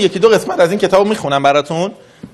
یکی 0.00 0.18
دو 0.18 0.28
قسمت 0.28 0.60
از 0.60 0.70
این 0.70 0.78
کتاب 0.78 1.06
می‌خونم 1.06 1.42
براتون. 1.42 1.92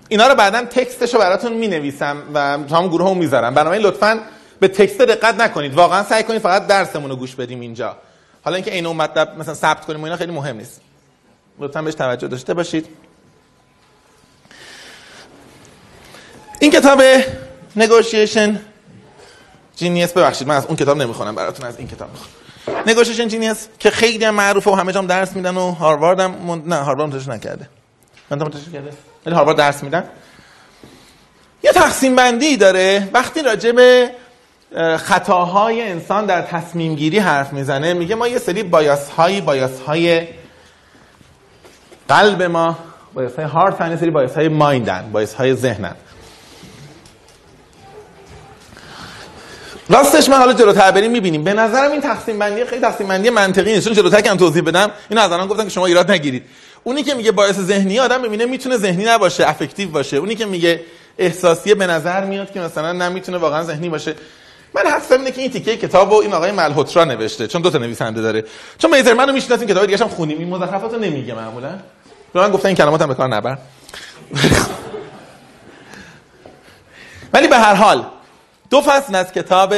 اینا 0.08 0.26
رو 0.26 0.34
بعدا 0.34 0.64
تکستش 0.64 1.14
رو 1.14 1.20
براتون 1.20 1.52
می‌نویسم 1.52 2.16
و 2.34 2.58
تو 2.68 2.76
هم 2.76 2.88
گروه 2.88 3.10
هم 3.10 3.16
می‌ذارم. 3.16 3.54
بنابراین 3.54 3.82
لطفا 3.82 4.20
به 4.60 4.68
تکست 4.68 4.98
دقت 4.98 5.40
نکنید. 5.40 5.74
واقعا 5.74 6.04
سعی 6.04 6.22
کنید 6.22 6.42
فقط 6.42 6.66
درسمون 6.66 7.10
رو 7.10 7.16
گوش 7.16 7.34
بدیم 7.34 7.60
اینجا. 7.60 7.96
حالا 8.44 8.56
اینکه 8.56 8.74
اینو 8.74 8.92
مطلب 8.92 9.38
مثلا 9.38 9.54
ثبت 9.54 9.84
کنیم 9.84 10.00
و 10.00 10.04
اینا 10.04 10.16
خیلی 10.16 10.32
مهم 10.32 10.56
نیست. 10.56 10.80
لطفا 11.58 11.82
بهش 11.82 11.94
توجه 11.94 12.28
داشته 12.28 12.54
باشید. 12.54 12.86
این 16.60 16.70
کتاب 16.70 17.02
نگوشیشن 17.76 18.60
جینیس 19.76 20.12
ببخشید 20.12 20.48
من 20.48 20.56
از 20.56 20.66
اون 20.66 20.76
کتاب 20.76 20.96
نمی‌خونم 20.96 21.34
براتون 21.34 21.66
از 21.66 21.78
این 21.78 21.88
کتاب 21.88 22.10
می‌خونم. 22.10 22.45
نگوشیشن 22.86 23.28
جینیس 23.28 23.68
که 23.78 23.90
خیلی 23.90 24.24
هم 24.24 24.34
معروفه 24.34 24.70
و 24.70 24.74
همه 24.74 24.92
جام 24.92 25.06
درس 25.06 25.36
میدن 25.36 25.56
و 25.56 25.70
هاروارد 25.70 26.20
هم 26.20 26.30
من... 26.30 26.62
نه 26.66 26.76
هاروارد 26.76 27.12
منتشر 27.12 27.32
نکرده. 27.32 27.68
من 28.30 28.38
منتشر 28.38 28.70
کرده. 28.70 28.90
ولی 29.26 29.34
هاروارد 29.34 29.58
درس 29.58 29.82
میدن. 29.82 30.04
یه 31.62 31.72
تقسیم 31.72 32.16
بندی 32.16 32.56
داره. 32.56 33.08
وقتی 33.12 33.42
راجع 33.42 33.72
به 33.72 34.10
خطاهای 34.98 35.82
انسان 35.82 36.26
در 36.26 36.42
تصمیم 36.42 36.94
گیری 36.94 37.18
حرف 37.18 37.52
می‌زنه 37.52 37.94
میگه 37.94 38.14
ما 38.14 38.28
یه 38.28 38.38
سری 38.38 38.62
بایاس 38.62 39.10
هایی 39.10 39.40
بایاس 39.40 39.80
های 39.80 40.28
قلب 42.08 42.42
ما 42.42 42.78
بایاس 43.14 43.36
های 43.36 43.44
هارت 43.44 43.80
یه 43.80 43.96
سری 43.96 44.10
بایاس 44.10 44.34
های 44.34 44.48
مایندن 44.48 45.10
بایاس 45.12 45.34
های 45.34 45.54
ذهنن. 45.54 45.94
راستش 49.88 50.28
من 50.28 50.36
حالا 50.36 50.52
جلوتر 50.52 50.90
بریم 50.90 51.10
می‌بینیم. 51.10 51.44
به 51.44 51.52
نظرم 51.52 51.90
این 51.90 52.00
تقسیم 52.00 52.38
بندی 52.38 52.64
خیلی 52.64 52.80
تقسیم 52.80 53.08
بندی 53.08 53.30
منطقی 53.30 53.74
نیست. 53.74 53.84
چون 53.84 53.94
جلوتر 53.94 54.20
که 54.20 54.30
توضیح 54.30 54.62
بدم. 54.62 54.90
این 55.08 55.18
از 55.18 55.32
الان 55.32 55.46
گفتن 55.46 55.64
که 55.64 55.70
شما 55.70 55.86
ایراد 55.86 56.10
نگیرید. 56.10 56.42
اونی 56.84 57.02
که 57.02 57.14
میگه 57.14 57.32
باعث 57.32 57.54
ذهنی 57.54 57.98
آدم 57.98 58.20
می‌بینه 58.20 58.44
می‌تونه 58.44 58.76
ذهنی 58.76 59.04
نباشه 59.04 59.48
افکتیو 59.48 59.88
باشه. 59.88 60.16
اونی 60.16 60.34
که 60.34 60.46
میگه 60.46 60.80
احساسیه 61.18 61.74
به 61.74 61.86
نظر 61.86 62.24
میاد 62.24 62.52
که 62.52 62.60
مثلا 62.60 62.92
نمی‌تونه 62.92 63.38
واقعا 63.38 63.62
ذهنی 63.62 63.88
باشه. 63.88 64.14
من 64.74 64.82
حدسم 64.90 65.18
اینه 65.18 65.30
که 65.30 65.40
این 65.40 65.50
تیکه 65.50 65.76
کتاب 65.76 66.12
این 66.12 66.32
آقای 66.32 66.52
ملهوترا 66.52 67.04
نوشته. 67.04 67.46
چون 67.46 67.62
دو 67.62 67.70
تا 67.70 67.78
نویسنده 67.78 68.22
داره. 68.22 68.44
چون 68.78 68.96
میزر 68.96 69.14
منو 69.14 69.32
می‌شناسین 69.32 69.68
کتاب 69.68 69.86
دیگه 69.86 69.98
هم 69.98 70.08
خونیم 70.08 70.38
این 70.38 70.54
نمیگه 71.00 71.34
معمولا. 71.34 71.78
به 72.32 72.40
من 72.40 72.50
گفتن 72.50 72.66
این 72.68 72.76
کلمات 72.76 73.02
هم 73.02 73.08
به 73.08 73.14
کار 73.14 73.28
نبر. 73.28 73.58
ولی 77.32 77.48
به 77.48 77.56
هر 77.56 77.74
حال 77.74 78.04
دو 78.70 78.80
فصل 78.80 79.14
از 79.14 79.32
کتاب 79.32 79.74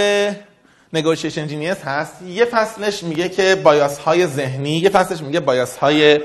نگوشیشن 0.92 1.46
جینیس 1.46 1.82
هست. 1.84 2.22
یه 2.22 2.44
فصلش 2.44 3.02
میگه 3.02 3.28
که 3.28 3.54
بایاس 3.54 3.98
های 3.98 4.26
ذهنی 4.26 4.78
یه 4.78 4.90
فصلش 4.90 5.20
میگه 5.20 5.40
بایاس 5.40 5.76
های 5.76 6.20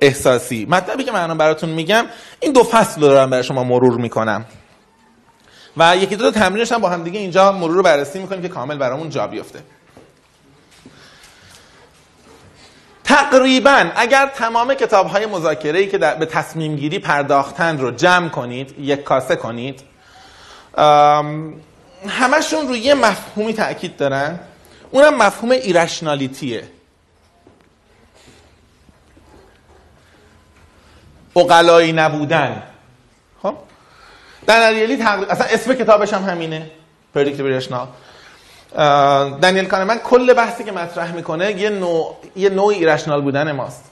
احساسی. 0.00 0.66
مطلبی 0.70 1.04
که 1.04 1.12
من 1.12 1.38
براتون 1.38 1.70
میگم 1.70 2.06
این 2.40 2.52
دو 2.52 2.64
فصل 2.64 3.00
رو 3.00 3.08
دارم 3.08 3.30
برای 3.30 3.44
شما 3.44 3.64
مرور 3.64 3.96
می‌کنم. 3.96 4.44
و 5.76 5.96
یکی 5.96 6.16
دو 6.16 6.30
تا 6.30 6.40
تمرینش 6.40 6.72
هم 6.72 6.80
با 6.80 6.88
هم 6.88 7.02
دیگه 7.02 7.20
اینجا 7.20 7.52
مرور 7.52 7.76
رو 7.76 7.82
بررسی 7.82 8.18
می‌کنیم 8.18 8.42
که 8.42 8.48
کامل 8.48 8.78
برامون 8.78 9.10
جا 9.10 9.26
بیفته. 9.26 9.62
تقریبا 13.04 13.90
اگر 13.96 14.26
تمام 14.26 14.74
کتاب 14.74 15.06
های 15.06 15.26
ای 15.64 15.86
که 15.88 15.98
به 15.98 16.26
تصمیم 16.26 16.76
گیری 16.76 16.98
پرداختن 16.98 17.78
رو 17.78 17.90
جمع 17.90 18.28
کنید 18.28 18.74
یک 18.78 19.04
کاسه 19.04 19.36
کنید 19.36 19.80
همشون 22.08 22.68
روی 22.68 22.78
یه 22.78 22.94
مفهومی 22.94 23.54
تاکید 23.54 23.96
دارن. 23.96 24.40
اونم 24.90 25.16
مفهوم 25.16 25.50
irrationality 25.50 26.68
ه 31.36 31.45
عقلایی 31.45 31.92
نبودن. 31.92 32.62
خب؟ 33.42 33.54
در 34.46 34.72
تقریبا 34.96 35.32
اصلا 35.32 35.46
اسم 35.46 35.74
کتابش 35.74 36.12
هم 36.12 36.22
همینه. 36.22 36.70
Predictably 37.14 37.46
Irrational 37.46 37.86
دنیل 39.42 39.64
کانمن 39.64 39.98
کل 39.98 40.32
بحثی 40.32 40.64
که 40.64 40.72
مطرح 40.72 41.12
می‌کنه 41.12 41.52
یه 41.52 41.70
نوع 41.70 42.16
یه 42.36 42.48
نوع 42.48 42.68
irrational 42.68 43.22
بودن 43.22 43.52
ماست. 43.52 43.84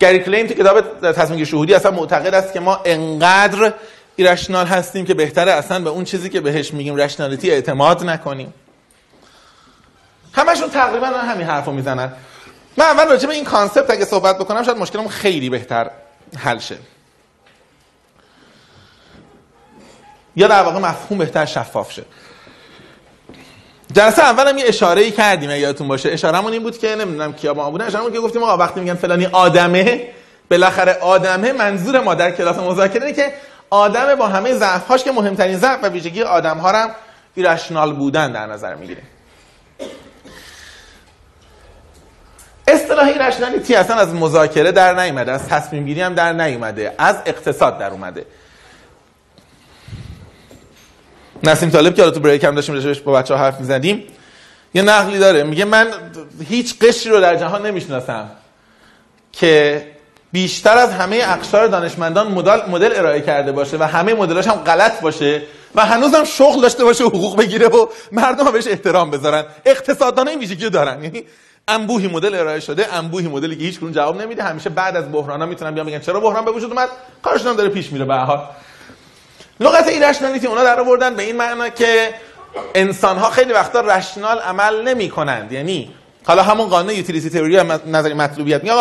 گری 0.00 0.18
کلین 0.18 0.46
تو 0.46 0.54
کتاب 0.54 1.12
تصمیم 1.12 1.44
شهودی 1.44 1.74
اصلا 1.74 1.90
معتقد 1.90 2.34
است 2.34 2.52
که 2.52 2.60
ما 2.60 2.80
انقدر 2.84 3.72
irrational 4.16 4.66
هستیم 4.66 5.06
که 5.06 5.14
بهتره 5.14 5.52
اصلا 5.52 5.78
به 5.78 5.90
اون 5.90 6.04
چیزی 6.04 6.30
که 6.30 6.40
بهش 6.40 6.74
میگیم 6.74 6.96
rationality 6.96 7.50
اعتماد 7.50 8.04
نکنیم. 8.04 8.54
همشون 10.32 10.70
تقریبا 10.70 11.06
همین 11.06 11.46
حرفو 11.46 11.72
می‌زنن. 11.72 12.12
من 12.76 12.84
اول 12.84 13.08
راجع 13.08 13.28
به 13.28 13.34
این 13.34 13.44
concept 13.44 13.90
اگه 13.90 14.04
صحبت 14.04 14.38
بکنم 14.38 14.62
شاید 14.62 14.78
مشکلم 14.78 15.08
خیلی 15.08 15.50
بهتر 15.50 15.90
حل 16.38 16.58
شه. 16.58 16.76
یا 20.36 20.48
در 20.48 20.62
واقع 20.62 20.78
مفهوم 20.78 21.18
بهتر 21.18 21.44
شفاف 21.44 21.92
شه. 21.92 22.04
جلسه 23.92 24.22
اول 24.22 24.48
هم 24.48 24.58
یه 24.58 24.64
اشاره 24.66 25.02
ای 25.02 25.10
کردیم 25.10 25.50
اگه 25.50 25.58
یادتون 25.58 25.88
باشه. 25.88 26.12
اشارهمون 26.12 26.52
این 26.52 26.62
بود 26.62 26.78
که 26.78 26.96
نمی‌دونم 26.96 27.32
کیا 27.32 27.54
با 27.54 27.70
بودن. 27.70 27.86
اشارهمون 27.86 28.12
که 28.12 28.20
گفتیم 28.20 28.42
آقا 28.42 28.56
وقتی 28.56 28.80
میگن 28.80 28.94
فلانی 28.94 29.26
آدمه 29.26 30.08
بالاخره 30.50 30.92
آدمه 30.92 31.52
منظور 31.52 32.00
ما 32.00 32.14
در 32.14 32.30
کلاس 32.30 32.56
مذاکره 32.56 33.06
اینه 33.06 33.16
که 33.16 33.32
آدم 33.70 34.14
با 34.14 34.26
همه 34.26 34.54
ضعف‌هاش 34.54 35.04
که 35.04 35.12
مهمترین 35.12 35.58
ضعف 35.58 35.78
و 35.82 35.88
ویژگی 35.88 36.22
آدم 36.22 36.58
ها 36.58 36.72
هم 36.72 36.90
ایرشنال 37.34 37.92
بودن 37.92 38.32
در 38.32 38.46
نظر 38.46 38.74
می‌گیره. 38.74 39.02
اصطلاح 42.68 43.06
ایرشنالیتی 43.06 43.74
اصلا 43.74 43.96
از 43.96 44.14
مذاکره 44.14 44.72
در 44.72 44.94
نیومده 44.94 45.32
از 45.32 45.48
تصمیم 45.48 45.84
گیری 45.84 46.00
هم 46.00 46.14
در 46.14 46.32
نیومده 46.32 46.94
از 46.98 47.16
اقتصاد 47.26 47.78
در 47.78 47.90
اومده. 47.90 48.26
نسیم 51.42 51.70
طالب 51.70 51.94
که 51.94 52.10
تو 52.10 52.20
بریک 52.20 52.44
هم 52.44 52.54
داشتیم 52.54 52.94
با 53.04 53.12
بچه 53.12 53.34
ها 53.34 53.40
حرف 53.40 53.60
می‌زدیم 53.60 54.04
یه 54.74 54.82
نقلی 54.82 55.18
داره. 55.18 55.42
میگه 55.42 55.64
من 55.64 55.88
هیچ 56.48 56.78
قشری 56.78 57.12
رو 57.12 57.20
در 57.20 57.36
جهان 57.36 57.66
نمی‌شناسم 57.66 58.30
که 59.32 59.86
بیشتر 60.36 60.78
از 60.78 60.92
همه 60.92 61.20
اقشار 61.24 61.66
دانشمندان 61.66 62.32
مدل 62.32 62.70
مدل 62.70 62.92
ارائه 62.96 63.20
کرده 63.20 63.52
باشه 63.52 63.76
و 63.76 63.82
همه 63.82 64.14
مدلاش 64.14 64.46
هم 64.46 64.54
غلط 64.54 65.00
باشه 65.00 65.42
و 65.74 65.86
هنوزم 65.86 66.24
شغل 66.24 66.60
داشته 66.60 66.84
باشه 66.84 67.04
و 67.04 67.08
حقوق 67.08 67.38
بگیره 67.38 67.68
و 67.68 67.86
مردم 68.12 68.50
بهش 68.50 68.66
احترام 68.66 69.10
بذارن. 69.10 69.44
اقتصاددان 69.66 70.28
این 70.28 70.38
ویژگی 70.38 70.70
دارن. 70.70 71.04
یعنی 71.04 71.24
انبوهی 71.68 72.08
مدل 72.08 72.34
ارائه 72.34 72.60
شده 72.60 72.94
انبوهی 72.94 73.28
مدلی 73.28 73.56
که 73.56 73.64
هیچ 73.64 73.80
جواب 73.80 74.22
نمیده. 74.22 74.42
همیشه 74.42 74.70
بعد 74.70 74.96
از 74.96 75.12
بحرانا 75.12 75.46
می‌تونن 75.46 75.70
بیان 75.70 75.86
بگن 75.86 75.98
چرا 75.98 76.20
بحران 76.20 76.44
به 76.44 76.50
وجود 76.50 76.70
اومد؟ 76.70 76.88
کارشون 77.22 77.56
داره 77.56 77.68
پیش 77.68 77.92
میره 77.92 78.04
به 78.04 78.14
هر 78.14 78.38
لغت 79.60 79.88
ایرشنالیتی 79.88 80.46
اونا 80.46 80.64
در 80.64 80.80
آوردن 80.80 81.14
به 81.14 81.22
این 81.22 81.36
معنا 81.36 81.68
که 81.68 82.14
انسان 82.74 83.18
ها 83.18 83.30
خیلی 83.30 83.52
وقتا 83.52 83.80
رشنال 83.80 84.38
عمل 84.38 84.88
نمی 84.88 85.10
کنند 85.10 85.52
یعنی 85.52 85.94
حالا 86.26 86.42
همون 86.42 86.68
قانون 86.68 86.94
یوتیلیتی 86.94 87.30
تئوری 87.30 87.60
نظری 87.86 88.14
مطلوبیت 88.14 88.62
میگه. 88.62 88.74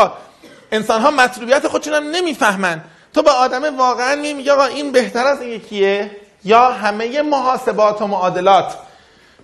انسان 0.72 1.02
ها 1.02 1.12
مطلوبیت 1.12 1.68
خودشون 1.68 1.94
هم 1.94 2.04
نمی‌فهمن. 2.04 2.82
تو 3.14 3.22
به 3.22 3.32
آدم 3.32 3.78
واقعا 3.78 4.16
میگه 4.16 4.52
آقا 4.52 4.66
این 4.66 4.92
بهتر 4.92 5.28
از 5.28 5.42
این 5.42 5.52
یکیه 5.52 6.12
یا 6.44 6.72
همه 6.72 7.22
محاسبات 7.22 8.02
و 8.02 8.08
معادلات 8.08 8.78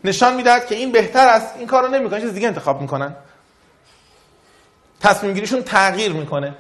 نشان 0.04 0.34
می‌دهد 0.34 0.68
که 0.68 0.76
این 0.76 0.92
بهتر 0.92 1.28
است 1.28 1.56
این 1.58 1.68
کارو 1.68 1.88
نمی‌کنه 1.88 2.22
چیز 2.22 2.34
دیگه 2.34 2.48
انتخاب 2.48 2.82
می‌کنن. 2.82 3.16
تصمیم 5.02 5.34
گیریشون 5.34 5.64
تغییر 5.64 6.14
می‌کنه. 6.14 6.54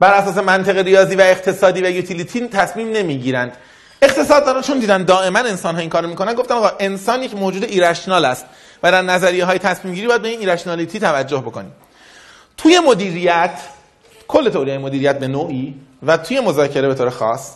بر 0.00 0.12
اساس 0.12 0.38
منطق 0.38 0.78
ریاضی 0.78 1.14
و 1.14 1.20
اقتصادی 1.20 1.82
و 1.82 1.90
یوتیلیتی 1.90 2.48
تصمیم 2.48 2.92
نمی‌گیرند. 2.92 3.56
اقتصاد 4.02 4.44
دارن 4.44 4.62
چون 4.62 4.78
دیدن 4.78 5.04
دائما 5.04 5.38
انسان 5.38 5.74
ها 5.74 5.80
این 5.80 5.90
کارو 5.90 6.08
می‌کنن 6.08 6.34
گفتن 6.34 6.54
آقا 6.54 6.70
انسان 6.78 7.22
یک 7.22 7.34
موجود 7.34 7.64
ایرشنال 7.64 8.24
است 8.24 8.46
و 8.82 8.92
در 8.92 9.02
نظریه 9.02 9.44
های 9.44 9.58
تصمیم 9.58 9.94
گیری 9.94 10.06
باید 10.06 10.22
به 10.22 10.28
این 10.28 10.40
ایرشنالیتی 10.40 11.00
توجه 11.00 11.38
بکنیم. 11.38 11.72
توی 12.58 12.80
مدیریت 12.80 13.60
کل 14.28 14.50
تئوری 14.50 14.78
مدیریت 14.78 15.18
به 15.18 15.28
نوعی 15.28 15.74
و 16.02 16.16
توی 16.16 16.40
مذاکره 16.40 16.88
به 16.88 16.94
طور 16.94 17.10
خاص 17.10 17.54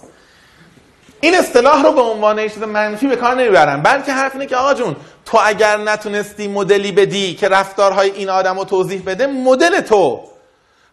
این 1.21 1.35
اصطلاح 1.35 1.83
رو 1.83 1.93
به 1.93 2.01
عنوان 2.01 2.49
چیز 2.49 2.63
منفی 2.63 3.07
به 3.07 3.17
کار 3.17 3.35
نمی‌برن. 3.35 3.83
بلکه 3.83 4.13
حرف 4.13 4.33
اینه 4.33 4.47
که 4.47 4.57
آقا 4.57 4.75
جون 4.75 4.97
تو 5.25 5.39
اگر 5.45 5.77
نتونستی 5.77 6.49
مدلی 6.49 6.93
بدی 6.93 7.35
که 7.35 7.49
رفتارهای 7.49 8.11
این 8.11 8.29
آدم 8.29 8.59
رو 8.59 8.65
توضیح 8.65 9.03
بده 9.07 9.27
مدل 9.27 9.81
تو 9.81 10.21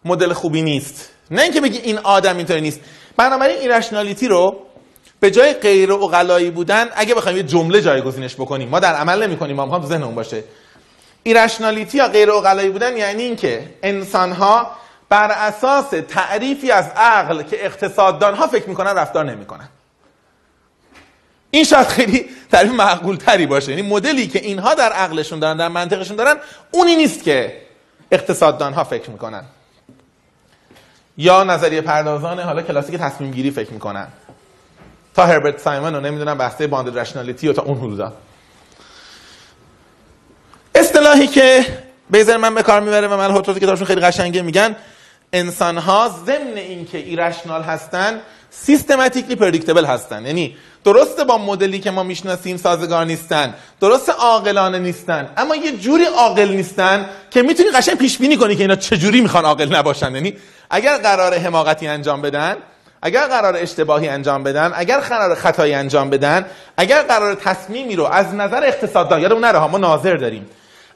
مدل 0.04 0.32
خوبی 0.32 0.62
نیست. 0.62 1.10
نه 1.30 1.42
اینکه 1.42 1.60
بگی 1.60 1.78
این 1.78 1.98
آدم 1.98 2.36
اینطوری 2.36 2.60
نیست. 2.60 2.80
بنابراین 3.16 3.58
ایرشنالیتی 3.58 4.28
رو 4.28 4.56
به 5.20 5.30
جای 5.30 5.52
غیر 5.52 5.92
اقلایی 5.92 6.50
بودن 6.50 6.88
اگه 6.94 7.14
بخوایم 7.14 7.36
یه 7.36 7.42
جمله 7.42 7.80
جایگزینش 7.80 8.34
بکنیم 8.34 8.68
ما 8.68 8.80
در 8.80 8.94
عمل 8.94 9.22
نمی‌کنیم 9.26 9.56
ما 9.56 9.64
می‌خوام 9.64 9.86
ذهنمون 9.86 10.14
باشه. 10.14 10.44
ایرشنالیتی 11.22 11.98
یا 11.98 12.08
غیر 12.08 12.30
اقلایی 12.30 12.70
بودن 12.70 12.96
یعنی 12.96 13.22
اینکه 13.22 13.74
انسان 13.82 14.32
ها 14.32 14.70
بر 15.08 15.30
اساس 15.30 15.90
تعریفی 16.08 16.70
از 16.70 16.90
عقل 16.96 17.42
که 17.42 17.64
اقتصاددان 17.64 18.34
ها 18.34 18.46
فکر 18.46 18.68
می‌کنن 18.68 18.90
رفتار 18.90 19.24
نمی‌کنن. 19.24 19.68
این 21.50 21.64
شاید 21.64 21.86
خیلی 21.86 22.26
تعریف 22.52 22.72
معقول 22.72 23.16
تری 23.16 23.46
باشه. 23.46 23.70
یعنی 23.70 23.82
مدلی 23.82 24.26
که 24.26 24.38
اینها 24.38 24.74
در 24.74 24.92
عقلشون 24.92 25.38
دارن 25.38 25.56
در 25.56 25.68
منطقشون 25.68 26.16
دارن 26.16 26.36
اونی 26.70 26.96
نیست 26.96 27.22
که 27.22 27.60
اقتصاددان 28.10 28.72
ها 28.72 28.84
فکر 28.84 29.10
می‌کنن. 29.10 29.44
یا 31.16 31.44
نظریه 31.44 31.80
پردازان 31.80 32.40
حالا 32.40 32.62
کلاسیک 32.62 32.96
تصمیم 32.96 33.30
گیری 33.30 33.50
فکر 33.50 33.72
می‌کنن. 33.72 34.08
تا 35.14 35.26
هربرت 35.26 35.58
سایمن 35.58 35.94
و 35.94 36.00
نمی‌دونم 36.00 36.38
بحث 36.38 36.66
bounded 36.66 36.98
rationality 36.98 37.48
و 37.48 37.52
تا 37.52 37.62
اون 37.62 37.78
حدودا. 37.78 38.12
اصطلاحی 41.10 41.28
که 41.28 41.66
بیزرمن 42.10 42.54
به 42.54 42.62
کار 42.62 42.80
می‌بره 42.80 43.08
و 43.08 43.16
من 43.16 43.42
که 43.42 43.54
کتابشون 43.54 43.86
خیلی 43.86 44.00
قشنگه 44.00 44.42
میگن 44.42 44.76
انسان 45.32 45.78
ها 45.78 46.10
ضمن 46.26 46.56
اینکه 46.56 46.98
irrational 46.98 47.62
هستن 47.62 48.20
systematically 48.50 49.36
predictable 49.36 49.84
هستن. 49.84 50.26
یعنی 50.26 50.56
درسته 50.84 51.24
با 51.24 51.38
مدلی 51.38 51.78
که 51.78 51.90
ما 51.90 52.02
می‌شناسیم 52.02 52.56
سازگار 52.56 53.04
نیستن 53.04 53.54
درست 53.80 54.10
عاقلانه 54.10 54.78
نیستن 54.78 55.30
اما 55.36 55.56
یه 55.56 55.76
جوری 55.76 56.04
عاقل 56.04 56.48
نیستن 56.48 57.06
که 57.30 57.42
می‌تونی 57.42 57.70
قشنگ 57.70 57.96
پیش 57.96 58.18
بینی 58.18 58.36
کنی 58.36 58.56
که 58.56 58.62
اینا 58.62 58.76
چجوری 58.76 59.20
می‌خوان 59.20 59.44
عاقل 59.44 59.76
نباشن. 59.76 60.14
یعنی 60.14 60.36
اگر 60.70 60.98
قرار 60.98 61.34
حماقتی 61.34 61.86
انجام 61.86 62.22
بدن 62.22 62.56
اگر 63.02 63.26
قرار 63.26 63.56
اشتباهی 63.56 64.08
انجام 64.08 64.42
بدن 64.42 64.72
اگر 64.74 65.00
قرار 65.00 65.34
خطایی 65.34 65.74
انجام 65.74 66.10
بدن 66.10 66.46
اگر 66.76 67.02
قرار 67.02 67.34
تصمیمی 67.34 67.96
رو 67.96 68.04
از 68.04 68.34
نظر 68.34 68.64
اقتصاددان 68.64 69.20
یادمون 69.20 69.44
نره 69.44 69.66
ما 69.66 69.78
ناظر 69.78 70.16
داریم. 70.16 70.46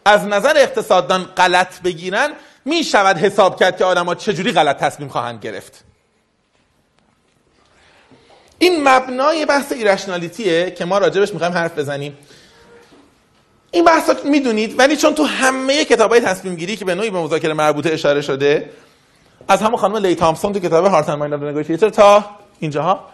از 0.05 0.25
نظر 0.25 0.53
اقتصاددان 0.57 1.25
غلط 1.25 1.81
بگیرن 1.81 2.33
می‌شود 2.65 3.17
حساب 3.17 3.61
کرد 3.61 3.77
که 3.77 3.85
آدم‌ها 3.85 4.15
چجوری 4.15 4.53
غلط 4.53 4.79
تصمیم 4.79 5.09
خواهند 5.09 5.41
گرفت. 5.41 5.85
این 8.59 8.89
مبنای 8.89 9.47
بحث 9.47 9.73
ایرشنالیتیه 9.73 10.71
که 10.71 10.85
ما 10.85 10.99
راجبش 10.99 11.33
می‌خوایم 11.33 11.53
حرف 11.53 11.79
بزنیم. 11.79 12.19
این 13.71 13.85
بحث 13.85 14.11
می‌دونید 14.25 14.79
ولی 14.79 14.97
چون 14.97 15.15
تو 15.15 15.25
همه 15.25 15.85
کتاب 15.85 16.11
های 16.11 16.21
تصمیم 16.21 16.55
گیری 16.55 16.77
که 16.77 16.85
به 16.85 16.95
نوعی 16.95 17.11
به 17.11 17.19
مذاکره 17.19 17.53
مربوطه 17.53 17.93
اشاره 17.93 18.21
شده 18.21 18.71
از 19.49 19.63
همون 19.63 19.77
خانم 19.77 19.97
لی 19.97 20.15
تامسون 20.15 20.53
تو 20.53 20.61
کتاب 20.61 20.87
Heart 20.87 21.09
and 21.09 21.19
Mind 21.19 21.91
تا 21.91 22.25
اینجاها 22.59 23.09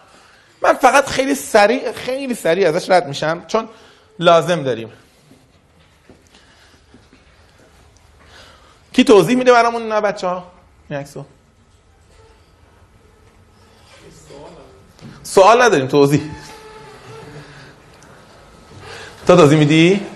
من 0.63 0.73
فقط 0.73 1.07
خیلی 1.07 1.35
سریع 1.35 1.93
خیلی 1.93 2.35
سریع 2.35 2.69
ازش 2.69 2.91
رد 2.91 3.09
میشم 3.09 3.45
چون 3.47 3.69
لازم 4.19 4.63
داریم. 4.63 4.93
کی 8.93 9.05
توضیح 9.05 9.37
میده 9.37 9.53
برامون 9.53 9.89
نه 9.89 10.01
بچه 10.01 10.27
ها 10.27 10.47
سوال 15.23 15.63
نداریم 15.63 15.87
توضیح. 15.87 16.23
تا 19.27 19.37
توضیح 19.37 19.59
میدی؟ 19.59 20.07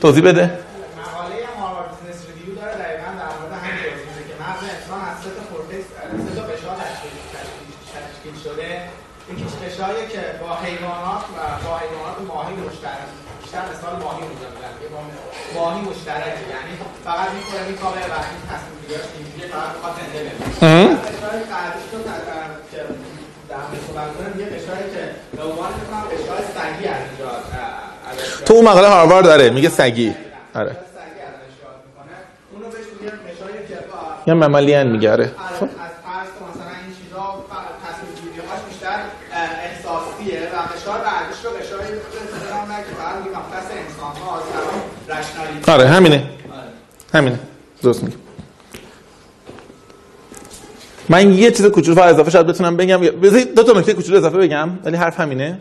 توضیح 0.00 0.24
بده 0.24 0.44
مقاله 0.44 1.46
Harvard 1.60 1.90
Business 2.00 2.26
Review 2.26 2.54
داره 2.60 2.74
دقیقاً 2.74 3.10
در 3.20 3.30
مورد 3.38 3.52
همین 3.62 3.82
توضیح 3.84 4.06
میده 4.10 4.22
که 4.28 4.34
مغز 4.42 4.62
انسان 4.74 5.00
از 5.10 5.16
سه 5.22 5.30
تا 5.30 5.42
کورتکس 5.50 5.86
سه 6.26 6.40
تا 6.40 6.42
قشر 6.46 6.76
تشکیل 7.94 8.36
شده 8.44 8.88
یکی 9.32 9.44
قشایی 9.44 10.06
که 10.12 10.22
با 10.40 10.50
حیوانات 10.64 11.24
و 11.36 11.38
با 11.64 11.78
حیوانات 11.78 12.18
ماهی 12.28 12.54
مشترک 12.54 13.08
بیشتر 13.42 13.62
مثال 13.72 14.02
ماهی 14.02 14.20
رو 14.22 14.28
می‌زنن 14.28 14.74
که 14.80 14.86
با 14.94 15.00
ماهی 15.54 15.80
مشترک 15.80 16.36
یعنی 16.54 16.72
فقط 17.40 18.10
و 18.10 18.14
تصمیم 18.50 18.78
زنده 18.88 18.98
بمونه 24.08 24.46
رو 24.46 24.54
که 24.94 25.02
تو 28.44 28.54
اون 28.54 28.64
مقاله 28.64 28.88
هاروارد 28.88 29.24
داره 29.24 29.50
میگه 29.50 29.68
سگی 29.68 30.14
آره 30.54 30.76
یا 34.26 34.34
ممالیان 34.34 34.86
میگه 34.86 35.12
آره 35.12 35.30
خب. 35.60 35.64
از 35.64 35.70
آره 45.68 45.88
همینه 45.88 46.33
همینه. 47.14 47.38
درست 47.82 48.02
میگه. 48.02 48.16
من 51.08 51.32
یه 51.32 51.50
چیز 51.50 51.66
کوچولو 51.66 51.96
فقط 51.96 52.14
اضافه 52.14 52.30
شاید 52.30 52.46
بتونم 52.46 52.76
بگم. 52.76 53.00
بذارید 53.00 53.54
دو 53.54 53.62
تا 53.62 53.72
نکته 53.72 53.94
کوچولو 53.94 54.18
اضافه 54.18 54.38
بگم 54.38 54.70
ولی 54.84 54.96
حرف 54.96 55.20
همینه. 55.20 55.60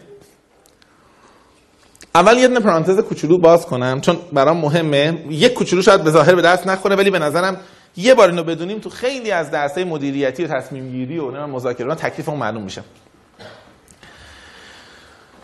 اول 2.15 2.37
یه 2.37 2.47
دونه 2.47 2.59
پرانتز 2.59 2.99
کوچولو 2.99 3.37
باز 3.37 3.65
کنم 3.65 4.01
چون 4.01 4.17
برام 4.33 4.57
مهمه. 4.57 5.23
یک 5.29 5.53
کوچولو 5.53 5.81
شاید 5.81 6.03
به 6.03 6.11
ظاهر 6.11 6.35
به 6.35 6.41
دست 6.41 6.67
نخوره 6.67 6.95
ولی 6.95 7.09
به 7.09 7.19
نظرم 7.19 7.57
یه 7.97 8.13
بار 8.13 8.29
اینو 8.29 8.43
بدونیم 8.43 8.79
تو 8.79 8.89
خیلی 8.89 9.31
از 9.31 9.51
درسای 9.51 9.83
مدیریتی 9.83 10.45
و 10.45 10.47
تصمیم 10.47 10.91
گیری 10.91 11.19
و 11.19 11.47
مذاکره 11.47 11.95
تکلیف 11.95 12.29
اون 12.29 12.39
معلوم 12.39 12.63
میشه. 12.63 12.83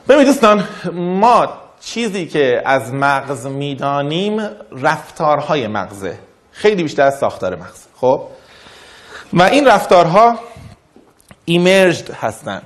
ببینید 0.09 0.27
دوستان 0.27 0.63
ما 0.93 1.68
چیزی 1.79 2.25
که 2.25 2.61
از 2.65 2.93
مغز 2.93 3.45
می‌دانیم 3.45 4.49
رفتارهای 4.71 5.67
مغزه. 5.67 6.19
خیلی 6.51 6.83
بیشتر 6.83 7.03
از 7.03 7.19
ساختار 7.19 7.55
مغز. 7.55 7.85
خب؟ 7.95 8.23
و 9.33 9.43
این 9.43 9.67
رفتارها 9.67 10.39
ایمرجد 11.45 12.11
هستن. 12.11 12.61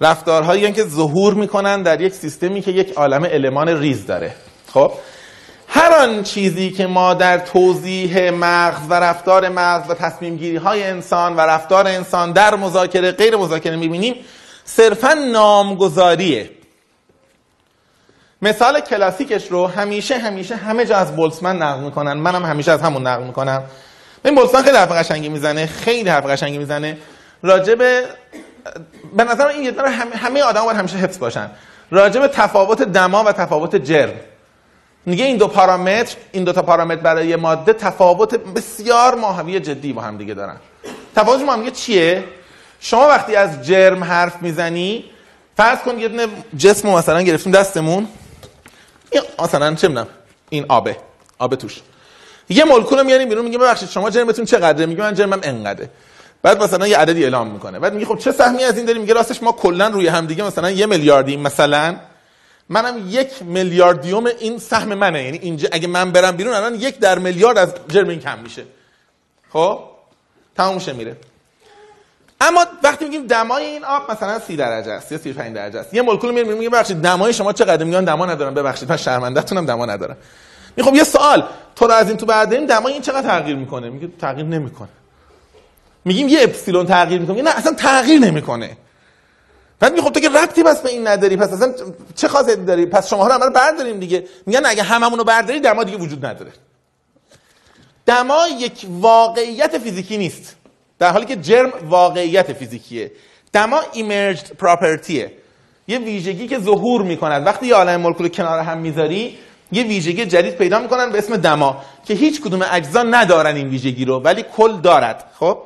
رفتارهایی 0.00 0.72
که 0.72 0.84
ظهور 0.84 1.34
می‌کنن 1.34 1.82
در 1.82 2.00
یک 2.00 2.12
سیستمی 2.12 2.60
که 2.60 2.70
یک 2.70 2.92
عالم 2.92 3.26
المان 3.30 3.68
ریز 3.68 4.06
داره. 4.06 4.34
خب؟ 4.72 4.92
هر 5.68 5.94
آن 5.94 6.22
چیزی 6.22 6.70
که 6.70 6.86
ما 6.86 7.14
در 7.14 7.38
توضیح 7.38 8.30
مغز 8.30 8.80
و 8.88 8.94
رفتار 8.94 9.48
مغز 9.48 9.90
و 9.90 9.94
تصمیم 9.94 10.36
گیری 10.36 10.56
های 10.56 10.82
انسان 10.82 11.36
و 11.36 11.40
رفتار 11.40 11.86
انسان 11.86 12.32
در 12.32 12.54
مذاکره 12.54 13.12
غیر 13.12 13.36
مذاکره 13.36 13.76
می‌بینیم 13.76 14.14
صرفا 14.64 15.14
نامگذاریه. 15.14 16.50
مثال 18.42 18.80
کلاسیکش 18.80 19.48
رو 19.50 19.66
همیشه 19.66 20.18
همیشه 20.18 20.56
همه 20.56 20.84
جا 20.84 20.96
از 20.96 21.16
بولسمن 21.16 21.62
نقل 21.62 21.80
می‌کنن. 21.80 22.12
منم 22.12 22.44
همیشه 22.44 22.72
از 22.72 22.82
همون 22.82 23.06
نقل 23.06 23.22
می‌کنم. 23.22 23.62
این 24.24 24.34
بولسمن 24.34 24.62
خیلی 24.62 24.76
حرف 24.76 24.92
قشنگی 24.92 25.28
می‌زنه 25.28 25.66
خیلی 25.66 26.08
حرف 26.08 26.26
قشنگی 26.26 26.58
می‌زنه. 26.58 26.98
راجب 27.42 27.78
به 29.16 29.24
نظر 29.24 29.46
این 29.46 29.62
یه 29.62 29.72
همه, 29.82 30.16
همه 30.16 30.42
آدم 30.42 30.64
باید 30.64 30.78
همیشه 30.78 30.96
حفظ 30.96 31.18
باشن. 31.18 31.50
راجب 31.90 32.26
تفاوت 32.26 32.82
دما 32.82 33.24
و 33.24 33.32
تفاوت 33.32 33.76
جرم. 33.76 34.12
میگه 35.06 35.24
این 35.24 35.36
دو 35.36 35.48
پارامتر 35.48 36.16
این 36.32 36.44
دو 36.44 36.52
تا 36.52 36.62
پارامتر 36.62 37.00
برای 37.00 37.36
ماده 37.36 37.72
تفاوت 37.72 38.34
بسیار 38.34 39.14
ماهوی 39.14 39.60
جدی 39.60 39.92
با 39.92 40.02
هم 40.02 40.16
دیگه 40.16 40.34
دارن. 40.34 40.56
تفاوت 41.16 41.44
با 41.44 41.52
هم 41.52 41.70
چیه؟ 41.70 42.24
شما 42.80 43.08
وقتی 43.08 43.36
از 43.36 43.66
جرم 43.66 44.04
حرف 44.04 44.42
می‌زنی 44.42 45.04
فرض 45.56 45.78
کن 45.78 45.98
یه 45.98 46.08
دونه 46.08 46.26
جسم 46.56 46.88
مثلا 46.88 47.22
گرفتیم 47.22 47.52
دستمون. 47.52 48.08
این 49.12 49.22
مثلا 49.38 49.74
چه 49.74 49.88
می‌دونم 49.88 50.06
این 50.50 50.66
آبه 50.68 50.96
آب 51.38 51.54
توش. 51.54 51.80
یه 52.48 52.64
مولکول 52.64 52.98
رو 52.98 53.04
میاریم 53.04 53.28
بیرون 53.28 53.44
میگه 53.44 53.58
ببخشید 53.58 53.88
شما 53.88 54.10
جرمتون 54.10 54.44
چقدره؟ 54.44 54.86
میگه 54.86 55.00
من 55.00 55.14
جرمم 55.14 55.40
انقدره. 55.42 55.90
بعد 56.42 56.62
مثلا 56.62 56.86
یه 56.86 56.98
عددی 56.98 57.22
اعلام 57.22 57.50
می‌کنه. 57.50 57.78
بعد 57.78 57.94
میگه 57.94 58.06
خب 58.06 58.18
چه 58.18 58.32
سهمی 58.32 58.64
از 58.64 58.76
این 58.76 58.86
داریم؟ 58.86 59.02
میگه 59.02 59.14
راستش 59.14 59.42
ما 59.42 59.52
کلا 59.52 59.88
روی 59.88 60.08
هم 60.08 60.26
دیگه 60.26 60.44
مثلا 60.44 60.70
یه 60.70 60.86
میلیاردیم 60.86 61.40
مثلا. 61.40 61.96
منم 62.68 63.06
یک 63.08 63.42
میلیاردیوم 63.42 64.26
این 64.26 64.58
سهم 64.58 64.94
منه. 64.94 65.24
یعنی 65.24 65.38
اینجا 65.38 65.68
اگه 65.72 65.88
من 65.88 66.12
برم 66.12 66.36
بیرون 66.36 66.54
الان 66.54 66.74
یک 66.74 66.98
در 66.98 67.18
میلیارد 67.18 67.58
از 67.58 67.74
جرم 67.88 68.08
این 68.08 68.20
کم 68.20 68.38
میشه. 68.38 68.64
خب؟ 69.52 69.80
تموم 70.56 70.96
میره. 70.96 71.16
اما 72.48 72.66
وقتی 72.82 73.04
میگیم 73.04 73.26
دمای 73.26 73.64
این 73.64 73.84
آب 73.84 74.10
مثلا 74.10 74.38
30 74.38 74.56
درجه 74.56 74.92
است 74.92 75.12
یا 75.12 75.18
35 75.18 75.54
درجه 75.54 75.78
است 75.78 75.94
یه 75.94 76.02
مولکول 76.02 76.30
میگه 76.30 76.54
میگه 76.54 76.70
ببخشید 76.70 76.96
دمای 77.00 77.32
شما 77.32 77.52
چقدر؟ 77.52 77.84
میگن 77.84 78.04
دما 78.04 78.26
ندارم 78.26 78.54
ببخشید 78.54 78.90
من 78.90 78.96
شرمندهتونم 78.96 79.66
دما 79.66 79.86
ندارم. 79.86 80.16
می‌خوام 80.76 80.94
یه 80.94 81.04
سوال 81.04 81.46
تو 81.76 81.86
رو 81.86 81.92
از 81.92 82.08
این 82.08 82.16
تو 82.16 82.26
بعد 82.26 82.66
دمای 82.66 82.92
این 82.92 83.02
چقدر 83.02 83.28
تغییر 83.28 83.56
می‌کنه؟ 83.56 83.90
میگه 83.90 84.08
تغییر 84.20 84.46
نمی‌کنه. 84.46 84.88
میگیم 86.04 86.28
یه 86.28 86.42
اپسیلون 86.42 86.86
تغییر 86.86 87.20
می‌کنه 87.20 87.42
نه 87.42 87.50
اصلا 87.50 87.72
تغییر 87.72 88.20
نمی‌کنه. 88.20 88.76
بعد 89.80 89.92
میگم 89.92 90.04
خب 90.04 90.12
تو 90.12 90.20
که 90.20 90.28
ربطی 90.28 90.62
بس 90.62 90.80
به 90.80 90.90
این 90.90 91.06
نداری 91.08 91.36
پس 91.36 91.52
اصلا 91.52 91.74
چه 92.16 92.28
خاصی 92.28 92.56
داری؟ 92.56 92.86
پس 92.86 93.08
شما 93.08 93.26
رو 93.26 93.32
همه 93.32 93.50
برداریم 93.50 94.00
دیگه. 94.00 94.28
میگن 94.46 94.66
اگه 94.66 94.82
هممون 94.82 95.18
رو 95.18 95.24
برداری 95.24 95.60
دما 95.60 95.84
دیگه 95.84 95.98
وجود 95.98 96.26
نداره. 96.26 96.52
دما 98.06 98.46
یک 98.58 98.86
واقعیت 98.90 99.78
فیزیکی 99.78 100.18
نیست. 100.18 100.56
در 101.02 101.10
حالی 101.10 101.26
که 101.26 101.36
جرم 101.36 101.72
واقعیت 101.88 102.52
فیزیکیه. 102.52 103.10
دما 103.52 103.80
ایمرجد 103.92 104.52
پراپرتیه. 104.58 105.32
یه 105.88 105.98
ویژگی 105.98 106.48
که 106.48 106.58
ظهور 106.58 107.02
می‌کند. 107.02 107.46
وقتی 107.46 107.66
یه 107.66 107.74
عالم 107.74 108.00
مولکول 108.00 108.28
کنار 108.28 108.60
هم 108.60 108.78
می‌ذاری 108.78 109.38
یه 109.72 109.82
ویژگی 109.82 110.26
جدید 110.26 110.54
پیدا 110.54 110.78
می‌کنن 110.78 111.10
به 111.10 111.18
اسم 111.18 111.36
دما 111.36 111.82
که 112.04 112.14
هیچ 112.14 112.40
کدوم 112.40 112.64
اجزا 112.72 113.02
ندارن 113.02 113.56
این 113.56 113.68
ویژگی 113.68 114.04
رو 114.04 114.20
ولی 114.20 114.44
کل 114.56 114.80
دارد. 114.80 115.24
خب؟ 115.38 115.58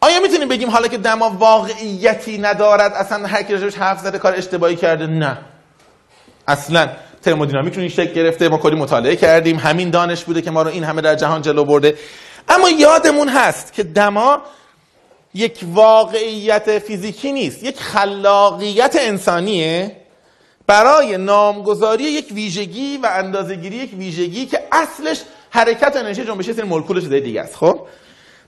آیا 0.00 0.20
می‌تونیم 0.20 0.48
بگیم 0.48 0.70
حالا 0.70 0.88
که 0.88 0.98
دما 0.98 1.30
واقعیتی 1.30 2.38
ندارد 2.38 2.92
اصلا 2.92 3.26
هر 3.26 3.42
کی 3.42 3.52
راجبش 3.52 3.74
حرف 3.74 4.00
زده 4.00 4.18
کار 4.18 4.34
اشتباهی 4.34 4.76
کرده؟ 4.76 5.06
نه. 5.06 5.38
اصلا 6.48 6.88
ترمودینامیک 7.22 7.74
رو 7.74 7.80
این 7.80 7.88
شکل 7.88 8.12
گرفته 8.12 8.48
ما 8.48 8.58
کلی 8.58 8.76
مطالعه 8.76 9.16
کردیم. 9.16 9.56
همین 9.56 9.90
دانش 9.90 10.24
بوده 10.24 10.42
که 10.42 10.50
ما 10.50 10.62
رو 10.62 10.70
این 10.70 10.84
همه 10.84 11.02
در 11.02 11.14
جهان 11.14 11.42
جلو 11.42 11.64
برده. 11.64 11.94
اما 12.48 12.70
یادمون 12.70 13.28
هست 13.28 13.72
که 13.72 13.82
دما 13.82 14.42
یک 15.34 15.60
واقعیت 15.62 16.78
فیزیکی 16.78 17.32
نیست 17.32 17.62
یک 17.62 17.80
خلاقیت 17.80 18.96
انسانیه 19.00 19.96
برای 20.66 21.16
نامگذاری 21.16 22.04
یک 22.04 22.32
ویژگی 22.32 22.96
و 22.96 23.06
اندازهگیری 23.06 23.76
یک 23.76 23.94
ویژگی 23.98 24.46
که 24.46 24.62
اصلش 24.72 25.22
حرکت 25.50 25.96
انرژی 25.96 26.24
جنبشی 26.24 26.52
سری 26.52 26.62
مولکول 26.62 27.00
چیزای 27.00 27.20
دیگه 27.20 27.40
است 27.40 27.56
خب؟ 27.56 27.86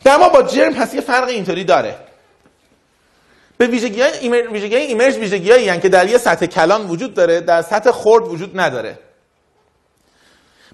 دما 0.05 0.29
با 0.29 0.43
جرم 0.43 0.75
پس 0.75 0.95
یه 0.95 1.01
فرق 1.01 1.29
اینطوری 1.29 1.65
داره. 1.65 1.97
به 3.59 3.67
ویژگی 3.67 4.01
های 4.01 4.19
ایمر... 4.19 4.49
ویژگی 4.53 4.75
های 4.75 4.85
ایمرج 4.85 5.17
ویژگی 5.17 5.51
هایی 5.51 5.81
که 5.81 5.89
در 5.89 6.09
یه 6.09 6.19
سطح 6.19 6.47
کلان 6.47 6.87
وجود 6.87 7.15
داره 7.15 7.41
در 7.41 7.63
سطح 7.63 7.91
خرد 7.91 8.29
وجود 8.29 8.61
نداره. 8.61 8.99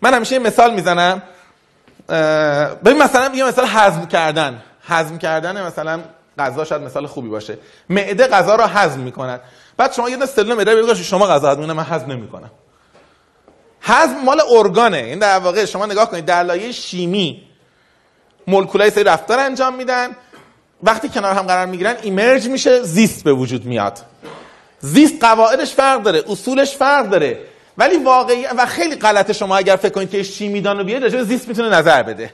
من 0.03 0.15
همیشه 0.15 0.39
مثال 0.39 0.75
می‌زنم. 0.75 1.23
ببین 2.85 3.03
مثلا 3.03 3.35
یه 3.35 3.45
مثال 3.45 3.67
هضم 3.69 4.07
کردن. 4.07 4.63
هضم 4.87 5.19
کردن 5.19 5.67
مثلا 5.67 6.01
غذا 6.39 6.65
شاید 6.65 6.83
مثال 6.83 7.07
خوبی 7.07 7.29
باشه. 7.29 7.59
معده 7.89 8.27
غذا 8.27 8.55
رو 8.55 8.65
هضم 8.65 9.01
می‌کنن 9.01 9.41
بعد 9.77 9.93
شما 9.93 10.11
یه 10.11 10.27
سلول 10.27 10.55
معده 10.55 10.83
بگید 10.83 10.95
شما 10.95 11.27
غذا 11.27 11.51
هضم 11.51 11.73
من 11.73 11.85
هضم 11.85 12.13
نمی‌کنم. 12.13 12.51
هضم 13.83 14.25
مال 14.25 14.41
ارگانه. 14.51 14.97
این 14.97 15.19
در 15.19 15.39
واقع 15.39 15.65
شما 15.65 15.87
نگاه 15.87 16.11
کنید 16.11 16.25
در 16.25 16.43
لایه 16.43 16.73
شیمی 16.73 17.43
مولکولای 18.47 18.91
سری 18.91 19.05
رفتار 19.05 19.39
انجام 19.39 19.75
میدن. 19.75 20.09
وقتی 20.83 21.09
کنار 21.09 21.35
هم 21.35 21.47
قرار 21.47 21.67
می‌گیرن 21.67 21.97
ایمرج 22.03 22.49
میشه 22.49 22.83
زیست 22.83 23.25
به 23.25 23.33
وجود 23.33 23.65
میاد. 23.65 23.99
زیست 24.81 25.25
قواعدش 25.25 25.75
فرق 25.75 26.03
داره 26.03 26.25
اصولش 26.29 26.77
فرق 26.77 27.09
داره. 27.09 27.39
ولی 27.79 27.97
واقعی 27.97 28.47
و 28.47 28.67
خیلی 28.67 28.97
غلطه 28.97 29.33
شما 29.33 29.57
اگر 29.57 29.77
فکر 29.77 29.93
کنید 29.93 30.11
که 30.11 30.23
شیمیدان 30.23 30.79
رو 30.79 30.85
بیاد 30.85 31.03
راجع 31.03 31.23
زیست 31.23 31.49
می‌تونه 31.49 31.69
نظر 31.69 32.03
بده. 32.03 32.31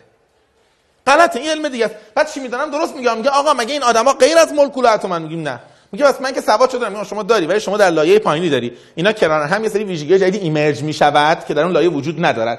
غلطه 1.06 1.40
این 1.40 1.50
علم 1.50 1.68
دیگه 1.68 1.85
است. 1.85 1.94
بعد 2.14 2.28
شیمیدانم 2.28 2.70
درست 2.70 2.97
میگم 2.97 3.16
میگه 3.16 3.30
آقا 3.30 3.54
مگه 3.54 3.73
این 3.73 3.82
آدما 3.82 4.12
غیر 4.12 4.38
از 4.38 4.52
مولکولات 4.52 5.04
من 5.04 5.23
میگیم 5.23 5.42
نه. 5.49 5.61
میگه 5.92 6.04
بس 6.04 6.20
من 6.20 6.32
که 6.32 6.40
سواد 6.40 6.70
شدم 6.70 6.92
میگم 6.92 7.04
شما 7.04 7.23
داری 7.23 7.47
ولی 7.47 7.61
شما 7.61 7.76
در 7.76 7.90
لایه 7.90 8.18
پایینی 8.18 8.50
داری. 8.50 8.73
اینا 8.94 9.12
کنار 9.12 9.42
هم 9.42 9.62
یه 9.62 9.68
سری 9.68 9.85
ویژگی 9.85 10.18
جدید 10.18 10.42
ایمرج 10.42 10.82
می‌شود 10.82 11.44
که 11.44 11.54
در 11.54 11.62
اون 11.62 11.73
لایه 11.73 11.88
وجود 11.88 12.25
ندارد. 12.25 12.59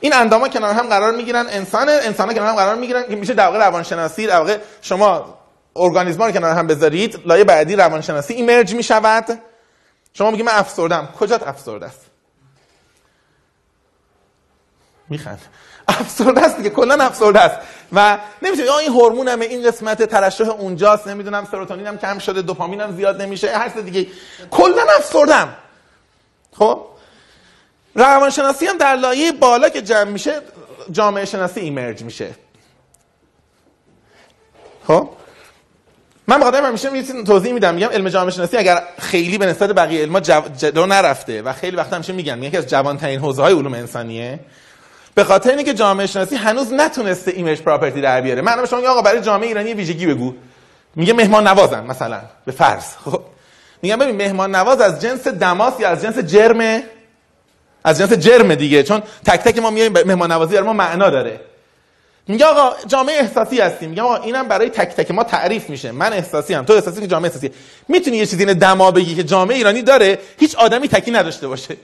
این 0.00 0.14
انداما 0.14 0.48
کنار 0.48 0.74
هم 0.74 0.88
قرار 0.88 1.12
می‌گیرن 1.12 1.46
انسان 1.50 1.88
انسان 1.88 2.34
کنار 2.34 2.48
هم 2.48 2.56
قرار 2.56 2.74
می‌گیرن. 2.74 3.08
که 3.08 3.16
میشه 3.16 3.34
در 3.34 3.46
واقع 3.46 3.58
روانشناسی 3.58 4.26
در 4.26 4.38
واقع 4.38 4.56
شما 4.82 5.34
ارگانیسم 5.76 6.22
رو 6.22 6.30
کنار 6.30 6.52
هم 6.52 6.66
بذارید 6.66 7.20
لایه 7.26 7.44
بعدی 7.44 7.76
روانشناسی 7.76 8.34
ایمرج 8.34 8.74
می‌شود. 8.74 9.38
شما 10.16 10.30
میگی 10.30 10.42
من 10.42 10.52
افسردم 10.52 11.08
کجات 11.20 11.48
افسرده 11.48 11.86
است؟ 11.86 12.00
میخند. 15.08 15.40
افسرده 15.88 16.40
است 16.40 16.56
دیگه. 16.56 16.70
کلا 16.70 17.04
افسرده 17.04 17.40
است. 17.40 17.56
و 17.92 18.18
نمیشه. 18.42 18.62
این 18.76 18.90
هورمون 18.90 19.28
همه 19.28 19.44
این 19.44 19.68
قسمت 19.68 20.02
ترشح 20.02 20.48
اونجاست. 20.48 21.08
نمی‌دونم 21.08 21.48
سروتونین 21.50 21.86
هم 21.86 21.98
کم 21.98 22.18
شده. 22.18 22.42
دوپامین 22.42 22.80
هم 22.80 22.96
زیاد 22.96 23.22
نمیشه. 23.22 23.58
هر 23.58 23.68
دیگه. 23.68 24.06
کلا 24.50 24.82
افسردم 24.96 25.54
خب؟ 26.52 26.86
روانشناسی 27.94 28.66
هم 28.66 28.78
در 28.78 28.96
لایه 28.96 29.32
بالا 29.32 29.68
که 29.68 29.82
جمع 29.82 30.10
میشه 30.10 30.40
جامعه 30.90 31.24
شناسی 31.24 31.60
ایمرج 31.60 32.02
میشه. 32.02 32.34
خب؟ 34.86 35.10
من 36.28 36.40
بخاطر 36.40 36.62
همیشه 36.62 36.90
میشه 36.90 37.22
توضیح 37.22 37.52
میدم 37.52 37.74
میگم 37.74 37.88
علم 37.88 38.08
جامعه 38.08 38.30
شناسی 38.30 38.56
اگر 38.56 38.82
خیلی 38.98 39.38
به 39.38 39.46
نسبت 39.46 39.70
بقیه 39.70 40.02
علما 40.02 40.20
جلو 40.20 40.86
نرفته 40.86 41.42
و 41.42 41.52
خیلی 41.52 41.76
وقت 41.76 41.92
همیشه 41.92 42.12
میگن 42.12 42.42
یکی 42.42 42.56
از 42.56 42.66
جوانترین 42.66 43.20
حوزه 43.20 43.42
های 43.42 43.54
علوم 43.54 43.74
انسانیه. 43.74 44.38
به 45.14 45.24
خاطر 45.24 45.50
اینه 45.50 45.64
که 45.64 45.74
جامعه 45.74 46.06
شناسی 46.06 46.36
هنوز 46.36 46.72
نتونسته 46.72 47.30
ایمیج 47.30 47.60
پراپرتی 47.60 48.00
در 48.00 48.20
بیاره. 48.20 48.42
من 48.42 48.66
شما 48.66 48.88
آقا 48.88 49.02
برای 49.02 49.20
جامعه 49.20 49.48
ایرانی 49.48 49.74
ویژگی 49.74 50.06
بگو. 50.06 50.34
میگه 50.96 51.12
مهمان 51.12 51.46
نوازن 51.46 51.84
مثلا 51.84 52.20
به 52.44 52.52
فرض. 52.52 52.84
خب. 53.04 53.22
میگم 53.82 53.96
ببین 53.96 54.16
مهمان 54.16 54.54
نواز 54.54 54.80
از 54.80 55.00
جنس 55.02 55.28
دماس 55.28 55.80
یا 55.80 55.88
از 55.88 56.02
جنس 56.02 56.18
جرم؟ 56.18 56.82
از 57.84 57.98
جنس 57.98 58.12
جرم 58.12 58.54
دیگه. 58.54 58.82
چون 58.82 59.02
تک 59.26 59.40
تک 59.40 59.58
ما 59.58 59.70
میایم 59.70 59.92
مهمان 59.92 60.32
نوازی 60.32 60.60
ما 60.60 60.72
معنا 60.72 61.10
داره. 61.10 61.40
میگه 62.28 62.46
آقا 62.46 62.76
جامعه 62.86 63.16
احساسی 63.20 63.60
هستیم. 63.60 63.90
میگه 63.90 64.02
آقا 64.02 64.16
اینم 64.16 64.48
برای 64.48 64.70
تک 64.70 64.96
تک 64.96 65.10
ما 65.10 65.24
تعریف 65.24 65.70
میشه. 65.70 65.92
من 65.92 66.12
احساسی 66.12 66.54
هم 66.54 66.64
تو 66.64 66.72
احساسی 66.72 67.00
که 67.00 67.06
جامعه 67.06 67.28
احساسی. 67.28 67.50
می‌تونی 67.88 68.16
یه 68.16 68.26
چیزی 68.26 68.44
دما 68.44 68.90
بگی 68.90 69.14
که 69.14 69.24
جامعه 69.24 69.56
ایرانی 69.56 69.82
داره 69.82 70.18
هیچ 70.38 70.56
آدمی 70.56 70.88
تکی 70.88 71.10
نداشته 71.10 71.48
باشه. 71.48 71.76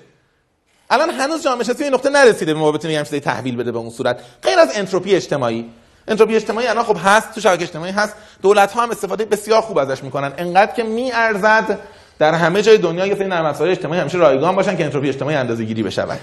الان 0.90 1.10
هنوز 1.10 1.42
جامعه 1.42 1.66
این 1.80 1.94
نقطه 1.94 2.10
نرسیده 2.10 2.54
ما 2.54 2.72
بتونیم 2.72 3.02
چیزی 3.02 3.20
تحویل 3.20 3.56
بده 3.56 3.72
به 3.72 3.78
اون 3.78 3.90
صورت. 3.90 4.20
غیر 4.42 4.58
از 4.58 4.68
انتروپی 4.74 5.14
اجتماعی. 5.14 5.70
انتروپی 6.08 6.36
اجتماعی 6.36 6.66
الان 6.66 6.84
خب 6.84 6.96
هست 7.04 7.34
تو 7.34 7.40
شبکه 7.40 7.62
اجتماعی 7.62 7.92
هست. 7.92 8.14
دولت 8.42 8.72
ها 8.72 8.82
هم 8.82 8.90
استفاده 8.90 9.24
بسیار 9.24 9.60
خوب 9.60 9.78
ازش 9.78 10.04
می‌کنن. 10.04 10.32
انقدر 10.38 10.72
که 10.72 10.82
میارزد 10.82 11.78
در 12.18 12.34
همه 12.34 12.62
جای 12.62 12.78
دنیا 12.78 13.06
یه 13.06 13.14
سری 13.14 13.28
نرم 13.28 13.44
افزار 13.44 13.68
اجتماعی 13.68 14.00
همیشه 14.00 14.18
رایگان 14.18 14.56
باشن 14.56 14.76
که 14.76 14.84
انتروپی 14.84 15.08
اجتماعی 15.08 15.36
اندازه 15.36 15.64
گیری 15.64 15.82
بشود. 15.82 16.20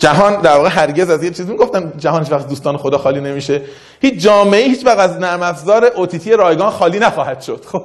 جهان 0.00 0.40
در 0.40 0.56
واقع 0.56 0.68
هرگز 0.68 1.10
از 1.10 1.24
یه 1.24 1.30
چیزی 1.30 1.52
می‌گفتن 1.52 1.92
جهان 1.98 2.22
هیچ 2.22 2.32
وقت 2.32 2.48
دوستان 2.48 2.76
خدا 2.76 2.98
خالی 2.98 3.20
نمیشه. 3.20 3.62
هیچ 4.00 4.14
جامعه 4.14 4.64
هیچ 4.64 4.86
وقت 4.86 4.98
از 4.98 5.18
نرم 5.18 5.42
افزار 5.42 5.84
اوتیتی 5.84 6.32
رایگان 6.32 6.70
خالی 6.70 6.98
نخواهد 6.98 7.40
شد. 7.40 7.64
خب 7.66 7.84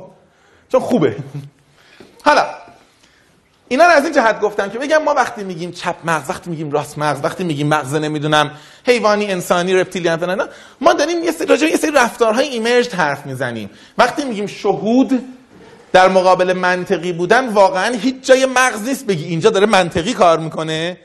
چون 0.72 0.80
خوبه. 0.80 1.16
حالا 2.24 2.46
اینا 3.68 3.86
رو 3.86 3.92
از 3.92 4.04
این 4.04 4.14
جهت 4.14 4.40
گفتم 4.40 4.70
که 4.70 4.80
بگم 4.80 5.04
ما 5.04 5.14
وقتی 5.14 5.44
میگیم 5.44 5.72
چپ 5.72 5.96
مغز 6.04 6.30
وقتی 6.30 6.50
میگیم 6.50 6.72
راست 6.72 6.98
مغز 6.98 7.20
وقتی 7.24 7.44
میگیم 7.44 7.68
مغز 7.68 7.94
نمی‌دونم 7.94 8.52
حیوانی 8.86 9.32
انسانی 9.32 9.74
رپتیلیان 9.74 10.18
فلان 10.18 10.48
ما 10.82 10.94
داریم 10.94 11.24
یه 11.24 11.32
سری 11.32 11.70
یه 11.70 11.78
سری 11.78 11.92
رفتارهای 11.92 12.48
ایمرج 12.48 12.96
حرف 12.96 13.26
می‌زنیم. 13.26 13.70
وقتی 13.98 14.26
میگیم 14.26 14.48
شهود 14.48 15.24
در 15.92 16.08
مقابل 16.08 16.54
منطقی 16.54 17.14
بودن 17.14 17.50
واقعا 17.50 17.94
هیچ 17.94 18.16
جای 18.22 18.46
مغز 18.46 18.88
نیست 18.88 19.06
بگی 19.06 19.26
اینجا 19.26 19.50
داره 19.50 19.66
منطقی 19.66 20.14
کار 20.14 20.40
می‌کنه. 20.40 20.98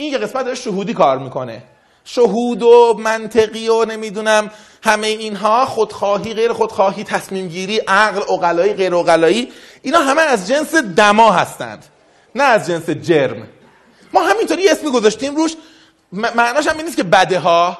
این 0.00 0.12
یه 0.12 0.18
قسمت 0.18 0.44
داره 0.44 0.54
شهودی 0.54 0.94
کار 0.94 1.18
می‌کنه. 1.18 1.62
شهود 2.04 2.62
و 2.62 2.96
منطقی 2.98 3.68
و 3.68 3.84
نمی‌دونم 3.84 4.50
همه 4.82 5.06
اینها 5.06 5.66
خودخواهی 5.66 6.34
غیر 6.34 6.52
خودخواهی 6.52 7.04
تصمیم 7.04 7.48
گیری 7.48 7.78
عقل 7.78 8.22
اقلایی 8.32 8.72
غیر 8.72 8.94
اقلایی 8.94 9.52
اینا 9.82 9.98
همه 9.98 10.22
از 10.22 10.48
جنس 10.48 10.74
دما 10.74 11.32
هستند 11.32 11.84
نه 12.34 12.44
از 12.44 12.66
جنس 12.66 12.90
جرم. 12.90 13.48
ما 14.12 14.22
همینطوری 14.22 14.68
اسمی 14.68 14.90
گذاشتیم 14.90 15.36
روش 15.36 15.56
معناش 16.12 16.66
هم 16.66 16.80
نیست 16.80 16.96
که 16.96 17.02
بده 17.02 17.38
ها 17.38 17.78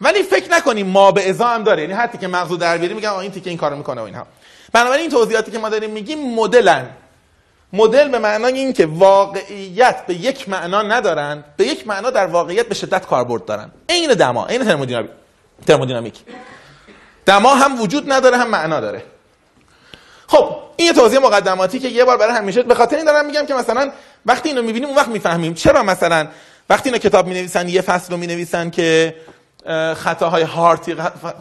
ولی 0.00 0.22
فکر 0.22 0.50
نکنیم 0.50 0.86
ما 0.86 1.12
به 1.12 1.30
ازا 1.30 1.46
هم 1.46 1.62
داره. 1.62 1.82
یعنی 1.82 1.94
حتی 1.94 2.18
که 2.18 2.28
مغزو 2.28 2.56
در 2.56 2.78
میگن 2.78 3.10
این 3.10 3.30
تیکه 3.30 3.50
این 3.50 3.58
کارو 3.58 3.76
می‌کنه 3.76 4.00
و 4.00 4.04
اینها. 4.04 4.26
بنابراین 4.72 5.00
این 5.00 5.10
توضیحاتی 5.10 5.50
که 5.50 5.58
ما 5.58 5.68
داریم 5.68 5.90
میگیم 5.90 6.34
مدلن. 6.34 6.90
مدل 7.72 8.08
به 8.08 8.18
معنای 8.18 8.52
این 8.52 8.72
که 8.72 8.86
واقعیت 8.86 10.06
به 10.06 10.14
یک 10.14 10.48
معنا 10.48 10.82
ندارن 10.82 11.44
به 11.56 11.66
یک 11.66 11.86
معنا 11.86 12.10
در 12.10 12.26
واقعیت 12.26 12.68
به 12.68 12.74
شدت 12.74 13.06
کاربرد 13.06 13.44
دارن. 13.44 13.70
عین 13.88 14.14
دما 14.14 14.46
عین 14.46 14.64
ترمودینامیک 15.66 16.14
دما 17.26 17.54
هم 17.54 17.80
وجود 17.80 18.12
نداره 18.12 18.36
هم 18.36 18.50
معنا 18.50 18.80
داره. 18.80 19.02
خب 20.26 20.56
این 20.76 20.88
یه 20.88 20.92
توضیح 20.92 21.18
مقدماتی 21.18 21.78
که 21.78 21.88
یه 21.88 22.04
بار 22.04 22.16
برای 22.16 22.34
همیشه 22.34 22.62
به 22.62 22.74
خاطر 22.74 22.96
این 22.96 23.04
دارم 23.04 23.26
میگم 23.26 23.46
که 23.46 23.54
مثلا 23.54 23.92
وقتی 24.26 24.48
اینو 24.48 24.62
می‌بینیم 24.62 24.88
اون 24.88 24.98
وقت 24.98 25.08
می‌فهمیم. 25.08 25.54
چرا 25.54 25.82
مثلا 25.82 26.28
وقتی 26.70 26.88
اینو 26.88 26.98
کتاب 26.98 27.26
می‌نویسن 27.26 27.68
یه 27.68 27.80
فصل 27.80 28.12
رو 28.12 28.18
می‌نویسن 28.18 28.70
که 28.70 29.16
خطاهای 29.96 30.42
هارتی 30.42 30.94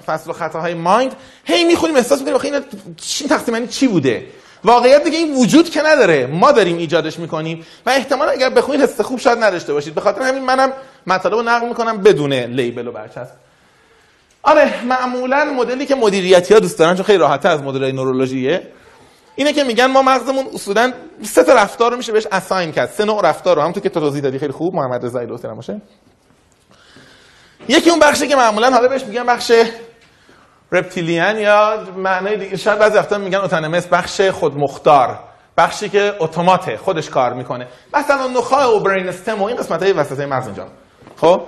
فصل 0.06 0.30
و 0.30 0.34
خطاهای 0.34 0.74
مایند 0.74 1.16
هی 1.44 1.64
می‌خونیم 1.64 1.96
احساس 1.96 2.22
می‌کنیم 2.22 2.54
این 2.54 2.64
چی 2.98 3.28
تقسیم 3.28 3.68
چی 3.68 3.88
بوده؟ 3.88 4.28
واقعیت 4.66 5.04
دیگه 5.04 5.18
این 5.18 5.36
وجود 5.36 5.70
که 5.70 5.82
نداره. 5.82 6.28
ما 6.28 6.52
داریم 6.52 6.78
ایجادش 6.78 7.20
می‌کنیم 7.20 7.66
و 7.86 7.90
احتمال 7.90 8.30
اگر 8.30 8.50
بخونید 8.50 8.82
حس 8.82 9.02
خوب 9.02 9.20
شاید 9.20 9.44
نداشته 9.44 9.74
باشید. 9.74 9.96
به 9.96 10.02
خاطر 10.02 10.22
همین 10.22 10.44
منم 10.44 10.74
مطالب 11.08 11.34
رو 11.34 11.42
نقل 11.42 11.68
می‌کنم 11.68 11.98
بدون 11.98 12.34
لیبل 12.34 12.88
و 12.88 12.92
برچسب. 12.92 13.36
آره 14.44 14.86
معمولا 14.86 15.46
مدلی 15.46 15.86
که 15.86 15.96
مدیریتی 15.96 16.54
ها 16.54 16.60
دوست 16.60 16.80
دارن 16.80 16.96
چون 16.96 17.04
خیلی 17.04 17.18
راحته 17.18 17.50
از 17.50 17.64
مدل 17.64 17.92
نورولوژیه 17.92 18.68
اینه 19.36 19.54
که 19.54 19.64
میگن 19.64 19.86
ما 19.86 20.02
مغزمون 20.02 20.46
اصولا 20.54 20.94
سه 21.22 21.44
تا 21.44 21.54
رفتار 21.54 21.92
رو 21.92 21.98
میشه 21.98 22.12
بهش 22.12 22.28
اساین 22.32 22.72
کرد. 22.72 22.90
سه 22.90 23.06
نوع 23.06 23.22
رفتار 23.24 23.56
رو. 23.56 23.62
هم 23.62 23.72
تو 23.72 23.80
که 23.80 23.90
توضیح 23.90 24.22
دادی 24.22 24.40
خیلی 24.40 24.52
خوب. 24.52 24.76
محمد 24.76 25.06
رضا 25.06 25.20
ایلوسی 25.20 25.48
باشه 25.48 25.82
یکی 27.68 27.90
اون 27.90 28.00
بخشی 28.00 28.28
که 28.28 28.36
معمولا 28.36 28.72
حالا 28.72 28.88
بهش 28.88 29.04
میگن 29.04 29.26
بخش 29.26 29.52
رپتیلیان 30.72 31.40
یا 31.40 31.84
معنای 31.98 32.38
دیگه 32.38 32.58
شاید 32.58 32.80
بعضی 32.80 32.98
وقتا 32.98 33.18
میگن 33.18 33.38
اتونومس 33.38 33.88
بخش 33.88 34.22
خودمختار 34.22 35.20
بخشی 35.58 35.90
که 35.90 36.14
اتوماته 36.20 36.78
خودش 36.78 37.10
کار 37.10 37.34
می‌کنه. 37.34 37.68
مثلا 37.94 38.28
نخاع 38.28 38.76
و 38.76 38.80
برین 38.80 39.10
استم 39.10 39.42
و 39.42 39.46
این 39.46 39.58
قسمت 39.58 39.84
های 39.84 39.92
وسط 39.92 40.20
مغز 40.20 40.46
اینجا. 40.46 40.68
خب؟ 41.16 41.42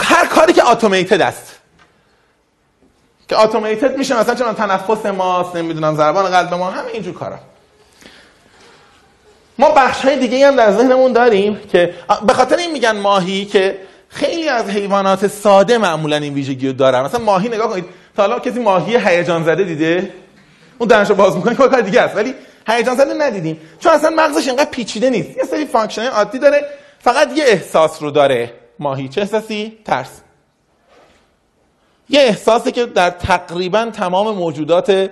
هر 0.00 0.26
کاری 0.26 0.52
که 0.52 0.70
automated 0.70 1.20
است. 1.20 1.60
که 3.28 3.40
automated 3.40 3.96
میشه 3.98 4.20
مثلا 4.20 4.34
چون 4.34 4.54
تنفس 4.54 5.06
ماست 5.06 5.56
نمی‌دونم 5.56 5.94
ضربان 5.94 6.30
قلب 6.30 6.54
ما 6.54 6.70
همه 6.70 6.88
اینجور 6.92 7.14
کارا. 7.14 7.38
ما 9.58 9.70
بخش 9.70 10.04
های 10.04 10.18
دیگه 10.18 10.46
هم 10.46 10.56
در 10.56 10.70
ذهنمون 10.70 11.12
داریم 11.12 11.60
که 11.72 11.94
به 12.26 12.32
خاطر 12.32 12.56
این 12.56 12.72
میگن 12.72 12.96
ماهی 12.96 13.44
که 13.44 13.78
خیلی 14.08 14.48
از 14.48 14.70
حیوانات 14.70 15.26
ساده 15.26 15.78
معمولا 15.78 16.16
این 16.16 16.34
ویژگی 16.34 16.66
رو 16.66 16.72
دارن. 16.72 17.02
مثلا 17.02 17.24
ماهی 17.24 17.48
نگاه 17.48 17.70
کنید 17.70 17.84
تا 18.16 18.22
حالا 18.22 18.38
کسی 18.38 18.60
ماهی 18.60 18.96
هیجان 18.96 19.44
زده 19.44 19.64
دیده؟ 19.64 20.12
اون 20.78 20.88
دهنشو 20.88 21.14
باز 21.14 21.36
می‌کنه 21.36 21.54
کار 21.54 21.80
دیگه 21.80 22.00
است. 22.00 22.16
ولی 22.16 22.34
هیجان 22.68 22.96
زده 22.96 23.14
ندیدیم. 23.14 23.60
چون 23.80 23.92
اصلا 23.92 24.10
مغزش 24.10 24.48
اینقدر 24.48 24.70
پیچیده 24.70 25.10
نیست. 25.10 25.36
یه 25.36 25.44
سری 25.44 25.64
function 25.64 26.02
عادی 26.06 26.38
داره. 26.38 26.66
فقط 26.98 27.28
یه 27.36 27.44
احساس 27.44 28.02
رو 28.02 28.10
داره. 28.10 28.52
ماهی 28.78 29.08
چه 29.08 29.20
احساسی؟ 29.20 29.78
ترس. 29.84 30.20
یه 32.08 32.20
احساسی 32.20 32.72
که 32.72 32.86
در 32.86 33.10
تقریبا 33.10 33.90
تمام 33.92 34.34
موجودات 34.34 35.10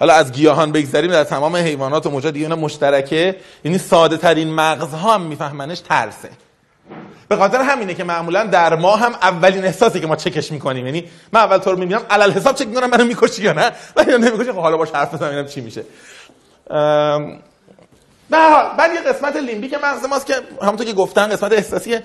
حالا 0.00 0.14
از 0.14 0.32
گیاهان 0.32 0.72
بگذریم 0.72 1.10
در 1.10 1.24
تمام 1.24 1.56
حیوانات 1.56 2.06
و 2.06 2.10
موجودات 2.10 2.34
دیگه 2.34 2.48
مشترکه. 2.48 3.36
یعنی 3.64 3.78
ساده 3.78 4.16
ترین 4.16 4.54
مغزها 4.54 5.14
هم 5.14 5.22
میفهمنش 5.22 5.80
ترسه. 5.80 6.30
به 7.28 7.36
خاطر 7.36 7.60
همینه 7.60 7.94
که 7.94 8.04
معمولا 8.04 8.44
در 8.44 8.74
ما 8.76 8.96
هم 8.96 9.12
اولین 9.12 9.64
احساسی 9.64 10.00
که 10.00 10.06
ما 10.06 10.16
چکش 10.16 10.52
می‌کنیم. 10.52 10.86
یعنی 10.86 11.04
من 11.32 11.40
اول 11.40 11.58
تو 11.58 11.70
رو 11.70 11.78
می‌بینم 11.78 12.02
علل 12.10 12.32
حساب 12.32 12.54
چک 12.54 12.66
می‌کنم 12.66 12.90
منو 12.90 13.04
می‌کشی 13.04 13.42
یا 13.42 13.52
نه؟ 13.52 13.72
ولی 13.96 14.18
نمی‌کشی؟ 14.18 14.52
خب 14.52 14.58
حالا 14.58 14.76
باش 14.76 14.90
حرف 14.90 15.14
بزنم 15.14 15.46
چی 15.46 15.60
میشه. 15.60 15.84
به 18.30 18.38
حال 18.38 18.76
بعد 18.78 18.90
یه 18.94 19.00
قسمت 19.00 19.36
لیمبیک 19.36 19.74
مغز 19.74 20.04
ماست 20.04 20.26
که 20.26 20.34
همونطور 20.62 20.86
که 20.86 20.92
گفتن 20.92 21.28
قسمت 21.28 21.52
احساسیه 21.52 22.02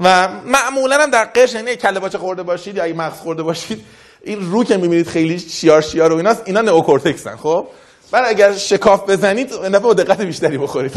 و 0.00 0.28
معمولا 0.28 1.02
هم 1.02 1.10
در 1.10 1.24
قش 1.24 1.54
یعنی 1.54 1.76
کله 1.76 2.00
باچه 2.00 2.18
خورده 2.18 2.42
باشید 2.42 2.76
یا 2.76 2.84
اگه 2.84 2.94
مغز 2.94 3.18
خورده 3.18 3.42
باشید 3.42 3.84
این 4.24 4.50
رو 4.50 4.64
که 4.64 4.76
می‌بینید 4.76 5.08
خیلی 5.08 5.38
شیار 5.38 5.80
شیار 5.80 6.12
و 6.12 6.16
ایناست 6.16 6.42
اینا 6.46 6.60
نئوکورتکسن 6.60 7.36
خب؟ 7.36 7.66
بعد 8.12 8.24
اگر 8.28 8.52
شکاف 8.52 9.10
بزنید 9.10 9.78
با 9.82 9.94
دقت 9.94 10.20
بیشتری 10.20 10.58
بخورید. 10.58 10.92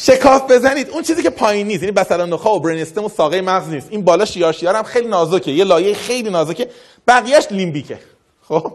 شکاف 0.00 0.50
بزنید. 0.50 0.90
اون 0.90 1.02
چیزی 1.02 1.22
که 1.22 1.30
پایین 1.30 1.66
نیست. 1.66 1.82
یعنی 1.82 1.92
بسر 1.92 2.24
نخا 2.24 2.54
و 2.54 2.60
برین 2.60 2.86
و 3.04 3.08
ساقه 3.08 3.40
مغز 3.40 3.68
نیست. 3.68 3.88
این 3.90 4.04
بالا 4.04 4.24
شیار 4.24 4.52
شیار 4.52 4.74
هم 4.74 4.82
خیلی 4.82 5.08
نازکه. 5.08 5.50
یه 5.50 5.64
لایه 5.64 5.94
خیلی 5.94 6.30
نازکه. 6.30 6.70
بقیهش 7.08 7.46
لیمبیکه. 7.50 7.98
خب. 8.48 8.72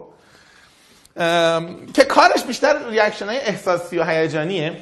که 1.94 2.04
کارش 2.08 2.42
بیشتر 2.46 2.88
reaction 2.90 3.26
های 3.26 3.38
احساسی 3.38 3.98
و 3.98 4.04
هیجانیه. 4.04 4.76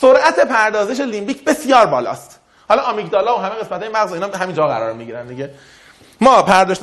سرعت 0.00 0.40
پردازش 0.48 1.00
limbic 1.00 1.44
بسیار 1.44 1.86
بالاست. 1.86 2.40
حالا 2.68 2.82
amygdala 2.82 3.36
و 3.36 3.38
همه 3.38 3.54
قسمت 3.54 3.80
های 3.80 3.88
مغز 3.88 4.12
اینا 4.12 4.26
همینجا 4.26 4.66
قرار 4.66 4.92
می‌گیرن 4.92 5.26
دیگه. 5.26 5.50
ما 6.20 6.42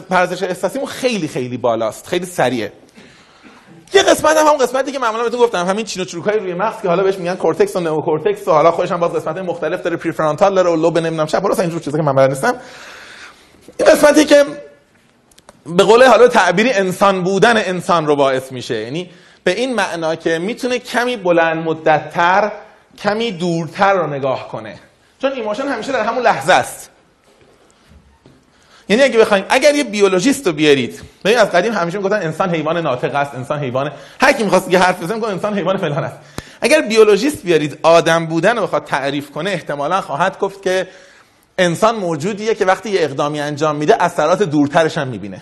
پردازش 0.10 0.44
احساسیمون 0.44 0.88
خیلی 0.88 1.28
خیلی 1.28 1.58
بالاست. 1.58 2.08
خیلی 2.08 2.26
سریعه. 2.26 2.74
یه 3.94 4.04
قسمت 4.04 4.38
هم, 4.38 4.46
هم 4.48 4.58
قسمتی 4.58 4.92
که 4.92 5.00
معمولا 5.00 5.24
بهتون 5.24 5.40
گفتم. 5.40 5.66
همین 5.66 5.86
چین 5.86 6.02
و 6.02 6.06
چروکای 6.06 6.40
روی 6.40 6.54
مغز 6.54 6.82
که 6.82 6.88
حالا 6.88 7.04
بهش 7.04 7.16
میگن 7.16 7.36
کورتکس 7.36 7.76
و 7.76 7.80
نئوکورتکس 7.80 8.48
و 8.48 8.52
حالا 8.52 8.72
خودش 8.72 8.92
هم 8.92 9.00
باز 9.00 9.14
قسمت 9.14 9.38
مختلف 9.38 9.82
داره. 9.84 9.98
prefrontal 9.98 10.56
داره 10.56 10.70
و 10.70 10.76
لوب 10.76 10.98
نمی‌دونم 10.98 11.26
چپ 11.26 11.48
راست 11.48 11.60
اینجور 11.60 11.80
چیزا 11.80 11.98
که 11.98 12.04
من 12.04 12.16
بلد 12.16 12.46
این 13.80 13.88
قسمتی 13.88 14.26
که 14.26 14.46
به 15.66 15.84
قول 15.84 16.04
حالا 16.04 16.28
تعبیری 16.28 16.74
انسان 16.74 17.24
بودن 17.24 17.58
انسان 17.58 18.08
رو 18.08 18.16
باعث 18.16 18.52
میشه. 18.52 18.76
یعنی 18.76 19.10
به 19.44 19.52
این 19.52 19.76
معنا 19.76 20.16
که 20.16 20.40
می‌تونه 20.40 20.80
کمی 20.80 21.18
بلند 21.18 21.68
مدتتر 21.68 22.52
کمی 22.98 23.32
دورتر 23.32 23.94
رو 23.94 24.08
نگاه 24.08 24.48
کنه. 24.48 24.80
چون 25.22 25.32
emotion 25.32 25.68
همیشه 25.68 25.92
در 25.92 26.04
همون 26.04 26.24
لحظه 26.24 26.54
است. 26.54 26.90
یعنی 28.90 29.04
اگه 29.04 29.20
بخوایم 29.20 29.46
اگر 29.50 29.76
یه 29.76 29.84
biologist 29.84 30.48
رو 30.48 30.54
بیارید 30.54 31.02
ببین 31.26 31.38
از 31.38 31.52
قدیم 31.52 31.74
همیشه 31.74 31.98
می‌گفتن 31.98 32.22
انسان 32.22 32.56
حیوان 32.56 32.78
ناطق 32.78 33.16
است 33.16 33.36
انسان 33.36 33.60
حیوان 33.60 33.92
هر 34.22 34.34
کی 34.34 34.44
می‌خواست 34.44 34.72
یه 34.72 34.80
حرف 34.80 35.04
بزنه 35.04 35.28
انسان 35.28 35.58
حیوان 35.58 35.78
فلان 35.78 36.04
است. 36.04 36.16
اگر 36.62 36.82
biologist 36.82 37.44
بیارید 37.44 37.80
آدم 37.84 38.26
بودن 38.26 38.58
رو 38.58 38.64
بخواد 38.64 38.86
تعریف 38.86 39.32
کنه 39.32 39.50
احتمالا 39.50 40.02
خواهد 40.02 40.40
گفت 40.40 40.62
که 40.62 40.88
انسان 41.58 41.96
موجودیه 41.96 42.56
که 42.56 42.66
وقتی 42.66 42.90
یه 42.90 43.04
اقدامی 43.04 43.40
انجام 43.40 43.76
میده 43.76 44.04
اثرات 44.04 44.44
دورترش 44.44 44.98
هم 44.98 45.08
می‌بینه. 45.08 45.42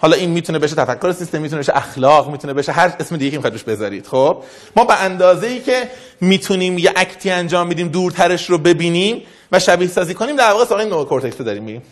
حالا 0.00 0.16
این 0.16 0.30
می‌تونه 0.30 0.58
بشه 0.58 0.74
تفکر 0.74 1.12
سیستمی 1.12 1.40
می‌تونه 1.40 1.60
بشه 1.60 1.76
اخلاق 1.76 2.30
می‌تونه 2.30 2.52
بشه 2.52 2.72
هر 2.72 2.96
اسم 3.00 3.16
دیگه 3.16 3.30
که 3.30 3.36
می‌خواید 3.36 3.64
بذارید. 3.64 4.06
خب؟ 4.06 4.42
ما 4.76 4.84
به 4.84 5.02
اندازه 5.02 5.46
ای 5.46 5.60
که 5.60 5.90
می‌تونیم 6.20 6.78
یه 6.78 6.92
act 6.96 7.21
ی 7.21 7.30
انجام 7.30 7.66
میدیم 7.66 7.88
دورترش 7.88 8.50
رو 8.50 8.58
ببینیم 8.58 9.22
و 9.52 9.58
شبیه 9.58 9.88
سازی 9.88 10.14
کنیم 10.14 10.36
در 10.36 10.52
واقع 10.52 10.64
سراغ 10.64 10.80
نوکورتکس 10.80 11.36
داریم. 11.36 11.62
میگیم. 11.62 11.82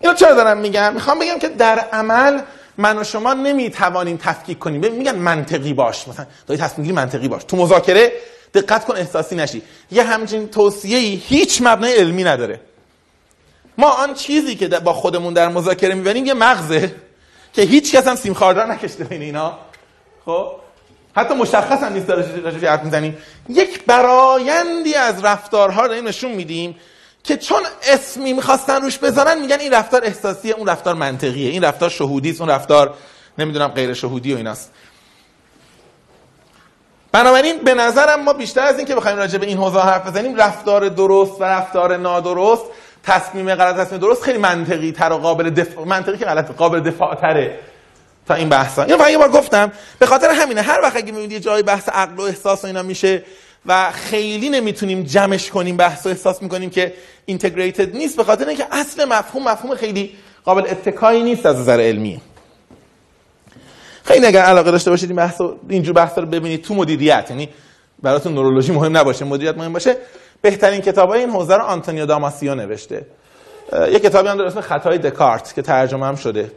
اینو 0.00 0.14
چرا 0.14 0.34
دارم 0.34 0.58
میگم؟ 0.58 0.94
می‌خوام 0.94 1.18
بگم 1.18 1.38
که 1.38 1.48
در 1.48 1.78
عمل 1.78 2.40
من 2.78 2.98
و 2.98 3.04
شما 3.04 3.34
نمی‌توانیم 3.34 4.16
تفکیک 4.16 4.58
کنیم. 4.58 4.92
میگن 4.92 5.16
منطقی 5.16 5.72
باش. 5.72 6.08
مثلا 6.08 6.26
داری 6.46 6.60
تصمیم 6.60 6.94
منطقی 6.94 7.28
باش. 7.28 7.44
تو 7.44 7.56
مذاکره 7.56 8.12
دقت 8.54 8.84
کن 8.84 8.96
احساسی 8.96 9.36
نشی. 9.36 9.62
یه 9.90 10.02
همچین 10.02 10.48
توصیه 10.48 10.98
هیچ 10.98 11.62
مبنای 11.62 11.92
علمی 11.92 12.24
نداره. 12.24 12.60
ما 13.78 13.88
آن 13.88 14.14
چیزی 14.14 14.54
که 14.54 14.68
با 14.68 14.92
خودمون 14.92 15.34
در 15.34 15.48
مذاکره 15.48 15.94
می‌بینیم 15.94 16.26
یه 16.26 16.34
مغزه. 16.34 16.94
که 17.52 17.62
هیچ 17.62 17.94
کس 17.94 18.08
هم 18.08 18.14
سیم 18.14 18.34
خاردار 18.34 18.66
نکشته 18.66 19.04
بین 19.04 19.22
اینا. 19.22 19.58
خب؟ 20.24 20.52
حتی 21.16 21.34
مشخص 21.34 21.82
هم 21.82 21.92
نیست 21.92 22.06
داره 22.06 22.70
حرف 22.70 22.82
می‌زنیم 22.84 23.18
یک 23.48 23.84
برایندی 23.84 24.94
از 24.94 25.24
رفتارها 25.24 25.86
رو 25.86 25.94
نشون 25.94 26.32
میدیم 26.32 26.76
که 27.24 27.36
چون 27.36 27.62
اسمی 27.82 28.32
می‌خواستن 28.32 28.82
روش 28.82 28.98
بزنن 28.98 29.40
میگن 29.40 29.60
این 29.60 29.72
رفتار 29.72 30.04
احساسیه 30.04 30.54
اون 30.54 30.68
رفتار 30.68 30.94
منطقیه. 30.94 31.50
این 31.50 31.64
رفتار 31.64 31.88
شهودی 31.88 32.36
اون 32.40 32.50
رفتار 32.50 32.94
نمی‌دونم 33.38 33.68
غیر 33.68 33.94
شهودی 33.94 34.34
و 34.34 34.36
ایناست. 34.36 34.72
بنابراین 37.12 37.58
به 37.58 37.74
نظرم 37.74 38.22
ما 38.24 38.32
بیشتر 38.32 38.60
از 38.60 38.78
این 38.78 38.86
که 38.86 38.94
بخوایم 38.94 39.16
راجع 39.16 39.38
به 39.38 39.46
این 39.46 39.58
حوزه 39.58 39.80
حرف 39.80 40.06
بزنیم 40.06 40.36
رفتار 40.36 40.88
درست 40.88 41.40
و 41.40 41.44
رفتار 41.44 41.96
نادرست 41.96 42.62
تصمیم 43.02 43.54
غلط 43.54 43.76
تصمیم 43.76 44.00
درست 44.00 44.22
خیلی 44.22 44.38
منطقی 44.38 44.92
تر 44.92 45.12
و 45.12 45.16
قابل 45.16 45.50
دفاع 45.50 45.84
منطقی 45.84 46.18
که 46.18 46.24
غلط 46.24 46.50
قابل 46.50 46.80
دفاع 46.80 47.14
تره 47.14 47.58
تا 48.28 48.34
این 48.34 48.48
بحثا. 48.48 48.82
اینو 48.82 49.10
یه 49.10 49.18
بار 49.18 49.28
گفتم 49.28 49.72
به 49.98 50.06
خاطر 50.06 50.30
همینه 50.30 50.62
هر 50.62 50.80
وقت 50.82 50.96
اگه 50.96 51.06
می‌بینید 51.06 51.32
یه 51.32 51.40
جای 51.40 51.62
بحث 51.62 51.88
عقل 51.88 52.16
و 52.16 52.22
احساس 52.22 52.64
و 52.64 52.66
اینا 52.66 52.82
میشه 52.82 53.22
و 53.66 53.90
خیلی 53.90 54.48
نمی‌تونیم 54.48 55.02
جمعش 55.02 55.50
کنیم 55.50 55.76
بحث 55.76 56.06
و 56.06 56.08
احساس 56.08 56.42
می‌کنیم 56.42 56.70
که 56.70 56.92
اینتگریتد 57.26 57.96
نیست 57.96 58.16
به 58.16 58.24
خاطر 58.24 58.48
اینکه 58.48 58.66
اصل 58.70 59.04
مفهوم 59.04 59.48
مفهوم 59.48 59.74
خیلی 59.74 60.16
قابل 60.44 60.62
اتکایی 60.70 61.22
نیست 61.22 61.46
از 61.46 61.56
نظر 61.56 61.80
علمی. 61.80 62.20
خیلی 64.04 64.26
اگر 64.26 64.42
علاقه 64.42 64.70
داشته 64.70 64.90
باشید 64.90 65.08
این 65.08 65.16
بحث 65.16 65.40
اینجور 65.68 65.94
بحث 65.94 66.18
رو 66.18 66.26
ببینید 66.26 66.62
تو 66.62 66.74
مدیریت 66.74 67.26
یعنی 67.30 67.48
براتون 68.02 68.34
نورولوژی 68.34 68.72
مهم 68.72 68.96
نباشه 68.96 69.24
مدیریت 69.24 69.56
مهم 69.56 69.72
باشه. 69.72 69.96
بهترین 70.42 70.80
کتاب 70.80 71.10
این 71.10 71.30
حوزه 71.30 71.56
رو 71.56 71.62
آنتونیو 71.62 72.06
داماسیو 72.06 72.54
نوشته. 72.54 73.06
یه 73.72 73.98
کتابی 73.98 74.28
هم 74.28 74.40
اسم 74.40 74.60
خطای 74.60 74.98
دکارت 74.98 75.54
که 75.54 75.62
ترجمه 75.62 76.06
هم 76.06 76.16
شده. 76.16 76.52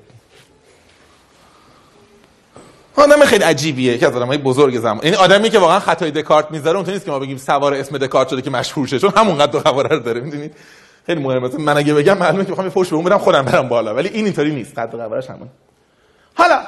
آدم 2.95 3.25
خیلی 3.25 3.43
عجیبیه 3.43 3.97
که 3.97 4.07
از 4.07 4.15
آدمای 4.15 4.37
بزرگ 4.37 4.79
زمان. 4.79 5.03
یعنی 5.03 5.15
آدمی 5.15 5.49
که 5.49 5.59
واقعا 5.59 5.79
خطای 5.79 6.11
دکارت 6.11 6.51
می‌ذاره 6.51 6.77
اون 6.77 6.89
نیست 6.89 7.05
که 7.05 7.11
ما 7.11 7.19
بگیم 7.19 7.37
سوار 7.37 7.73
اسم 7.73 7.97
دکارت 7.97 8.29
شده 8.29 8.41
که 8.41 8.49
مشهور 8.49 8.87
شه 8.87 8.99
چون 8.99 9.13
همونقدر 9.17 9.51
دو 9.51 9.59
قواره 9.59 9.89
رو 9.89 9.99
داره 9.99 10.21
می‌دونید 10.21 10.55
خیلی 11.05 11.21
مهمه. 11.21 11.39
مثلا 11.39 11.59
من 11.59 11.77
اگه 11.77 11.93
بگم 11.93 12.17
معلومه 12.17 12.43
که 12.43 12.49
می‌خوام 12.49 12.69
فوش 12.69 12.89
به 12.89 12.95
اون 12.95 13.05
بدم 13.05 13.17
خودم 13.17 13.41
برم 13.41 13.67
بالا. 13.67 13.95
ولی 13.95 14.09
این 14.09 14.25
اینطوری 14.25 14.55
نیست. 14.55 14.79
قد 14.79 14.91
قوارش 14.91 15.29
همون. 15.29 15.49
حالا 16.35 16.59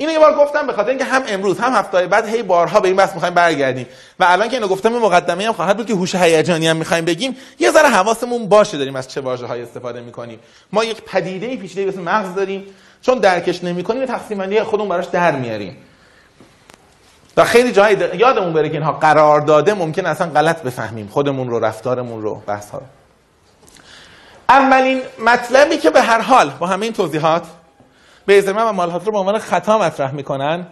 اینو 0.00 0.12
یه 0.12 0.18
بار 0.18 0.34
گفتم 0.34 0.66
به 0.66 0.72
خاطر 0.72 0.88
اینکه 0.88 1.04
هم 1.04 1.22
امروز 1.28 1.58
هم 1.58 1.72
هفته 1.72 2.06
بعد 2.06 2.28
هی 2.28 2.42
بارها 2.42 2.80
به 2.80 2.88
این 2.88 2.96
بحث 2.96 3.14
می‌خوایم 3.14 3.34
برگردیم. 3.34 3.86
و 4.20 4.24
الان 4.28 4.48
که 4.48 4.56
اینو 4.56 4.68
گفتم 4.68 4.88
مقدمه 4.88 5.46
هم 5.46 5.52
خواهد 5.52 5.76
بود 5.76 5.86
که 5.86 5.94
هوش 5.94 6.14
هیجانی 6.14 6.68
هم 6.68 6.76
می‌خوایم 6.76 7.04
بگیم. 7.04 7.36
یه 7.58 7.70
ذره 7.70 7.88
حواسمون 7.88 8.48
باشه 8.48 8.78
داریم 8.78 8.96
از 8.96 9.08
چه 9.08 9.20
واژه‌های 9.20 9.62
استفاده 9.62 10.00
می‌کنیم. 10.00 10.38
ما 10.72 10.84
یک 10.84 11.02
پدیده 11.02 11.56
پیچیده 11.56 11.88
اسم 11.88 12.02
مغز 12.02 12.34
داریم. 12.34 12.64
چون 13.02 13.18
درکش 13.18 13.64
نمی‌کنیم 13.64 14.06
تقسیم 14.06 14.38
بندی 14.38 14.62
خودمون 14.62 14.88
براش 14.88 15.06
در 15.06 15.32
میاریم. 15.32 15.76
و 17.36 17.44
خیلی 17.44 17.72
جای 17.72 17.96
یادمون 18.14 18.52
بره 18.52 18.68
که 18.68 18.74
اینها 18.74 18.92
قرار 18.92 19.40
داده 19.40 19.74
ممکن 19.74 20.06
اصلا 20.06 20.26
غلط 20.26 20.62
بفهمیم. 20.62 21.08
خودمون 21.08 21.50
رو 21.50 21.64
رفتارمون 21.64 22.22
رو 22.22 22.42
بحث 22.46 22.70
ها 22.70 22.82
اولین 24.48 25.02
مطلبی 25.24 25.76
که 25.76 25.90
به 25.90 26.02
هر 26.02 26.20
حال 26.20 26.50
با 26.50 26.66
همه 26.66 26.86
این 26.86 26.92
توضیحات 26.92 27.42
بیزرمن 28.30 28.64
و 28.64 28.72
مالهوترا 28.72 29.12
به 29.12 29.18
عنوان 29.18 29.38
خطا 29.38 29.78
مطرح 29.78 30.10
می‌کنن. 30.12 30.66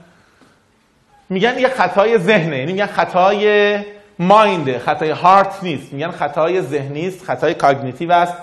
میگن 1.29 1.59
یه 1.59 1.68
خطای 1.68 2.18
ذهنه 2.18 2.59
یعنی 2.59 2.73
میگن 2.73 2.87
خطای 2.87 3.79
mind 4.18 4.66
ه 4.66 4.79
خطای 4.79 5.11
heart 5.11 5.55
نیست. 5.62 5.92
میگن 5.92 6.11
خطای 6.11 6.62
ذهنی 6.62 7.09
است 7.09 7.25
خطای 7.25 7.55
cognitive 7.55 8.12
است 8.12 8.35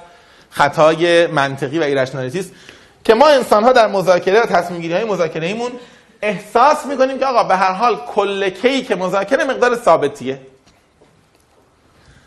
خطای 0.49 1.28
منطقی 1.28 1.80
و 1.80 1.84
irrationality 1.84 2.39
است. 2.39 2.51
که 3.04 3.13
ما 3.13 3.28
انسان 3.28 3.63
ها 3.63 3.73
در 3.73 3.88
مذاکره 3.88 4.41
و 4.41 4.45
تصمیم 4.45 4.82
گیری 4.82 4.93
های 4.93 5.04
مذاکره 5.04 5.47
ایمون 5.47 5.71
احساس 6.21 6.86
می‌کنیم 6.86 7.19
که 7.19 7.25
آقا 7.25 7.43
به 7.43 7.56
هر 7.56 7.71
حال 7.71 7.95
کل 8.08 8.49
که 8.82 8.95
مذاکره 8.95 9.43
مقدار 9.43 9.75
ثابتیه. 9.75 10.39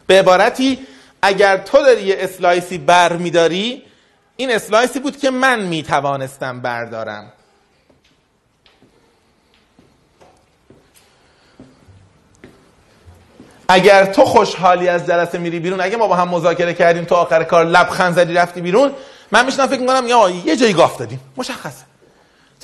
به 0.06 0.18
عبارتی 0.18 0.78
اگر 1.22 1.56
تو 1.56 1.78
داری 1.82 2.02
یه 2.02 2.16
slice 2.18 2.68
ی 2.68 2.78
بر 2.78 3.12
میداری 3.12 3.82
این 4.40 4.50
slice 4.50 4.92
ی 4.92 5.00
بود 5.00 5.16
که 5.16 5.30
من 5.30 5.60
می‌توانستم 5.60 6.60
بردارم. 6.60 7.32
اگر 13.68 14.04
تو 14.04 14.24
خوشحالی 14.24 14.88
از 14.88 15.06
جلسه 15.06 15.38
میری 15.38 15.60
بیرون 15.60 15.80
اگه 15.80 15.96
ما 15.96 16.06
با 16.06 16.16
هم 16.16 16.28
مذاکره 16.28 16.74
کردیم 16.74 17.04
تو 17.04 17.14
آخر 17.14 17.44
کار 17.44 17.64
لبخند 17.64 18.14
زدی 18.14 18.34
رفتی 18.34 18.60
بیرون 18.60 18.92
من 19.32 19.46
میشنم 19.46 19.66
فکر 19.66 19.80
می‌کنم 19.80 20.06
یا 20.06 20.30
یه 20.30 20.56
جایی 20.56 20.72
گاف 20.72 20.98
دادیم. 20.98 21.20
مشخصه. 21.36 21.84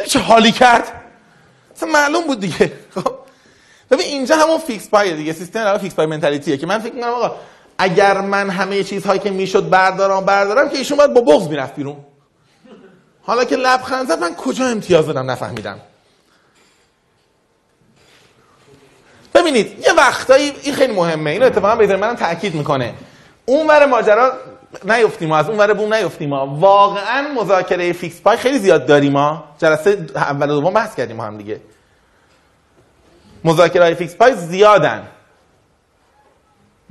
چه 0.09 0.19
حالی 0.19 0.53
کرد؟ 0.53 0.93
اصلا 1.77 1.89
معلوم 1.89 2.27
بود 2.27 2.41
دیگه. 2.41 2.73
خب. 2.95 3.15
ببین 3.91 4.07
اینجا 4.07 4.37
همون 4.37 4.59
fixed 4.59 4.89
pie 4.89 5.17
دیگه 5.17 5.33
سیستم 5.33 5.79
fixed 5.79 5.95
pie 5.95 6.07
mentality 6.07 6.52
ه 6.52 6.57
که 6.57 6.67
من 6.67 6.79
فکر 6.79 6.95
می‌کنم 6.95 7.11
آقا 7.11 7.37
اگر 7.79 8.21
من 8.21 8.51
همه 8.51 8.85
چیزهایی 8.85 9.21
که 9.21 9.31
می‌شد 9.31 9.71
بردارم 9.71 10.25
بردارم 10.25 10.69
که 10.69 10.77
ایشون 10.77 10.99
باید 10.99 11.15
با 11.15 11.21
بغض 11.21 11.49
می‌رفت 11.49 11.75
بیرون. 11.75 11.97
حالا 13.23 13.45
که 13.45 13.57
لبخند 13.57 14.09
زد 14.09 14.19
من 14.19 14.35
کجا 14.35 14.67
امتیاز 14.67 15.07
دادم 15.07 15.31
نفهمیدم. 15.31 15.79
ببینید 19.35 19.87
یه 19.87 19.93
وقتایی 19.93 20.53
این 20.63 20.75
خیلی 20.75 20.95
مهمه. 20.95 21.31
اینو 21.31 21.47
اتفاقا 21.47 21.77
به 21.77 21.97
منم 21.97 22.15
تاکید 22.15 22.55
می‌کنه. 22.55 22.95
اون 23.47 23.67
ور 23.67 23.87
ماجرا 23.87 24.33
نیفتیم 24.85 25.33
از 25.33 25.49
اون 25.49 25.59
ور 25.59 25.75
بوم 25.75 25.95
نیفتیم. 25.95 26.29
ما 26.29 26.47
واقعا 26.47 27.29
مذاکره 27.43 27.93
fixed 27.93 28.21
pie 28.21 28.37
خیلی 28.37 28.59
زیاد 28.59 28.87
داریم 28.87 29.13
ما 29.13 29.45
جلسه 29.59 30.07
اول 30.17 30.51
و 30.51 30.61
دوم 30.61 30.73
بحث 30.73 30.95
کردیم 30.95 31.21
هم 31.21 31.39
دیگه. 31.39 31.61
مذاکره 33.45 33.95
fixed 33.95 34.17
pie 34.17 34.35
زیادن. 34.35 35.09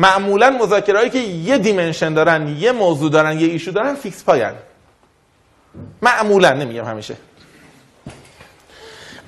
معمولا 0.04 0.50
مذاکره 0.50 1.10
که 1.10 1.20
یه 1.20 1.58
dimension 1.58 2.13
دارن 2.13 2.48
یه 2.48 2.72
موضوع 2.72 3.12
دارن 3.12 3.39
یه 3.39 3.48
issue 3.47 3.71
دارن 3.72 3.96
fixed 3.95 4.23
pie 4.23 4.46
ان 4.46 4.54
معمولا 6.02 6.54
نمیگم 6.54 6.86
همیشه. 6.86 7.16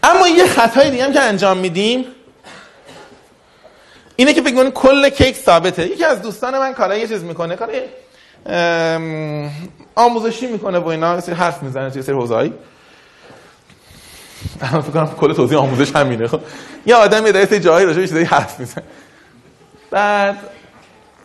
اما 0.03 0.27
یه 0.27 0.47
خطای 0.47 0.89
دیگه 0.89 1.03
هم 1.03 1.13
که 1.13 1.21
انجام 1.21 1.57
میدیم 1.57 2.05
اینه 4.15 4.33
که 4.33 4.41
فکر 4.41 4.69
کل 4.69 5.09
کیک 5.09 5.35
ثابته. 5.35 5.87
یکی 5.87 6.03
از 6.03 6.21
دوستان 6.21 6.59
من 6.59 6.73
کارا 6.73 6.97
یه 6.97 7.07
چیز 7.07 7.23
می‌کنه 7.23 7.55
کار 7.55 7.69
آموزشی 9.95 10.47
می‌کنه 10.47 10.79
و 10.79 10.87
اینا 10.87 11.21
سری 11.21 11.35
حرف 11.35 11.63
می‌زنه 11.63 11.89
توی 11.89 12.01
سری 12.01 12.15
حوزه‌ای 12.15 12.53
الان 14.61 14.81
فکر 14.81 14.91
کنم 14.91 15.15
کل 15.19 15.33
توضیح 15.33 15.57
آموزش 15.57 15.95
همینه 15.95 16.27
خب. 16.27 16.39
یه 16.85 16.95
آدم 16.95 17.25
یه 17.25 17.31
دایره 17.31 17.59
جایی 17.59 17.85
راجع 17.85 17.99
به 17.99 18.07
چیزایی 18.07 18.25
حرف 18.25 18.59
می‌زنه. 18.59 18.83
بعد 19.91 20.37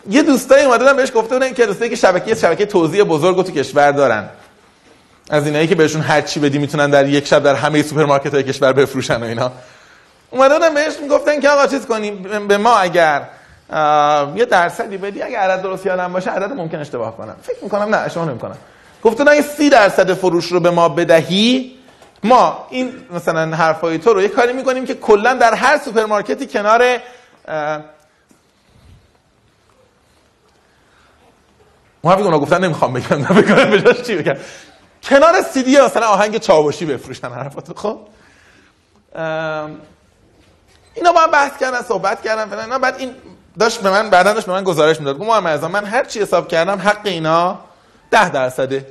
یه 0.09 0.23
دوستایی 0.23 0.65
اومدن 0.65 0.97
بهش 0.97 1.13
گفته 1.15 1.35
بودن 1.35 1.53
که 1.53 1.67
دوستایی 1.67 1.91
که 1.91 1.97
شبکه 1.97 2.35
شبکه 2.35 2.67
توزیع 2.67 3.05
بزرگ 3.05 3.47
تو 3.47 3.53
کشور 3.53 3.93
دارن. 3.93 4.29
از 5.31 5.47
اینایی 5.47 5.67
که 5.67 5.75
بهشون 5.75 6.01
هر 6.01 6.21
چی 6.21 6.41
بدی 6.41 6.59
می‌تونن 6.59 6.91
در 6.91 7.09
یک 7.09 7.27
شب 7.27 7.43
در 7.43 7.55
همه 7.55 7.83
سوپرمارکت 7.83 8.35
های 8.35 8.43
کشور 8.43 8.73
بفروشن 8.73 9.23
و 9.23 9.25
اینا. 9.25 9.53
اومدن 10.31 10.75
بهش 10.75 10.93
می‌گفتن 11.03 11.41
که 11.41 11.49
آقا 11.49 11.67
چیز 11.67 11.87
کنیم 11.87 12.49
به 12.49 12.57
ما 12.57 12.77
اگر 12.77 13.23
یه 14.37 14.45
درصدی 14.45 14.97
بدی 14.97 15.23
اگه 15.23 15.39
عدد 15.39 15.63
درست 15.63 15.87
یادم 15.87 16.13
باشه 16.13 16.31
عدد 16.31 16.53
ممکن 16.53 16.79
اشتباه 16.79 17.17
کنم. 17.17 17.37
فکر 17.43 17.57
می‌کنم 17.63 17.95
نه 17.95 17.97
اشتباه 17.97 18.29
نمی‌کنم. 18.29 18.57
گفتن 19.03 19.29
اگه 19.29 19.43
سی 19.43 19.71
درصد 19.71 20.15
فروش 20.15 20.47
رو 20.47 20.61
به 20.61 20.71
ما 20.71 20.89
بدهی 20.89 21.77
ما 22.25 22.67
این 22.71 22.93
مثلا 23.15 23.57
حرفای 23.57 23.99
تو 23.99 24.13
رو 24.13 24.23
یه 24.23 24.29
کاری 24.29 24.53
می‌کنیم 24.53 24.87
که 24.87 24.95
کلا 24.95 25.35
در 25.35 25.55
هر 25.55 25.79
سوپرمارکتی 25.79 26.47
کنار 26.47 26.83
محقق 32.05 32.25
اونا 32.25 32.39
گفتن 32.39 32.65
نمی‌خوام 32.65 32.93
بگم 32.93 33.23
بگم 33.23 33.71
بجاش 33.71 34.03
چی 34.03 34.17
بگم؟ 34.17 34.37
کنار 35.03 35.43
سیدی 35.43 35.81
مثلا 35.81 36.07
آهنگ 36.07 36.39
چاوشی 36.39 36.85
بفروشن 36.85 37.29
حرفاتو 37.29 37.75
خب؟ 37.75 37.99
اینا 40.95 41.13
با 41.13 41.21
هم 41.21 41.31
بحث 41.31 41.59
کردن 41.61 41.83
صحبت 41.83 42.23
کردن 42.23 42.47
فلان 42.47 42.81
بعد 42.81 42.97
این 42.99 43.15
داشت 43.59 43.81
به 43.81 43.91
من 43.91 44.11
بعدا 44.11 44.33
داشت 44.33 44.47
به 44.47 44.53
من 44.53 44.65
گزارش 44.65 44.99
می‌داد. 44.99 45.19
گفت 45.19 45.29
محمد 45.29 45.65
من 45.65 45.85
هر 45.85 46.05
چی 46.05 46.21
حساب 46.21 46.49
کردم 46.49 46.79
حق 46.79 47.01
اینا 47.05 47.59
ده 48.11 48.31
درصده. 48.31 48.87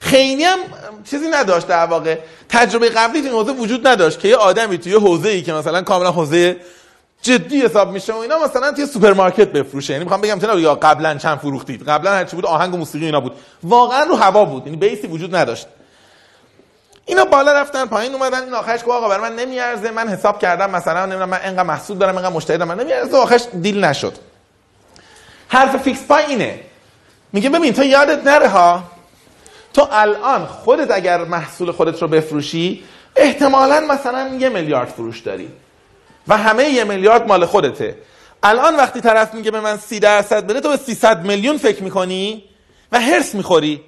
خیلی 0.00 0.44
هم 0.44 0.58
چیزی 1.10 1.28
نداشت 1.28 1.66
در 1.66 1.86
واقع. 1.86 2.18
تجربه 2.48 2.88
قبلی 2.88 3.20
تو 3.20 3.26
این 3.26 3.36
حوزه 3.36 3.52
وجود 3.52 3.86
نداشت 3.86 4.20
که 4.20 4.28
یه 4.28 4.36
آدمی 4.36 4.78
توی 4.78 4.94
حوزه 4.94 5.28
ای 5.28 5.42
که 5.42 5.52
مثلا 5.52 5.82
کاملا 5.82 6.12
حوزه 6.12 6.56
جدی 7.24 7.60
حساب 7.60 7.92
میشه 7.92 8.12
و 8.12 8.16
اینا 8.16 8.38
مثلا 8.44 8.72
توی 8.72 8.86
سوپرمارکت 8.86 9.48
بفروشه. 9.48 9.92
یعنی 9.92 10.04
می‌خوام 10.04 10.20
بگم 10.20 10.38
چرا 10.40 10.60
یا 10.60 10.74
قبلا 10.74 11.14
چند 11.14 11.38
فروختید؟ 11.38 11.88
قبلا 11.88 12.10
هر 12.10 12.24
چی 12.24 12.36
بود 12.36 12.46
آهنگ 12.46 12.74
و 12.74 12.76
موسیقی 12.76 13.04
اینا 13.04 13.20
بود. 13.20 13.32
واقعا 13.62 14.02
رو 14.04 14.16
هوا 14.16 14.44
بود. 14.44 14.66
یعنی 14.66 14.76
base 14.76 15.00
ی 15.00 15.06
وجود 15.06 15.36
نداشت. 15.36 15.66
اینا 17.06 17.24
بالا 17.24 17.52
رفتن 17.52 17.86
پایین 17.86 18.14
اومدن. 18.14 18.42
این 18.42 18.54
آخرش 18.54 18.80
گفت 18.80 18.90
آقا 18.90 19.08
برای 19.08 19.30
من 19.30 19.36
نمیارزه. 19.36 19.90
من 19.90 20.08
حساب 20.08 20.38
کردم 20.38 20.70
مثلا 20.70 21.06
نمی‌دونم 21.06 21.28
من 21.28 21.40
انقدر 21.42 21.62
محصول 21.62 21.98
دارم 21.98 22.16
انقدر 22.16 22.34
مشتری 22.34 22.58
دارم. 22.58 22.68
من 22.68 22.80
نمیارزه. 22.80 23.16
آخرش 23.16 23.42
deal 23.62 23.84
نشد. 23.84 24.14
حرف 25.48 25.76
فیکس 25.76 26.06
پای 26.06 26.24
اینه. 26.24 26.60
میگه 27.32 27.50
ببین 27.50 27.72
تو 27.72 27.84
یادت 27.84 28.26
نره 28.26 28.48
ها. 28.48 28.82
تو 29.74 29.88
الان 29.92 30.46
خودت 30.46 30.90
اگر 30.90 31.24
محصول 31.24 31.72
خودت 31.72 32.02
رو 32.02 32.08
بفروشی 32.08 32.84
احتمالا 33.16 33.80
مثلا 33.80 34.36
یه 34.38 34.48
میلیارد 34.48 34.88
فروش 34.88 35.20
داری. 35.20 35.48
و 36.28 36.36
همه 36.36 36.64
یه 36.64 36.84
میلیارد 36.84 37.28
مال 37.28 37.46
خودته. 37.46 37.98
الان 38.42 38.76
وقتی 38.76 39.00
طرف 39.00 39.34
میگه 39.34 39.50
به 39.50 39.60
من 39.60 39.76
سی 39.76 40.00
درصد 40.00 40.46
بده 40.46 40.60
تو 40.60 40.68
به 40.68 40.76
300 40.76 41.24
میلیون 41.26 41.58
فکر 41.58 41.82
می‌کنی؟ 41.82 42.44
و 42.92 43.00
هرس 43.00 43.34
می‌خوری. 43.34 43.82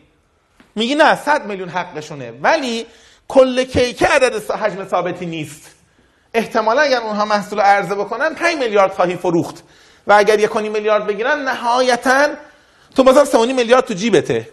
میگی 0.74 0.94
نه 0.94 1.16
100 1.16 1.46
میلیون 1.46 1.68
حقشونه. 1.68 2.32
ولی 2.42 2.86
کل 3.28 3.64
کیک 3.64 4.02
عدد 4.02 4.50
حجم 4.50 4.88
ثابتی 4.88 5.26
نیست. 5.26 5.74
احتمالا 6.34 6.80
اگر 6.80 7.00
اونها 7.00 7.24
محصول 7.24 7.60
عرضه 7.60 7.94
بکنن 7.94 8.34
5 8.34 8.56
میلیارد 8.56 8.92
خواهی 8.92 9.16
فروخت. 9.16 9.62
و 10.06 10.12
اگر 10.12 10.38
یک 10.38 10.56
میلیارد 10.56 11.06
بگیرن 11.06 11.48
نهایتا 11.48 12.28
تو 12.94 13.04
بازم 13.04 13.24
3 13.24 13.52
میلیارد 13.52 13.84
تو 13.84 13.94
جیبته. 13.94 14.48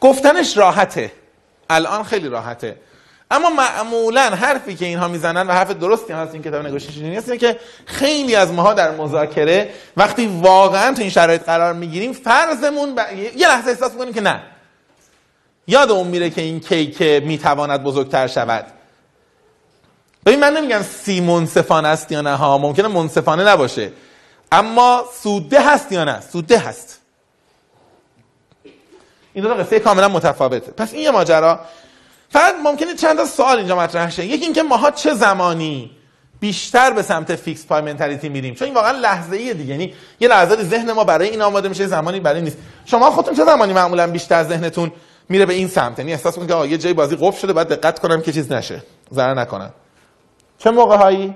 گفتنش 0.00 0.56
راحته. 0.56 1.12
الان 1.70 2.02
خیلی 2.04 2.28
راحته. 2.28 2.76
اما 3.32 3.50
معمولا 3.50 4.22
حرفی 4.22 4.74
که 4.74 4.84
اینها 4.84 5.08
می‌زنن 5.08 5.46
و 5.46 5.52
حرف 5.52 5.70
درستی 5.70 6.12
هست 6.12 6.34
این 6.34 6.42
کتاب 6.42 6.66
نگوشیشنی 6.66 7.16
هست 7.16 7.38
که 7.38 7.58
خیلی 7.86 8.34
از 8.34 8.52
ماها 8.52 8.74
در 8.74 8.90
مذاکره 8.90 9.70
وقتی 9.96 10.26
واقعا 10.42 10.94
تو 10.94 11.00
این 11.00 11.10
شرایط 11.10 11.42
قرار 11.42 11.72
می‌گیریم 11.72 12.12
فرضمون 12.12 12.94
ب... 12.94 12.98
یه 13.36 13.48
لحظه 13.48 13.70
احساس 13.70 13.92
می‌کنیم 13.92 14.14
که 14.14 14.20
نه. 14.20 14.42
یاد 15.66 15.90
اون 15.90 16.06
میره 16.06 16.30
که 16.30 16.40
این 16.40 16.60
کیک 16.60 17.02
می‌تواند 17.02 17.82
بزرگتر 17.82 18.26
شود. 18.26 18.66
ببین 20.26 20.40
من 20.40 20.56
نمیگم 20.56 20.82
سی 20.82 21.20
منصفانه 21.20 21.88
است 21.88 22.12
یا 22.12 22.20
نه 22.20 22.36
ها 22.36 22.58
ممکنه 22.58 22.88
منصفانه 22.88 23.44
نباشه. 23.44 23.92
اما 24.52 25.04
سوده 25.22 25.60
هست 25.60 25.92
یا 25.92 26.04
نه؟ 26.04 26.20
سوده 26.20 26.58
هست. 26.58 27.00
این 29.32 29.44
دو 29.44 29.54
قصه 29.54 29.80
کاملا 29.80 30.08
متفاوته. 30.08 30.72
پس 30.72 30.92
این 30.92 31.02
یه 31.02 31.10
ماجرا. 31.10 31.60
فقط 32.32 32.54
ممکنه 32.64 32.94
چند 32.94 33.16
تا 33.16 33.24
سوال 33.24 33.58
اینجا 33.58 33.76
مطرح 33.76 34.10
شه. 34.10 34.26
یکی 34.26 34.44
اینکه 34.44 34.62
ماها 34.62 34.90
چه 34.90 35.14
زمانی 35.14 35.90
بیشتر 36.40 36.90
به 36.90 37.02
سمت 37.02 37.36
فیکس 37.36 37.66
پای 37.66 37.82
منتالیتی 37.82 38.28
میریم؟ 38.28 38.54
چون 38.54 38.64
این 38.64 38.74
واقعا 38.74 38.90
لحظه 38.92 39.36
ایه 39.36 39.54
دیگه. 39.54 39.70
یعنی 39.70 39.94
یه 40.20 40.28
لحظه 40.28 40.62
ذهن 40.62 40.92
ما 40.92 41.04
برای 41.04 41.28
این 41.28 41.42
آماده 41.42 41.68
میشه 41.68 41.86
زمانی 41.86 42.20
برای 42.20 42.40
نیست. 42.40 42.58
شما 42.84 43.10
خودتون 43.10 43.34
چه 43.34 43.44
زمانی 43.44 43.72
معمولا 43.72 44.06
بیشتر 44.06 44.44
ذهنتون 44.44 44.92
میره 45.28 45.46
به 45.46 45.54
این 45.54 45.68
سمت؟ 45.68 45.98
یعنی 45.98 46.12
احساس 46.12 46.38
می‌کنید 46.38 46.64
که 46.64 46.70
یه 46.70 46.78
جای 46.78 46.92
بازی 46.92 47.16
قفل 47.20 47.40
شده 47.40 47.52
باید 47.52 47.68
دقت 47.68 47.98
کنم 47.98 48.22
که 48.22 48.32
چیز 48.32 48.52
نشه. 48.52 48.82
ضرر 49.12 49.34
نکنم. 49.34 49.72
چه 50.58 50.70
موقع 50.70 50.96
هایی 50.96 51.34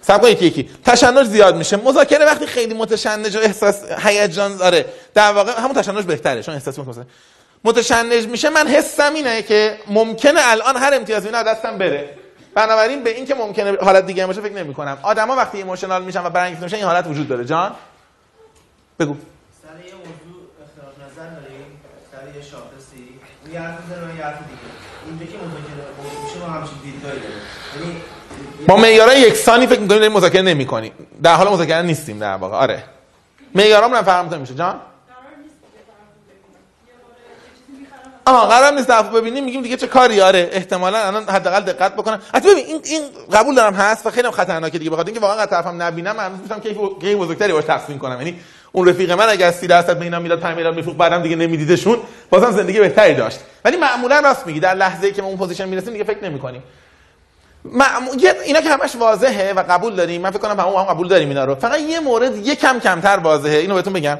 سبقا 0.00 0.28
یکی 0.28 0.46
یکی. 0.46 0.70
تشنج 0.84 1.26
زیاد 1.26 1.56
میشه. 1.56 1.76
مذاکره 1.76 2.24
وقتی 2.24 2.46
خیلی 2.46 2.74
متشنج 2.74 3.36
و 3.36 3.38
احساس 3.38 3.82
هیجان 3.98 4.56
داره 4.56 4.86
در 5.14 5.32
واقع 5.32 5.52
همون 5.60 5.72
تشنج 5.72 6.04
بهتره 6.04 6.42
چون 6.42 6.54
احساس 6.54 6.78
می‌کنه 6.78 7.06
متشنج 7.64 8.26
میشه 8.26 8.50
من 8.50 8.68
حسم 8.68 9.14
اینه 9.14 9.42
که 9.42 9.78
ممکنه 9.86 10.40
الان 10.42 10.76
هر 10.76 10.94
امتیازی 10.94 11.26
اینا 11.26 11.42
دستم 11.42 11.78
بره. 11.78 12.10
بنابراین 12.54 13.02
به 13.02 13.10
این 13.10 13.26
که 13.26 13.34
ممکنه 13.34 13.76
حالت 13.82 14.06
دیگه 14.06 14.26
باشه 14.26 14.40
فکر 14.40 14.52
نمی 14.52 14.74
کنم 14.74 14.98
آدما 15.02 15.36
وقتی 15.36 15.58
ایموشنال 15.58 16.04
میشن 16.04 16.26
و 16.26 16.30
برانگیخته 16.30 16.64
میشن 16.64 16.76
این 16.76 16.84
حالت 16.84 17.06
وجود 17.06 17.28
داره. 17.28 17.44
جان؟ 17.44 17.72
بگو. 19.00 19.16
سر 19.62 19.86
یه 19.86 19.94
موضوع 19.94 20.42
اختلاف 20.64 21.10
نظر 21.10 21.30
داریم. 21.40 21.80
سر 22.12 22.38
یه 22.38 22.42
شاخصی. 22.42 23.08
یه 23.52 23.60
حرف 23.60 23.80
می‌زنه 23.80 24.16
یه 24.18 24.24
حرف 24.24 24.38
دیگه. 24.38 24.60
اینجا 25.06 25.26
که 25.26 25.38
مذاکره 25.38 26.24
میشه 26.24 26.38
ما 26.38 26.46
همچین 26.46 26.78
دیدگاهی 26.84 27.14
داریم. 27.14 27.40
یعنی 27.80 28.02
ما 28.68 28.76
معیارای 28.76 29.20
یکسانی 29.20 29.66
فکر 29.66 29.80
می‌کنیم 29.80 30.12
مذاکره 30.12 30.42
نمی‌کنیم. 30.42 30.92
در 31.22 31.34
حال 31.34 31.48
مذاکره 31.48 31.82
نیستیم 31.82 32.18
در 32.18 32.34
واقع. 32.34 32.56
آره. 32.56 32.82
معیارامون 33.54 33.96
هم 33.98 34.04
فهمت 34.04 34.32
میشه. 34.32 34.54
جان؟ 34.54 34.80
آها 38.26 38.46
قرار 38.46 38.72
نیست 38.72 38.88
دفعه 38.88 39.10
ببینیم 39.10 39.44
میگیم 39.44 39.62
دیگه 39.62 39.76
چه 39.76 39.86
کاری؟ 39.86 40.20
آره 40.20 40.48
احتمالا 40.52 40.98
الان 40.98 41.24
حداقل 41.28 41.60
دقت 41.60 41.94
بکنن 41.94 42.18
حتی 42.34 42.50
ببین 42.50 42.66
این 42.66 42.80
این 42.84 43.02
قبول 43.32 43.54
دارم 43.54 43.74
هست 43.74 44.06
و 44.06 44.10
خیلی 44.10 44.30
خطرناکه 44.30 44.78
دیگه. 44.78 44.90
بخاطر 44.90 45.06
اینکه 45.06 45.20
واقعا 45.20 45.46
طرفم 45.46 45.82
نبینم 45.82 46.16
من 46.16 46.32
میگم 46.32 46.60
کیف 46.60 46.76
کیف 47.00 47.18
بزرگتری 47.18 47.52
باش 47.52 47.64
تقسیم 47.64 47.98
کنم. 47.98 48.18
یعنی 48.18 48.40
اون 48.72 48.88
رفیق 48.88 49.12
من 49.12 49.28
اگر 49.28 49.50
30 49.50 49.66
درصد 49.66 49.98
به 49.98 50.04
اینا 50.04 50.18
می‌داد 50.18 50.40
5 50.40 50.56
میلیارد 50.56 50.76
میفروخت 50.76 50.98
بعدم 50.98 51.22
دیگه 51.22 51.36
نمیدیدشون 51.36 51.98
بازم 52.30 52.50
زندگی 52.50 52.80
بهتری 52.80 53.14
داشت. 53.14 53.38
ولی 53.64 53.76
معمولا 53.76 54.20
راست 54.20 54.46
میگی 54.46 54.60
در 54.60 54.74
لحظه‌ای 54.74 55.12
که 55.12 55.22
ما 55.22 55.28
اون 55.28 55.36
position 55.36 55.68
می‌رسیم 55.68 55.92
دیگه 55.92 56.04
فکر 56.04 56.24
نمی‌کنیم. 56.24 56.62
معمو... 57.64 58.10
اینا 58.44 58.60
که 58.60 58.70
همش 58.70 58.96
واضحه 58.96 59.52
و 59.52 59.62
قبول 59.68 59.94
داریم 59.94 60.20
من 60.20 60.30
فکر 60.30 60.38
کنم 60.38 60.60
همون 60.60 60.74
هم 60.74 60.84
قبول 60.84 61.08
داریم 61.08 61.28
اینا 61.28 61.44
رو. 61.44 61.54
فقط 61.54 61.80
یه 61.80 62.00
مورد 62.00 62.46
یه 62.46 62.54
کم 62.54 62.80
کمتر 62.80 63.16
واضحه. 63.16 63.56
اینو 63.56 63.74
بهتون 63.74 63.92
بگم. 63.92 64.18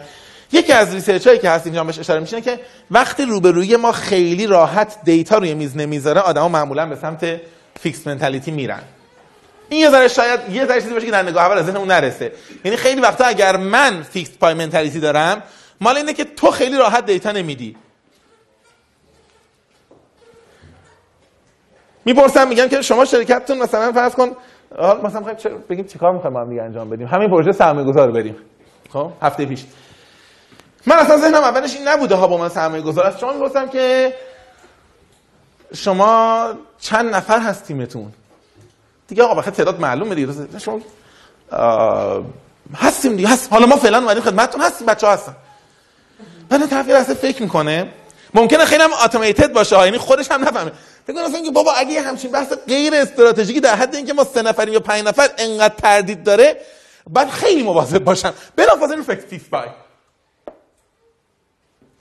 یکی 0.52 0.72
از 0.72 0.94
research 0.94 1.26
هایی 1.26 1.38
که 1.38 1.50
هست 1.50 1.66
اینجا 1.66 1.84
بهش 1.84 1.98
اشاره 1.98 2.20
میشه 2.20 2.40
که 2.40 2.60
وقتی 2.90 3.24
روبروی 3.24 3.76
ما 3.76 3.92
خیلی 3.92 4.46
راحت 4.46 4.96
data 5.04 5.38
روی 5.38 5.54
میز 5.54 5.76
نمی‌ذاره 5.76 6.20
آدما 6.20 6.48
معمولا 6.48 6.86
به 6.86 6.96
سمت 6.96 7.40
fixed 7.80 8.06
mentality 8.06 8.50
میرن. 8.50 8.82
این 9.68 9.80
یه 9.80 9.90
ذره 9.90 10.08
شاید 10.08 10.40
یه 10.50 10.66
ذره 10.66 10.80
چیزی 10.80 10.94
باشه 10.94 11.06
که 11.06 11.12
در 11.12 11.22
نگاه 11.22 11.44
اول 11.44 11.58
از 11.58 11.66
ذهن 11.66 11.76
اون 11.76 11.90
نرسه. 11.90 12.32
یعنی 12.64 12.76
خیلی 12.76 13.00
وقتا 13.00 13.24
اگر 13.24 13.56
من 13.56 14.02
فیکس 14.02 14.30
پای 14.40 14.54
منتالیتی 14.54 15.00
دارم 15.00 15.42
مال 15.80 15.96
اینه 15.96 16.12
که 16.12 16.24
تو 16.24 16.50
خیلی 16.50 16.76
راحت 16.76 17.06
دیتا 17.06 17.32
نمیدی. 17.32 17.76
می‌پرسم 22.04 22.48
میگن 22.48 22.68
که 22.68 22.82
شما 22.82 23.04
شرکتتون 23.04 23.58
مثلا 23.58 23.92
فرض 23.92 24.14
کن 24.14 24.28
مثلا 25.04 25.34
چه 25.34 25.48
بگیم 25.48 25.86
چیکار 25.86 26.12
می‌خوایم 26.12 26.34
با 26.34 26.40
هم 26.40 26.48
دیگه 26.48 26.62
انجام 26.62 26.90
بدیم؟ 26.90 27.06
همین 27.06 27.30
پروژه 27.30 27.52
سرمایه‌گذار 27.52 28.10
بریم. 28.10 28.36
خب 28.92 29.12
هفته 29.22 29.46
پیش. 29.46 29.64
من 30.86 30.96
اصلا 30.96 31.18
ذهنم 31.18 31.34
اولش 31.42 31.74
این 31.74 31.88
نبوده 31.88 32.14
ها 32.14 32.26
با 32.26 32.36
من 32.36 32.48
سرمایه 32.48 32.82
گذار. 32.82 33.06
است 33.06 33.18
شما 33.18 33.32
می‌گفتم 33.32 33.68
که 33.68 34.14
شما 35.74 36.52
چند 36.80 37.14
نفر 37.14 37.38
هست 37.40 37.64
تیمتون 37.64 38.12
دیگه 39.08 39.22
آقا 39.22 39.34
بخاطر 39.34 39.50
تعداد 39.50 39.80
معلومه 39.80 40.14
دیگه. 40.14 40.58
شما 40.58 40.80
هستیم 42.74 43.16
دیگه. 43.16 43.28
هست. 43.28 43.52
حالا 43.52 43.66
ما 43.66 43.76
فعلا 43.76 43.98
اومدیم 43.98 44.22
خدمتتون. 44.22 44.60
هستیم 44.60 44.86
بچه 44.86 45.06
ها 45.06 45.12
هستن. 45.12 45.36
بعد 46.48 46.66
طرف 46.66 46.88
یه 46.88 47.02
فکر 47.02 47.42
می‌کنه. 47.42 47.92
ممکنه 48.34 48.64
خیلی 48.64 48.82
هم 48.82 48.90
اتوماتد 49.04 49.52
باشه. 49.52 49.84
یعنی 49.84 49.98
خودش 49.98 50.30
هم 50.30 50.48
نفهمه. 50.48 50.72
فکر 51.06 51.18
اصلا 51.18 51.42
که 51.42 51.50
بابا 51.50 51.72
اگه 51.72 52.02
همچین 52.02 52.30
بحث 52.30 52.52
غیر 52.68 52.94
استراتژیکی 52.94 53.60
در 53.60 53.74
حد 53.74 53.94
اینکه 53.94 54.12
ما 54.12 54.24
سه 54.24 54.42
نفریم 54.42 54.74
یا 54.74 54.80
پنج 54.80 55.04
نفر 55.04 55.30
انقدر 55.38 55.74
تردید 55.74 56.24
داره 56.24 56.56
بعد 57.10 57.30
خیلی 57.30 57.62
مواظب 57.62 57.98
باشم. 57.98 58.34
بلافاصله 58.56 59.02
فکر 59.02 59.20
فیکس 59.20 59.48
پای 59.48 59.68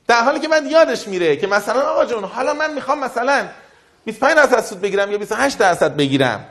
در 0.07 0.21
حالی 0.21 0.39
که 0.39 0.47
من 0.47 0.65
یادش 0.65 1.07
میره 1.07 1.35
که 1.35 1.47
مثلا 1.47 1.81
آقا 1.81 2.05
جون 2.05 2.23
حالا 2.23 2.53
من 2.53 2.73
می‌خوام 2.73 2.99
مثلا 2.99 3.45
25 4.05 4.35
درصد 4.35 4.63
سود 4.63 4.81
بگیرم 4.81 5.11
یا 5.11 5.17
28 5.17 5.57
درصد 5.57 5.95
بگیرم. 5.95 6.45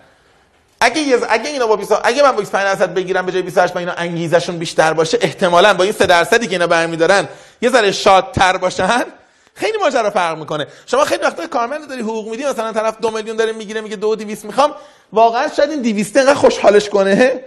اگه 0.81 1.01
یه 1.01 1.19
اگه 1.29 1.51
اینا 1.51 1.67
با 1.67 1.77
20 1.77 1.93
اگه 2.05 2.23
من 2.23 2.33
با 2.33 2.39
25 2.39 2.65
درصد 2.65 2.95
بگیرم 2.95 3.27
به 3.27 3.33
جای 3.33 3.43
28 3.43 3.75
با 3.75 3.81
اینا 3.81 3.93
انگیزشون 3.93 4.59
بیشتر 4.59 4.93
باشه 4.93 5.19
احتمالاً 5.21 5.75
با 5.75 5.85
این 5.85 5.93
3 5.93 6.07
درصدی 6.07 6.47
که 6.47 6.53
اینا 6.53 6.67
برمیدارن 6.67 7.29
یه 7.63 7.71
ذره 7.71 7.93
شادتر 7.93 8.57
باشن 8.57 9.05
خیلی 9.55 9.79
ماجرا 9.79 10.11
فرق 10.11 10.39
می‌کنه. 10.39 10.67
شما 10.87 11.05
خیلی 11.05 11.23
وقتا 11.23 11.47
کارمند 11.47 11.89
داری 11.89 12.01
حقوق 12.01 12.29
میدی 12.29 12.45
مثلا 12.45 12.73
طرف 12.73 12.99
دو 13.01 13.11
میلیون 13.11 13.37
داره 13.37 13.53
می‌گیره 13.53 13.81
میگه 13.81 13.97
دو 13.97 14.09
و 14.09 14.17
200 14.17 14.45
می‌خوام 14.45 14.75
واقعا 15.13 15.49
شاید 15.49 15.71
این 15.71 15.83
200 15.83 16.17
انقدر 16.17 16.35
خوشحالش 16.35 16.89
کنه. 16.89 17.41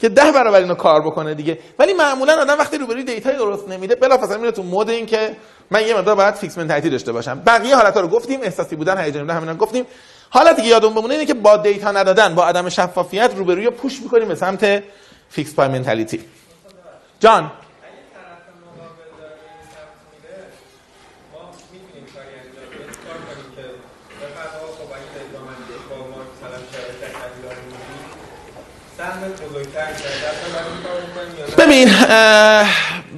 که 0.00 0.08
ده 0.08 0.32
برابر 0.32 0.58
اینو 0.58 0.74
کار 0.74 1.00
بکنه 1.00 1.34
دیگه. 1.34 1.58
ولی 1.78 1.92
معمولا 1.94 2.40
آدم 2.40 2.58
وقتی 2.58 2.78
روبروی 2.78 3.04
دیتای 3.04 3.36
درست 3.36 3.68
نمیده 3.68 3.94
بلافاصله 3.94 4.36
میره 4.36 4.52
تو 4.52 4.62
مود 4.62 4.90
این 4.90 5.06
که 5.06 5.36
من 5.70 5.86
یه 5.86 5.94
مقدار 5.94 6.14
باید 6.14 6.34
فیکس 6.34 6.58
منتالیتی 6.58 6.90
داشته 6.90 7.12
باشم. 7.12 7.42
بقیه 7.46 7.76
حالتا 7.76 8.00
رو 8.00 8.08
گفتیم 8.08 8.40
احساسی 8.42 8.76
بودن 8.76 8.98
هیجانی 8.98 9.24
بودن 9.24 9.36
همینا 9.36 9.54
گفتیم. 9.54 9.86
حالتی 10.30 10.62
که 10.62 10.68
یادمون 10.68 10.94
بمونه 10.94 11.14
اینه 11.14 11.26
که 11.26 11.34
با 11.34 11.56
دیتا 11.56 11.92
ندادن 11.92 12.34
با 12.34 12.46
عدم 12.46 12.68
شفافیت 12.68 13.30
روبروی 13.36 13.64
رو 13.64 13.70
پوش 13.70 14.02
می‌کنیم 14.02 14.28
به 14.28 14.34
سمت 14.34 14.82
فیکس 15.28 15.54
پای 15.54 15.68
منتالیتی 15.68 16.24
جان 17.20 17.42
اگه 17.42 17.52
طرف 18.14 18.42
مقابل 18.66 19.10
داره 19.20 19.34
این 19.34 19.66
سمت 19.74 19.94
میره 20.12 20.36
ما 21.32 21.40
می‌تونیم 21.72 22.06
کاری 22.14 22.32
انجام 22.40 22.66
بدیم 22.72 22.90
کار 23.06 23.18
کنیم 23.26 23.48
که 23.56 23.64
بخاطر 24.20 24.58
آقا 24.58 24.72
خب 24.78 24.88
اگه 24.96 25.08
دارید 25.14 25.32
با 25.34 25.40
من 25.46 25.58
یک 25.74 25.84
با 25.90 25.96
ما 26.10 26.18
مثلا 26.32 26.58
شرکت 26.72 27.12
خریدار 27.18 27.56
می‌کنیم 27.66 28.02
سهمت 28.96 29.08
بزرگتر 29.08 29.08
کرده 29.08 29.08
اصلا 29.08 29.08
برای 29.08 29.08
این 29.08 29.08
کار 29.08 29.08
می‌کنیم 29.08 29.08
یا 29.08 29.08
نه 29.08 29.09
ببین 31.58 31.88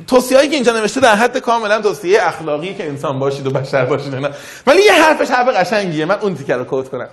توصیه 0.06 0.36
هایی 0.36 0.48
که 0.48 0.54
اینجا 0.54 0.72
نوشته 0.72 1.00
در 1.00 1.14
حد 1.14 1.38
کاملا 1.38 1.80
توصیه 1.82 2.26
اخلاقی 2.26 2.74
که 2.74 2.86
انسان 2.86 3.18
باشید 3.18 3.46
و 3.46 3.50
بشر 3.50 3.84
باشید 3.84 4.14
اینا. 4.14 4.30
ولی 4.66 4.82
یه 4.82 4.92
حرفش 4.92 5.30
حرف 5.30 5.48
قشنگیه 5.48 6.04
من 6.04 6.18
اون 6.20 6.34
تیکر 6.34 6.56
رو 6.56 6.64
کوت 6.64 6.88
کنم. 6.88 7.08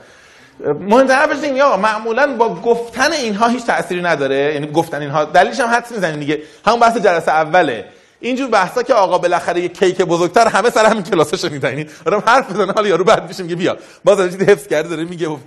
مهمتر 0.80 1.15
حرفش 1.15 1.60
آقا 1.62 1.78
معمولا 1.78 2.36
با 2.38 2.56
گفتن 2.56 3.12
اینها 3.12 3.47
هیچ 3.47 3.65
تأثیری 3.65 4.02
نداره. 4.02 4.54
یعنی 4.54 4.71
گفتن 4.71 5.02
اینها 5.02 5.25
دلیلش 5.25 5.60
هم 5.60 5.67
حدس 5.67 5.91
می‌زنین 5.91 6.19
دیگه. 6.19 6.41
همون 6.65 6.80
بحث 6.80 6.97
جلسه 6.97 7.32
اوله. 7.32 7.86
اینجور 8.19 8.49
بحثا 8.49 8.84
که 8.84 8.93
آقا 8.93 9.17
بالاخره 9.17 9.62
یه 9.62 9.67
کیک 9.67 10.02
بزرگتر 10.02 10.47
همه 10.47 10.69
سر 10.69 10.86
همین 10.86 11.04
کلاسه 11.04 11.38
شنیدن 11.38 11.69
یعنی 11.69 11.89
آدم 12.06 12.23
حرف 12.25 12.52
بزنه 12.52 12.73
حالا 12.73 12.88
یارو 12.88 13.04
بعد 13.04 13.28
میشه 13.28 13.43
میگه 13.43 13.56
بیا. 13.56 13.78
باز 14.04 14.32
چیزی 14.32 14.45
حفظ 14.45 14.67
کرده 14.67 14.89
داره 14.89 15.04
میگه 15.04 15.30
اه، 15.30 15.39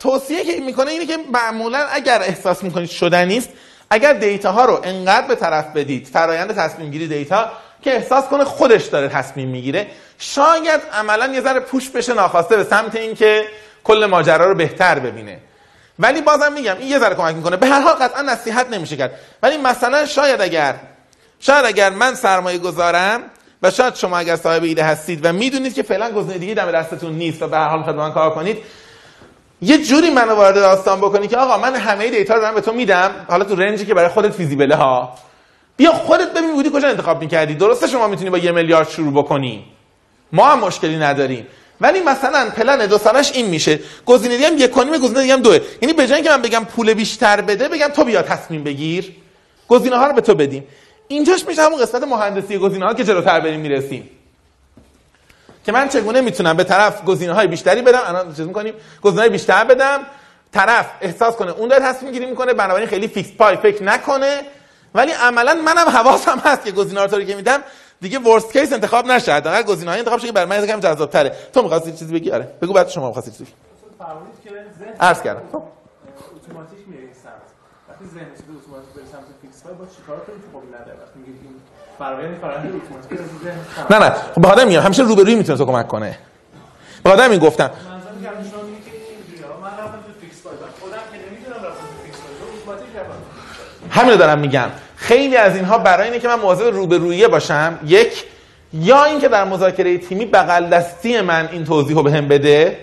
توصیه 0.00 0.44
که 0.44 0.60
می‌کنه 0.60 0.90
اینه 0.90 1.06
که 1.06 1.18
معمولا 1.32 1.86
اگر 1.90 2.22
احساس 2.22 2.62
می‌کنید 2.62 2.90
شدنی 2.90 3.38
است 3.38 3.48
اگر 3.90 4.12
دیتا 4.12 4.52
ها 4.52 4.64
رو 4.64 4.80
انقدر 4.84 5.26
به 5.26 5.34
طرف 5.34 5.66
بدید 5.66 6.06
فرایند 6.06 6.56
تصمیم 6.56 6.90
گیری 6.90 7.08
دیتا 7.08 7.50
که 7.82 7.94
احساس 7.94 8.24
کنه 8.24 8.44
خودش 8.44 8.84
داره 8.84 9.08
تصمیم 9.08 9.48
می‌گیره 9.48 9.86
شاید 10.18 10.80
عملا 10.92 11.26
یه 11.26 11.40
ذره 11.40 11.60
پوش 11.60 11.90
بشه 11.90 12.14
ناخواسته 12.14 12.56
به 12.56 12.64
سمت 12.64 12.96
اینکه 12.96 13.44
کل 13.84 14.06
ماجرا 14.06 14.44
رو 14.44 14.54
بهتر 14.54 14.98
ببینه. 14.98 15.38
ولی 15.98 16.20
بازم 16.20 16.52
میگم 16.52 16.76
این 16.78 16.88
یه 16.88 16.98
ذره 16.98 17.14
کمک 17.14 17.34
می‌کنه. 17.34 17.56
به 17.56 17.66
هر 17.66 17.80
حال 17.80 17.94
قطعا 17.94 18.22
نصیحت 18.22 18.70
نمیشه 18.70 18.96
کرد. 18.96 19.10
ولی 19.42 19.56
مثلا 19.56 20.06
شاید 20.06 20.40
اگر 20.40 20.74
شاید 21.40 21.64
اگر 21.64 21.90
من 21.90 22.14
سرمایه 22.14 22.58
گذارم 22.58 23.20
و 23.62 23.70
شاید 23.70 23.94
شما 23.94 24.18
اگر 24.18 24.36
صاحب 24.36 24.62
ایده 24.62 24.82
هستید 24.82 25.24
و 25.24 25.32
می‌دونید 25.32 25.74
که 25.74 25.82
فعلا 25.82 26.10
گزینه 26.10 26.38
دیگه 26.38 26.54
دم 26.54 26.72
دستتون 26.72 27.12
نیست 27.12 27.42
و 27.42 27.48
به 27.48 27.56
هر 27.56 27.68
حال 27.68 27.94
من 27.94 28.12
کار 28.12 28.34
کنید 28.34 28.58
یه 29.62 29.84
جوری 29.84 30.10
منو 30.10 30.34
وارد 30.34 30.54
داستان 30.54 31.00
بکنی 31.00 31.28
که 31.28 31.36
آقا 31.36 31.58
من 31.58 31.74
همه 31.74 32.10
دیتا 32.10 32.34
رو 32.34 32.40
دارم 32.40 32.54
به 32.54 32.60
تو 32.60 32.72
میدم. 32.72 33.10
حالا 33.28 33.44
تو 33.44 33.54
رنجی 33.54 33.86
که 33.86 33.94
برای 33.94 34.08
خودت 34.08 34.32
فیزیبله 34.32 34.74
ها. 34.74 35.14
بیا 35.76 35.92
خودت 35.92 36.32
ببین 36.32 36.52
بودی 36.52 36.70
کجا 36.74 36.88
انتخاب 36.88 37.20
می‌کردی. 37.20 37.54
درسته 37.54 37.86
شما 37.86 38.08
می‌تونی 38.08 38.30
با 38.30 38.38
یه 38.38 38.52
میلیارد 38.52 38.88
شروع 38.88 39.12
بکنی. 39.12 39.64
ما 40.32 40.46
هم 40.46 40.58
مشکلی 40.58 40.96
نداریم. 40.96 41.46
ولی 41.80 42.00
مثلا 42.00 42.50
پلن 42.50 42.86
دو 42.86 42.98
سالش 42.98 43.32
این 43.32 43.46
میشه. 43.46 43.80
گزینه 44.06 44.36
دیگه 44.36 44.64
یک 44.64 44.76
و 44.76 44.82
نیم 44.82 44.98
گزینه 44.98 45.22
دیگه 45.22 45.36
دوه 45.36 45.60
یعنی 45.82 45.94
به 45.94 46.06
جای 46.06 46.14
اینکه 46.14 46.30
من 46.30 46.42
بگم 46.42 46.64
پول 46.64 46.94
بیشتر 46.94 47.40
بده 47.40 47.68
بگم 47.68 47.88
تو 47.88 48.04
بیا 48.04 48.22
تصمیم 48.22 48.64
بگیر. 48.64 49.12
گزینه 49.68 49.96
ها 49.96 50.06
رو 50.06 50.12
به 50.12 50.20
تو 50.20 50.34
بدیم. 50.34 50.64
اینجاش 51.08 51.46
میشه 51.46 51.62
همون 51.62 51.82
قسمت 51.82 52.02
مهندسی 52.02 52.58
گزینه 52.58 52.86
ها 52.86 52.94
که 52.94 53.04
جلوتر 53.04 53.40
بریم 53.40 53.60
می‌رسیم. 53.60 54.10
که 55.66 55.72
من 55.72 55.88
چگونه 55.88 56.20
می‌تونم 56.20 56.56
به 56.56 56.64
طرف 56.64 57.04
گزینه 57.04 57.32
های 57.32 57.46
بیشتری 57.46 57.82
بدم؟ 57.82 58.00
الان 58.04 58.34
چیز 58.34 58.46
می‌کنیم 58.46 58.74
گزینه 59.02 59.20
های 59.20 59.30
بیشتر 59.30 59.64
بدم. 59.64 60.00
طرف 60.52 60.86
احساس 61.00 61.36
کنه 61.36 61.50
اون 61.50 61.68
داره 61.68 61.82
تصمیم 61.82 62.12
گیری 62.12 62.26
می‌کنه 62.26 62.54
بنابراین 62.54 62.88
خیلی 62.88 63.08
fixed 63.08 63.32
pie 63.32 63.56
فکر 63.56 63.82
نکنه. 63.82 64.42
ولی 64.94 65.12
عملا 65.12 65.54
منم 65.54 65.88
حواسم 65.88 66.38
هست 66.38 66.64
که 66.64 66.72
گزینه 66.72 67.06
رو 67.06 67.24
که 67.24 67.36
میدم 67.36 67.60
دیگه 68.00 68.18
worst 68.18 68.52
case 68.52 68.72
انتخاب 68.72 69.06
نشه 69.06 69.32
حداقل 69.32 69.62
گزینه 69.62 69.90
های 69.90 69.98
انتخاب 69.98 70.18
شه 70.20 70.26
که 70.26 70.32
برای 70.32 70.48
من 70.48 70.64
یکم 70.64 70.80
جذاب 70.80 71.10
تره 71.10 71.36
تو 71.52 71.62
می‌خواستی 71.62 71.92
چیزی 71.92 72.14
بگی؟ 72.14 72.30
آره. 72.30 72.48
بگو 72.62 72.72
بعد 72.72 72.88
شما 72.88 73.06
می‌خواستی 73.06 73.30
چیزی 73.30 73.52
عرض 75.00 75.22
کردم. 75.22 75.42
خب. 75.52 75.62
اتوماتیک 76.36 76.78
میره 76.88 77.02
این 77.02 77.14
سمت. 77.24 77.48
وقتی 77.88 78.04
ذهن 78.14 78.26
اتوماتیک 78.32 78.94
بره 78.94 79.04
سمت 79.12 79.24
fixed 79.42 79.62
pie 79.62 79.74
با 79.74 79.86
چیکار 79.96 80.20
کنیم 80.20 80.40
که 80.40 80.46
قابل 80.52 80.68
نداره؟ 80.68 80.98
وقتی 81.02 81.18
میگید 81.18 81.75
نه 83.90 83.98
نه. 83.98 84.10
خب 84.34 84.40
به 84.40 84.48
آدم 84.48 84.66
میگم 84.66 84.80
همیشه 84.80 85.02
روبرویی 85.02 85.34
می‌تونه 85.34 85.58
تو 85.58 85.66
کمک 85.66 85.88
کنه. 85.88 86.18
به 87.02 87.10
آدم 87.10 87.30
این 87.30 87.40
گفتم. 87.40 87.70
منظورم 87.70 88.42
که 88.44 88.50
شما 88.50 88.62
میگید 88.62 88.84
که 88.84 88.90
اینجوری 88.90 89.52
ها 89.52 89.60
من 89.60 89.68
رفتم 89.68 89.98
تو 90.06 90.12
fixed 90.20 90.42
pie 90.42 90.52
بعد 90.52 90.70
خودم 90.80 90.96
که 91.12 91.18
نمی‌دونم 91.30 91.56
رفتم 91.56 91.86
تو 91.86 92.02
fixed 92.04 92.16
pie 92.16 92.32
اتوماتیک 92.58 92.96
رفتم. 92.96 94.00
همین 94.00 94.12
رو 94.12 94.16
دارم 94.18 94.38
میگم. 94.38 94.68
خیلی 94.96 95.36
از 95.36 95.56
اینها 95.56 95.78
برای 95.78 96.04
اینه 96.08 96.18
که 96.18 96.28
من 96.28 96.34
مواظب 96.34 96.64
روبرویی 96.64 97.28
باشم. 97.28 97.78
یک 97.84 98.24
یا 98.72 99.04
اینکه 99.04 99.28
در 99.28 99.44
مذاکره 99.44 99.98
تیمی 99.98 100.26
بغل 100.26 100.66
دستی 100.66 101.20
من 101.20 101.48
این 101.52 101.64
توضیح 101.64 101.96
رو 101.96 102.02
بهم 102.02 102.28
بده 102.28 102.78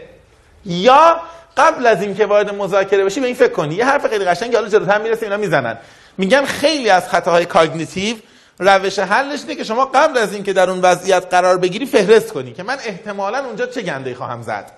یا 0.66 1.18
قبل 1.58 1.86
از 1.86 2.02
اینکه 2.02 2.26
وارد 2.26 2.56
مذاکره 2.56 3.06
بشی 3.06 3.20
به 3.20 3.26
این 3.26 3.36
فکر 3.36 3.52
کنی. 3.52 3.76
یه 3.76 3.86
حرف 3.86 4.08
خیلی 4.08 4.26
قشنگی 4.26 4.56
حالا 4.56 4.70
جلوتر 4.70 5.02
می‌رسه 5.02 5.24
اینا 5.26 5.38
می‌زنن. 5.38 5.78
میگن 6.18 6.46
خیلی 6.46 6.90
از 6.90 7.10
خطاهای 7.10 7.46
cognitive 7.46 8.16
روش 8.60 9.00
حلش 9.00 9.42
اینه 9.42 9.56
که 9.56 9.64
شما 9.64 9.86
قبل 9.86 10.18
از 10.18 10.34
اینکه 10.34 10.54
در 10.54 10.70
اون 10.70 10.82
وضعیت 10.82 11.26
قرار 11.30 11.58
بگیری 11.58 11.86
فهرست 11.86 12.34
کنی 12.34 12.54
که 12.54 12.64
من 12.64 12.78
احتمالا 12.86 13.46
اونجا 13.46 13.66
چه 13.66 13.82
گندی 13.82 14.16
خواهم 14.16 14.42
زد. 14.42 14.72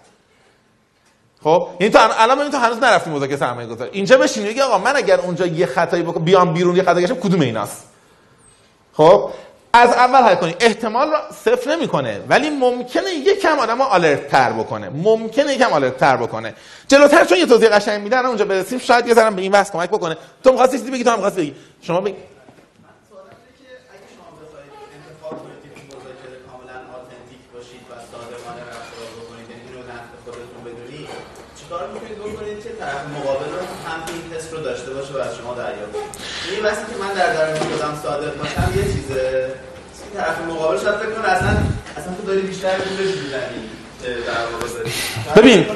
خب؟ 1.43 1.69
یعنی 1.79 1.93
تو 1.93 1.99
الان 2.19 2.39
ببین 2.39 2.51
تو 2.51 2.57
هنوز 2.57 2.77
نرفتی 2.77 3.09
مذاکره 3.09 3.37
سرمایه 3.37 3.67
گذاری. 3.67 3.89
اینجا 3.93 4.17
بشین 4.17 4.45
بگی 4.45 4.61
آقا 4.61 4.77
من 4.77 4.95
اگر 4.95 5.19
اونجا 5.19 5.45
یه 5.45 5.65
خطایی 5.65 6.03
بکنم 6.03 6.23
بیام 6.23 6.53
بیرون 6.53 6.75
یه 6.75 6.83
خطایی 6.83 7.07
کردم 7.07 7.19
کدوم 7.19 7.41
ایناست؟ 7.41 7.83
خب؟ 8.93 9.31
از 9.73 9.89
اول 9.89 10.21
حل 10.23 10.35
کنی. 10.35 10.55
احتمال 10.59 11.07
رو 11.11 11.17
صفر 11.45 11.71
نمی‌کنه 11.71 12.21
ولی 12.29 12.49
ممکنه 12.49 13.09
یکم 13.11 13.59
آدمو 13.59 13.83
alert 13.83 14.27
تر 14.27 14.53
بکنه. 14.53 14.89
ممکنه 14.89 15.53
یکم 15.53 15.73
alert 15.73 15.97
تر 15.97 16.17
بکنه. 16.17 16.53
جلوتر 16.87 17.25
چون 17.25 17.37
یه 17.37 17.45
توضیح 17.45 17.69
قشنگ 17.69 18.03
میدن 18.03 18.25
اونجا 18.25 18.45
برسیم 18.45 18.79
شاید 18.79 19.07
یه 19.07 19.13
ذره 19.13 19.31
به 19.31 19.41
این 19.41 19.51
بحث 19.51 19.71
کمک 19.71 19.89
بکنه. 19.89 20.17
تو 20.43 20.51
می‌خواستی 20.51 20.77
بگی 20.77 21.03
تو 21.03 21.09
هم 21.09 21.15
می‌خواستی 21.15 21.41
بگی. 21.41 21.55
شما 21.81 22.01
بگی 22.01 22.15
سوالم 23.09 23.27
اینه 23.31 23.53
که 23.59 23.67
اگه 23.93 24.07
شما 24.15 24.29
بخواید 24.41 24.71
انتخاب 24.97 25.35
کنید 25.43 25.59
که 25.63 25.69
تو 25.75 25.81
مذاکره 25.97 26.37
کاملا 26.47 26.77
آتنتیک 26.97 27.43
باشید 27.53 27.83
و 27.89 27.93
صادقانه 28.11 28.61
رفتار 28.71 29.09
بکنید 29.19 29.47
یعنی 29.51 29.63
اینو 29.67 29.81
نقد 29.91 30.11
خودتون 30.25 30.61
بدونید 30.67 31.09
چیکار 31.59 31.83
می‌کنید 31.93 32.15
رو 35.15 35.21
از 35.21 35.35
شما 35.37 35.53
دریافت 35.53 35.95
این 36.51 36.54
بحثی 36.65 36.81
که 36.81 37.03
من 37.03 37.13
در 37.13 37.33
درون 37.33 37.59
خودم 37.59 37.99
صادق 38.03 38.37
باشم 38.37 38.73
یه 38.75 38.83
چیزه. 38.83 39.49
این 40.13 40.23
طرف 40.23 40.41
مقابل 40.49 40.77
شاید 40.77 40.95
فکر 40.95 41.09
کنه 41.09 41.29
اصلا 41.29 41.49
اصلا 41.97 42.13
تو 42.13 42.27
داری 42.27 42.41
بیشتر 42.41 42.69
گولش 42.69 43.15
می‌زنی 43.23 43.61
ببین. 45.35 45.65
تو 45.65 45.71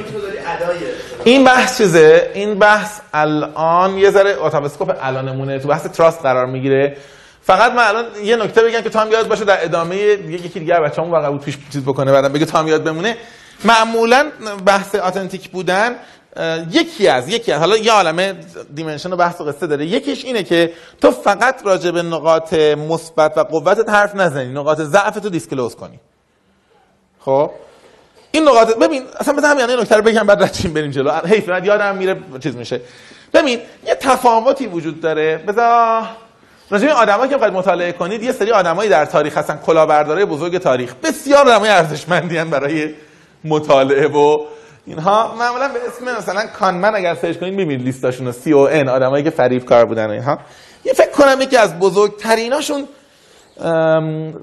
این 1.23 1.43
بحث 1.43 1.77
چیزه؟ 1.77 2.31
این 2.33 2.59
بحث 2.59 2.99
الان 3.13 3.97
یه 3.97 4.11
ذره 4.11 4.35
اتوبسکوپ 4.39 4.95
الانمونه. 5.01 5.59
تو 5.59 5.67
بحث 5.67 5.85
تراست 5.85 6.21
قرار 6.21 6.45
می‌گیره. 6.45 6.97
فقط 7.43 7.71
من 7.71 7.83
الان 7.83 8.05
یه 8.23 8.35
نکته 8.35 8.63
بگم 8.63 8.81
که 8.81 8.89
تا 8.89 8.99
هم 8.99 9.11
یاد 9.11 9.27
باشه 9.27 9.45
در 9.45 9.63
ادامه 9.63 9.95
یکی 9.95 10.59
دیگه 10.59 10.79
بچه‌مون 10.79 11.11
واقعا 11.11 11.31
بود 11.31 11.41
پیش 11.41 11.57
چیز 11.73 11.83
بکنه 11.83 12.11
بعدم 12.11 12.33
بگه 12.33 12.45
تا 12.45 12.59
هم 12.59 12.67
یاد 12.67 12.83
بمونه. 12.83 13.17
معمولا 13.63 14.31
بحث 14.65 14.95
اتنتیک 14.95 15.49
بودن 15.49 15.95
یکی 16.71 17.07
از 17.07 17.29
یکی 17.29 17.51
از 17.51 17.59
حالا 17.59 17.77
یه 17.77 17.91
عالمه 17.91 18.35
دیمنشن 18.75 19.13
و 19.13 19.15
بحث 19.15 19.41
و 19.41 19.43
قصه 19.43 19.67
داره. 19.67 19.85
یکیش 19.85 20.25
اینه 20.25 20.43
که 20.43 20.73
تو 21.01 21.11
فقط 21.11 21.61
راجع 21.65 21.91
به 21.91 22.01
نقاط 22.01 22.53
مثبت 22.53 23.37
و 23.37 23.43
قوتت 23.43 23.89
حرف 23.89 24.15
نزنی. 24.15 24.53
نقاط 24.53 24.81
ضعف 24.81 25.19
تو 25.19 25.29
دیسکلوز 25.29 25.75
کنی. 25.75 25.99
خب؟ 27.19 27.51
این 28.31 28.47
نقاط 28.47 28.77
ببین 28.77 29.03
اصلا 29.19 29.33
بذار 29.33 29.61
همین 29.61 29.79
نکته 29.79 29.95
رو 29.95 30.01
بگم 30.01 30.27
بعد 30.27 30.43
رچیم 30.43 30.73
بریم 30.73 30.91
جلو. 30.91 31.11
حیف 31.11 31.47
یادم 31.47 31.95
میره 31.95 32.17
چیز 32.39 32.55
میشه. 32.55 32.81
ببین 33.33 33.59
یه 33.87 33.95
تفاوتی 33.95 34.67
وجود 34.67 35.01
داره. 35.01 35.37
بذار 35.37 36.03
راجع 36.69 36.87
به 36.87 36.93
آدمایی 36.93 37.29
که 37.29 37.35
بخواید 37.35 37.53
مطالعه 37.53 37.91
کنید 37.91 38.23
یه 38.23 38.31
سری 38.31 38.51
آدمایی 38.51 38.89
در 38.89 39.05
تاریخ 39.05 39.37
هستن. 39.37 39.59
کلاهبردارای 39.65 40.25
بزرگ 40.25 40.57
تاریخ. 40.57 40.93
بسیار 41.03 41.47
آدمای 41.49 41.69
ارزشمندی 41.69 42.43
برای 42.43 42.93
مطالعه 43.43 44.07
و 44.07 44.45
اینها 44.89 45.35
معمولا 45.39 45.67
به 45.67 45.79
اسم 45.87 46.17
مثلا 46.17 46.45
کانمن 46.59 46.95
اگر 46.95 47.15
سرچ 47.15 47.37
کنید 47.37 47.53
می‌بینید 47.53 47.85
لیستاشون 47.85 48.25
رو 48.25 48.31
سی 48.31 48.53
او 48.53 48.69
ان 48.69 48.89
آدمایی 48.89 49.23
که 49.23 49.29
فریب 49.29 49.65
کار 49.65 49.85
بودن 49.85 50.09
اینها. 50.09 50.39
یه 50.85 50.93
فکر 50.93 51.11
کنم 51.11 51.41
یکی 51.41 51.57
از 51.57 51.79
بزرگتریناشون 51.79 52.87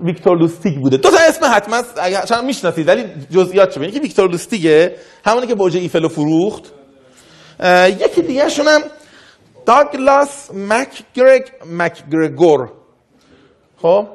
ویکتور 0.04 0.38
لوستیگ 0.38 0.74
بوده. 0.82 0.96
دو 0.96 1.10
تا 1.10 1.16
اسم 1.28 1.46
حتما 1.54 1.82
چون 2.28 2.44
می‌شناسید 2.44 2.88
ولی 2.88 3.04
جزئیات 3.30 3.74
چه 3.74 3.80
یکی 3.84 4.00
ویکتور 4.00 4.30
لوستیگه 4.30 4.96
همونی 5.24 5.46
که 5.46 5.54
برج 5.54 5.76
ایفل 5.76 6.02
رو 6.02 6.08
فروخت. 6.08 6.72
یکی 7.86 8.22
دیگه 8.22 8.48
شونم 8.48 8.80
داگلاس 9.66 10.50
مکگرگ 10.54 11.42
مکگرگور. 11.70 12.68
خب؟ 13.82 14.06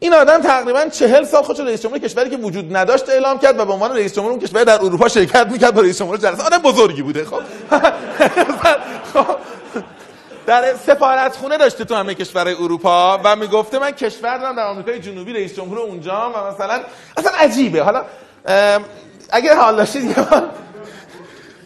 این 0.00 0.14
آدم 0.14 0.42
تقریبا 0.42 0.88
چهل 0.88 1.24
سال 1.24 1.42
خودش 1.42 1.60
رئیس 1.60 1.82
جمهور 1.82 1.98
کشوری 1.98 2.30
که 2.30 2.36
وجود 2.36 2.76
نداشت 2.76 3.08
اعلام 3.08 3.38
کرد 3.38 3.58
و 3.58 3.64
به 3.64 3.72
عنوان 3.72 3.92
رئیس 3.92 4.14
جمهور 4.14 4.30
اون 4.30 4.40
کشور 4.40 4.64
در 4.64 4.74
اروپا 4.84 5.08
شرکت 5.08 5.46
می‌کرد 5.46 5.74
با 5.74 5.80
رئیس 5.80 5.98
جمهور 5.98 6.16
جلسه. 6.16 6.42
آدم 6.42 6.58
بزرگی 6.58 7.02
بوده 7.02 7.24
خب. 7.24 7.42
در 10.46 10.74
سفارت 10.86 11.36
خونه 11.36 11.56
داشته 11.58 11.84
تو 11.84 11.94
همه 11.94 12.14
کشور 12.14 12.48
اروپا 12.48 13.20
و 13.24 13.36
می‌گفته 13.36 13.78
من 13.78 13.90
کشور 13.90 14.38
دارم 14.38 14.56
در 14.56 14.62
آمریکای 14.62 15.00
جنوبی 15.00 15.32
رئیس 15.32 15.56
جمهور 15.56 15.78
اونجا 15.78 16.32
و 16.34 16.54
مثلا 16.54 16.80
اصلا 17.16 17.32
عجیبه. 17.38 17.82
حالا 17.82 18.04
اگر 19.30 19.56
حال 19.56 19.76
داشتید 19.76 20.16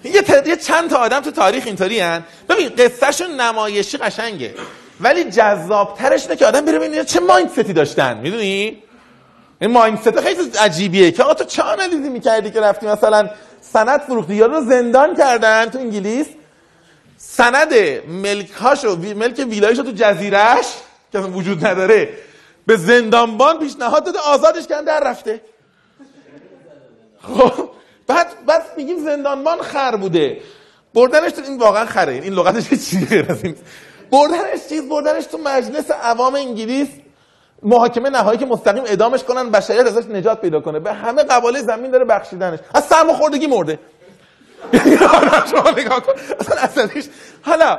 یه 0.05 0.25
یه 0.47 0.57
چند 0.57 0.91
تا 0.91 0.97
آدم 0.99 1.21
تو 1.21 1.31
تاریخ 1.31 1.67
اینطوری 1.67 2.01
هن. 2.01 2.25
ببین 2.49 2.69
قصهشون 2.69 3.41
نمایشی 3.41 3.99
قشنگه. 3.99 4.55
ولی 5.01 5.25
جذابترش 5.25 6.23
اینه 6.23 6.37
که 6.37 6.47
آدم 6.47 6.65
بره 6.65 6.79
ببینه 6.79 7.05
چه 7.05 7.21
مایندستی 7.21 7.73
داشتن. 7.73 8.19
می‌دونی؟ 8.19 8.83
این 9.61 9.71
مایندست 9.71 10.21
خیلی 10.21 10.51
عجیبیه 10.61 11.11
که 11.13 11.23
آقا 11.23 11.35
تو 11.35 11.45
چه 11.45 11.63
آنالیزی 11.63 12.09
می‌کردی 12.09 12.51
که 12.51 12.61
رفتی 12.61 12.87
مثلا 12.87 13.31
سند 13.61 14.01
فروختی؟ 14.01 14.35
یا 14.35 14.47
رو 14.47 14.65
زندان 14.65 15.17
کردن 15.17 15.67
تو 15.67 15.79
انگلیس. 15.79 16.27
سند 17.17 17.75
ملک 18.09 18.51
هاشو 18.51 18.97
وی- 19.01 19.15
ملک 19.15 19.47
ویلایشو 19.51 19.83
تو 19.83 19.93
جزیرش 19.95 20.67
که 21.13 21.19
وجود 21.19 21.67
نداره 21.67 22.09
به 22.67 22.77
زندانبان 22.77 23.59
پیشنهاد 23.59 24.05
داده 24.05 24.19
آزادش 24.19 24.67
کردن 24.67 24.85
در 24.85 25.01
رفته. 25.05 25.41
خب 27.23 27.71
بعد 28.07 28.27
بعد 28.47 28.63
میگیم 28.77 29.05
زندانبان 29.05 29.63
خر 29.63 29.97
بوده. 29.97 30.41
بردنش 30.95 31.33
تو 31.33 31.43
این 31.43 31.59
واقعا 31.59 31.87
خره. 31.87 32.13
این 32.13 32.33
لغتش 32.33 32.73
یه 32.73 32.79
چیزی 32.79 33.07
غیر 33.07 33.27
از 33.29 33.45
این 33.45 33.57
بردنش 34.11 34.69
چیز 34.69 34.89
بردنش 34.89 35.27
تو 35.27 35.39
مجلس 35.39 35.91
عوام 35.91 36.35
انگلیس. 36.35 36.89
محاکمه 37.63 38.11
نهایی 38.11 38.39
که 38.39 38.47
مستقیم 38.47 38.85
اعدامش 38.85 39.25
کنن 39.25 39.51
بشریت 39.51 39.87
ازش 39.87 40.05
نجات 40.05 40.41
پیدا 40.41 40.61
کنه. 40.61 40.79
به 40.79 40.93
همه 40.93 41.23
قبایل 41.23 41.63
زمین 41.63 41.91
داره 41.91 42.05
بخشیدنش. 42.05 42.59
از 42.75 42.85
سرماخوردگی 42.85 43.47
مرده 43.47 43.79
شما 45.51 45.71
نگاه 45.71 46.01
کن 46.01 46.13
اصلا 46.61 46.89
حالا 47.43 47.79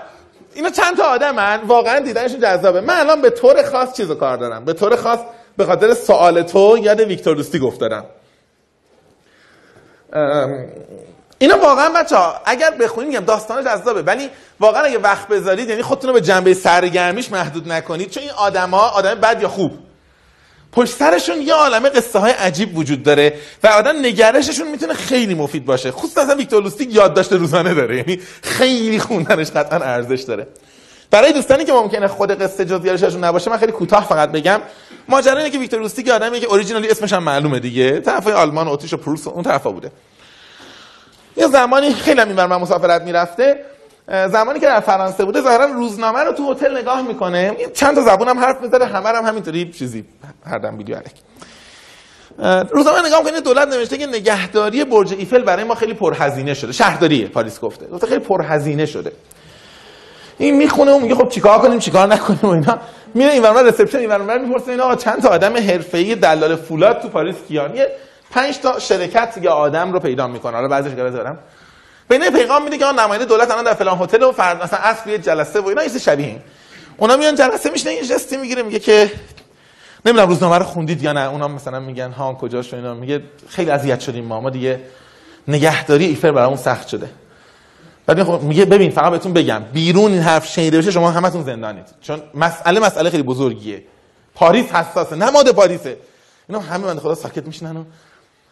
اینا 0.53 0.69
چند 0.69 0.97
تا 0.97 1.03
آدمن؟ 1.03 1.59
واقعا 1.67 1.99
دیدنشون 1.99 2.39
جذابه. 2.39 2.81
من 2.81 2.99
الان 2.99 3.21
به 3.21 3.29
طور 3.29 3.63
خاص 3.63 3.93
چیزو 3.93 4.15
کار 4.15 4.37
دارم. 4.37 4.65
به 4.65 4.73
طور 4.73 4.95
خاص 4.95 5.19
به 5.57 5.65
خاطر 5.65 5.93
سوال 5.93 6.41
تو 6.41 6.77
یاد 6.77 6.99
ویکتور 6.99 7.35
دوستی 7.35 7.59
گفتارم 7.59 8.05
اینا 11.41 11.57
واقعا 11.57 11.89
بچه 11.89 12.15
ها 12.15 12.35
اگر 12.45 12.71
بخونید 12.71 13.09
میگم 13.09 13.25
داستان 13.25 13.63
جذابه 13.65 14.01
ولی 14.01 14.29
واقعا 14.59 14.83
اگه 14.83 14.97
وقت 14.97 15.27
بذارید 15.27 15.69
یعنی 15.69 15.81
خودتون 15.81 16.07
رو 16.07 16.13
به 16.13 16.21
جنبه 16.21 16.53
سرگرمیش 16.53 17.31
محدود 17.31 17.71
نکنید 17.71 18.09
چون 18.09 18.23
این 18.23 18.31
آدما 18.31 18.77
آدم 18.77 19.15
بد 19.15 19.41
یا 19.41 19.49
خوب. 19.49 19.71
پشت 20.71 20.93
سرشون 20.93 21.41
یه 21.41 21.53
عالمه 21.53 21.89
قصه 21.89 22.19
های 22.19 22.31
عجیب 22.31 22.77
وجود 22.77 23.03
داره 23.03 23.33
و 23.63 23.67
آدم 23.67 23.99
نگرششون 23.99 24.67
می‌تونه 24.67 24.93
خیلی 24.93 25.33
مفید 25.33 25.65
باشه. 25.65 25.91
خصوصا 25.91 26.23
مثلا 26.23 26.35
ویکتور 26.35 26.63
لوستیک 26.63 26.95
یادداشت 26.95 27.33
روزانه 27.33 27.73
داره 27.73 27.97
یعنی 27.97 28.19
خیلی 28.41 28.99
خوندنش 28.99 29.51
قطعا 29.51 29.79
ارزش 29.79 30.21
داره. 30.21 30.47
برای 31.11 31.33
دوستانی 31.33 31.65
که 31.65 31.73
ممکنه 31.73 32.07
خود 32.07 32.31
قصه 32.31 32.65
جزئیاتشون 32.65 33.23
نباشه 33.23 33.51
من 33.51 33.57
خیلی 33.57 33.71
کوتاه 33.71 34.07
فقط 34.07 34.31
بگم. 34.31 34.61
ماجرا 35.09 35.37
اینه 35.37 35.49
که 35.49 35.59
ویکتور 35.59 35.79
لوستیک 35.79 36.07
یه 36.07 36.13
آدمیه 36.13 36.39
که 36.39 36.47
اوریجینالی 36.47 36.89
اسمش 36.89 37.13
هم 37.13 37.23
معلومه 37.23 37.59
دیگه. 37.59 37.99
طرفای 37.99 38.33
آلمان 38.33 38.67
اتریش 38.67 38.93
و 38.93 38.97
پروس 38.97 39.27
اون 39.27 39.43
طرفا 39.43 39.71
بوده. 39.71 39.91
یه 41.37 41.47
زمانی 41.47 41.93
خیلی 41.93 42.21
هم 42.21 42.31
من 42.31 42.45
مسافرت 42.45 43.01
می‌رفته 43.01 43.65
زمانی 44.07 44.59
که 44.59 44.65
در 44.65 44.79
فرانسه 44.79 45.25
بوده 45.25 45.41
ظاهرا 45.41 45.65
روزنامه 45.65 46.19
رو 46.23 46.31
تو 46.31 46.51
هتل 46.51 46.77
نگاه 46.77 47.01
می‌کنه. 47.01 47.55
چند 47.73 47.95
تا 47.95 48.01
زبون 48.01 48.27
هم 48.27 48.39
حرف 48.39 48.61
می‌زنه 48.61 48.85
همه 48.85 49.09
هم 49.09 49.25
همینطوری 49.25 49.71
چیزی 49.71 50.05
هر 50.45 50.57
دم 50.57 50.77
ویدیو 50.77 50.95
الک 50.95 51.11
روزنامه 52.71 53.07
نگاه 53.07 53.19
می‌کنه 53.23 53.41
دولت 53.41 53.67
نوشته 53.67 53.97
که 53.97 54.07
نگهداری 54.07 54.83
برج 54.83 55.13
ایفل 55.13 55.43
برای 55.43 55.63
ما 55.63 55.75
خیلی 55.75 55.93
پرهزینه 55.93 56.53
شده. 56.53 56.71
شهرداری 56.71 57.25
پاریس 57.25 57.59
گفته. 57.59 57.87
گفته 57.87 58.07
خیلی 58.07 58.19
پرهزینه 58.19 58.85
شده. 58.85 59.11
این 60.37 60.57
می‌خونه 60.57 60.91
و 60.91 60.99
میگه 60.99 61.15
خب 61.15 61.29
چیکار 61.29 61.59
کنیم 61.59 61.79
چیکار 61.79 62.07
نکنیم 62.07 62.39
و 62.43 62.47
اینا. 62.47 62.79
میره 63.13 63.31
این 63.31 63.43
ور 63.43 63.63
reception 63.63 63.97
این 63.97 64.09
ور 64.09 64.37
می‌پرسه 64.37 64.71
اینا 64.71 64.95
چند 64.95 65.21
تا 65.21 65.29
آدم 65.29 65.57
حرفه‌ای 65.57 66.15
دلال 66.15 66.55
فولاد 66.55 67.01
تو 67.01 67.09
پاریس 67.09 67.35
کیان؟ 67.47 67.75
یه 67.75 67.91
پنج 68.31 68.59
تا 68.59 68.79
شرکت 68.79 69.39
یا 69.41 69.51
آدم 69.51 69.93
رو 69.93 69.99
پیدا 69.99 70.27
می‌کنه. 70.27 70.53
حالا 70.53 70.67
بعضیش 70.67 70.93
گره 70.93 71.11
دارم 71.11 71.39
بین 72.09 72.29
پیغام 72.29 72.63
میده 72.63 72.77
که 72.77 72.85
آن 72.85 72.99
نماینده 72.99 73.25
دولت 73.25 73.51
الان 73.51 73.63
در 73.63 73.73
فلان 73.73 73.97
هتل 74.01 74.23
و 74.23 74.31
فرد 74.31 74.63
مثلا 74.63 74.79
اصل 74.79 75.09
یه 75.09 75.17
جلسه 75.17 75.59
و 75.59 75.67
اینا 75.67 75.83
یه 75.83 75.99
شبیه 75.99 76.25
این. 76.25 76.39
اونا 76.97 77.17
میان 77.17 77.35
جلسه 77.35 77.69
میشنن 77.69 77.93
یه 77.93 78.05
جستی 78.05 78.37
می‌گیره 78.37 78.63
میگه 78.63 78.79
که 78.79 79.11
نمی‌دونم 80.05 80.29
روزنامه 80.29 80.57
رو 80.57 80.63
خوندید 80.63 81.03
یا 81.03 81.13
نه. 81.13 81.29
اونا 81.29 81.47
مثلا 81.47 81.79
میگن 81.79 82.11
ها 82.11 82.33
کجاش 82.33 82.73
و 82.73 82.75
اینا. 82.75 82.93
میگه 82.93 83.23
خیلی 83.49 83.71
اذیت 83.71 83.99
شدیم 83.99 84.25
ما. 84.25 84.41
ما 84.41 84.49
دیگه 84.49 84.81
نگهداری 85.47 86.05
ایفل 86.05 86.31
برامون 86.31 86.57
سخت 86.57 86.87
شده. 86.87 87.09
بعد 88.05 88.41
میگه 88.41 88.65
ببین 88.65 88.91
فقط 88.91 89.11
بهتون 89.11 89.33
بگم 89.33 89.63
بیرون 89.73 90.11
این 90.11 90.21
حرف 90.21 90.47
شنیده 90.47 90.77
بشه 90.77 90.91
شما 90.91 91.11
همتون 91.11 91.43
زندانید. 91.43 91.85
چون 92.01 92.21
مسئله 92.33 92.79
مسئله 92.79 93.09
خیلی 93.09 93.23
بزرگیه. 93.23 93.83
پاریس 94.35 94.65
حساسه 94.71 95.15
نماد 95.15 95.51
پاریسه. 95.51 95.97
اینا 96.49 96.59
همه 96.59 96.87
بنده 96.87 97.01
خدا 97.01 97.15
ساکت 97.15 97.45
میشنن 97.45 97.85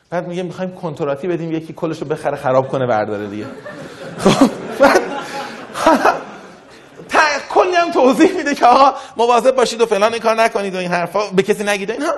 بعد 0.09 0.27
میگه 0.27 0.43
می‌خوایم 0.43 0.71
کنتراتی 0.71 1.27
بدیم 1.27 1.51
یکی 1.51 1.73
کلشو 1.73 2.05
بخره 2.05 2.37
خراب 2.37 2.67
کنه 2.67 2.87
برداره 2.87 3.27
دیگه. 3.27 3.45
خب 4.17 4.49
کلی 7.49 7.75
هم 7.75 7.91
توضیح 7.91 8.37
میده 8.37 8.55
که 8.55 8.65
آقا 8.65 8.97
مواظب 9.17 9.55
باشید 9.55 9.81
و 9.81 9.85
فلان 9.85 10.13
این 10.13 10.21
کار 10.21 10.35
نکنید 10.35 10.75
و 10.75 10.77
این 10.77 10.91
حرفا. 10.91 11.19
به 11.35 11.43
کسی 11.43 11.63
نگید 11.63 11.91
اینا. 11.91 12.13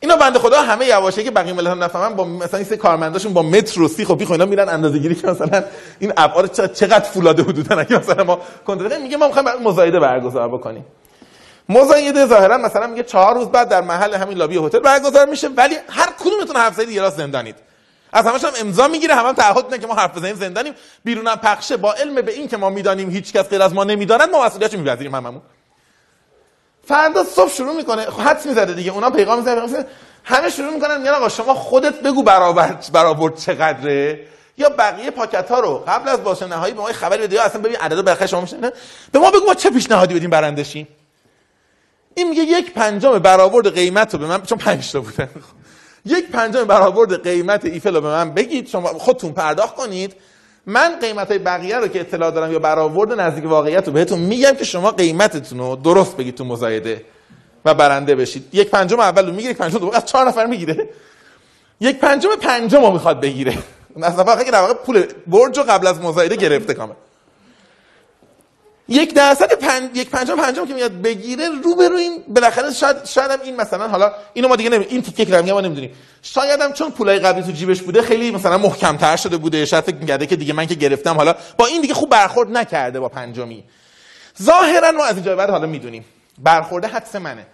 اینا 0.00 0.16
بنده 0.16 0.38
خدا 0.38 0.62
همه 0.62 0.86
یواشه 0.86 1.24
که 1.24 1.30
بقیه 1.30 1.52
ملت 1.52 1.66
هم 1.66 1.84
نفهمن 1.84 2.16
با 2.16 2.24
مثلا 2.24 2.58
این 2.58 2.68
سه 2.68 2.76
کارمنداشون 2.76 3.32
با 3.32 3.42
متر 3.42 3.82
و 3.82 3.88
سیخ 3.88 4.10
و 4.10 4.14
بیخ 4.14 4.30
اینا 4.30 4.44
میرن 4.44 4.68
اندازه‌گیری 4.68 5.14
که 5.14 5.26
مثلا 5.26 5.64
این 5.98 6.12
ابعاد 6.16 6.72
چقدر 6.72 7.04
فولاده 7.04 7.42
حدودا 7.42 7.76
اگه 7.76 7.98
مثلا 7.98 8.24
ما 8.24 8.38
کنترل 8.66 9.02
میگه 9.02 9.16
ما 9.16 9.26
می‌خوایم 9.26 9.48
مزایده 9.62 10.00
برگزار 10.00 10.48
بکنیم. 10.48 10.84
مزایده 11.68 12.26
ظاهرا 12.26 12.58
مثلا 12.58 12.86
میگه 12.86 13.02
چهار 13.02 13.34
روز 13.34 13.48
بعد 13.48 13.68
در 13.68 13.80
محل 13.80 14.14
همین 14.14 14.38
لابی 14.38 14.56
هتل 14.56 14.78
برگزار 14.78 15.26
میشه 15.26 15.48
ولی 15.48 15.76
هر 15.88 16.08
کدومتون 16.20 16.70
زدید 16.70 16.90
یه 16.90 17.02
راست 17.02 17.16
زندانید. 17.16 17.56
از 18.12 18.26
همش 18.26 18.44
هم 18.44 18.50
امضا 18.60 18.88
می‌گیره 18.88 19.14
هم, 19.14 19.26
هم 19.26 19.32
تعهد 19.32 19.64
می‌کنه 19.64 19.78
که 19.78 19.86
ما 19.86 19.94
حرف 19.94 20.16
بزنیم 20.16 20.34
زندانیم. 20.34 20.74
بیرونم 21.04 21.36
پخشه. 21.36 21.76
با 21.76 21.92
علم 21.92 22.14
به 22.14 22.32
این 22.32 22.48
که 22.48 22.56
ما 22.56 22.70
می‌دانیم 22.70 23.10
هیچ 23.10 23.32
کس 23.32 23.48
غیر 23.48 23.62
از 23.62 23.74
ما 23.74 23.84
نمی‌داند 23.84 24.30
ما 24.30 24.44
مسئولیتشو 24.44 24.78
میپذیریم 24.78 25.14
هممون. 25.14 25.42
فردا 26.88 27.24
صبح 27.24 27.50
شروع 27.50 27.76
می‌کنه 27.76 28.02
حدس 28.02 28.46
می‌زده 28.46 28.72
دیگه. 28.72 28.92
اونا 28.92 29.10
پیغام 29.10 29.38
می‌زنن 29.38 29.84
همه 30.24 30.50
شروع 30.50 30.74
می‌کنن 30.74 30.98
میگن 30.98 31.10
آقا 31.10 31.28
شما 31.28 31.54
خودت 31.54 32.00
بگو 32.00 32.22
برابر 32.22 32.76
برابر 32.92 33.28
چقدره. 33.28 34.20
یا 34.58 34.68
بقیه 34.68 35.10
پاکت 35.10 35.50
ها 35.50 35.60
رو 35.60 35.84
قبل 35.88 36.08
از 36.08 36.24
باشه 36.24 36.46
نهایی 36.46 36.74
به 36.74 36.80
ما 36.80 36.88
یه 36.88 36.94
خبری 36.94 37.22
بده. 37.22 37.36
یا 37.36 37.42
اصلا 37.42 37.60
ببین 37.60 37.76
عدد 37.76 37.96
بالاخره 37.96 38.26
شما 38.26 38.40
میشه 38.40 38.56
به 39.12 39.18
ما 39.18 39.30
بگو 39.30 39.46
ما 39.46 39.54
چه 39.54 39.70
پیشنهادی 39.70 40.14
بدیم 40.14 40.30
برنده 40.30 40.64
شیم 40.64 40.88
این 42.18 42.28
میگه 42.28 42.42
یک 42.42 42.72
پنجم 42.72 43.18
برآورد 43.18 43.74
قیمت 43.74 44.14
رو 44.14 44.20
به 44.20 44.26
من 44.26 44.42
چون 44.42 44.58
پنج 44.58 44.92
تا 44.92 45.00
بودن. 45.00 45.28
یک 46.04 46.30
پنجم 46.30 46.64
برآورد 46.64 47.22
قیمت 47.22 47.64
ایفل 47.64 47.94
رو 47.94 48.00
به 48.00 48.08
من 48.08 48.30
بگید. 48.30 48.68
شما 48.68 48.88
خودتون 48.88 49.32
پرداخت 49.32 49.74
کنید. 49.74 50.14
من 50.66 50.98
قیمت 51.00 51.28
های 51.28 51.38
بقیه 51.38 51.76
رو 51.76 51.88
که 51.88 52.00
اطلاع 52.00 52.30
دارم 52.30 52.52
یا 52.52 52.58
برآورد 52.58 53.12
نزدیک 53.12 53.44
واقعیت 53.44 53.86
رو 53.86 53.92
بهتون 53.92 54.18
میگم 54.18 54.52
که 54.52 54.64
شما 54.64 54.90
قیمتتون 54.90 55.58
رو 55.58 55.76
درست 55.76 56.16
بگید 56.16 56.34
تو 56.34 56.44
مزایده 56.44 57.04
و 57.64 57.74
برنده 57.74 58.14
بشید. 58.14 58.48
یک 58.52 58.70
پنجم 58.70 59.00
اول 59.00 59.26
رو 59.26 59.32
می‌گیره 59.32 59.50
یک 59.50 59.58
پنجم 59.58 59.78
دوم 59.78 59.90
از 59.90 60.04
چهار 60.04 60.28
نفر 60.28 60.46
می‌گیره. 60.46 60.88
یک 61.80 61.98
پنجم 61.98 62.28
پنجم 62.40 62.92
می‌خواد 62.92 63.20
بگیره. 63.20 63.58
از 64.02 64.16
دفعه 64.16 64.44
که 64.44 64.50
در 64.50 64.60
واقع 64.60 64.74
پول 64.74 65.06
برج 65.26 65.58
رو 65.58 65.64
قبل 65.64 65.86
از 65.86 66.00
مزایده 66.00 66.36
گرفته 66.36 66.74
کامل. 66.74 66.94
یک 68.88 69.14
درصد 69.14 69.52
پن... 69.52 69.90
یک 69.94 70.10
پنجم 70.10 70.36
پنجم 70.36 70.66
که 70.66 70.74
میاد 70.74 70.92
بگیره 70.92 71.48
رو 71.64 71.76
به 71.76 71.88
رو 71.88 71.96
این 71.96 72.24
بالاخره 72.28 72.72
شاید 72.72 73.04
شاید 73.04 73.30
هم 73.30 73.40
این 73.40 73.56
مثلا 73.56 73.88
حالا 73.88 74.12
اینو 74.34 74.48
ما 74.48 74.56
دیگه 74.56 74.70
نمی... 74.70 74.84
این 74.84 75.02
تیکه 75.02 75.24
که 75.24 75.52
ما 75.52 75.60
نمی‌دونیم. 75.60 75.90
شاید 76.22 76.60
هم 76.60 76.72
چون 76.72 76.90
پولای 76.90 77.18
قبلی 77.18 77.42
تو 77.42 77.52
جیبش 77.52 77.82
بوده 77.82 78.02
خیلی 78.02 78.30
مثلا 78.30 78.58
محکم 78.58 78.96
تر 78.96 79.16
شده 79.16 79.36
بوده. 79.36 79.64
شاید 79.64 79.84
فکر 79.84 79.96
می‌کرده 79.96 80.26
که 80.26 80.36
دیگه 80.36 80.52
من 80.52 80.66
که 80.66 80.74
گرفتم 80.74 81.16
حالا 81.16 81.34
با 81.56 81.66
این 81.66 81.80
دیگه 81.80 81.94
خوب 81.94 82.10
برخورد 82.10 82.50
نکرده 82.50 83.00
با 83.00 83.08
پنجمی. 83.08 83.64
ظاهرا 84.42 84.92
ما 84.92 85.04
از 85.04 85.14
اینجا 85.14 85.36
بعد 85.36 85.50
حالا 85.50 85.66
می‌دونیم. 85.66 86.04
برخورده 86.38 86.88
حدس 86.88 87.16
منه. 87.16 87.46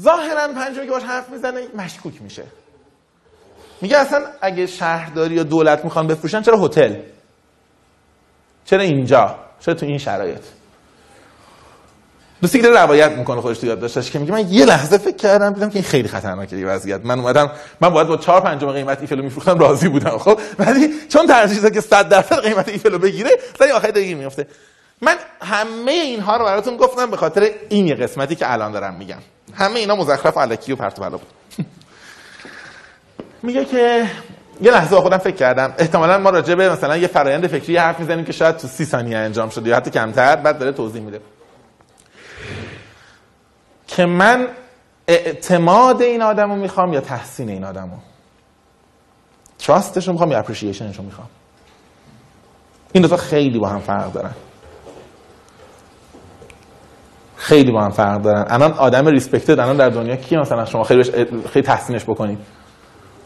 ظاهرا 0.00 0.48
پنجمی 0.48 0.84
که 0.86 0.90
باش 0.90 1.02
حرف 1.02 1.28
می‌زنه 1.28 1.60
مشکوک 1.74 2.22
میشه. 2.22 2.44
میگه 3.80 3.98
اصلا 3.98 4.26
اگه 4.40 4.66
شهرداری 4.66 5.34
یا 5.34 5.42
دولت 5.42 5.84
می‌خوان 5.84 6.06
بفروشن 6.06 6.42
چرا 6.42 6.64
هتل؟ 6.64 6.94
چرا 8.64 8.82
اینجا؟ 8.82 9.49
چرا 9.60 9.74
تو 9.74 9.86
این 9.86 9.98
شرایط. 9.98 10.42
دوستی 12.42 12.58
که 12.58 12.64
داره 12.64 12.80
روایت 12.80 13.12
می‌کنه 13.12 13.40
خودش 13.40 13.58
تو 13.58 13.66
یاد 13.66 13.80
داشتش 13.80 14.10
که 14.10 14.18
میگه 14.18 14.32
من 14.32 14.52
یه 14.52 14.64
لحظه 14.64 14.98
فکر 14.98 15.16
کردم 15.16 15.52
دیدم 15.52 15.68
که 15.70 15.74
این 15.74 15.84
خیلی 15.84 16.08
خطرناکه 16.08 16.56
این 16.56 16.66
وضعیت. 16.66 17.00
من 17.04 17.18
اومدم 17.18 17.50
من 17.80 17.88
باید 17.88 18.08
با 18.08 18.16
4 18.16 18.40
پنجم 18.40 18.72
قیمت 18.72 19.00
ایفلو 19.00 19.22
میفروختم 19.22 19.58
راضی 19.58 19.88
بودم 19.88 20.18
خب؟ 20.18 20.40
ولی 20.58 20.94
چون 21.08 21.26
ترجیح 21.26 21.70
که 21.70 21.80
100 21.80 22.08
درصد 22.08 22.40
قیمت 22.40 22.68
ایفلو 22.68 22.98
بگیره 22.98 23.30
سری 23.58 23.70
آخر 23.70 23.90
دیگه 23.90 24.14
میفته 24.14 24.46
من 25.00 25.16
همه 25.42 25.92
اینها 25.92 26.36
رو 26.36 26.44
براتون 26.44 26.76
گفتم 26.76 27.10
به 27.10 27.16
خاطر 27.16 27.50
این 27.68 27.86
یه 27.86 27.94
قسمتی 27.94 28.34
که 28.34 28.52
الان 28.52 28.72
دارم 28.72 28.94
میگم. 28.94 29.18
همه 29.54 29.78
اینا 29.78 29.96
مزخرف 29.96 30.36
و 30.36 30.40
الکی 30.40 30.72
و 30.72 30.76
پرت 30.76 30.98
و 30.98 31.10
بود. 31.10 31.20
میگه 33.42 33.64
که 33.64 34.10
یه 34.62 34.72
لحظه 34.72 34.96
با 34.96 35.00
خودم 35.02 35.18
فکر 35.18 35.36
کردم. 35.36 35.74
احتمالا 35.78 36.18
ما 36.18 36.30
راجع 36.30 36.54
به 36.54 36.70
مثلا 36.70 36.96
یه 36.96 37.06
فرایند 37.06 37.46
فکری 37.46 37.76
حرف 37.76 38.00
می‌زنیم 38.00 38.24
که 38.24 38.32
شاید 38.32 38.56
تو 38.56 38.68
سی 38.68 38.84
ثانیه 38.84 39.18
انجام 39.18 39.48
شده 39.48 39.70
یا 39.70 39.76
حتی 39.76 39.90
کمتر 39.90 40.36
بعد 40.36 40.58
داره 40.58 40.72
توضیح 40.72 41.02
میده. 41.02 41.20
که 43.86 44.06
من 44.06 44.48
اعتماد 45.08 46.02
این 46.02 46.22
آدمو 46.22 46.56
می‌خوام 46.56 46.92
یا 46.92 47.00
تحسین 47.00 47.48
این 47.48 47.64
آدمو؟ 47.64 47.96
تراستش 49.58 50.06
رو 50.06 50.12
می‌خوام 50.12 50.30
یا 50.32 50.38
اپریشیشنش 50.38 50.96
رو 50.96 51.04
می‌خوام؟ 51.04 51.28
این 52.92 53.02
دوتا 53.02 53.16
خیلی 53.16 53.58
با 53.58 53.68
هم 53.68 53.80
فرق 53.80 54.12
دارن. 54.12 54.34
خیلی 57.36 57.72
با 57.72 57.82
هم 57.82 57.90
فرق 57.90 58.22
دارن. 58.22 58.44
الان 58.48 58.72
آدم 58.72 59.06
ریسپکتد 59.06 59.60
الان 59.60 59.76
در 59.76 59.88
دنیا 59.88 60.16
کی 60.16 60.36
مثلا 60.36 60.64
شما 60.64 60.84
خیلی 60.84 61.02
خیلی 61.52 61.66
تحسینش 61.66 62.04
بکنید؟ 62.04 62.38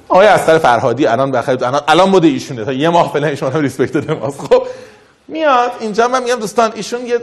آقای 0.09 0.26
اصغر 0.26 0.59
فرهادی 0.59 1.07
الان 1.07 1.30
بخیر 1.30 1.64
الان 1.64 1.80
الان 1.88 2.09
مود 2.09 2.24
ایشونه. 2.24 2.64
تا 2.64 2.72
یه 2.72 2.88
ماه 2.88 3.12
فعلا 3.12 3.26
ایشون 3.26 3.52
هم 3.52 3.61
ریسپکتد 3.61 4.11
ماست 4.11 4.40
خب 4.40 4.66
میاد. 5.28 5.72
اینجا 5.80 6.09
من 6.09 6.22
میگم 6.22 6.34
دوستان 6.34 6.72
ایشون 6.74 7.07
یه 7.07 7.18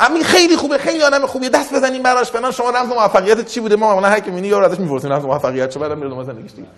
امین 0.00 0.22
خیلی 0.22 0.56
خوبه 0.56 0.78
خیلی 0.78 1.02
آدم 1.02 1.26
خوبیه. 1.26 1.48
دست 1.48 1.74
بزنیم 1.74 2.02
براش. 2.02 2.30
فلان 2.30 2.52
شما 2.52 2.70
رمز 2.70 2.88
موفقیت 2.88 3.46
چی 3.46 3.60
بوده؟ 3.60 3.76
ما 3.76 3.88
معمولا 3.88 4.08
هر 4.08 4.20
کی 4.20 4.30
می‌بینی 4.30 4.48
یا 4.48 4.64
ازش 4.64 4.78
می‌پرسیم 4.78 5.12
رمز 5.12 5.24
موفقیت 5.24 5.70
چه 5.70 5.80
بعدم 5.80 5.98
میره 5.98 6.24
زندگیش 6.24 6.52
دیگه. 6.52 6.68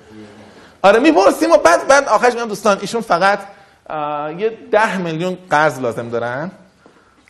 آره 0.83 0.99
می‌پرسیم 0.99 1.51
و 1.51 1.57
بعد 1.57 1.89
بعد 1.89 2.09
آخرش 2.09 2.35
میگم 2.35 2.49
دوستان 2.49 2.79
ایشون 2.81 3.01
فقط 3.01 3.39
یه 4.39 4.59
ده 4.73 4.97
میلیون 4.97 5.39
قرض 5.51 5.81
لازم 5.81 6.09
دارن. 6.09 6.51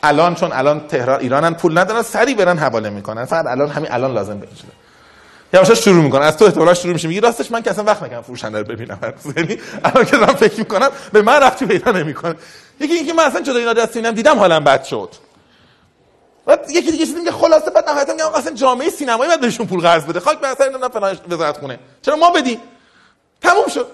الان 0.03 0.35
چون 0.35 0.53
الان 0.53 0.87
تهران 0.89 1.21
ایرانن 1.21 1.55
پول 1.55 1.79
ندارن 1.79 2.03
سری 2.03 2.35
برن 2.35 2.59
حواله 2.59 2.91
می‌کنن. 2.91 3.25
فقط 3.25 3.47
الان 3.47 3.69
همین 3.69 3.93
الان 3.93 4.15
لازم 4.15 4.39
بشه 4.39 4.65
یواشا 5.55 5.75
شروع 5.75 6.05
می‌کنه 6.05 6.25
از 6.25 6.37
تو 6.37 6.45
احتمالاً 6.45 6.75
شروع 6.75 6.93
میشه. 6.93 7.09
میگه 7.09 7.21
راستش 7.21 7.51
من 7.51 7.63
که 7.63 7.71
اصلا 7.71 7.85
وقت 7.85 8.03
نکردم 8.03 8.23
فروشنده 8.23 8.59
رو 8.59 8.65
ببینم. 8.65 8.99
یعنی 9.37 9.59
الان 9.85 10.05
که 10.05 10.17
دارم 10.17 10.35
فکر 10.35 10.59
می‌کنم 10.59 10.91
به 11.13 11.23
من 11.23 11.41
رفتی 11.43 11.67
پیدا 11.67 11.93
نمی‌کنه. 11.93 12.35
یکی 12.81 12.95
اینکه 12.95 13.13
من 13.13 13.25
اصلا 13.25 13.41
جدا 13.41 13.59
اینا 13.59 13.73
دست 13.73 13.93
دیدم 13.93 14.11
دیدم 14.11 14.39
حالم 14.39 14.65
بد 14.65 14.85
شد. 14.85 15.09
بعد 16.47 16.71
یکی 16.71 16.91
دیگه 16.91 17.07
که 17.25 17.33
خلاصه 17.33 17.71
بعد 17.71 17.89
نهایتا 17.89 18.13
میگم 18.13 18.27
اصلا 18.35 18.55
جامعه 18.55 18.91
سینمایی 18.91 19.31
بعد 19.31 19.41
بهشون 19.41 19.67
پول 19.67 19.81
قرض 19.81 20.05
بده. 20.05 20.21
خاک 20.21 20.39
به 20.41 20.49
اثر 20.49 20.65
اینا 20.65 20.89
فلان 20.89 21.19
وزارت 21.29 21.59
خونه. 21.59 21.79
چرا 22.03 22.17
ما 22.17 22.31
بدیم؟ 22.31 22.59
تموم 23.43 23.69
شد. 23.75 23.87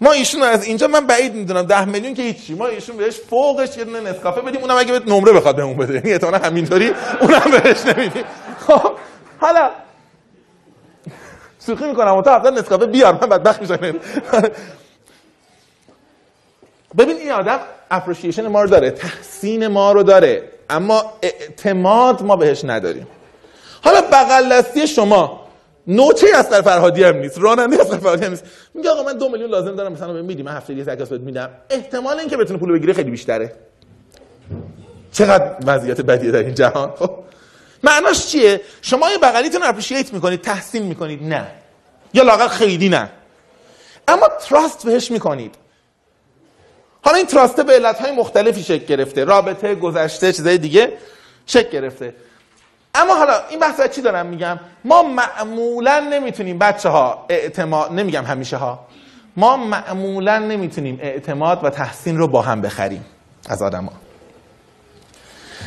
ما 0.00 0.12
ایشون 0.12 0.42
از 0.42 0.64
اینجا 0.64 0.86
من 0.86 1.06
بعید 1.06 1.34
می‌دونم 1.34 1.62
10 1.62 1.84
میلیون 1.84 2.14
که 2.14 2.22
هیچی. 2.22 2.54
ما 2.54 2.66
ایشون 2.66 2.96
بهش 2.96 3.16
فوقش 3.30 3.76
یه 3.76 3.84
دونه 3.84 4.00
نسکافه 4.00 4.40
بدیم. 4.40 4.60
اونم 4.60 4.76
اگه 4.76 4.98
به 4.98 5.10
نمره 5.10 5.32
بخواد 5.32 5.56
بهمون 5.56 5.76
بده. 5.76 5.94
یعنی 5.94 6.12
احتمالاً 6.12 6.38
همینطوری 6.38 6.92
اونم 7.20 7.50
بهش 7.50 7.86
نمیدیم. 7.86 8.24
خب 8.66 8.92
حالا 9.40 9.70
شوخی 11.66 11.84
می‌کنم 11.84 12.08
اون 12.08 12.22
تا 12.22 12.36
هفته 12.36 12.50
نسکافه 12.50 12.86
بیار 12.86 13.12
من 13.12 13.18
بدبخت 13.18 13.60
میشم. 13.60 13.76
ببین 16.98 17.16
این 17.16 17.32
آدم 17.32 17.58
اپریشیشن 17.90 18.46
ما 18.46 18.62
رو 18.62 18.68
داره 18.68 18.90
تحسین 18.90 19.66
ما 19.66 19.92
رو 19.92 20.02
داره 20.02 20.42
اما 20.70 21.12
اعتماد 21.22 22.22
ما 22.22 22.36
بهش 22.36 22.64
نداریم. 22.64 23.06
حالا 23.84 24.00
بغل 24.00 24.48
دستی 24.48 24.86
شما 24.86 25.46
نوچه 25.86 26.26
از 26.34 26.50
در 26.50 26.62
فرهادی 26.62 27.04
هم 27.04 27.16
نیست 27.16 27.38
راننده 27.38 27.80
از 27.80 27.90
در 27.90 27.98
فرهادی 27.98 28.24
هم 28.24 28.30
نیست. 28.30 28.44
میگه 28.74 28.90
آقا 28.90 29.02
من 29.02 29.18
دو 29.18 29.28
میلیون 29.28 29.50
لازم 29.50 29.76
دارم 29.76 29.92
مثلا 29.92 30.12
بهم 30.12 30.24
میدی 30.24 30.42
من 30.42 30.52
هفته 30.52 30.74
دیگه 30.74 30.94
تکاس 30.94 31.08
بهت 31.08 31.20
میدم. 31.20 31.50
احتمال 31.70 32.18
اینکه 32.18 32.36
بتونه 32.36 32.58
پول 32.58 32.72
بگیره 32.72 32.92
خیلی 32.92 33.10
بیشتره. 33.10 33.52
چقدر 35.12 35.54
وضعیت 35.66 36.00
بدیه 36.00 36.30
در 36.30 36.38
این 36.38 36.54
جهان؟ 36.54 36.90
خب 36.98 37.10
معناش 37.82 38.26
چیه؟ 38.26 38.60
شما 38.82 39.10
یه 39.10 39.18
بغلیتون 39.18 39.62
اپریشیت 39.62 40.12
می‌کنید 40.12 40.40
تحسین 40.40 40.82
می‌کنید. 40.82 41.22
نه. 41.22 41.46
یا 42.14 42.22
لاقل 42.22 42.48
خیلی 42.48 42.88
نه. 42.88 43.10
اما 44.08 44.28
تراست 44.48 44.86
بهش 44.86 45.10
می‌کنید. 45.10 45.54
حالا 47.04 47.16
این 47.16 47.26
تراسته 47.26 47.62
به 47.62 47.72
علتهای 47.72 48.10
مختلفی 48.10 48.62
شکل 48.62 48.84
گرفته. 48.84 49.24
رابطه 49.24 49.74
گذشته 49.74 50.32
چیزای 50.32 50.58
دیگه 50.58 50.92
شکل 51.46 51.70
گرفته. 51.70 52.14
اما 52.94 53.14
حالا 53.14 53.34
این 53.48 53.60
بحث 53.60 53.80
چی 53.94 54.02
دارم 54.02 54.26
میگم؟ 54.26 54.60
ما 54.84 55.02
معمولا 55.02 56.00
نمی‌تونیم 56.00 56.58
بچه 56.58 56.88
ها 56.88 57.26
اعتماد 57.28 57.92
نمیگم 57.92 58.24
همیشه 58.24 58.56
ها 58.56 58.86
ما 59.36 59.56
معمولا 59.56 60.38
نمی‌تونیم 60.38 60.98
اعتماد 61.02 61.64
و 61.64 61.70
تحسین 61.70 62.18
رو 62.18 62.28
با 62.28 62.42
هم 62.42 62.60
بخریم 62.60 63.04
از 63.48 63.62
آدم 63.62 63.84
ها. 63.84 63.92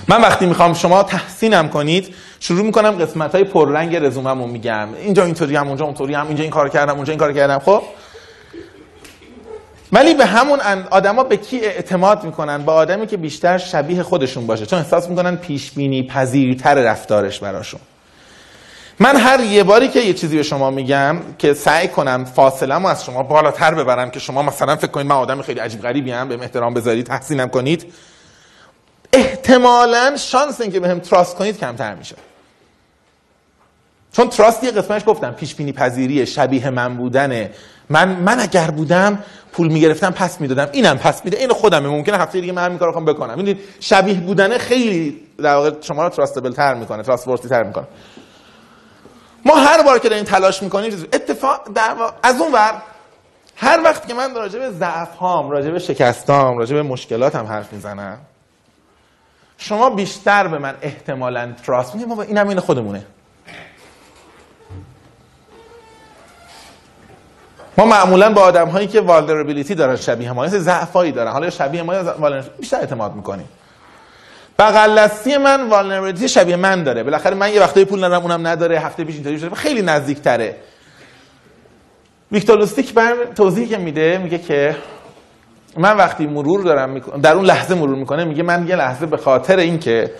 من 0.07 0.21
وقتی 0.21 0.45
می‌خوام 0.45 0.73
شما 0.73 1.03
تحسینم 1.03 1.69
کنید 1.69 2.15
شروع 2.39 2.65
می‌کنم 2.65 2.91
قسمت 2.91 3.35
های 3.35 3.43
پررنگ 3.43 3.95
رزوممو 3.95 4.47
میگم. 4.47 4.87
اینجا 4.93 5.25
اینطوری 5.25 5.55
هم 5.55 5.67
اونجا 5.67 5.85
اونطوری 5.85 6.13
هم 6.13 6.27
اینجا 6.27 6.43
این 6.43 6.51
کار 6.51 6.69
کردم 6.69 6.95
اونجا 6.95 7.11
این 7.11 7.19
کار 7.19 7.33
کردم. 7.33 7.59
خب؟ 7.59 7.81
ولی 9.91 10.13
به 10.13 10.25
همون 10.25 10.59
آدما 10.91 11.23
به 11.23 11.37
کی 11.37 11.59
اعتماد 11.59 12.23
می‌کنن؟ 12.23 12.65
به 12.65 12.71
آدمی 12.71 13.07
که 13.07 13.17
بیشتر 13.17 13.57
شبیه 13.57 14.03
خودشون 14.03 14.47
باشه. 14.47 14.65
چون 14.65 14.79
احساس 14.79 15.09
می‌کنن 15.09 15.35
پیش 15.35 15.71
بینی 15.71 16.07
پذیرتر 16.07 16.75
رفتارش 16.75 17.39
براشون. 17.39 17.79
من 18.99 19.15
هر 19.15 19.39
یه 19.39 19.63
باری 19.63 19.87
که 19.87 19.99
یه 19.99 20.13
چیزی 20.13 20.37
به 20.37 20.43
شما 20.43 20.71
میگم 20.71 21.17
که 21.37 21.53
سعی 21.53 21.87
کنم 21.87 22.25
فاصله 22.25 22.87
از 22.87 23.05
شما 23.05 23.23
بالاتر 23.23 23.73
ببرم 23.73 24.09
که 24.09 24.19
شما 24.19 24.41
مثلا 24.41 24.75
فکر 24.75 24.87
کنید 24.87 25.07
من 25.07 25.15
آدم 25.15 25.41
خیلی 25.41 25.59
عجیب 25.59 25.81
غریبی 25.81 26.11
ام 26.11 26.27
بهم 26.27 26.41
احترام 26.41 26.73
بذارید 26.73 27.05
تحسینم 27.05 27.49
کنید. 27.49 27.93
احتمالا 29.13 30.17
شانس 30.17 30.61
اینکه 30.61 30.79
بهم 30.79 30.99
trust 30.99 31.35
کنید 31.35 31.59
کمتر 31.59 31.95
میشه. 31.95 32.15
چون 34.11 34.29
trust 34.29 34.63
یه 34.63 34.71
قسمتش 34.71 35.03
گفتم 35.07 35.31
پیش 35.31 35.55
بینی 35.55 35.71
پذیری 35.71 36.25
شبیه 36.25 36.69
من 36.69 36.97
بودنه 36.97 37.51
من 37.89 38.09
من 38.09 38.39
اگر 38.39 38.71
بودم 38.71 39.23
پول 39.51 39.67
می‌گرفتم 39.67 40.11
پس 40.11 40.41
می‌دادم. 40.41 40.69
اینم 40.71 40.97
پس 40.97 41.25
میده. 41.25 41.37
این 41.37 41.49
خودمه. 41.49 41.87
ممکنه 41.87 42.17
هفته 42.17 42.41
دیگه 42.41 42.53
من 42.53 42.65
همین 42.65 42.77
کارو 42.77 42.91
بخوام 42.91 43.05
بکنم. 43.05 43.35
می‌دونید 43.35 43.59
شبیه 43.79 44.19
بودنه 44.19 44.57
خیلی 44.57 45.19
در 45.37 45.55
واقع 45.55 45.71
شما 45.81 46.03
رو 46.03 46.09
تراستبل 46.09 46.51
تر 46.51 46.73
می‌کنه 46.73 47.03
trustworthy 47.03 47.47
تر 47.47 47.63
می‌کنه. 47.63 47.87
ما 49.45 49.55
هر 49.55 49.83
بار 49.83 49.99
که 49.99 50.09
داریم 50.09 50.25
تلاش 50.25 50.63
می‌کنیم 50.63 51.07
اتفاق 51.13 51.69
در 51.75 51.95
از 52.23 52.41
اون 52.41 52.51
ور 52.51 52.81
هر 53.55 53.81
وقت 53.83 54.07
که 54.07 54.13
من 54.13 54.35
راجع 54.35 54.59
به 54.59 54.69
ضعف 54.69 55.15
هام 55.15 55.51
راجع 55.51 55.69
به 55.69 55.79
شکستام 55.79 56.57
راجع 56.57 56.75
به 56.75 56.83
مشکلاتم 56.83 57.45
حرف 57.45 57.73
می‌زنم 57.73 58.17
شما 59.57 59.89
بیشتر 59.89 60.47
به 60.47 60.57
من 60.57 60.75
احتمالاً 60.81 61.53
trust 61.65 61.95
ما 61.95 62.21
اینم 62.21 62.47
این 62.47 62.59
خودمونه. 62.59 63.05
ما 67.77 67.85
معمولا 67.85 68.33
با 68.33 68.41
آدم 68.41 68.67
هایی 68.69 68.87
که 68.87 69.01
vulnerability 69.01 69.75
دارن 69.75 69.95
شبیه 69.95 70.31
ما 70.31 70.45
یه 70.45 70.51
ضعفایی 70.51 71.11
دارن. 71.11 71.31
حالا 71.31 71.49
شبیه 71.49 71.83
ما 71.83 72.31
بیشتر 72.59 72.77
اعتماد 72.77 73.15
می‌کنیم. 73.15 73.47
بغل 74.59 75.07
من 75.41 75.69
vulnerability 75.69 76.29
شبیه 76.29 76.55
من 76.55 76.83
داره. 76.83 77.03
بالاخره 77.03 77.35
من 77.35 77.53
یه 77.53 77.61
وقتایی 77.61 77.85
پول 77.85 78.03
ندارم 78.03 78.21
اونم 78.21 78.47
نداره. 78.47 78.79
هفته 78.79 79.03
پیش 79.03 79.15
اینطوری 79.15 79.39
شده. 79.39 79.55
خیلی 79.55 79.81
نزدیک 79.81 80.21
تره 80.21 80.55
ویکتور 82.31 82.57
لوستیک 82.57 82.93
بر 82.93 83.13
توضیحی 83.35 83.67
که 83.67 83.77
میده 83.77 84.17
میگه 84.17 84.37
که 84.37 84.75
من 85.77 85.97
وقتی 85.97 86.27
مرور 86.27 86.63
دارم 86.63 86.89
می‌کنم 86.89 87.21
در 87.21 87.33
اون 87.33 87.45
لحظه 87.45 87.75
مرور 87.75 87.95
می‌کنه 87.95 88.23
میگه 88.23 88.43
من 88.43 88.67
یه 88.67 88.75
لحظه 88.75 89.05
به 89.05 89.17
خاطر 89.17 89.57
اینکه 89.57 90.11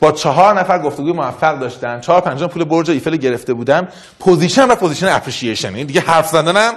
با 0.00 0.12
چهار 0.12 0.60
نفر 0.60 0.78
گفتگوی 0.78 1.12
موفق 1.12 1.58
داشتن 1.58 2.00
چهار 2.00 2.20
پنجم 2.20 2.46
پول 2.46 2.64
برج 2.64 2.90
ایفل 2.90 3.16
گرفته 3.16 3.54
بودم 3.54 3.88
position 4.18 4.70
و 4.70 4.74
position 4.74 5.08
appreciation. 5.08 5.74
این 5.74 5.86
دیگه 5.86 6.00
حرف 6.00 6.28
زدنم 6.28 6.72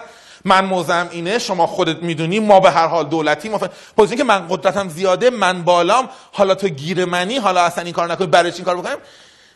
من 0.45 0.65
موضعم 0.66 1.07
اینه 1.11 1.39
شما 1.39 1.67
خودت 1.67 2.03
می‌دونی 2.03 2.39
ما 2.39 2.59
به 2.59 2.72
هر 2.72 2.88
حال 2.88 3.05
دولتی 3.05 3.49
ما. 3.49 3.59
position 3.97 4.18
که 4.17 4.24
من 4.24 4.47
قدرتم 4.49 4.89
زیاده 4.89 5.30
من 5.30 5.63
بالام 5.63 6.09
حالا 6.32 6.55
تو 6.55 6.67
گیر 6.67 7.05
منی 7.05 7.38
حالا 7.38 7.61
اصلا 7.61 7.84
این 7.84 7.93
کار 7.93 8.11
نکنی 8.11 8.28
برای 8.28 8.51
چی 8.51 8.63
کار 8.63 8.78
بکنم 8.78 8.97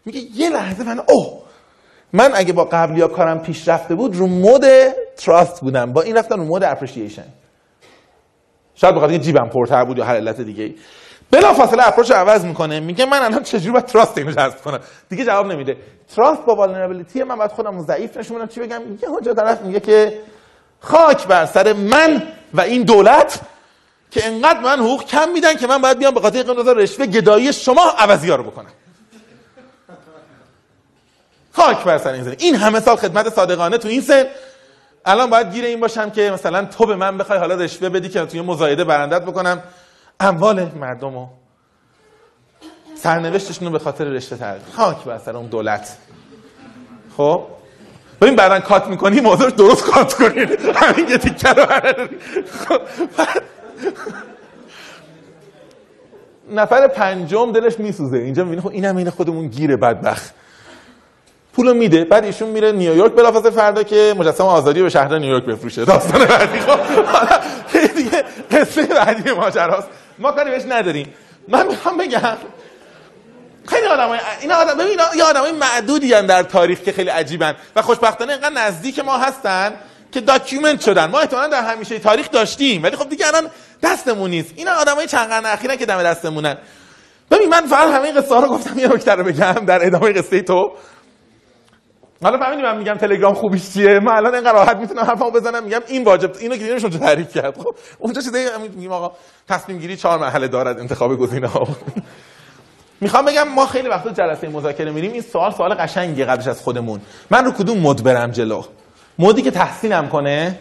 میگه 0.05 0.19
یه 0.35 0.49
لحظه 0.49 0.83
من 0.83 0.99
اوه! 1.07 1.41
من 2.13 2.31
اگه 2.35 2.53
با 2.53 2.65
قبلی 2.65 3.01
ها 3.01 3.07
کارم 3.07 3.39
پیش 3.39 3.67
رفته 3.67 3.95
بود 3.95 4.15
رو 4.15 4.27
mode 4.27 4.65
trust 5.17 5.61
بودم. 5.61 5.93
با 5.93 6.01
این 6.01 6.17
رفتم 6.17 6.35
رو 6.35 6.43
mode 6.43 6.63
appreciation. 6.63 7.25
شاید 8.75 8.95
بخاطر 8.95 9.11
اینکه 9.11 9.25
جیبم 9.25 9.49
پرتر 9.49 9.85
بود 9.85 9.97
یا 9.97 10.05
هر 10.05 10.15
علت 10.15 10.41
دیگه 10.41 10.63
ای 10.63 10.75
بلا 11.31 11.53
فاصله 11.53 11.87
approach 11.87 12.11
عوض 12.11 12.45
می‌کنه. 12.45 12.79
میگه 12.79 13.05
من 13.05 13.21
الان 13.21 13.43
چجوری 13.43 13.71
باید 13.71 13.85
trust 13.85 14.17
اینو 14.17 14.31
جذب 14.31 14.61
کنم؟ 14.61 14.79
دیگه 15.09 15.25
جواب 15.25 15.45
نمیده. 15.45 15.77
تراست 16.15 16.45
با 16.45 16.55
والنربیلیتی 16.55 17.23
من 17.23 17.35
باید 17.35 17.51
خودم 17.51 17.81
ضعیف 17.81 18.17
نشون 18.17 18.47
چی 18.47 18.59
بگم؟ 18.59 18.81
یه 19.01 19.09
هجا 19.09 19.33
طرف 19.33 19.61
میگه 19.61 19.79
که 19.79 20.19
خاک 20.79 21.27
بر 21.27 21.45
سر 21.45 21.73
من 21.73 22.23
و 22.53 22.61
این 22.61 22.83
دولت 22.83 23.39
که 24.11 24.25
انقدر 24.25 24.59
من 24.59 24.79
حقوق 24.79 25.05
کم 25.05 25.29
میدن 25.33 25.55
که 25.55 25.67
من 25.67 25.81
باید 25.81 25.99
بیام 25.99 26.13
به 26.13 26.21
خاطر 26.21 26.43
قرارداد 26.43 26.79
رشوه 26.79 27.05
گدایی 27.05 27.53
شما 27.53 27.93
عوضی 27.97 28.29
ها 28.29 28.35
رو 28.35 28.43
بکنم. 28.43 28.71
خاک 31.51 31.83
بر 31.83 31.97
سر 31.97 32.09
این 32.09 32.23
زمین 32.23 32.35
این 32.39 32.55
همه 32.55 32.79
سال 32.79 32.95
خدمت 32.95 33.29
صادقانه 33.29 33.77
تو 33.77 33.87
این 33.87 34.01
سن. 34.01 34.25
الان 35.05 35.29
باید 35.29 35.53
گیر 35.53 35.65
این 35.65 35.79
باشم 35.79 36.09
که 36.09 36.31
مثلا 36.33 36.65
تو 36.65 36.85
به 36.85 36.95
من 36.95 37.17
بخوای 37.17 37.39
حالا 37.39 37.55
رشوه 37.55 37.89
بدی 37.89 38.09
که 38.09 38.25
توی 38.25 38.41
مزایده 38.41 38.83
برندت 38.83 39.21
بکنم. 39.21 39.63
اموال 40.19 40.71
مردم 40.79 41.13
رو 41.15 41.27
سرنوشتشون 42.95 43.67
رو 43.67 43.73
به 43.73 43.79
خاطر 43.79 44.05
رشته 44.05 44.37
تر 44.37 44.57
خاک 44.73 45.03
بر 45.03 45.17
سر 45.17 45.37
اون 45.37 45.47
دولت. 45.47 45.97
خب؟ 47.17 47.43
ببین 48.21 48.35
بعدا 48.35 48.59
کات 48.59 48.87
می‌کنی 48.87 49.21
موضوع 49.21 49.49
درست 49.49 49.83
کات 49.91 50.13
کنی. 50.13 50.45
همین 50.75 51.09
یه 51.09 51.17
تیکه 51.17 51.49
رو 51.49 51.65
خب 52.45 52.81
نفر 56.49 56.87
پنجم 56.87 57.51
دلش 57.51 57.79
میسوزه. 57.79 58.17
اینجا 58.17 58.43
می‌بینه 58.43 58.61
خب 58.61 58.67
اینم 58.67 58.97
این 58.97 59.09
خودمون 59.09 59.47
گیره 59.47 59.77
بدبخت. 59.77 60.33
پولو 61.55 61.73
میده 61.73 62.05
بعد 62.05 62.23
ایشون 62.23 62.49
میره 62.49 62.71
نیویورک 62.71 63.11
بلافاصله 63.11 63.51
فردا 63.51 63.83
که 63.83 64.15
مجسمه 64.17 64.47
آزادی 64.47 64.81
به 64.81 64.89
شهر 64.89 65.17
نیویورک 65.17 65.45
بفروشه. 65.45 65.85
داستان 65.85 66.25
بعدی. 66.25 66.59
خب 66.59 66.79
حالا 67.05 67.39
دیگه 67.95 68.23
قصه 68.51 68.85
بعدی 68.85 69.31
ماجراست. 69.31 69.87
ما 70.19 70.31
کاری 70.31 70.51
بهش 70.51 70.63
نداریم. 70.69 71.13
من 71.47 71.67
می‌خوام 71.67 71.97
بگم 71.97 72.37
خیلی 73.67 73.87
آدمای 73.87 74.19
اینا 74.41 74.55
آدم 74.55 74.77
ببین 74.77 74.99
یه 75.15 75.23
آدمای 75.23 75.51
معدودی 75.51 76.13
هن 76.13 76.25
در 76.25 76.43
تاریخ 76.43 76.79
که 76.79 76.91
خیلی 76.91 77.09
عجیبن 77.09 77.55
و 77.75 77.81
خوشبختانه 77.81 78.33
اینقدر 78.33 78.53
نزدیک 78.55 78.99
ما 78.99 79.17
هستن 79.17 79.73
که 80.11 80.21
داکیومنت 80.21 80.81
شدن. 80.81 81.05
ما 81.05 81.19
احتمالاً 81.19 81.47
در 81.47 81.61
همیشه 81.61 81.99
تاریخ 81.99 82.31
داشتیم 82.31 82.83
ولی 82.83 82.95
خب 82.95 83.09
دیگه 83.09 83.27
الان 83.27 83.49
دستمون 83.83 84.29
نیست. 84.29 84.53
اینا 84.55 84.71
آدمای 84.71 85.07
چند 85.07 85.29
قرن 85.29 85.45
اخیرن 85.45 85.75
که 85.75 85.85
دم 85.85 86.03
دستمونن. 86.03 86.57
ببین 87.31 87.49
من 87.49 87.67
فقط 87.67 87.87
همه 87.87 88.01
این 88.01 88.21
قصه 88.21 88.35
ها 88.35 88.39
رو 88.39 88.47
گفتم 88.47 88.79
یه 88.79 88.87
نکته 88.87 89.11
رو 89.11 89.23
بگم 89.23 89.53
در 89.53 89.85
ادامه 89.85 90.13
قصه 90.13 90.41
تو. 90.41 90.71
حالا 92.25 92.37
فهمیدی 92.37 92.61
من 92.61 92.77
میگم 92.77 92.93
تلگرام 92.93 93.33
خوبیش 93.33 93.73
چیه؟ 93.73 93.99
من 93.99 94.11
الان 94.11 94.35
اینقدر 94.35 94.53
راحت 94.53 94.77
می‌تونم 94.77 95.03
حرفمو 95.03 95.31
بزنم 95.31 95.63
میگم 95.63 95.79
این 95.87 96.03
واجب 96.03 96.31
اینو 96.39 96.55
که 96.57 96.69
اونجا 96.69 96.89
تعریف 96.89 97.33
کرد. 97.33 97.57
خب 97.57 97.75
اونجا 97.99 98.21
چیزایی 98.21 98.45
میگیم 98.61 98.91
آقا 98.91 99.15
تصمیم 99.49 99.77
گیری 99.77 99.97
چهار 99.97 100.19
مرحله 100.19 100.47
دارد 100.47 100.79
انتخاب 100.79 101.15
گزینه 101.15 101.47
ها 101.47 101.67
می‌خوام 103.01 103.25
بگم 103.25 103.47
ما 103.55 103.65
خیلی 103.65 103.89
وقتا 103.89 104.11
جلسه 104.11 104.49
مذاکره 104.49 104.91
میریم 104.91 105.11
این 105.11 105.21
سوال 105.21 105.51
سوال 105.51 105.73
قشنگی 105.73 106.23
قبلش 106.23 106.47
از 106.47 106.61
خودمون. 106.61 107.01
من 107.31 107.45
رو 107.45 107.51
کدوم 107.51 107.79
مد 107.79 108.03
برم 108.03 108.31
جلو؟ 108.31 108.63
مودی 109.19 109.41
که 109.41 109.51
تحسینم 109.51 110.09
کنه؟ 110.09 110.59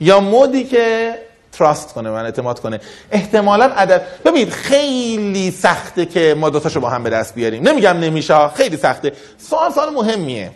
یا 0.00 0.20
مودی 0.20 0.64
که 0.64 1.14
تراست 1.52 1.92
کنه 1.92 2.10
من 2.10 2.24
اعتماد 2.24 2.60
کنه. 2.60 2.80
احتمالا 3.10 3.64
عدد 3.64 4.02
ببینید 4.24 4.50
خیلی 4.50 5.50
سخته 5.50 6.06
که 6.06 6.34
ما 6.38 6.50
دوتاشو 6.50 6.80
با 6.80 6.90
هم 6.90 7.02
به 7.02 7.10
دست 7.10 7.34
بیاریم. 7.34 7.68
نمیگم 7.68 7.98
نمیشه 7.98 8.48
خیلی 8.48 8.76
سخته. 8.76 9.12
سوال 9.38 9.72
سوال 9.72 9.90
مهمیه. 9.90 10.50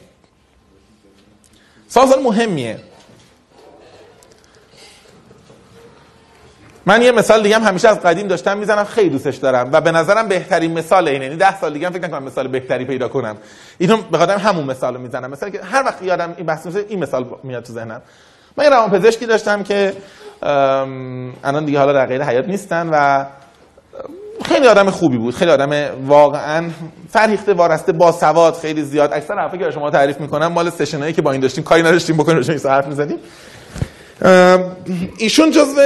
سوال 1.88 2.06
سوال 2.06 2.22
مهمیه. 2.22 2.78
من 6.86 7.02
یه 7.02 7.12
مثال 7.12 7.42
دیگه 7.42 7.56
هم 7.56 7.62
همیشه 7.62 7.88
از 7.88 8.00
قدیم 8.00 8.28
داشتم 8.28 8.58
می‌زنم 8.58 8.84
خیلی 8.84 9.08
دوستش 9.08 9.36
دارم. 9.36 9.72
و 9.72 9.80
به 9.80 9.92
نظرم 9.92 10.28
بهترین 10.28 10.72
مثال 10.72 11.08
اینه. 11.08 11.24
یعنی 11.24 11.36
10 11.36 11.60
سال 11.60 11.72
دیگه 11.72 11.86
هم 11.86 11.92
فکر 11.92 12.02
نکنم 12.02 12.22
مثال 12.22 12.48
بهتری 12.48 12.84
پیدا 12.84 13.08
کنم. 13.08 13.36
اینو 13.78 13.96
به 13.96 14.18
خاطر 14.18 14.36
همون 14.36 14.64
مثال 14.64 14.94
رو 14.94 15.00
می‌زنم. 15.00 15.30
مثلا 15.30 15.50
که 15.50 15.62
هر 15.62 15.82
وقت 15.82 16.02
یادم 16.02 16.34
این 16.36 16.46
بحث 16.46 16.66
این 16.88 16.98
مثال 16.98 17.26
میاد 17.42 17.62
تو 17.62 17.72
ذهنم. 17.72 18.02
من 18.56 18.64
یه 18.64 18.70
روانپزشکی 18.70 19.26
داشتم 19.26 19.62
که 19.62 19.92
الان 20.44 21.64
دیگه 21.64 21.78
حالا 21.78 21.92
در 21.92 22.06
غیر 22.06 22.22
حیات 22.22 22.48
نیستن 22.48 22.88
و 22.92 23.24
خیلی 24.44 24.66
آدم 24.66 24.90
خوبی 24.90 25.18
بود. 25.18 25.34
خیلی 25.34 25.50
آدم 25.50 25.90
واقعا 26.06 26.70
فرهیخته 27.10 27.52
وارسته 27.52 27.92
با 27.92 28.12
سواد 28.12 28.54
خیلی 28.54 28.82
زیاد. 28.82 29.12
اکثر 29.12 29.34
حرفی 29.34 29.58
که 29.58 29.70
شما 29.70 29.90
تعریف 29.90 30.20
می‌کنم 30.20 30.46
مال 30.46 30.70
سشنایی 30.70 31.12
که 31.12 31.22
با 31.22 31.32
این 31.32 31.40
داشتیم. 31.40 31.64
کاری 31.64 31.82
نداشتیم 31.82 32.16
بکنیم 32.16 32.38
روش 32.38 32.66
حرف 32.66 32.86
می‌زدیم 32.86 33.18
ایشون 35.18 35.50
جزو 35.50 35.80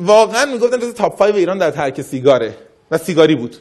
واقعا 0.00 0.44
می‌گفتن 0.44 0.78
جزو 0.78 0.92
تاپ 0.92 1.18
5 1.18 1.34
ایران 1.34 1.58
در 1.58 1.70
ترک 1.70 2.00
سیگاره 2.00 2.54
و 2.90 2.98
سیگاری 2.98 3.34
بود. 3.34 3.56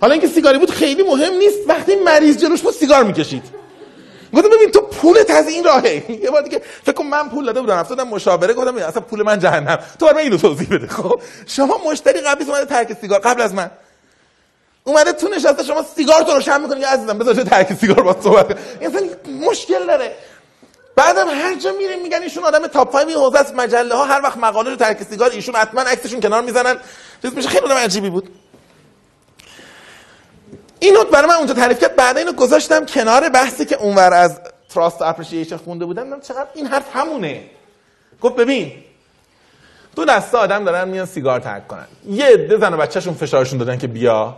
حالا 0.00 0.12
اینکه 0.12 0.26
سیگاری 0.26 0.58
بود 0.58 0.70
خیلی 0.70 1.02
مهم 1.02 1.32
نیست. 1.38 1.58
وقتی 1.68 1.92
مریض 2.04 2.36
جلوش 2.38 2.62
بود 2.62 2.72
سیگار 2.72 3.04
می‌کشید. 3.04 3.59
گفتم 4.34 4.48
ببین 4.48 4.70
تو 4.70 4.80
پولت 4.80 5.30
از 5.30 5.48
این 5.48 5.64
راهه. 5.64 6.10
یه 6.10 6.30
بار 6.30 6.42
دیگه 6.42 6.62
فکر 6.82 6.92
کنم 6.92 7.08
من 7.08 7.28
پول 7.28 7.46
داده 7.46 7.60
بودم. 7.60 7.76
افتادم 7.78 8.08
مشاوره 8.08 8.54
گفتم 8.54 8.76
اصلا 8.76 9.02
پول 9.02 9.22
من 9.22 9.38
جهنم. 9.38 9.78
تو 9.98 10.06
برام 10.06 10.18
اینو 10.18 10.36
توضیح 10.36 10.68
بده 10.68 10.86
خب؟ 10.86 11.20
شما 11.46 11.80
مشتری 11.90 12.20
قبلی 12.20 12.44
اومده 12.50 12.64
ترک 12.64 12.96
سیگار 13.00 13.18
قبل 13.18 13.42
از 13.42 13.54
من. 13.54 13.70
اومده 14.84 15.12
تو 15.12 15.28
نشسته 15.28 15.64
شما 15.64 15.84
سیگار 15.96 16.22
تو 16.22 16.34
روشن 16.34 16.60
می‌کنی. 16.60 16.84
عزیزم 16.84 17.18
بذار 17.18 17.34
چه 17.34 17.44
ترک 17.44 17.72
سیگار 17.80 18.02
با 18.02 18.16
صحبت 18.22 18.48
کنم 18.48 18.58
اصلا 18.80 19.02
مشکل 19.48 19.86
داره. 19.86 20.14
بعدم 20.96 21.28
هر 21.28 21.54
جا 21.54 21.72
میریم 21.72 22.02
میگن 22.02 22.22
ایشون 22.22 22.44
آدم 22.44 22.66
top 22.66 22.92
5 22.92 23.12
حوزه 23.12 23.38
است. 23.38 23.54
مجله 23.54 23.94
ها 23.94 24.04
هر 24.04 24.20
وقت 24.22 24.36
مقاله 24.36 24.70
رو 24.70 24.76
ترک 24.76 25.02
سیگار 25.10 25.30
ایشون 25.30 25.54
حتما 25.54 25.80
عکسشون 25.80 26.20
کنار 26.20 26.42
می‌زنن. 26.42 26.76
چیز 27.22 27.34
میشه. 27.34 27.48
خیلی 27.48 27.64
آدم 27.64 27.74
عجیبی 27.74 28.10
بود. 28.10 28.28
اینو 30.80 31.04
برای 31.04 31.28
من 31.28 31.34
اونجا 31.34 31.54
تعریف 31.54 31.80
کرد. 31.80 31.96
بعد 31.96 32.18
اینو 32.18 32.32
گذاشتم 32.32 32.86
کنار 32.86 33.28
بحثی 33.28 33.64
که 33.64 33.76
اونور 33.76 34.14
از 34.14 34.40
trust 34.74 35.02
appreciation 35.02 35.56
خونده 35.56 35.84
بودم. 35.84 36.06
من 36.06 36.20
چقدر 36.20 36.46
این 36.54 36.66
حرف 36.66 36.96
همونه. 36.96 37.42
گفت 38.20 38.36
ببین 38.36 38.72
دو 39.96 40.04
دسته 40.04 40.38
آدم 40.38 40.64
دارن 40.64 40.88
میان 40.88 41.06
سیگار 41.06 41.40
ترک 41.40 41.68
کنن. 41.68 41.86
یه 42.08 42.26
عده 42.26 42.58
زن 42.58 42.74
و 42.74 42.76
بچه‌شون 42.76 43.14
فشارشون 43.14 43.58
دادن 43.58 43.78
که 43.78 43.86
بیا. 43.86 44.36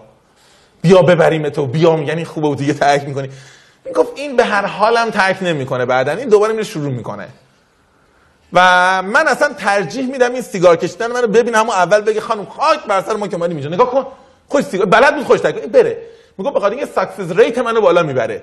بیا 0.83 1.03
ببریم 1.03 1.49
تو. 1.49 1.67
بیا 1.67 1.97
میگن 1.97 2.17
این 2.17 2.27
خوبه 2.27 2.49
و 2.49 2.55
دیگه 2.55 2.73
ترک 2.73 3.05
می‌کنی. 3.05 3.31
این 3.85 3.95
گفت 3.95 4.13
این 4.15 4.37
به 4.37 4.45
هر 4.45 4.67
حالم 4.67 5.11
ترک 5.11 5.43
نمی‌کنه. 5.43 5.87
بعدا 5.87 6.13
این 6.13 6.29
دوباره 6.29 6.53
میره 6.53 6.65
شروع 6.65 6.93
می‌کنه. 6.93 7.29
و 8.53 9.03
من 9.03 9.29
اصلا 9.29 9.53
ترجیح 9.53 10.07
میدم 10.07 10.33
این 10.33 10.43
سیگار 10.43 10.77
کشیدن 10.77 11.07
منو 11.07 11.27
ببینم 11.27 11.59
همون 11.59 11.75
اول 11.75 12.01
بگه 12.01 12.21
خانم 12.21 12.47
خاک 12.47 12.85
بر 12.85 13.03
سر 13.03 13.17
ما 13.17 13.29
که 13.29 13.37
اومدیم 13.37 13.57
اینجا. 13.57 13.71
نگاه 13.75 13.91
کن. 13.91 14.07
خوش 14.49 14.65
سیگار 14.65 14.87
بلد 14.87 15.17
بود 15.17 15.25
خوش 15.25 15.41
ترک 15.41 15.55
بره. 15.55 16.03
میگه 16.39 16.51
بخاطر 16.51 16.77
اینکه 16.77 16.93
success 16.95 17.37
rate 17.37 17.59
منو 17.59 17.81
بالا 17.81 18.03
می‌بره. 18.03 18.43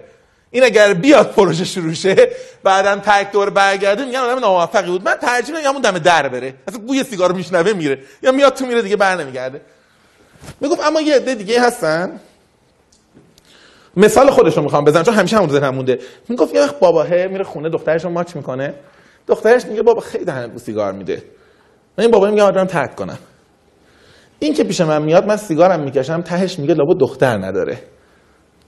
این 0.52 0.64
اگر 0.64 0.94
بیاد 0.94 1.32
پروژه 1.32 1.66
شروع 1.66 1.94
شه 1.94 2.30
بعدا 2.64 2.96
تک 2.96 3.32
دور 3.32 3.50
برگرده 3.50 4.06
میگن 4.06 4.20
آدم 4.20 4.40
ناموفقی 4.40 4.92
بود. 4.92 5.04
من 5.06 5.16
ترجیح 5.16 5.56
میدم 5.56 5.70
همون 5.70 5.82
دم 5.82 5.98
در 5.98 6.28
بره. 6.28 6.54
اصلا 6.68 6.80
بوی 6.80 7.04
سیگار 7.04 7.32
میشنوه 7.32 7.74
میره. 7.74 8.00
یا 8.24 8.32
میاد 8.32 8.54
تو 8.54 8.66
میره 8.66 8.82
دیگه 8.82 8.96
بر 8.96 9.16
نمیگرده. 9.16 9.62
می‌گفت 10.60 10.86
اما 10.86 11.02
یه 11.02 11.16
عده 11.16 11.36
دیگه 11.36 11.62
هستن. 11.62 12.20
مثال 13.98 14.30
خودش 14.30 14.58
رو 14.58 14.64
می‌خوام 14.64 14.86
بزنم 14.86 15.04
چون 15.04 15.14
همیشه 15.14 15.38
همون 15.38 15.50
ذهنم 15.50 15.76
مونده. 15.76 16.00
می‌گفت 16.28 16.56
یه 16.56 16.62
وقت 16.62 16.80
باباهه 16.80 17.28
میره 17.32 17.44
خونه 17.44 17.70
دخترش 17.70 18.04
رو 18.04 18.10
ماچ 18.10 18.36
می‌کنه. 18.36 18.74
دخترش 19.28 19.66
میگه 19.66 19.82
بابا 19.82 20.02
خیلی 20.02 20.26
دهنت 20.26 20.58
سیگار 20.58 20.92
میده. 20.92 21.24
من 21.98 22.02
این 22.02 22.12
بابا 22.12 22.30
میگه 22.30 22.44
آدم 22.44 22.66
ترک 22.66 22.96
کنم. 22.96 23.18
این 24.40 24.54
که 24.54 24.64
پیش 24.64 24.82
من 24.82 25.02
میاد 25.02 25.26
من 25.28 25.38
سیگارم 25.38 25.80
می‌کشم 25.80 26.22
تهش 26.22 26.60
میگه 26.60 26.74
لابا 26.74 26.94
دختر 26.94 27.38
نداره. 27.38 27.78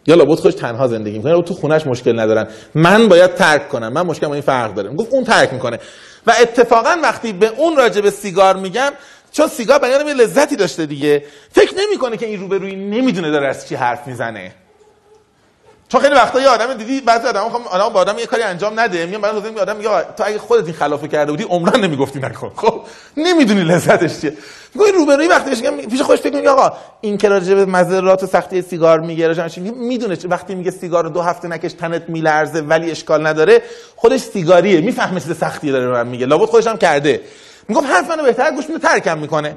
یا 0.07 0.15
لابد 0.15 0.39
خودش 0.39 0.53
تنها 0.53 0.88
زندگی 0.88 1.17
می‌کنه 1.17 1.32
یا 1.32 1.41
تو 1.41 1.53
خونش 1.53 1.88
مشکل 1.88 2.19
ندارن. 2.19 2.47
من 2.76 3.07
باید 3.07 3.36
ترک 3.36 3.69
کنم 3.69 3.93
من 3.93 4.01
مشکل 4.01 4.28
با 4.28 4.34
این 4.34 4.41
فرق 4.41 4.74
داره 4.74 4.95
گفت 4.95 5.13
اون 5.13 5.24
ترک 5.24 5.53
می‌کنه. 5.53 5.80
و 6.28 6.34
اتفاقا 6.41 6.95
وقتی 7.03 7.34
به 7.34 7.47
اون 7.57 7.78
راجع 7.78 8.01
به 8.01 8.11
سیگار 8.11 8.55
میگم 8.55 8.91
چون 9.32 9.47
سیگار 9.47 9.80
برای 9.80 10.05
یه 10.05 10.13
لذتی 10.13 10.55
داشته 10.55 10.86
دیگه 10.86 11.24
فکر 11.51 11.74
نمی‌کنه 11.78 12.17
که 12.17 12.26
این 12.26 12.39
روبروی 12.39 12.76
نمی‌دونه 12.76 13.32
داره 13.32 13.47
از 13.47 13.67
چی 13.67 13.76
حرف 13.76 14.07
می‌زنه. 14.07 14.51
چون 15.89 16.01
خیلی 16.01 16.15
وقتا 16.15 16.41
یه 16.41 16.47
آدم 16.47 16.74
دیدی 16.74 17.01
بعضی 17.01 17.28
آدم 17.28 17.49
خب 17.49 17.67
آدم 17.67 17.89
با 17.93 17.99
آدم 17.99 18.19
یه 18.19 18.26
کاری 18.26 18.43
انجام 18.43 18.80
نده. 18.80 19.05
میگم 19.05 19.22
توضیح 19.22 19.59
آدم 19.59 19.76
میگه 19.76 19.89
تو 20.17 20.24
اگه 20.26 20.38
خودت 20.38 20.65
این 20.65 20.74
خلافو 20.74 21.07
کرده 21.07 21.32
بودی 21.32 21.43
عمرن 21.43 21.80
نمی‌گفتی 21.80 22.19
نکن. 22.19 22.51
خب 22.55 22.82
نمی‌دونی 23.17 23.63
لذتش 23.63 24.22
چیه. 24.22 24.34
میگه 24.76 24.91
روبروی 24.91 25.28
وقتی 25.28 25.49
بهش 25.49 25.61
پیش 25.89 26.01
خودش 26.01 26.19
فکر 26.19 26.36
میگه 26.36 26.49
آقا 26.49 26.78
این 27.01 27.17
که 27.17 27.30
راجع 27.30 27.55
به 27.55 27.65
مضرات 27.65 28.24
و 28.24 28.28
سختی 28.28 28.61
سیگار 28.61 28.99
میگه 28.99 29.28
راجع 29.28 29.59
می‌دونه 29.59 30.17
وقتی 30.24 30.55
میگه 30.55 30.72
سیگار 30.72 31.03
دو 31.03 31.22
هفته 31.22 31.47
نکش 31.47 31.74
تنت 31.74 32.09
میلرزه 32.09 32.61
ولی 32.61 32.91
اشکال 32.91 33.28
نداره 33.28 33.61
خودش 33.95 34.19
سیگاریه 34.19 34.82
می‌فهمه 34.82 35.19
چه 35.19 35.34
سختی 35.34 35.72
داره 35.72 35.88
من 35.88 36.07
میگه. 36.07 36.26
لابد 36.26 36.45
خودش 36.45 36.67
هم 36.67 36.78
کرده. 36.78 37.22
میگم 37.67 37.86
حرف 37.86 38.09
منو 38.09 38.24
بهتر 38.24 38.51
گوش 38.51 38.65
میده 38.69 38.80
ترکم 38.80 39.17
می‌کنه. 39.17 39.55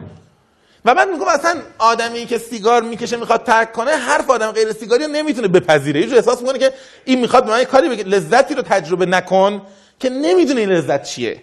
و 0.85 0.95
بعد 0.95 1.09
میگم 1.09 1.29
اصلا 1.29 1.55
آدمی 1.79 2.27
که 2.27 2.39
سیگار 2.39 2.83
می‌کشه 2.83 3.17
می‌خواد 3.17 3.45
ترک 3.45 3.73
کنه 3.73 3.91
حرف 3.91 4.31
آدم 4.31 4.51
غیر 4.51 4.73
سیگاری 4.73 5.05
رو 5.05 5.11
نمی‌تونه 5.11 5.49
بپذیره. 5.49 6.01
یه 6.07 6.15
احساس 6.15 6.41
می‌کنه 6.41 6.59
که 6.59 6.73
این 7.05 7.21
می‌خواد 7.21 7.45
به 7.45 7.51
من 7.51 7.65
کاری 7.65 7.89
بگه. 7.89 8.05
لذتی 8.05 8.55
رو 8.55 8.63
تجربه 8.63 9.07
نکن 9.07 9.63
که 9.99 10.11
نمی‌دونه 10.11 10.61
این 10.61 10.71
لذت 10.71 11.03
چیه. 11.03 11.43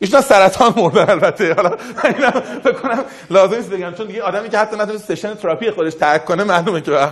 ایشون 0.00 0.20
سرطان 0.20 0.74
مردن 0.76 1.10
البته. 1.10 1.54
حالا 1.54 1.76
اینا 2.04 2.30
فکر 2.64 2.72
کنم 2.72 3.04
لازم 3.30 3.56
نیست 3.56 3.70
بگم 3.70 3.94
چون 3.94 4.06
دیگه 4.06 4.22
آدمی 4.22 4.48
که 4.48 4.58
حتی 4.58 4.76
نتونه 4.76 4.98
session 4.98 5.34
therapy 5.34 5.70
خودش 5.70 5.94
ترک 5.94 6.24
کنه 6.24 6.44
معلومه 6.44 6.80
که. 6.80 7.08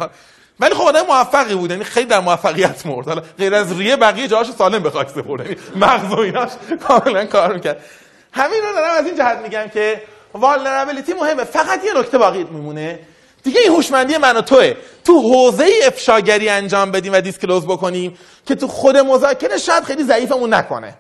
ولی 0.61 0.75
خب 0.75 0.83
آدم 0.83 1.07
موفقی 1.07 1.55
بود 1.55 1.71
یعنی 1.71 1.85
خیلی 1.85 2.07
در 2.07 2.21
موفقیت 2.21 2.87
مرد. 2.87 3.09
حالا 3.09 3.23
غیر 3.39 3.55
از 3.55 3.79
ریه 3.79 3.97
بقیه 3.97 4.29
جاهاش 4.29 4.51
سالم 4.51 4.83
به 4.83 4.91
خاک 4.91 5.09
سپرد. 5.09 5.41
یعنی 5.41 5.57
مغز 5.77 6.13
و 6.13 6.19
ایناش 6.19 6.51
کاملا 6.89 7.27
کار 7.27 7.55
می‌کرد. 7.55 7.85
همین 8.33 8.63
رو 8.63 8.75
دارم 8.75 8.95
از 8.99 9.07
این 9.07 9.17
جهت 9.17 9.39
میگم 9.39 9.69
که 9.75 10.03
vulnerability 10.35 11.13
مهمه. 11.13 11.45
فقط 11.45 11.85
یه 11.85 11.99
نکته 11.99 12.19
باقی 12.19 12.45
میمونه. 12.45 12.99
دیگه 13.43 13.61
این 13.61 13.73
هوشمندی 13.73 14.17
من 14.17 14.37
و 14.37 14.41
توه. 14.41 14.75
تو 15.05 15.21
حوزه 15.21 15.69
افشاگری 15.87 16.49
انجام 16.49 16.91
بدیم 16.91 17.13
و 17.13 17.21
disclose 17.21 17.67
بکنیم 17.67 18.19
که 18.47 18.55
تو 18.55 18.69
خود 18.69 18.97
مذاکره 18.97 19.59
شاید 19.59 19.85
خیلی 19.85 20.05
ضعیفمون 20.05 20.55
نکنه. 20.55 20.95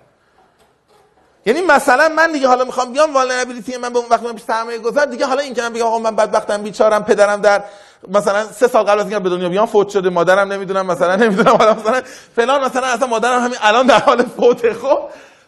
یعنی 1.47 1.61
مثلا 1.61 2.09
من 2.09 2.32
دیگه 2.32 2.49
حالا 2.49 2.64
می‌خوام 2.64 2.92
بیام 2.92 3.14
والنربیلیتی 3.14 3.76
من 3.76 3.92
به 3.92 3.99
اون 3.99 4.09
وقت 4.11 4.22
من 4.22 4.36
سرمایه 4.47 4.78
گذار 4.78 5.07
دیگه 5.07 5.26
حالا 5.26 5.40
این 5.42 5.55
که 5.55 5.62
من 5.62 5.72
بگم 5.72 5.82
آقا 5.82 5.99
من 5.99 6.16
بدبختم 6.16 6.62
بیچارم 6.62 7.05
پدرم 7.05 7.40
در 7.40 7.62
مثلا 8.09 8.44
سه 8.44 8.68
سال 8.68 8.84
قبل 8.84 8.99
از 8.99 9.07
اینکه 9.07 9.18
به 9.18 9.30
دنیا 9.30 9.49
بیام 9.49 9.66
فوت 9.66 9.88
شده 9.88 10.11
مادرم 10.11 10.53
نمی‌دونم 10.53 10.86
مثلا 10.86 11.16
نمی‌دونم 11.16 11.57
حالا 11.57 11.74
مثلا 11.74 12.03
فلان 12.36 12.64
مثلا 12.64 12.86
اصلا 12.86 13.07
مادرم 13.07 13.44
همین 13.44 13.59
الان 13.62 13.86
در 13.86 13.99
حال 13.99 14.22
فوته 14.22 14.74
خب؟ 14.74 14.99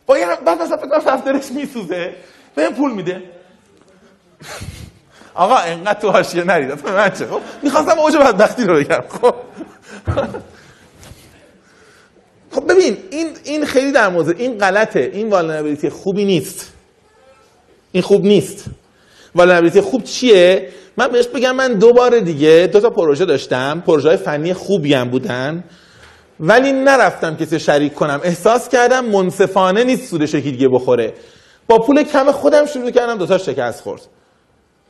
با 0.07 0.18
یه 0.18 0.26
بعد 0.44 0.62
مثلا 0.62 0.76
فکر 0.76 0.88
کنم 0.88 1.16
دفترش 1.16 1.53
میسوزه. 1.53 2.14
بهم 2.55 2.74
پول 2.74 2.92
میده. 2.92 3.22
آقا 5.34 5.57
انقدر 5.57 6.01
تو 6.01 6.11
حاشیه 6.11 6.44
نرید. 6.44 6.88
من 6.88 7.11
چه؟ 7.11 7.26
خب 7.26 7.40
می‌خواستم 7.62 7.99
اوج 7.99 8.16
بدبختی 8.16 8.64
رو 8.64 8.74
بگم 8.74 9.03
خب؟ 9.09 9.34
خب 12.53 12.72
ببین 12.72 12.96
این 13.11 13.28
این 13.44 13.64
خیلی 13.64 13.92
در 13.92 14.09
موضوع 14.09 14.34
این 14.38 14.59
غلطه. 14.59 15.11
این 15.12 15.30
والنربیلیتی 15.30 15.88
خوبی 15.88 16.24
نیست. 16.24 16.72
این 17.92 18.03
خوب 18.03 18.24
نیست. 18.24 18.64
والنربیلیتی 19.34 19.80
خوب 19.80 20.05
چیه؟ 20.05 20.68
من 20.96 21.09
بهش 21.09 21.26
بگم 21.26 21.57
من 21.57 21.72
دو 21.72 21.92
بار 21.92 22.18
دیگه 22.18 22.70
دو 22.72 22.80
تا 22.80 22.90
پروژه 22.90 23.24
داشتم. 23.24 23.82
پروژه 23.86 24.09
های 24.09 24.16
فنی 24.16 24.55
خوبی 24.55 24.94
هم 24.94 25.11
بودن. 25.11 25.64
ولی 26.40 26.72
نرفتم 26.72 27.36
کسی 27.36 27.61
شریک 27.61 27.94
کنم. 27.94 28.20
احساس 28.24 28.68
کردم 28.68 29.05
منصفانه 29.05 29.84
نیست 29.84 30.11
سودش 30.11 30.34
یکی 30.34 30.51
دیگه 30.51 30.68
بخوره. 30.68 31.14
با 31.66 31.78
پول 31.78 32.03
کم 32.03 32.32
خودم 32.32 32.66
شروع 32.66 32.90
کردم 32.90 33.18
دوتا 33.18 33.38
شکست 33.38 33.80
خورد. 33.80 34.01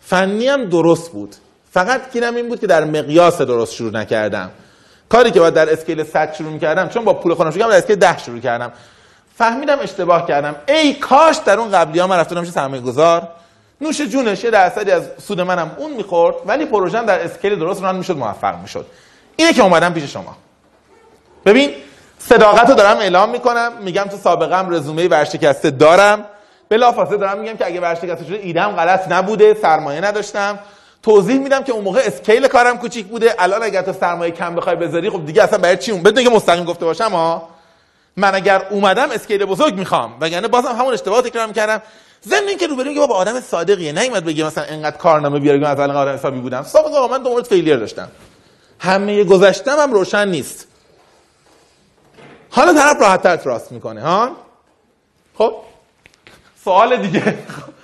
فنی 0.01 0.49
هم 0.49 0.65
درست 0.65 1.13
بود. 1.13 1.35
فقط 1.71 2.13
گیرم 2.13 2.37
این 2.37 2.49
بود 2.49 2.61
که 2.61 2.67
در 2.67 2.85
مقیاس 2.85 3.43
درست 3.43 3.75
شروع 3.75 3.93
نکردم. 3.93 4.51
کاری 5.09 5.31
که 5.31 5.41
باید 5.41 5.55
در 5.55 5.73
scale 5.73 6.05
100 6.05 6.35
شروع 6.35 6.51
می‌کردم 6.51 6.89
چون 6.89 7.05
با 7.05 7.15
پول 7.15 7.35
خودم 7.35 7.51
شروع 7.51 7.61
کردم 7.61 7.73
در 7.73 7.79
scale 7.79 7.97
10 7.97 8.19
شروع 8.19 8.39
کردم. 8.39 8.73
فهمیدم 9.37 9.79
اشتباه 9.81 10.27
کردم. 10.27 10.55
ای 10.69 10.95
کاش 10.95 11.37
در 11.37 11.59
اون 11.59 11.71
قبلی 11.71 11.99
ها 11.99 12.07
من 12.07 12.19
رفتم 12.19 12.41
میشه 12.41 12.53
سرمایه 12.53 12.83
گذار 12.83 13.29
نوش 13.81 14.01
جونش 14.01 14.45
یه 14.45 14.51
درصدی 14.51 14.91
از 14.91 15.03
سود 15.27 15.41
منم 15.41 15.71
اون 15.79 15.93
می‌خورد 15.93 16.37
ولی 16.47 16.65
پروژم 16.65 17.07
در 17.07 17.25
scale 17.25 17.59
درست 17.59 17.83
run 17.83 17.97
می‌شد 17.97 18.17
موفق 18.17 18.61
می‌شد. 18.63 18.87
اینه 19.37 19.53
که 19.53 19.63
اومدم 19.63 19.93
پیش 19.93 20.13
شما. 20.13 20.37
ببین 21.47 21.71
صداقت 22.19 22.77
دارم 22.77 22.97
اعلام 22.99 23.31
می‌کنم 23.31 23.73
میگم 23.81 24.05
تو 24.05 24.17
سابقم 24.17 24.71
رزومه 24.71 25.09
ورشکسته 25.09 25.71
دارم. 25.71 26.25
بلافاصله 26.69 27.17
دارم 27.17 27.39
میگم 27.39 27.57
که 27.57 27.67
اگه 27.67 27.81
ورشکسته 27.81 28.25
شده 28.25 28.37
ایدم 28.37 28.69
غلط 28.69 29.13
نبوده 29.13 29.55
سرمایه 29.55 30.01
نداشتم. 30.01 30.59
توضیح 31.09 31.39
میدم 31.39 31.65
که 31.65 31.73
اون 31.73 31.85
موقع 31.85 32.01
scale 32.05 32.49
کارم 32.49 32.79
کوچیک 32.79 33.07
بوده. 33.07 33.35
الان 33.39 33.63
اگر 33.63 33.83
تو 33.83 33.93
سرمایه 33.93 34.33
کم 34.33 34.55
بخوای 34.55 34.77
بذاری 34.77 35.11
خب 35.11 35.27
دیگه 35.27 35.43
اصلا 35.43 35.59
برای 35.59 35.77
چی 35.77 35.93
اون؟ 35.93 36.03
بدون 36.03 36.25
که 36.25 36.31
مستقیم 36.31 36.65
گفته 36.65 36.85
باشم 36.85 37.11
ها 37.11 37.49
من 38.17 38.35
اگر 38.35 38.67
اومدم 38.71 39.11
scale 39.11 39.45
بزرگ 39.45 39.75
می‌خوام. 39.75 40.17
وگرنه 40.21 40.49
بازم 40.49 40.69
همون 40.69 40.93
اشتباه 40.93 41.23
تکرار 41.23 41.47
می‌کردم. 41.47 41.83
ضمن 42.29 42.49
اینکه 42.49 42.67
روبرو 42.67 42.89
میگه 42.89 43.01
بابا 43.01 43.15
آدم 43.15 43.41
صادقیه. 43.41 43.93
نیومد 43.93 44.25
بگه 44.25 44.45
مثلا 44.45 44.65
انقدر 44.65 44.97
کارنامه 44.97 45.39
بیاره 45.39 45.61
که 45.61 45.67
مثلا 45.67 46.01
آدم 46.01 46.15
حسابی 46.15 46.41
بودم. 46.41 46.63
سابقا 46.63 46.99
آقا 46.99 47.17
من 47.17 47.23
دو 47.23 47.31
مورد 47.31 47.45
failure 47.45 47.77
داشتم. 47.77 48.09
همه 48.79 49.25
گذشتم 49.25 49.77
هم 49.79 49.93
روشن 49.93 50.29
نیست. 50.29 50.67
حالا 52.51 52.75
طرف 52.75 53.01
راحت 53.01 53.23
تر 53.23 53.37
trust 53.37 53.73
می‌کنه 53.73 54.03
ها؟ 54.03 54.31
خب؟ 55.39 55.55
سوال 56.65 56.97
دیگه. 56.97 57.39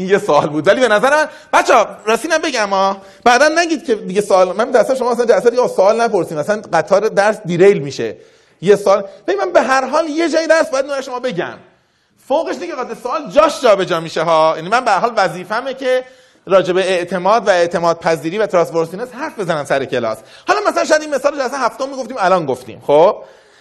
این 0.00 0.08
یه 0.08 0.18
سوال 0.18 0.48
بود. 0.48 0.68
ولی 0.68 0.80
به 0.80 0.88
نظر 0.88 1.10
من 1.10 1.28
بچه 1.52 1.74
ها 1.74 1.86
راستینم 2.04 2.38
بگم 2.38 2.68
ها 2.68 2.96
بعدا 3.24 3.48
نگید 3.48 3.86
که 3.86 3.94
دیگه 3.94 4.20
سوال 4.20 4.52
من 4.52 4.70
دست 4.70 4.94
شما 4.94 5.12
اصلا 5.12 5.24
جلسه 5.24 5.50
دیگه 5.50 5.68
سوال 5.68 6.00
نپرسیم 6.00 6.38
مثلا 6.38 6.62
قطار 6.72 7.00
درس 7.08 7.40
دیریل 7.44 7.78
میشه. 7.78 8.16
یه 8.62 8.76
سال 8.76 9.04
ببین 9.26 9.40
من 9.40 9.52
به 9.52 9.62
هر 9.62 9.84
حال 9.86 10.08
یه 10.08 10.28
جای 10.28 10.46
درس 10.46 10.70
باید 10.70 11.00
شما 11.00 11.20
بگم. 11.20 11.58
فوقش 12.28 12.56
دیگه 12.56 12.74
قطع 12.74 12.94
سوال 13.02 13.30
جاش 13.30 13.60
جابجا 13.62 14.00
میشه 14.00 14.22
ها. 14.22 14.52
یعنی 14.56 14.68
من 14.68 14.84
به 14.84 14.90
هر 14.90 14.98
حال 14.98 15.12
وظیفمه 15.16 15.74
که 15.74 16.04
راجع 16.46 16.72
به 16.72 16.90
اعتماد 16.90 17.48
و 17.48 17.50
اعتماد 17.50 17.98
پذیری 17.98 18.38
و 18.38 18.46
ترانسورسینس 18.46 19.08
حرف 19.12 19.38
بزنم 19.38 19.64
سر 19.64 19.84
کلاس. 19.84 20.18
حالا 20.48 20.60
مثلا 20.68 20.84
شاید 20.84 21.00
این 21.00 21.14
مثال 21.14 21.36
جلسه 21.36 21.56
هفتم 21.56 21.88
می‌گفتیم 21.88 22.16
الان 22.18 22.46
گفتیم. 22.46 22.82
خب؟ 22.86 23.16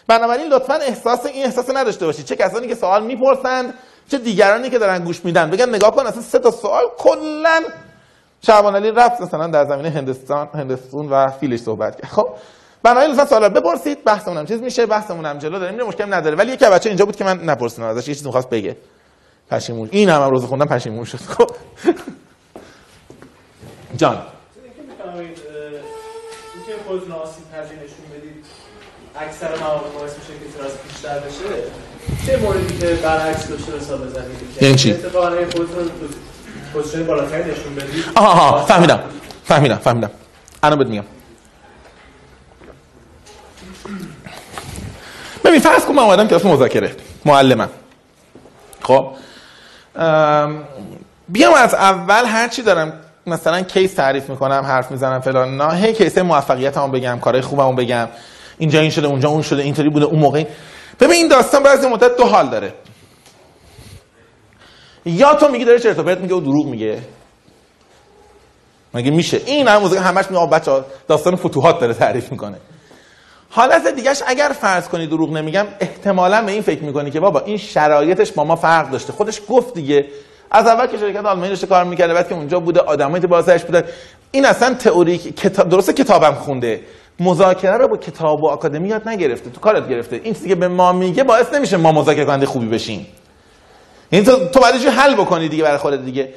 بنابراین 0.07 0.47
لطفا 0.47 0.73
احساس 0.73 1.25
این 1.25 1.45
احساس 1.45 1.69
نداشته 1.69 2.05
باشید. 2.05 2.25
چه 2.25 2.35
کسانی 2.35 2.67
که 2.67 2.75
سوال 2.75 3.03
می‌پرسند 3.03 3.73
چه 4.11 4.17
دیگرانی 4.17 4.69
که 4.69 4.79
دارن 4.79 5.03
گوش 5.03 5.25
میدن؟ 5.25 5.49
بگن 5.49 5.69
نگاه 5.69 5.91
کن 5.91 6.07
اصلا 6.07 6.21
سه 6.21 6.39
تا 6.39 6.51
سوال 6.51 6.83
کلا 6.97 7.61
شعبان 8.41 8.75
علی 8.75 8.91
رفت 8.91 9.21
مثلا 9.21 9.47
در 9.47 9.65
زمینه 9.65 9.89
هندستان 9.89 10.49
هندستون 10.53 11.09
و 11.09 11.27
فیلش 11.27 11.59
صحبت 11.59 12.01
کرد. 12.01 12.11
خب 12.11 12.29
بنابراین 12.83 13.11
لطفا 13.11 13.25
سوالا 13.25 13.49
بپرسید. 13.49 14.03
بحثمون 14.03 14.37
هم 14.37 14.45
چیز 14.45 14.61
میشه 14.61 14.85
بحثمون 14.85 15.25
هم 15.25 15.37
جلو 15.37 15.59
داریم. 15.59 15.83
مشکل 15.83 16.13
نداره. 16.13 16.35
ولی 16.35 16.51
یکی 16.51 16.65
بچه 16.65 16.89
اینجا 16.89 17.05
بود 17.05 17.15
که 17.15 17.23
من 17.23 17.39
نپرسیدم 17.43 17.87
ازش. 17.87 18.07
یه 18.07 18.13
چیزی 18.13 18.25
می‌خواست 18.25 18.49
بگه. 18.49 18.77
پشیمون. 19.51 19.89
این 19.91 20.09
هم, 20.09 20.29
روز 20.29 20.45
خوندم 20.45 20.65
پشیمون 20.65 21.05
شد. 21.05 21.17
خب. 21.17 21.51
جان. 23.97 24.23
اکثر 29.15 29.59
مواقع 29.59 29.89
باعث 29.89 30.17
میشه 30.17 30.33
که 30.33 30.45
بشه. 31.27 31.88
چه 32.25 32.37
موردی 32.37 32.77
که 32.77 32.85
برعکس 32.85 33.47
داشته 33.47 33.77
حساب 33.77 34.05
بزنید 34.05 34.37
یعنی 34.61 34.75
چی؟ 34.75 34.91
اتفاقا 34.91 35.29
خودتون 35.29 35.89
position 36.73 37.05
بالاتری 37.05 37.41
نشون 37.41 37.75
بدید. 37.75 38.03
آها 38.15 38.31
آها 38.31 38.65
فهمیدم 38.65 38.99
فهمیدم 39.43 39.75
فهمیدم. 39.75 40.11
الان 40.63 40.79
بهت 40.79 40.87
میگم. 40.87 41.03
ببین 45.45 45.59
فرض 45.59 45.85
کن 45.85 45.93
من 45.93 46.03
اومدم 46.03 46.27
کلاس 46.27 46.45
مذاکره 46.45 46.95
معلمم. 47.25 47.69
خب؟ 48.81 49.11
ام، 49.95 50.63
بیام 51.29 51.53
از 51.53 51.73
اول 51.73 52.25
هر 52.25 52.47
چی 52.47 52.61
دارم 52.61 52.93
مثلا 53.27 53.61
case 53.61 53.93
تعریف 53.93 54.29
می‌کنم 54.29 54.63
حرف 54.67 54.91
می‌زنم 54.91 55.19
فلان 55.19 55.57
نه. 55.57 55.73
هی 55.73 55.93
case 55.93 56.17
موفقیتمو 56.17 56.87
بگم 56.87 57.19
کارهای 57.19 57.41
خوبمو 57.41 57.73
بگم. 57.73 58.07
اینجا 58.57 58.79
این 58.79 58.89
شده 58.89 59.07
اونجا 59.07 59.29
اون 59.29 59.41
شده 59.41 59.61
اینطوری 59.61 59.89
بوده 59.89 60.05
اون 60.05 60.19
موقع. 60.19 60.43
ببین 60.99 61.11
این 61.11 61.27
داستان 61.27 61.63
بعضی 61.63 61.87
مدت 61.87 62.17
دو 62.17 62.23
حال 62.23 62.49
داره. 62.49 62.73
یا 65.05 65.33
تو 65.33 65.47
میگی 65.47 65.65
داره 65.65 65.79
چرت 65.79 65.99
و 65.99 66.03
پرت 66.03 66.17
میگه 66.17 66.35
و 66.35 66.39
دروغ 66.39 66.65
میگه. 66.65 66.99
مگه 68.93 69.11
میشه؟ 69.11 69.41
این 69.45 69.67
هم 69.67 69.81
موزیک 69.81 69.99
همش 70.03 70.25
میگه 70.31 70.47
بچه 70.47 70.83
داستان 71.07 71.35
فتوحات 71.35 71.79
داره 71.79 71.93
تعریف 71.93 72.31
می‌کنه. 72.31 72.57
حالت 73.49 73.87
دیگهش 73.87 74.23
اگر 74.27 74.49
فرض 74.61 74.87
کنی 74.87 75.07
دروغ 75.07 75.31
نمیگم 75.33 75.67
احتمالا 75.79 76.41
به 76.41 76.51
این 76.51 76.61
فکر 76.61 76.83
می‌کنی 76.83 77.11
که 77.11 77.19
بابا 77.19 77.39
این 77.39 77.57
شرایطش 77.57 78.31
با 78.31 78.43
ما 78.43 78.55
فرق 78.55 78.91
داشته. 78.91 79.13
خودش 79.13 79.41
گفت 79.49 79.73
دیگه. 79.73 80.05
از 80.51 80.67
اول 80.67 80.87
که 80.87 80.97
شرکت 80.97 81.25
آلمانی 81.25 81.49
داشته 81.49 81.67
کار 81.67 81.83
می‌کرده 81.83 82.13
بعد 82.13 82.29
که 82.29 82.35
اونجا 82.35 82.59
بوده 82.59 82.79
آدمایی 82.79 83.21
که 83.21 83.27
بازش 83.27 83.63
بودن 83.63 83.83
این 84.31 84.45
اصلا 84.45 84.73
تئوری 84.73 85.17
کتاب 85.17 85.69
درسته 85.69 85.93
کتابم 85.93 86.33
خونده. 86.33 86.81
مذاکره 87.19 87.77
رو 87.77 87.87
با 87.87 87.97
کتاب 87.97 88.43
و 88.43 88.47
آکادمی 88.47 88.89
یاد 88.89 89.09
نگرفته 89.09 89.49
تو 89.49 89.59
کارت 89.59 89.89
گرفته. 89.89 90.21
این 90.23 90.33
چیزی 90.33 90.49
که 90.49 90.55
به 90.55 90.67
ما 90.67 90.93
میگه 90.93 91.23
باعث 91.23 91.53
نمیشه 91.53 91.77
ما 91.77 91.91
مذاکره 91.91 92.25
کننده 92.25 92.45
خوبی 92.45 92.65
بشیم. 92.65 93.07
یعنی 94.11 94.25
تو 94.25 94.45
تو 94.45 94.59
باید 94.59 94.75
حل 94.75 95.13
بکنی 95.13 95.49
دیگه 95.49 95.63
برای 95.63 95.77
خودت 95.77 95.99
دیگه. 95.99 96.33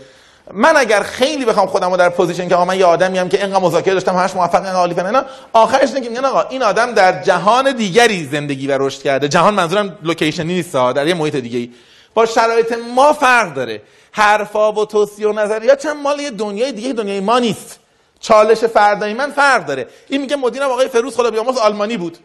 من 0.53 0.77
اگر 0.77 1.03
خیلی 1.03 1.45
بخوام 1.45 1.67
خودم 1.67 1.91
رو 1.91 1.97
در 1.97 2.09
position 2.09 2.49
که 2.49 2.55
آقا 2.55 2.65
من 2.65 2.79
یه 2.79 2.85
آدمی 2.85 3.19
هم 3.19 3.29
که 3.29 3.45
اینقدر 3.45 3.63
مذاکره 3.63 3.95
داشتم 3.95 4.17
همش 4.17 4.35
موفق 4.35 4.55
اینقدر 4.55 4.75
عالی 4.75 5.01
اینا 5.01 5.25
آخرش 5.53 5.89
اینه 5.89 6.01
که 6.01 6.09
میگن 6.09 6.25
آقا 6.25 6.43
این 6.43 6.63
آدم 6.63 6.93
در 6.93 7.23
جهان 7.23 7.77
دیگری 7.77 8.25
زندگی 8.25 8.67
و 8.67 8.79
رشد 8.79 9.03
کرده. 9.03 9.29
جهان 9.29 9.55
منظورم 9.55 9.99
location 10.03 10.49
ی 10.49 10.55
نیست 10.55 10.73
در 10.73 11.07
یه 11.07 11.15
محیط 11.15 11.37
دیگه 11.37 11.73
با 12.15 12.27
شرایط 12.27 12.75
ما 12.95 13.13
فرق 13.13 13.55
داره. 13.55 13.83
حرفا 14.13 14.73
و 14.73 14.87
توصیه 14.87 15.29
و 15.29 15.33
نظریات 15.33 15.87
هم 15.87 16.03
مال 16.03 16.21
یه 16.21 16.31
دنیای 16.31 16.73
دیگه 16.73 16.93
دنیای 16.93 17.21
ما 17.21 17.39
نیست. 17.39 17.79
چالش 18.23 18.65
فردای 18.65 19.15
من 19.15 19.31
فرق 19.31 19.67
داره. 19.67 19.87
این 20.09 20.21
میگه 20.21 20.37
مدیرم 20.37 20.71
آقای 20.71 20.89
فروز 20.89 21.17
خدا 21.17 21.31
بیامرز 21.31 21.57
آلمانی 21.57 21.97
بود. 21.97 22.19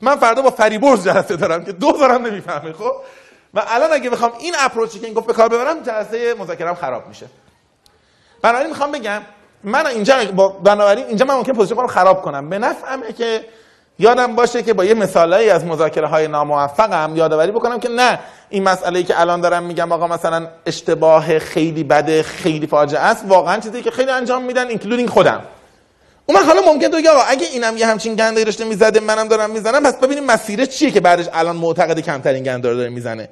من 0.00 0.16
فردا 0.16 0.42
با 0.42 0.50
فریبرز 0.50 1.04
جلسه 1.04 1.36
دارم 1.36 1.64
که 1.64 1.72
دو 1.72 1.92
دارم 1.92 2.26
نمی‌فهمه 2.26 2.72
خب؟ 2.72 2.92
و 3.54 3.62
الان 3.68 3.92
اگه 3.92 4.10
بخوام 4.10 4.32
این 4.38 4.54
approach 4.58 4.94
ی 4.94 4.98
که 4.98 5.06
این 5.06 5.14
گفت 5.14 5.26
به 5.26 5.32
کار 5.32 5.48
ببرم 5.48 5.82
جلسه 5.82 6.34
مذاکرم 6.34 6.74
خراب 6.74 7.08
میشه. 7.08 7.26
بنابراین 8.42 8.68
می‌خوام 8.68 8.92
بگم 8.92 9.22
من 9.64 9.86
اینجا 9.86 10.24
با 10.24 10.48
بنابراین 10.48 11.06
اینجا 11.06 11.24
من 11.24 11.34
ممکن 11.34 11.52
position 11.52 11.80
رو 11.80 11.86
خراب 11.86 12.22
کنم. 12.22 12.48
به 12.48 12.58
نفعمه 12.58 13.12
که 13.12 13.44
یادم 14.00 14.34
باشه 14.36 14.62
که 14.62 14.72
با 14.72 14.84
یه 14.84 14.94
مثالایی 14.94 15.50
از 15.50 15.64
مذاکره 15.64 16.06
های 16.06 16.28
ناموفقم 16.28 17.12
یادآوری 17.16 17.52
بکنم 17.52 17.80
که 17.80 17.88
نه 17.88 18.18
این 18.48 18.62
مسئله 18.62 18.98
ای 18.98 19.04
که 19.04 19.20
الان 19.20 19.40
دارم 19.40 19.62
میگم 19.62 19.92
آقا 19.92 20.06
مثلا 20.06 20.46
اشتباه 20.66 21.38
خیلی 21.38 21.84
بده 21.84 22.22
خیلی 22.22 22.66
فاجعه 22.66 23.00
است 23.00 23.24
واقعا 23.28 23.60
چیزی 23.60 23.82
که 23.82 23.90
خیلی 23.90 24.10
انجام 24.10 24.44
میدن 24.44 24.66
including 24.66 25.08
خودم. 25.08 25.42
اون 26.26 26.38
حالا 26.38 26.60
ممکن 26.60 26.88
تو 26.88 27.10
آقا 27.10 27.22
اگه 27.28 27.46
اینم 27.46 27.76
یه 27.76 27.86
همچین 27.86 28.14
گندایی 28.14 28.44
داشته 28.44 28.64
می‌زده 28.64 29.00
منم 29.00 29.28
دارم 29.28 29.50
می‌زنم 29.50 29.82
پس 29.82 29.96
ببینیم 29.96 30.24
مسیر 30.24 30.64
چیه 30.64 30.90
که 30.90 31.00
بعدش 31.00 31.26
الان 31.32 31.56
معتقد 31.56 32.00
کمترین 32.00 32.42
گندا 32.42 32.70
رو 32.70 32.76
داره 32.76 32.88
می‌زنه. 32.88 33.28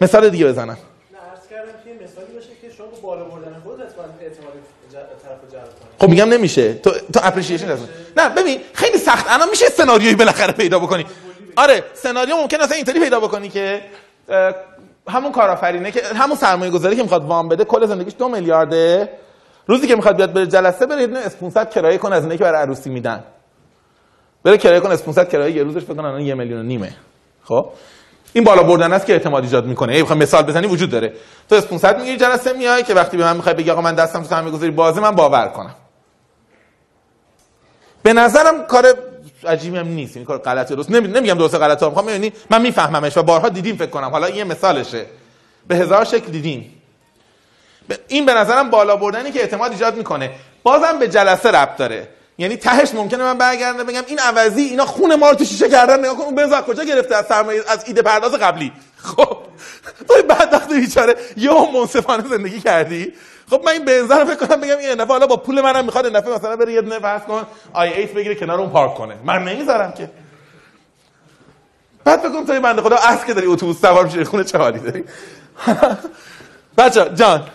مثال 0.00 0.28
دیگه 0.28 0.46
بزنم. 0.46 0.68
نه 0.68 1.18
عرض 1.30 1.48
کردم 1.50 1.72
که 1.84 2.04
مثالی 2.04 2.32
باشه 2.34 2.48
که 2.62 2.76
شما 2.76 2.86
با 2.86 3.08
بالا 3.08 3.24
بردن 3.24 3.60
خودت 3.64 3.80
اتفاقا 3.82 4.08
اعتماد 4.20 4.52
ج- 4.92 4.94
طرف 4.94 5.38
رو 5.42 5.48
جلب 5.50 5.62
کنی 5.80 5.89
خب 6.00 6.08
میگم 6.08 6.28
نمیشه. 6.28 6.74
تو 6.74 6.90
تو 6.90 7.20
appreciation 7.22 7.78
نه 8.16 8.28
ببین 8.28 8.60
خیلی 8.72 8.98
سخت. 8.98 9.26
الان 9.28 9.50
میشه 9.50 9.66
سناریویی 9.66 10.14
بالاخره 10.14 10.52
پیدا 10.52 10.78
بکنی. 10.78 11.06
آره 11.56 11.84
سناریو 11.94 12.36
ممکن 12.36 12.60
اصلا 12.60 12.76
اینطوری 12.76 13.00
پیدا 13.00 13.20
بکنی 13.20 13.48
که 13.48 13.80
همون 15.08 15.32
کارآفرینه 15.32 15.90
که 15.90 16.02
همون 16.16 16.36
سرمایه 16.36 16.70
گذاری 16.70 16.96
که 16.96 17.02
می‌خواد 17.02 17.24
وام 17.24 17.48
بده 17.48 17.64
کل 17.64 17.86
زندگیش 17.86 18.14
دو 18.18 18.28
میلیارده. 18.28 19.08
روزی 19.66 19.86
که 19.86 19.96
می‌خواد 19.96 20.16
بیاد 20.16 20.32
بره 20.32 20.46
جلسه 20.46 20.86
بره 20.86 21.02
یه 21.02 21.18
اسپونسر 21.18 21.64
کرایه 21.64 21.98
کنه 21.98 22.16
از 22.16 22.22
اینه 22.22 22.36
که 22.36 22.44
برای 22.44 22.62
عروسی 22.62 22.90
میدن. 22.90 23.24
بره 24.44 24.58
کرایه 24.58 24.80
کنه 24.80 24.92
اسپونسر 24.92 25.24
کرایه 25.24 25.56
یه 25.56 25.62
روزش 25.62 25.84
فکر 25.84 26.00
الان 26.00 26.20
یه 26.20 26.34
میلیون 26.34 26.60
و 26.60 26.62
نیمه. 26.62 26.92
خب؟ 27.44 27.66
این 28.32 28.44
بالا 28.44 28.62
بردن 28.62 28.92
است 28.92 29.06
که 29.06 29.12
اعتماد 29.12 29.42
ایجاد 29.42 29.66
می‌کنه. 29.66 29.92
اگه 29.92 30.02
بخوام 30.02 30.18
مثال 30.18 30.42
بزنی؟ 30.42 30.66
وجود 30.66 30.90
داره. 30.90 31.12
تو 31.48 31.54
اسپونسر 31.54 31.96
می‌گیری 31.96 32.16
جلسه 32.16 32.52
میای 32.52 32.82
که 32.82 32.94
وقتی 32.94 33.16
به 33.16 33.24
من 33.24 33.36
می‌خوای 33.36 33.54
بگی 33.54 33.70
آقا 33.70 33.80
من 33.80 33.94
دستم 33.94 34.22
تو 34.22 34.28
سرمایه 34.28 34.54
گذاری 34.54 34.70
بازه 34.70 35.00
من 35.00 35.10
باور 35.10 35.48
کنم. 35.48 35.74
به 38.02 38.12
نظرم 38.12 38.66
کار 38.66 38.94
عجیبی 39.46 39.78
هم 39.78 39.88
نیست. 39.88 40.16
این 40.16 40.26
کار 40.26 40.38
غلطی 40.38 40.76
درست 40.76 40.90
نمی... 40.90 41.08
نمیگم 41.08 41.34
درست 41.34 41.54
غلطه. 41.54 41.86
می‌خوام 41.86 42.08
یعنی 42.08 42.32
من 42.50 42.62
میفهممش 42.62 43.16
و 43.16 43.22
بارها 43.22 43.48
دیدیم 43.48 43.76
فکر 43.76 43.90
کنم. 43.90 44.08
حالا 44.08 44.26
این 44.26 44.44
مثالشه. 44.44 45.06
به 45.68 45.76
هزار 45.76 46.04
شکل 46.04 46.32
دیدیم. 46.32 46.82
این 48.08 48.26
به 48.26 48.34
نظرم 48.34 48.70
بالا 48.70 48.96
بردنی 48.96 49.32
که 49.32 49.40
اعتماد 49.40 49.72
ایجاد 49.72 49.96
می‌کنه. 49.96 50.30
بازم 50.62 50.98
به 50.98 51.08
جلسه 51.08 51.50
ربط 51.50 51.76
داره. 51.76 52.08
یعنی 52.38 52.56
تهش 52.56 52.94
ممکنه 52.94 53.24
من 53.24 53.38
برگردم 53.38 53.84
بگم 53.84 54.02
این 54.06 54.18
عوضی 54.18 54.62
اینا 54.62 54.86
خون 54.86 55.14
ما 55.14 55.34
تو 55.34 55.44
شیشه 55.44 55.68
کردن. 55.68 55.98
نگاه 55.98 56.16
کن 56.16 56.22
اون 56.22 56.38
از 56.38 56.62
کجا 56.62 56.84
گرفته 56.84 57.16
از 57.16 57.26
سرمایه 57.26 57.62
از 57.68 57.84
ایده 57.86 58.02
پرداز 58.02 58.32
قبلی؟ 58.32 58.72
خب. 58.96 59.36
تو 60.08 60.14
بدبخت 60.28 60.72
بیچاره 60.72 61.14
یه 61.36 61.50
منصفانه 61.74 62.28
زندگی 62.28 62.60
کردی. 62.60 63.12
خب 63.50 63.62
من 63.64 63.72
این 63.72 63.84
بنز 63.84 64.10
رو 64.10 64.24
فکر 64.24 64.46
کنم 64.46 64.60
بگم 64.60 64.78
این 64.78 65.00
نفع 65.00 65.08
حالا 65.08 65.26
با 65.26 65.36
پول 65.36 65.60
منم 65.60 65.84
می‌خواد 65.84 66.06
این 66.06 66.16
مثلا 66.16 66.56
بره 66.56 66.72
یه 66.72 66.80
دونه 66.80 66.98
فرض 66.98 67.22
کن 67.22 67.46
آی 67.72 67.88
ایت 67.88 68.14
بگیره 68.14 68.34
کنار 68.34 68.60
اون 68.60 68.70
پارک 68.70 68.94
کنه. 68.94 69.14
من 69.24 69.44
نمی‌ذارم 69.44 69.92
که. 69.92 70.10
بعد 72.04 72.22
کنم 72.22 72.44
تو 72.44 72.52
این 72.52 72.62
بنده 72.62 72.82
خدا 72.82 72.96
از 72.96 73.24
که 73.24 73.34
داری 73.34 73.46
اتوبوس 73.46 73.80
سوار 73.80 74.04
میشی 74.04 74.24
خونه 74.24 74.44
چه 74.44 74.58
حالی 74.58 74.78
داری. 74.78 75.04
بچه 76.78 77.10
جان. 77.14 77.46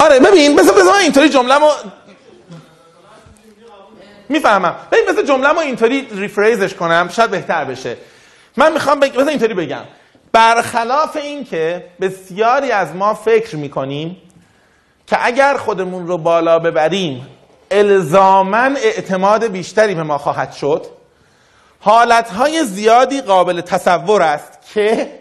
آره 0.00 0.20
ببین 0.20 0.56
بذار 0.56 0.74
بذار 0.74 0.94
اینطوری 0.94 1.28
جمله‌مو 1.28 1.68
می‌فهمم. 4.28 4.76
ببین 4.92 5.04
مثل 5.10 5.26
جمله‌مو 5.26 5.58
اینطوری 5.58 6.08
ریفریزش 6.12 6.74
کنم 6.74 7.08
شاید 7.12 7.30
بهتر 7.30 7.64
بشه. 7.64 7.96
من 8.56 8.72
می‌خوام 8.72 9.00
بگ... 9.00 9.10
مثلا 9.10 9.28
اینطوری 9.28 9.54
بگم. 9.54 9.84
برخلاف 10.32 11.16
این 11.16 11.44
که 11.44 11.84
بسیاری 12.00 12.72
از 12.72 12.94
ما 12.94 13.14
فکر 13.14 13.56
می‌کنیم 13.56 14.16
که 15.06 15.26
اگر 15.26 15.56
خودمون 15.56 16.06
رو 16.06 16.18
بالا 16.18 16.58
ببریم 16.58 17.26
الزاما 17.70 18.56
اعتماد 18.56 19.46
بیشتری 19.46 19.94
به 19.94 20.02
ما 20.02 20.18
خواهد 20.18 20.52
شد 20.52 20.86
حالتهای 21.80 22.64
زیادی 22.64 23.20
قابل 23.20 23.60
تصور 23.60 24.22
است 24.22 24.58
که 24.74 25.12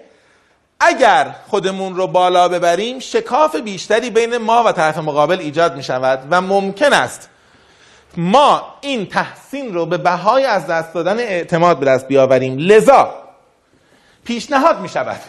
اگر 0.80 1.36
خودمون 1.48 1.96
رو 1.96 2.08
بالا 2.08 2.50
ببریم 2.50 3.00
شکاف 3.00 3.56
بیشتری 3.56 4.10
بین 4.10 4.38
ما 4.38 4.64
و 4.64 4.72
طرف 4.72 4.98
مقابل 4.98 5.40
ایجاد 5.40 5.76
می 5.76 5.84
شود 5.84 6.28
و 6.32 6.42
ممکن 6.42 6.94
است 6.94 7.30
ما 8.18 8.64
این 8.82 9.06
تحسین 9.06 9.74
رو 9.74 9.86
به 9.86 9.98
بهای 9.98 10.46
از 10.46 10.68
دست 10.68 10.94
دادن 10.94 11.20
اعتماد 11.20 11.80
به 11.80 11.86
دست 11.86 12.08
بیاوریم. 12.08 12.58
لذا 12.58 13.14
پیشنهاد 14.26 14.80
می 14.80 14.90
شود. 14.90 15.20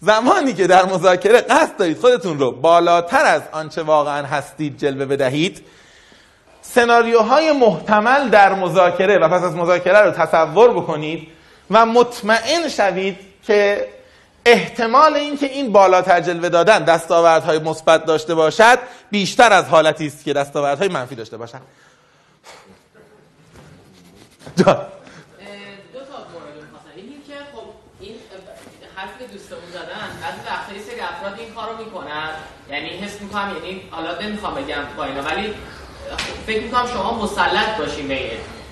زمانی 0.00 0.52
که 0.52 0.66
در 0.66 0.84
مذاکره 0.84 1.40
قصد 1.40 1.76
دارید 1.76 1.98
خودتون 1.98 2.38
رو 2.38 2.52
بالاتر 2.52 3.24
از 3.24 3.42
آنچه 3.52 3.82
واقعا 3.82 4.26
هستید 4.26 4.78
جلوه 4.78 5.04
بدهید 5.04 5.64
سناریوهای 6.62 7.52
محتمل 7.52 8.28
در 8.28 8.54
مذاکره 8.54 9.18
و 9.18 9.28
پس 9.28 9.42
از 9.42 9.54
مذاکره 9.54 9.98
رو 9.98 10.10
تصور 10.10 10.70
بکنید 10.70 11.28
و 11.70 11.86
مطمئن 11.86 12.68
شوید 12.68 13.16
که 13.46 13.88
احتمال 14.46 15.14
اینکه 15.14 15.46
این 15.46 15.72
بالاتر 15.72 16.20
جلوه 16.20 16.48
دادن 16.48 16.84
دستاوردهای 16.84 17.58
مثبت 17.58 18.04
داشته 18.04 18.34
باشد 18.34 18.78
بیشتر 19.10 19.52
از 19.52 19.64
حالتی 19.64 20.06
است 20.06 20.24
که 20.24 20.32
دستاوردهای 20.32 20.88
منفی 20.88 21.14
داشته 21.14 21.36
باشد 21.36 21.60
جان. 24.64 24.76
دو 25.92 26.00
تا 26.00 26.16
مورد 26.32 26.56
می‌خواستم. 26.62 26.98
یکی 26.98 27.22
که 27.28 27.34
خب 27.52 27.66
این 28.00 28.14
حرفی 28.96 29.24
که 29.24 29.32
دوستمون 29.32 29.70
زدن 29.72 30.08
بعضی 30.22 30.40
وقتا 30.46 30.90
سری 30.90 31.00
افراد 31.00 31.38
این 31.38 31.54
کارو 31.54 31.76
می‌کنن 31.84 32.28
یعنی 32.70 32.88
حس 32.88 33.20
می‌کنم 33.20 33.52
یعنی 33.54 33.82
حالا 33.90 34.20
نمی‌خوام 34.22 34.54
بگم 34.54 34.82
با 34.96 35.02
ولی 35.02 35.54
فکر 36.46 36.62
می‌کنم 36.62 36.86
شما 36.86 37.24
مسلط 37.24 37.76
باشین 37.78 38.08
به 38.08 38.30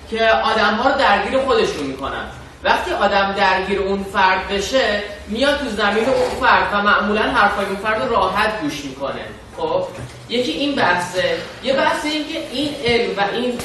که 0.09 0.29
آدم 0.29 0.73
ها 0.73 0.89
رو 0.89 0.97
درگیر 0.97 1.39
خودشون 1.39 1.83
می‌کنن. 1.83 2.25
وقتی 2.63 2.91
آدم 2.91 3.33
درگیر 3.37 3.79
اون 3.79 4.03
فرد 4.03 4.47
بشه 4.47 5.03
میاد 5.27 5.59
تو 5.59 5.69
زمین 5.69 6.05
اون 6.09 6.29
فرد 6.41 6.73
و 6.73 6.81
معمولا 6.81 7.21
حرفای 7.21 7.65
اون 7.65 7.75
فرد 7.75 8.01
راحت 8.01 8.61
گوش 8.61 8.85
می‌کنه. 8.85 9.25
خب؟ 9.57 9.87
یکی 10.29 10.51
این 10.51 10.75
بحثه. 10.75 11.37
یه 11.63 11.73
بحث 11.73 12.05
این 12.05 12.27
که 12.27 12.39
این 12.51 12.75
علم 12.85 13.17
و 13.17 13.21
این 13.33 13.59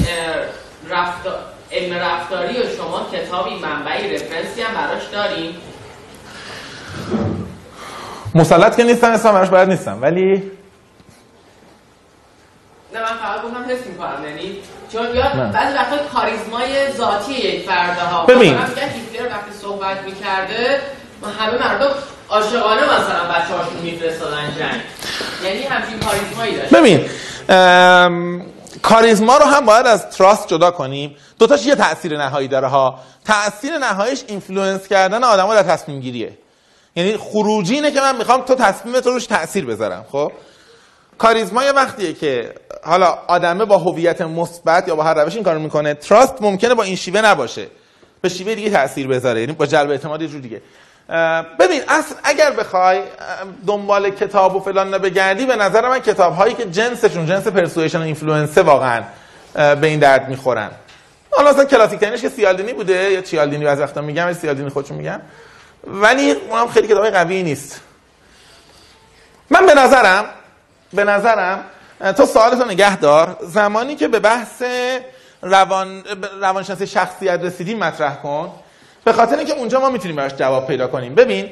رفتار 0.89 1.52
علم 1.73 1.95
رفتاری 1.97 2.59
و 2.63 2.77
شما 2.77 3.07
کتابی 3.13 3.55
منبعی 3.55 4.15
رفرنسی 4.15 4.63
هم 4.63 4.75
براش 4.75 5.03
داریم 5.13 5.57
مسلط 8.35 8.77
که 8.77 8.85
نیستم 8.85 9.11
اسمم 9.11 9.33
براش 9.33 9.49
باید 9.49 9.69
نیستم 9.69 9.99
ولی 10.03 10.43
نه 12.95 13.01
من 13.01 13.07
فقط 13.07 13.43
گفتم 13.43 13.65
حس 13.69 13.87
می‌کنم 13.87 14.25
یعنی 14.29 14.57
چون 14.93 15.15
یا 15.15 15.37
نه. 15.37 15.53
بعضی 15.53 15.75
وقتا 15.75 15.97
کاریزمای 16.15 16.93
ذاتی 16.93 17.33
یک 17.33 17.67
فرده 17.67 18.01
ها 18.03 18.27
ببین. 18.27 18.55
مثلا 18.55 18.85
هیتلر 18.85 19.27
وقتی 19.27 19.53
صحبت 19.63 20.03
می‌کرده 20.05 20.81
همه 21.39 21.69
مردم 21.69 21.91
عاشقانه 22.29 22.83
مثلا 22.83 23.25
بچه 23.25 23.55
هاشون 23.55 23.81
میفرستادن 23.83 24.55
جنگ. 24.59 24.81
یعنی 25.45 25.63
همچین 25.63 26.01
کاریزمایی 26.01 26.57
داشت. 26.57 26.75
ببین 26.75 27.09
ام، 27.49 28.43
کاریزما 28.83 29.37
رو 29.37 29.45
هم 29.45 29.67
باید 29.67 29.87
از 29.87 30.11
trust 30.11 30.49
جدا 30.49 30.71
کنیم. 30.71 31.17
دوتاش 31.39 31.67
یه 31.67 31.75
تاثیر 31.75 32.19
نهایی 32.19 32.49
داره 32.49 32.69
ها. 32.69 32.99
تاثیر 33.25 33.79
نهاییش 33.79 34.25
influence 34.27 34.89
کردن 34.89 35.25
آدما 35.25 35.55
در 35.55 35.63
تصمیم 35.63 36.01
گیریه. 36.01 36.39
یعنی 36.97 37.17
خروجی 37.17 37.75
اینه 37.75 37.91
که 37.91 38.01
من 38.01 38.17
می‌خوام 38.17 38.41
تو 38.43 38.55
تصمیمت 38.55 39.07
رو 39.07 39.13
روش 39.13 39.27
تاثیر 39.27 39.67
بذارم 39.67 40.05
خب؟ 40.13 40.33
کاریزما 41.19 41.65
یه 41.65 41.73
وقتیه 41.73 42.13
که 42.13 42.55
حالا 42.85 43.19
آدمه 43.27 43.65
با 43.65 43.79
هویت 43.79 44.21
مثبت 44.21 44.89
یا 44.89 44.97
با 44.97 45.03
هر 45.03 45.15
روش 45.15 45.35
این 45.35 45.45
کارو 45.45 45.59
می‌کنه 45.59 45.95
trust 45.95 46.35
ممکنه 46.41 46.75
با 46.75 46.83
این 46.83 46.97
شیوه 46.97 47.21
نباشه. 47.21 47.67
به 48.21 48.29
شیوه 48.29 48.55
دیگه 48.55 48.71
تاثیر 48.71 49.09
بذاره 49.09 49.41
یعنی 49.41 49.53
با 49.53 49.67
جلب 49.67 49.91
اعتماد 49.91 50.23
یه 50.23 50.29
جور 50.29 50.41
دیگه. 50.41 50.63
ببین 51.59 51.83
اصل 51.89 52.15
اگر 52.25 52.51
بخوای 52.51 53.01
دنبال 53.67 54.11
کتاب 54.11 54.57
و 54.57 54.61
فلان 54.61 54.99
بگردی 54.99 55.47
به 55.47 55.57
نظر 55.57 55.89
من 55.89 55.99
کتاب 55.99 56.35
هایی 56.35 56.55
که 56.55 56.65
جنسشون 56.65 57.27
جنس 57.27 57.47
persuasion 57.47 57.99
و 57.99 58.03
influence 58.03 58.57
ه 58.57 58.63
واقعا 58.63 59.03
به 59.55 59.87
این 59.87 59.99
درد 59.99 60.29
می‌خورن. 60.29 60.71
حالا 61.31 61.51
اصلا 61.51 61.65
کلاسیک 61.65 62.01
ترینش 62.01 62.21
که 62.21 62.29
سیالدینی 62.29 62.73
بوده 62.73 63.11
یا 63.11 63.21
چیالدینی 63.21 63.65
بعضی 63.65 63.83
وقتا 63.83 64.01
میگم 64.01 64.27
یا 64.27 64.35
سیالدینی 64.35 64.71
خودشون 64.71 64.97
میگم. 64.97 65.21
ولی 65.87 66.31
اونم 66.31 66.69
خیلی 66.69 66.89
کتاب 66.89 67.11
قوی 67.11 67.43
نیست. 67.43 67.81
من 69.51 69.67
به 69.67 69.75
نظرم 69.75 70.25
به 70.93 71.05
نظرم 71.05 71.65
تو 72.17 72.27
سوالتو 72.27 72.65
نگه 72.65 72.97
دار. 72.97 73.37
زمانی 73.41 73.97
که 73.97 74.09
به 74.09 74.19
بحث 74.19 74.63
روان 75.43 76.05
روانشناسی 76.41 76.87
شخصیت 76.87 77.41
رسیدیم 77.43 77.79
مطرح 77.79 78.17
کن. 78.17 78.53
به 79.05 79.13
خاطر 79.13 79.37
اینکه 79.37 79.53
اونجا 79.53 79.81
ما 79.81 79.91
می‌تونیم 79.91 80.17
براش 80.17 80.33
جواب 80.35 80.67
پیدا 80.67 80.87
کنیم. 80.87 81.15
ببین 81.15 81.49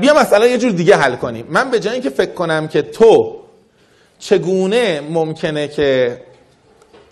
بیا 0.00 0.14
مسئله 0.14 0.50
یه 0.50 0.58
جور 0.58 0.72
دیگه 0.72 0.96
حل 0.96 1.16
کنیم. 1.16 1.46
من 1.48 1.70
به 1.70 1.80
جای 1.80 1.92
اینکه 1.92 2.10
فکر 2.10 2.32
کنم 2.32 2.68
که 2.68 2.82
تو 2.82 3.36
چگونه 4.18 5.00
ممکنه 5.00 5.68
که 5.68 6.20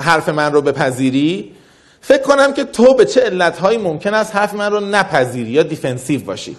حرف 0.00 0.28
من 0.28 0.52
رو 0.52 0.62
بپذیری 0.62 1.54
فکر 2.00 2.22
کنم 2.22 2.52
که 2.52 2.64
تو 2.64 2.94
به 2.94 3.04
چه 3.04 3.20
علتهایی 3.20 3.78
ممکن 3.78 4.14
است 4.14 4.36
حرف 4.36 4.54
من 4.54 4.72
رو 4.72 4.80
نپذیری 4.80 5.50
یا 5.50 5.62
دیفنسیو 5.62 6.24
باشی. 6.24 6.56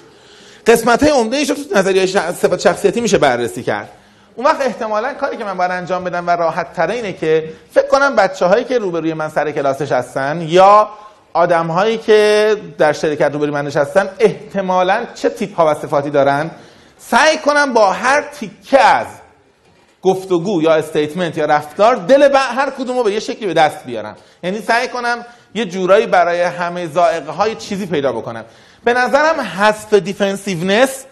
قسمت 0.67 1.03
های 1.03 1.11
عمده 1.11 1.37
ایش 1.37 1.49
رو 1.49 1.55
تو 1.55 1.61
نظریه. 1.75 2.05
صفات 2.05 2.59
شخصیتی 2.59 3.01
میشه 3.01 3.17
بررسی 3.17 3.63
کرد. 3.63 3.89
اون 4.35 4.45
وقت 4.45 4.61
احتمالا 4.61 5.13
کاری 5.13 5.37
که 5.37 5.43
من 5.43 5.57
باید 5.57 5.71
انجام 5.71 6.03
بدم 6.03 6.27
و 6.27 6.29
راحت 6.29 6.73
تره 6.73 6.93
اینه 6.93 7.13
که 7.13 7.49
فکر 7.71 7.87
کنم 7.87 8.15
بچه 8.15 8.45
هایی 8.45 8.63
که 8.63 8.77
روبروی 8.77 9.13
من 9.13 9.29
سر 9.29 9.51
کلاسش 9.51 9.91
هستن 9.91 10.45
یا 10.47 10.89
آدم 11.35 11.67
هایی 11.67 11.97
که 11.97 12.55
در 12.77 12.93
شرکت 12.93 13.31
روبروی 13.33 13.51
من 13.51 13.65
نشستن 13.65 14.09
احتمالا 14.19 15.05
چه 15.15 15.29
تیپ 15.29 15.55
ها 15.55 15.71
و 15.71 15.73
صفاتی 15.73 16.09
دارن؟ 16.09 16.51
سعی 16.97 17.37
کنم 17.37 17.73
با 17.73 17.91
هر 17.91 18.21
تیکه 18.21 18.79
از 18.81 19.07
گفتگو 20.01 20.61
یا 20.61 20.73
استیتمنت 20.73 21.37
یا 21.37 21.45
رفتار 21.45 21.95
دل 21.95 22.27
ب- 22.27 22.35
هر 22.35 22.69
کدوم 22.69 22.97
رو 22.97 23.03
به 23.03 23.11
یه 23.11 23.19
شکلی 23.19 23.45
به 23.45 23.53
دست 23.53 23.85
بیارم. 23.85 24.15
یعنی 24.43 24.61
سعی 24.61 24.87
کنم 24.87 25.25
یه 25.55 25.65
جورایی 25.65 26.07
برای 26.07 26.41
همه 26.41 26.87
زائقه 26.87 27.31
های 27.31 27.55
چیزی 27.55 27.85
پیدا 27.85 28.11
بکنم. 28.11 28.45
به 28.83 28.93
نظرم 28.93 29.41
حذف 29.41 29.93
defensiveness 29.93 31.05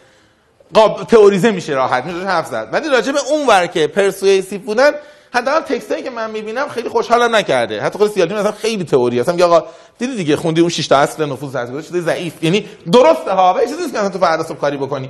قاب... 0.73 1.03
تئوریزه 1.03 1.51
میشه 1.51 1.73
راحت 1.73 2.05
میشه 2.05 2.27
حرف 2.27 2.47
زد. 2.47 2.69
ولی 2.71 2.89
راجع 2.89 3.11
به 3.11 3.19
اون 3.29 3.47
ور 3.47 3.67
که 3.67 3.87
persuasive 3.87 4.61
بودن 4.61 4.91
حداقل 5.33 5.61
text 5.61 5.89
ایی 5.89 6.03
که 6.03 6.09
من 6.09 6.31
می‌بینم 6.31 6.67
خیلی 6.67 6.89
خوشحالم 6.89 7.35
نکرده. 7.35 7.81
حتی 7.81 7.97
خود 7.97 8.11
سیالدین 8.11 8.37
مثلا 8.37 8.51
خیلی 8.51 8.83
تئوری 8.83 9.19
اصلا 9.19 9.33
میگه 9.33 9.45
آقا 9.45 9.63
دیدی 9.97 10.15
دیگه 10.15 10.35
خوندی 10.35 10.61
اون 10.61 10.69
6 10.69 10.87
تا 10.87 10.97
اصل 10.97 11.25
نفوذ 11.25 11.55
هست 11.55 11.87
شده 11.87 12.01
ضعیف. 12.01 12.43
یعنی 12.43 12.65
درسته 12.91 13.31
ها 13.31 13.53
ولی 13.53 13.67
چیزی 13.67 13.81
نیست 13.81 13.93
که 13.93 14.09
تو 14.09 14.19
فردا 14.19 14.43
صبح 14.43 14.57
کاری 14.57 14.77
بکنی. 14.77 15.09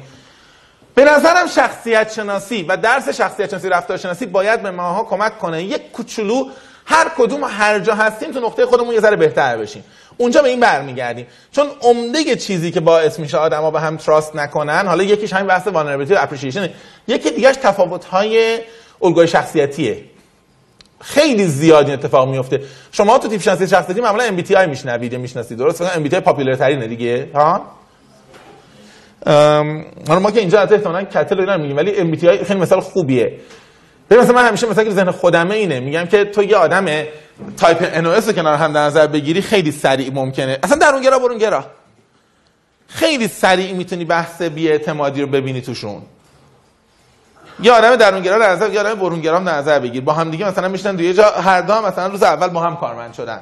به 0.96 1.06
نظرم 1.06 1.48
شخصیت 1.48 2.14
شناسی 2.14 2.64
و 2.64 2.78
درس 2.78 3.10
شخصیت 3.10 3.50
شناسی 3.50 3.70
رفتار 3.70 3.98
شناسی 3.98 4.26
باید 4.26 4.64
به 4.64 4.72
ماها 4.72 5.04
کمک 5.04 5.40
کنه. 5.40 5.64
یک 5.64 5.92
کوچولو 5.92 6.46
هر 6.86 7.12
کدوم 7.18 7.44
هر 7.44 7.80
جا 7.80 7.96
هستیم 7.96 8.32
تو 8.32 8.40
نقطه 8.40 8.66
خودمون 8.66 8.94
یه 8.94 9.00
ذره 9.00 9.16
بهتر 9.16 9.58
بشیم. 9.58 9.84
اونجا 10.18 10.42
به 10.42 10.50
این 10.50 10.60
برمیگردیم. 10.60 11.28
چون 11.52 11.68
عمده 11.82 12.36
چیزی 12.36 12.72
که 12.72 12.80
باعث 12.80 13.20
میشه 13.20 13.38
آدما 13.38 13.72
به 13.72 13.80
هم 13.80 13.98
trust 13.98 14.36
نکنن 14.36 14.88
حالا 14.88 15.04
یکیش 15.04 15.34
همین 15.34 15.48
بحث 15.48 15.68
vulnerability 15.68 16.14
و 16.14 16.18
appreciation 16.22 16.70
یکی 17.08 17.48
تفاوت 17.48 18.06
های 18.06 18.60
الگوی 19.02 19.28
شخصیتیه. 19.28 20.04
خیلی 21.04 21.48
زیاد 21.48 21.86
این 21.86 21.94
اتفاق 21.94 22.30
میفته. 22.30 22.62
شما 22.92 23.18
تو 23.18 23.28
تیپ 23.28 23.42
شناسی 23.42 23.68
شخصیتی 23.68 24.02
معمولا 24.02 24.24
MBTI 24.24 24.68
میشنوید 24.68 25.16
می‌شناسید. 25.16 25.58
درست؟ 25.58 25.82
MBTI 25.82 26.22
popular 26.22 26.56
ترینه 26.56 26.88
دیگه. 26.88 27.30
ها؟ 27.36 27.62
حالا 30.08 30.20
ما 30.20 30.32
که 30.32 30.40
اینجا 30.40 30.62
حتی 30.62 30.76
احتمالاً 30.76 31.04
کتل 31.04 31.40
اینا 31.40 31.58
میگیم 31.58 31.78
ولی 31.78 31.96
ام 31.96 32.16
خیلی 32.44 32.60
مثال 32.60 32.80
خوبیه. 32.80 33.34
ببین 34.10 34.24
مثلا 34.24 34.36
من 34.36 34.48
همیشه 34.48 34.70
مثلا 34.70 34.84
که 34.84 34.92
ذهن 34.92 35.12
خودمه 35.12 35.56
اینه 35.56 35.80
میگم 35.80 36.06
که 36.06 36.26
تو 36.26 36.44
یه 36.44 36.56
آدم 36.56 36.86
type 37.58 37.90
N 37.94 38.06
رو 38.06 38.32
کنار 38.32 38.56
هم 38.56 38.74
در 38.74 38.86
نظر 38.86 39.08
بگیری 39.08 39.42
خیلی 39.42 39.72
سریع 39.72 40.14
ممکنه. 40.14 40.60
اصلا 40.64 40.78
درونگرا 40.78 41.20
برونگرا. 41.20 41.66
خیلی 42.88 43.28
سریع 43.28 43.74
می‌تونی 43.74 44.06
بحث 44.06 44.42
بیاعتمادی 44.42 45.22
رو 45.22 45.28
ببینی 45.28 45.62
توشون. 45.62 46.02
یه 47.62 47.72
آدم 47.72 47.96
درونگرا 47.96 48.38
در 48.40 48.52
نظر 48.52 48.70
یه 48.70 48.80
آدم 48.80 48.96
برونگرا 48.96 49.40
در 49.40 49.56
نظر 49.56 49.80
بگیر. 49.80 50.02
با 50.02 50.14
هم 50.14 50.32
دیگه 50.32 50.48
مثلا 50.48 50.68
میشنن 50.68 51.00
یه 51.00 51.14
جا 51.14 51.24
هر 51.24 51.62
دو 51.62 51.74
هم 51.74 51.86
مثلا 51.86 52.08
روز 52.08 52.24
اول 52.24 52.48
با 52.48 52.62
هم 52.62 52.76
کارمند 52.76 53.14
شدن. 53.14 53.40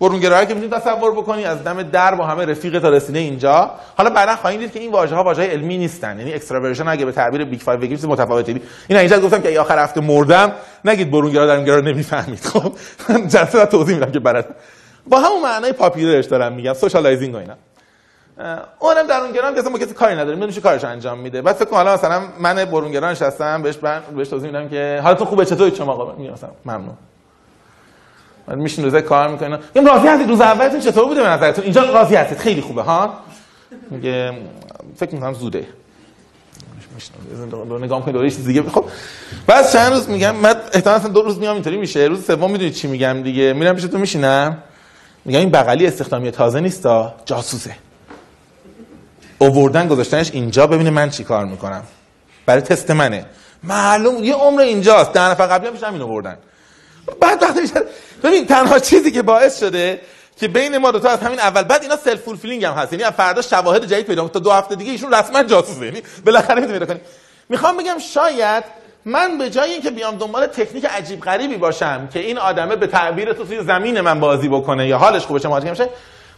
برونگرایی 0.00 0.46
که 0.46 0.54
می‌تونی 0.54 0.72
تصور 0.72 1.12
بکنی 1.12 1.44
از 1.44 1.64
دم 1.64 1.82
در 1.82 2.14
با 2.14 2.26
همه 2.26 2.44
رفیق 2.44 2.78
تا 2.78 2.88
رسیده 2.88 3.18
اینجا. 3.18 3.70
حالا 3.96 4.10
بعدا 4.10 4.36
خواهیم 4.36 4.60
دید 4.60 4.72
که 4.72 4.80
این 4.80 4.92
واژه 4.92 5.14
ها 5.14 5.24
واژه 5.24 5.42
های 5.42 5.50
علمی 5.50 5.78
نیستن. 5.78 6.18
یعنی 6.18 6.34
extraversion 6.34 6.88
اگه 6.88 7.04
به 7.04 7.12
تعبیر 7.12 7.44
Big 7.44 7.60
5 7.60 7.80
بگیم 7.80 7.96
چیز 7.96 8.04
متفاوته 8.04 8.60
این 8.88 8.98
اینجا 8.98 9.20
گفتم 9.20 9.42
که 9.42 9.48
ای 9.48 9.58
آخر 9.58 9.78
هفته 9.78 10.00
مردم 10.00 10.52
نگید 10.84 11.10
برونگرا 11.10 11.46
درونگرا 11.46 11.76
رو 11.76 11.82
نمی‌فهمید. 11.82 12.44
خب 12.44 12.72
جلسه 13.32 13.66
توضیح 13.66 13.94
میدم 13.94 14.12
که 14.12 14.18
برات. 14.18 14.46
با 15.06 15.20
همون 15.20 15.42
معنای 15.42 15.72
popular 15.72 16.12
ش 16.12 16.24
دارم 16.24 16.52
میگم 16.52 16.74
socializing 16.74 17.34
و 17.34 17.38
اینا. 17.38 17.54
اونم 18.78 19.06
درونگرا 19.08 19.46
هم 19.46 19.54
که 19.54 19.60
اصلا 19.60 19.72
با 19.72 19.78
کسی 19.78 19.94
کاری 19.94 20.14
نداره 20.14 20.34
می‌دونه 20.34 20.60
کارش 20.60 20.84
انجام 20.84 21.18
میده. 21.18 21.42
بعد 21.42 21.56
فکر 21.56 21.64
کن 21.64 21.76
حالا 21.76 21.94
مثلا 21.94 22.22
من 22.40 22.64
برونگرا 22.64 23.10
نشستم 23.10 23.62
بهش 23.62 23.76
بر... 23.76 24.00
بهش 24.00 24.28
توضیح 24.28 24.46
میدم 24.50 24.68
که 24.68 25.00
حالتون 25.04 25.26
خوبه 25.26 25.44
چطوری؟ 25.44 25.76
شما 25.76 25.92
آقا 25.92 26.14
میگم 26.18 26.32
مثلا 26.32 26.50
ممنون. 26.64 26.96
بعد 28.46 28.58
میشین 28.58 28.84
روزه 28.84 29.02
کار 29.02 29.28
می‌کنین 29.28 29.58
میگم 29.74 29.86
راضی 29.86 30.08
هستید 30.08 30.28
روز 30.28 30.40
اولتون 30.40 30.80
چطور 30.80 31.04
بوده 31.04 31.22
به 31.22 31.28
نظرتون؟ 31.28 31.64
اینجا 31.64 31.82
راضی 31.82 32.14
هستید. 32.14 32.38
خیلی 32.38 32.60
خوبه 32.60 32.82
ها؟ 32.82 33.14
میگه 33.90 34.32
فکر 34.96 35.14
می‌کنم 35.14 35.32
زوده. 35.34 35.66
میشنم 36.94 37.84
نگاه 37.84 38.02
کنید 38.02 38.16
دوره 38.16 38.30
دیگه. 38.30 38.62
خب 38.62 38.84
بعد 39.46 39.70
چند 39.72 39.92
روز 39.92 40.08
میگم 40.08 40.36
من 40.36 40.54
احتمالاً 40.72 41.08
دو 41.08 41.22
روز 41.22 41.38
میام 41.38 41.54
اینطوری 41.54 41.76
میشه. 41.76 42.00
روز 42.00 42.24
سوم 42.24 42.50
می‌دونید 42.50 42.72
چی 42.72 42.88
میگم 42.88 43.22
دیگه. 43.22 43.52
میرم 43.52 43.74
پیش 43.74 43.84
تو 43.84 43.98
میشینم. 43.98 44.58
میگم 45.24 45.38
این 45.38 45.50
بغلی 45.50 45.86
استخدامی 45.86 46.30
تازه 46.30 46.60
نیستا 46.60 47.14
جاسوسه. 47.24 47.76
اووردن 49.38 49.88
گذاشتنش 49.88 50.30
اینجا 50.30 50.66
ببینه 50.66 50.90
من 50.90 51.10
چی 51.10 51.24
کار 51.24 51.44
می‌کنم. 51.44 51.82
برای 52.46 52.62
تست 52.62 52.90
منه. 52.90 53.26
معلوم 53.62 54.24
یه 54.24 54.34
عمر 54.34 54.60
اینجاست. 54.60 55.12
ده 55.12 55.30
نفر 55.30 55.46
قبلی 55.46 55.68
هم 55.68 55.88
همین 55.88 56.02
آوردن 56.02 56.38
بعد 57.20 57.42
وقتی 57.42 57.60
ببین 58.22 58.46
تنها 58.46 58.78
چیزی 58.78 59.12
که 59.12 59.22
باعث 59.22 59.60
شده 59.60 60.00
که 60.36 60.48
بین 60.48 60.78
ما 60.78 60.90
دو 60.90 60.98
تا 60.98 61.08
از 61.08 61.20
همین 61.20 61.38
اول 61.38 61.62
بعد 61.62 61.82
اینا 61.82 61.96
self-fulfilling 61.96 62.64
هم 62.64 62.72
هست. 62.72 62.92
یعنی 62.92 63.04
فردا 63.04 63.42
شواهد 63.42 63.84
جدید 63.84 64.06
پیدا 64.06 64.28
تا 64.28 64.38
دو 64.38 64.50
هفته 64.50 64.74
دیگه 64.74 64.92
ایشون 64.92 65.14
رسما 65.14 65.42
جاسوسه. 65.42 65.84
یعنی 65.84 66.02
بالاخره 66.26 66.60
می‌تونی 66.60 66.78
پیدا 66.78 66.94
کنی 66.94 67.00
می‌خوام 67.48 67.76
بگم 67.76 67.98
شاید 67.98 68.64
من 69.04 69.38
به 69.38 69.50
جای 69.50 69.70
اینکه 69.70 69.90
بیام 69.90 70.16
دنبال 70.16 70.46
تکنیک 70.46 70.84
عجیب 70.84 71.20
غریبی 71.20 71.56
باشم 71.56 72.08
که 72.12 72.20
این 72.20 72.38
آدمه 72.38 72.76
به 72.76 72.86
تعبیر 72.86 73.32
تو 73.32 73.44
توی 73.44 73.64
زمین 73.64 74.00
من 74.00 74.20
بازی 74.20 74.48
بکنه 74.48 74.88
یا 74.88 74.98
حالش 74.98 75.22
خوبه 75.22 75.40
چه 75.40 75.48
میشه 75.48 75.88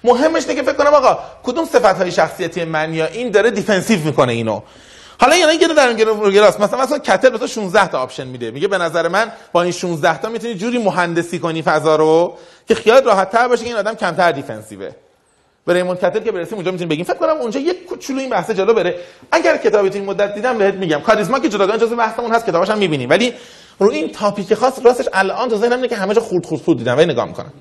مهمش 0.07 0.43
اینه 0.43 0.55
که 0.55 0.63
فکر 0.63 0.85
کنم 0.85 0.95
آقا 0.95 1.19
کدوم 1.43 1.65
صفت 1.65 1.99
های 1.99 2.13
شخصیتی 2.13 2.65
من 2.65 2.95
یا 2.95 3.07
این 3.07 3.31
داره 3.31 3.51
defensive 3.51 4.01
می‌کنه 4.05 4.33
اینو؟ 4.33 4.61
حالا 5.21 5.37
یعنی 5.37 5.55
یه 5.55 5.69
در 5.69 5.93
گراست. 6.31 6.61
مثلا 6.61 6.81
مثلا 6.81 6.99
کتل 6.99 7.31
به 7.31 7.39
تو 7.39 7.47
16 7.47 7.89
تا 7.89 7.99
option 7.99 8.27
میده. 8.27 8.51
میگه 8.51 8.69
به 8.69 8.79
نظر 8.79 9.09
من 9.09 9.33
با 9.53 9.63
این 9.63 9.73
16 9.73 10.19
تا 10.19 10.29
می‌تونی 10.29 10.55
جوری 10.55 10.79
مهندسی 10.79 11.39
کنی 11.39 11.63
فضا 11.63 11.97
رو 11.97 12.35
که 12.69 12.75
خیالت 12.75 13.07
راحت 13.07 13.31
تر 13.31 13.49
باشه 13.49 13.63
که 13.63 13.69
این 13.69 13.79
آدم 13.79 13.95
کمتر 13.95 14.33
defensive 14.33 14.80
ه. 14.80 14.91
برای 15.67 15.81
ریموند 15.81 15.99
کتل 15.99 16.21
که 16.21 16.33
برسیم 16.33 16.55
اونجا 16.55 16.71
می‌تونیم 16.71 16.89
بگیم. 16.89 17.05
فکر 17.05 17.15
کنم 17.17 17.37
اونجا 17.41 17.61
یک 17.61 17.87
کوچولو 17.87 18.19
این 18.19 18.31
بحث 18.31 18.51
جلو 18.51 18.75
بره. 18.75 18.95
اگر 19.33 19.57
کتابی 19.57 19.91
تو 19.91 19.99
این 19.99 20.05
مدت 20.05 20.35
دیدم 20.35 20.59
بهت 20.59 20.75
میگم. 20.75 21.01
کاریزما 21.01 21.39
که 21.39 21.49
جداگانه 21.49 21.79
جزو 21.79 21.97
بحثمون 21.97 22.33
هست 22.33 22.47
کتاباش 22.47 22.71
هم 22.71 22.79
می‌بینیم. 22.79 23.11
ولی 23.11 23.35
رو 23.79 23.91
این 23.91 24.13
topic 24.13 24.55
خاص 24.55 24.79
راستش 24.85 25.09
الان 25.13 25.49
تو 25.49 25.57
ذهنم 25.57 25.77
اینه 25.77 25.89
که 25.89 25.97
همه 25.97 26.15
جا 26.15 26.21
خورد 26.21 26.47
خورد 26.47 26.79
دیدم. 26.79 26.97
ولی 26.97 27.13
نگاه 27.13 27.25
می‌کنم. 27.25 27.53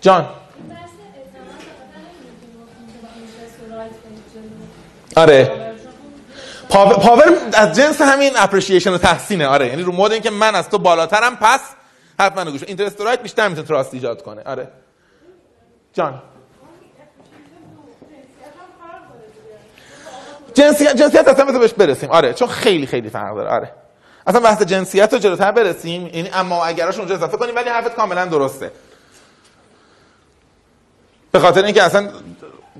جان. 0.00 0.26
آره. 5.18 5.68
power, 6.68 6.94
power 6.94 7.38
از 7.52 7.76
جنس 7.76 8.00
همین 8.00 8.32
appreciation 8.36 8.92
و 8.92 8.98
تحسینه 8.98 9.46
آره. 9.46 9.66
یعنی 9.66 9.82
رو 9.82 9.92
mood 9.92 10.12
اینکه 10.12 10.30
من 10.30 10.54
از 10.54 10.68
تو 10.68 10.78
بالاترم 10.78 11.36
پس 11.36 11.60
حتما 12.20 12.44
نگوش 12.44 12.62
اینترست 12.62 13.00
رایت 13.00 13.22
بیشتر 13.22 13.48
می‌تونه 13.48 13.66
تراست 13.66 13.94
ایجاد 13.94 14.22
کنه. 14.22 14.42
آره. 14.42 14.68
جان. 15.92 16.22
جنسیت 20.54 20.96
جنسیت 20.96 21.28
اصلا 21.28 21.58
بهش 21.58 21.72
برسیم. 21.72 22.10
آره. 22.10 22.32
چون 22.32 22.48
خیلی 22.48 22.86
خیلی 22.86 23.10
فرق 23.10 23.36
داره. 23.36 23.50
آره. 23.50 23.72
اصلا 24.26 24.40
بحث 24.40 24.62
جنسیت 24.62 25.12
رو 25.12 25.18
جلوتر 25.18 25.52
برسیم. 25.52 26.06
یعنی 26.06 26.30
اما 26.32 26.64
اگراش 26.64 26.98
اونجا 26.98 27.14
اضافه 27.14 27.36
کنیم 27.36 27.56
ولی 27.56 27.70
حرفت 27.70 27.94
کاملا 27.94 28.24
درسته. 28.24 28.72
به 31.32 31.38
خاطر 31.38 31.64
اینکه 31.64 31.82
اصلا 31.82 32.08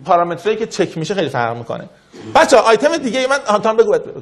پارامترایی 0.05 0.59
که 0.59 0.67
چک 0.67 0.99
میشه 0.99 1.15
خیلی 1.15 1.29
فرق 1.29 1.57
می‌کنه 1.57 1.89
بچه 2.35 2.57
آیتم 2.57 2.97
دیگه 2.97 3.27
من 3.27 3.39
آنتان 3.47 3.77
بگو 3.77 3.93
بگو 3.93 4.21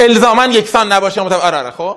الزاما 0.00 0.46
یکسان 0.46 0.92
نباشه 0.92 1.22
متف... 1.22 1.44
آره 1.44 1.58
آره 1.58 1.70
خب 1.70 1.96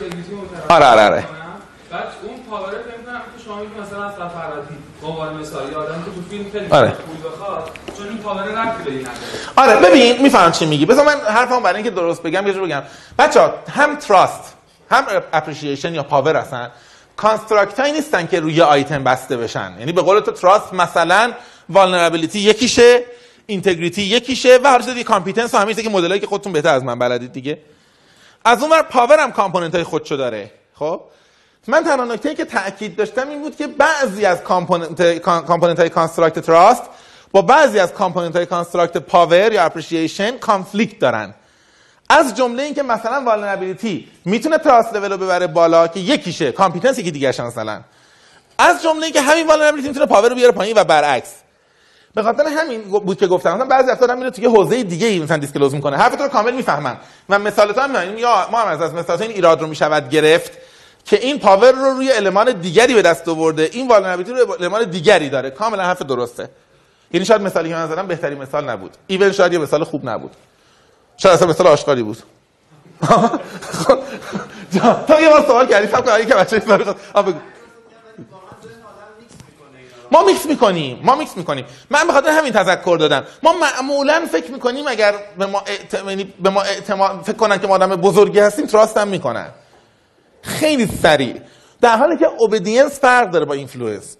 اینتگریتی 0.00 0.34
مترقب 0.34 0.72
آره، 0.72 0.86
آره، 0.86 1.04
آره. 1.04 1.22
کنم. 1.22 1.60
بعد 1.90 2.08
اون 2.22 2.42
پاور 2.50 2.70
فکر 2.70 3.02
کنم 3.06 3.22
که 3.36 3.44
شما 3.44 3.62
مثلا 3.82 4.08
به 4.08 4.76
عنوان 5.06 5.36
مثال 5.36 5.70
یه 5.70 5.76
آدم 5.76 5.94
که 5.94 6.10
تو 6.10 6.22
فیلم 6.30 6.50
خیلی 6.52 6.66
آره. 6.70 6.90
پول 6.90 7.30
بخواد 7.32 7.70
چون 7.98 8.08
این 8.08 8.16
به 8.16 9.10
آره 9.56 9.76
ببین 9.76 10.22
میفهم 10.22 10.52
چی 10.52 10.66
میگی. 10.66 10.86
بذار 10.86 11.06
من 11.06 11.20
حرفم 11.20 11.62
برای 11.62 11.76
اینکه 11.76 11.90
درست 11.90 12.22
بگم 12.22 12.46
یه 12.46 12.52
جور 12.52 12.62
بگم. 12.62 12.82
بچه 13.18 13.40
هم 13.70 13.96
trust 13.96 14.56
هم 14.90 15.04
appreciation 15.32 15.94
یا 15.94 16.02
power 16.02 16.36
هستن. 16.36 16.70
construct 17.16 17.80
هایی 17.80 17.92
نیستن 17.92 18.26
که 18.26 18.40
روی 18.40 18.62
آیتم 18.62 19.04
بسته 19.04 19.36
بشن. 19.36 19.76
یعنی 19.78 19.92
به 19.92 20.02
قول 20.02 20.20
تو 20.20 20.32
trust 20.32 20.74
مثلا 20.74 21.32
vulnerability 21.68 22.38
یکیشه 22.38 23.04
integrity 23.46 24.02
یکیشه 24.02 24.58
و 24.64 24.68
هر 24.68 24.82
چیزی 24.82 25.04
competence 25.04 25.54
و 25.54 25.64
چیزی 25.64 25.82
که 25.82 25.88
مدلایی 25.88 26.20
که 26.20 26.26
خودتون 26.26 26.52
بهتر 26.52 26.74
از 26.74 26.84
من 26.84 26.98
بلدید 26.98 27.32
دیگه. 27.32 27.58
از 28.44 28.62
اون 28.62 28.70
ور 28.70 28.82
power 28.82 29.20
هم 29.20 29.32
component 29.32 29.74
های 29.74 29.84
خودشو 29.84 30.16
داره. 30.16 30.50
خب؟ 30.74 31.00
من 31.68 31.84
تنها 31.84 32.04
نکته 32.04 32.34
که 32.34 32.44
تاکید 32.44 32.96
داشتم 32.96 33.28
این 33.28 33.42
بود 33.42 33.56
که 33.56 33.66
بعضی 33.66 34.24
از 34.24 34.42
component 34.42 35.18
component 35.18 35.78
های 35.80 35.88
construct 35.88 36.38
trust 36.38 36.82
با 37.32 37.42
بعضی 37.42 37.78
از 37.78 37.92
component 37.92 38.36
های 38.36 38.46
construct 38.46 38.96
power 38.96 39.52
یا 39.52 39.64
appreciation 39.64 40.38
conflict 40.38 40.98
دارن. 40.98 41.34
از 42.10 42.34
جمله 42.34 42.62
اینکه 42.62 42.82
مثلا 42.82 43.22
vulnerability 43.26 44.08
می‌تونه 44.24 44.58
trust 44.58 44.94
level 44.94 45.12
رو 45.12 45.18
ببره 45.18 45.46
بالا 45.46 45.88
که 45.88 46.00
یکیشه 46.00 46.52
competence 46.52 46.98
یکی 46.98 47.10
دیگه 47.10 47.28
مثلا. 47.28 47.80
از 48.58 48.82
جمله 48.82 49.04
اینکه 49.04 49.20
همین 49.20 49.46
vulnerability 49.46 49.88
می‌تونه 49.88 50.06
power 50.06 50.28
رو 50.28 50.34
بیاره 50.34 50.52
پایین 50.52 50.78
و 50.78 50.84
برعکس. 50.84 51.32
به 52.14 52.22
خاطر 52.22 52.46
همین 52.46 52.82
بود 52.82 53.18
که 53.18 53.26
گفتم 53.26 53.54
مثلا 53.54 53.64
بعضی 53.64 53.90
افراد 53.90 54.10
میره 54.10 54.30
توی 54.30 54.46
حوزه 54.46 54.82
دیگه 54.82 55.06
ای 55.06 55.18
مثلا 55.18 55.36
disclose 55.36 55.74
می‌کنه. 55.74 55.96
حرفتون 55.96 56.20
رو 56.22 56.28
کامل 56.28 56.54
می‌فهمم. 56.54 56.96
و 57.28 57.38
مثالت 57.38 57.78
هم 57.78 57.90
میانیم 57.90 58.18
یا 58.18 58.48
ما 58.50 58.60
هم 58.60 58.68
از 58.68 58.94
مثالت 58.94 59.20
این 59.20 59.30
ایراد 59.30 59.60
رو 59.60 59.66
می‌شود 59.66 60.08
گرفت. 60.08 60.52
که 61.06 61.16
این 61.22 61.38
power 61.38 61.72
رو 61.72 61.90
روی 61.90 62.12
المان 62.12 62.52
دیگری 62.52 62.94
به 62.94 63.02
دست 63.02 63.28
آورده. 63.28 63.70
این 63.72 63.88
vulnerability 63.88 64.40
رو 64.40 64.52
المان 64.60 64.84
دیگری 64.84 65.28
داره. 65.28 65.50
کاملا 65.50 65.82
حرف 65.82 66.02
درسته. 66.02 66.48
یعنی 67.12 67.26
شاید 67.26 67.42
مثالی 67.42 67.68
که 67.68 67.74
من 67.74 67.88
زدم 67.88 68.06
بهترین 68.06 68.38
مثال 68.38 68.70
نبود. 68.70 68.96
ایون 69.06 69.32
شاید 69.32 69.52
یه 69.52 69.58
مثال 69.58 69.84
خوب 69.84 70.08
نبود. 70.08 70.30
شاید 71.16 71.34
اصلا 71.34 71.48
مثال 71.48 71.66
آشکاری 71.66 72.02
بود. 72.02 72.18
تو 75.08 75.20
یه 75.20 75.28
بار 75.28 75.44
سوال 75.46 75.66
کردی. 75.66 75.86
فکر 75.86 76.00
کنم 76.00 76.24
که 76.24 76.34
بچه 76.34 76.62
ما 80.10 80.24
میکس 80.24 80.46
می‌کنیم. 80.46 81.00
ما 81.02 81.16
میکس 81.16 81.36
می‌کنیم. 81.36 81.64
من 81.90 82.06
به 82.06 82.12
خاطر 82.12 82.28
همین 82.28 82.52
تذکر 82.52 82.96
دادم. 83.00 83.24
ما 83.42 83.52
معمولا 83.52 84.26
فکر 84.32 84.50
می‌کنیم 84.50 84.84
اگر 84.88 85.14
به 85.38 85.46
ما, 85.46 85.62
اعت... 85.66 86.04
یعنی 86.08 86.32
به 86.42 86.50
ما 86.50 86.62
اعتماد 86.62 87.22
فکر 87.24 87.36
کنن 87.36 87.58
که 87.58 87.66
ما 87.66 87.74
آدم 87.74 87.96
بزرگی 87.96 88.38
هستیم 88.38 88.66
trust 88.66 88.96
هم 88.96 89.08
می‌کنن. 89.08 89.46
خیلی 90.46 90.86
سریع. 90.86 91.34
در 91.80 91.96
حالی 91.96 92.16
که 92.16 92.26
obedience 92.38 93.00
فرق 93.00 93.30
داره 93.30 93.44
با 93.44 93.54
influence 93.54 94.16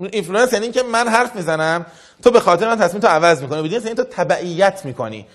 influence 0.00 0.52
یعنی 0.52 0.64
اینکه 0.64 0.82
من 0.82 1.08
حرف 1.08 1.36
می‌زنم 1.36 1.86
تو 2.24 2.30
به 2.30 2.40
خاطر 2.40 2.68
من 2.68 2.76
تصمیم 2.76 3.00
تو 3.02 3.08
عوض 3.08 3.42
می‌کنی. 3.42 3.58
obedience 3.58 3.84
یعنی 3.84 3.96
تو 3.96 4.04
تبعیت 4.04 4.84
می‌کنی. 4.84 5.26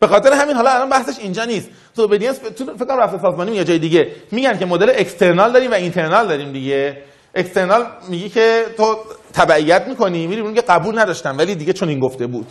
به 0.00 0.06
خاطر 0.06 0.32
همین 0.32 0.56
حالا 0.56 0.70
الان 0.70 0.88
بحثش 0.88 1.18
اینجا 1.18 1.44
نیست. 1.44 1.68
تو 1.96 2.02
obedience 2.02 2.38
تو 2.38 2.64
فکر 2.64 2.84
کنم 2.84 2.98
رفته 3.00 3.18
سازمانی 3.18 3.52
یا 3.52 3.64
جای 3.64 3.78
دیگه. 3.78 4.12
میگن 4.32 4.58
که 4.58 4.66
مدل 4.66 4.92
external 4.96 5.52
داریم 5.52 5.70
و 5.70 5.74
internal 5.74 6.28
داریم 6.28 6.52
دیگه. 6.52 7.02
external 7.34 7.86
میگی 8.08 8.28
که 8.28 8.64
تو 8.76 8.96
تبعیت 9.32 9.88
می‌کنی 9.88 10.26
میری 10.26 10.42
میگه 10.42 10.62
قبول 10.62 10.98
نداشتم 10.98 11.38
ولی 11.38 11.54
دیگه 11.54 11.72
چون 11.72 11.88
این 11.88 12.00
گفته 12.00 12.26
بود. 12.26 12.46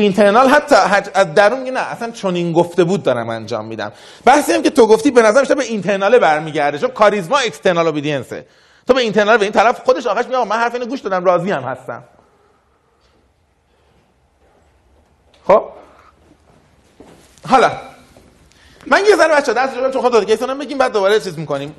internal 0.00 0.48
حتی 0.48 0.74
از 1.14 1.34
درون 1.34 1.58
نه 1.58 1.80
اصلا 1.80 2.10
چون 2.10 2.34
این 2.34 2.52
گفته 2.52 2.84
بود 2.84 3.02
دارم 3.02 3.28
انجام 3.28 3.64
میدم. 3.64 3.92
بحثی 4.24 4.52
هم 4.52 4.62
که 4.62 4.70
تو 4.70 4.86
گفتی 4.86 5.10
به 5.10 5.22
نظر 5.22 5.40
میشه 5.40 5.54
به 5.54 5.64
internal 5.64 6.12
ه 6.12 6.18
برمیگرده. 6.18 6.78
چون 6.78 6.90
کاریزما 6.90 7.38
external 7.38 7.86
obedience 7.86 8.40
ه 8.40 8.46
تو 8.86 8.94
به 8.94 9.00
اینترنال 9.00 9.36
به 9.36 9.42
این 9.42 9.52
طرف 9.52 9.80
خودش 9.84 10.06
آخرش 10.06 10.24
میگه 10.24 10.44
من 10.44 10.56
حرف 10.56 10.74
اینو 10.74 10.86
گوش 10.86 11.00
دادم 11.00 11.24
راضی 11.24 11.50
هم 11.50 11.62
هستم. 11.62 12.04
خب؟ 15.46 15.64
حالا 17.48 17.70
من 18.86 19.00
یه 19.08 19.16
ذره 19.16 19.34
بچا 19.34 19.52
درس 19.52 19.76
رو 19.76 19.90
چون 19.90 20.02
خود 20.02 20.20
دیگه 20.20 20.46
هم 20.46 20.58
بگیم 20.58 20.78
بعد 20.78 20.92
دوباره 20.92 21.20
چیز 21.20 21.38
می‌کنیم. 21.38 21.74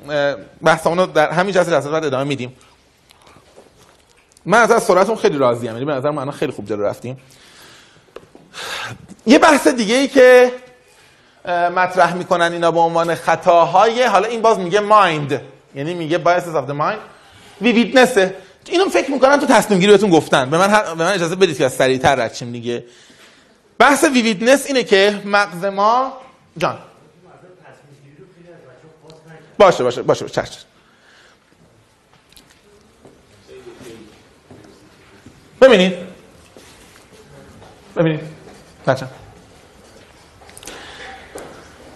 بحثمون 0.62 0.98
رو 0.98 1.06
در 1.06 1.30
همین 1.30 1.54
جلسه 1.54 1.70
درس 1.70 1.86
بعد 1.86 2.04
ادامه 2.04 2.24
میدیم. 2.24 2.56
من 4.46 4.58
از 4.58 4.82
سرعتون 4.82 5.16
خیلی 5.16 5.38
راضی 5.38 5.68
ام 5.68 5.74
یعنی 5.74 5.84
به 5.84 5.92
نظر 5.92 6.10
من 6.10 6.30
خیلی 6.30 6.52
خوب 6.52 6.66
جلو 6.66 6.82
رفتیم. 6.82 7.16
یه 9.26 9.38
بحث 9.38 9.68
دیگه 9.68 9.94
ای 9.94 10.08
که 10.08 10.52
مطرح 11.74 12.14
می‌کنن 12.14 12.52
اینا 12.52 12.70
به 12.70 12.80
عنوان 12.80 13.14
خطاهای 13.14 14.02
حالا 14.02 14.28
این 14.28 14.42
باز 14.42 14.58
میگه 14.58 14.80
مایند 14.80 15.40
یعنی 15.74 15.94
میگه 15.94 16.18
biases 16.18 16.56
of 16.56 16.70
the 16.70 16.80
mind 16.80 16.98
ویویدنسه 17.60 18.36
اینو 18.68 18.84
فکر 18.88 19.10
می‌کنن 19.10 19.40
تو 19.40 19.46
تصمیم 19.46 19.80
گیری 19.80 19.92
بهتون 19.92 20.10
گفتن. 20.10 20.50
به 20.50 20.58
من, 20.58 20.74
ه- 20.74 20.88
به 20.88 21.04
من 21.04 21.12
اجازه 21.12 21.36
بدید 21.36 21.58
که 21.58 21.64
از 21.64 21.72
سریعتر 21.72 22.14
رد 22.14 22.52
دیگه. 22.52 22.84
بحث 23.78 24.04
ویویدنس 24.04 24.66
اینه 24.66 24.84
که 24.84 25.22
مغز 25.24 25.64
ما 25.64 26.12
جان. 26.58 26.78
باشه 29.58 29.84
باشه 29.84 30.02
باشه 30.02 30.24
باشه 30.24 30.42
چشم. 30.42 30.58
ببینید. 35.60 35.94
ببینید. 37.96 38.31
بچه. 38.86 39.06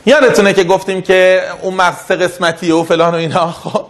یادتونه 0.07 0.53
که 0.53 0.64
گفتیم 0.64 1.03
که 1.03 1.43
اون 1.62 1.74
مغز 1.74 1.97
سه 1.97 2.16
قسمتیه 2.16 2.74
و 2.74 2.84
فلان 2.84 3.14
و 3.14 3.16
اینا. 3.16 3.53
خب. 3.53 3.87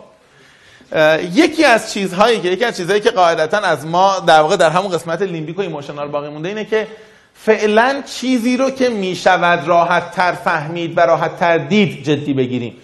یکی 1.34 1.64
از 1.64 1.92
چیزهایی 1.92 2.40
که 2.40 2.49
یکی 2.49 2.64
از 2.64 2.76
چیزهایی 2.76 3.01
که 3.01 3.11
قاعدتا 3.11 3.59
از 3.59 3.86
ما 3.86 4.18
در 4.26 4.40
واقع 4.40 4.57
در 4.57 4.70
همون 4.70 4.92
قسمت 4.92 5.22
limbic 5.22 5.59
و 5.59 5.61
emotional 5.61 6.09
باقی 6.09 6.28
مونده 6.28 6.49
اینه 6.49 6.64
که 6.64 6.86
فعلا 7.34 8.03
چیزی 8.07 8.57
رو 8.57 8.70
که 8.70 8.88
می‌شود 8.88 9.68
راحت 9.68 10.11
تر 10.11 10.32
فهمید 10.32 10.99
و 10.99 11.01
راحت 11.01 11.36
تر 11.36 11.59
دید 11.59 12.05
جدی 12.05 12.32
بگیریم. 12.32 12.76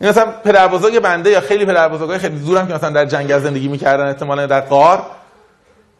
این 0.00 0.10
مثلا 0.10 0.26
پدر 0.44 0.68
بنده 1.00 1.30
یا 1.30 1.40
خیلی 1.40 1.64
پدر 1.64 2.18
خیلی 2.18 2.38
دورم 2.38 2.68
که 2.68 2.74
مثلا 2.74 2.90
در 2.90 3.04
جنگل 3.04 3.38
زندگی 3.38 3.68
می‌کردن 3.68 4.06
احتمالاً 4.06 4.46
در 4.46 4.60
غار. 4.60 5.06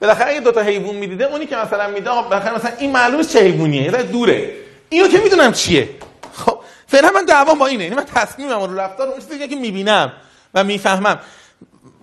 بالاخره 0.01 0.31
اگه 0.31 0.41
دو 0.41 0.53
تا 0.53 0.61
حیوان 0.61 0.95
می‌دیده 0.95 1.25
اونی 1.25 1.47
که 1.47 1.57
مثلا 1.57 1.89
میده 1.89 2.11
آقا 2.11 2.23
بالاخره 2.23 2.55
مثلا 2.55 2.71
این 2.79 2.93
معلومه 2.93 3.25
چه 3.25 3.41
حیوانیه؟ 3.41 3.83
یه 3.83 3.91
دوره. 3.91 4.51
اینو 4.89 5.09
که 5.09 5.19
می‌دونم 5.19 5.53
چیه. 5.53 5.89
خب 6.33 6.59
فعلا 6.87 7.11
من 7.15 7.25
دعوام 7.25 7.59
با 7.59 7.67
اینه. 7.67 7.85
یعنی 7.85 7.97
من 7.97 8.05
تصمیمم 8.15 8.63
رو 8.63 8.81
رفتار 8.81 9.09
اون 9.09 9.21
چیزی 9.21 9.49
که 9.49 9.57
می‌بینم 9.57 10.13
و 10.55 10.65
می‌فهمم. 10.65 11.19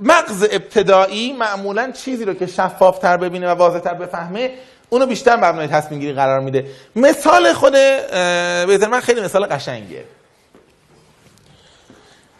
مغز 0.01 0.47
ابتدایی 0.51 1.33
معمولا 1.33 1.91
چیزی 1.91 2.25
رو 2.25 2.33
که 2.33 2.47
شفافتر 2.47 3.17
ببینه 3.17 3.47
و 3.47 3.49
واضحتر 3.49 3.93
بفهمه 3.93 4.51
اونو 4.89 5.05
بیشتر 5.05 5.35
مبنای 5.35 5.67
تصمیم 5.67 5.99
گیری 5.99 6.13
قرار 6.13 6.39
میده. 6.39 6.65
مثال 6.95 7.53
خود 7.53 7.73
به 7.73 8.87
من 8.91 8.99
خیلی 8.99 9.21
مثال 9.21 9.45
قشنگیه. 9.45 10.03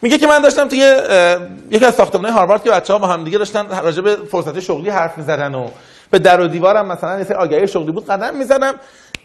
میگه 0.04 0.18
که 0.18 0.28
من 0.28 0.42
داشتم 0.42 0.68
توی 0.68 1.02
یکی 1.72 1.86
از 1.86 1.96
ساختمان‌های 1.96 2.34
هاروارد 2.34 2.64
که 2.64 2.72
بچه‌ها 2.72 3.00
با 3.00 3.08
هم 3.08 3.24
دیگه 3.24 3.38
داشتن 3.38 3.68
راجع 3.84 4.02
به 4.02 4.16
فرصت 4.16 4.60
شغلی 4.60 4.90
حرف 4.90 5.18
می‌زدن 5.18 5.56
و 5.56 5.68
به 6.12 6.20
در 6.20 6.42
و 6.42 6.48
دیوارم 6.48 6.86
مثلا 6.86 7.20
یه 7.20 7.36
آگهی 7.36 7.68
شغلی 7.68 7.92
بود 7.92 8.08
قدم 8.08 8.36
می‌زدم. 8.36 8.74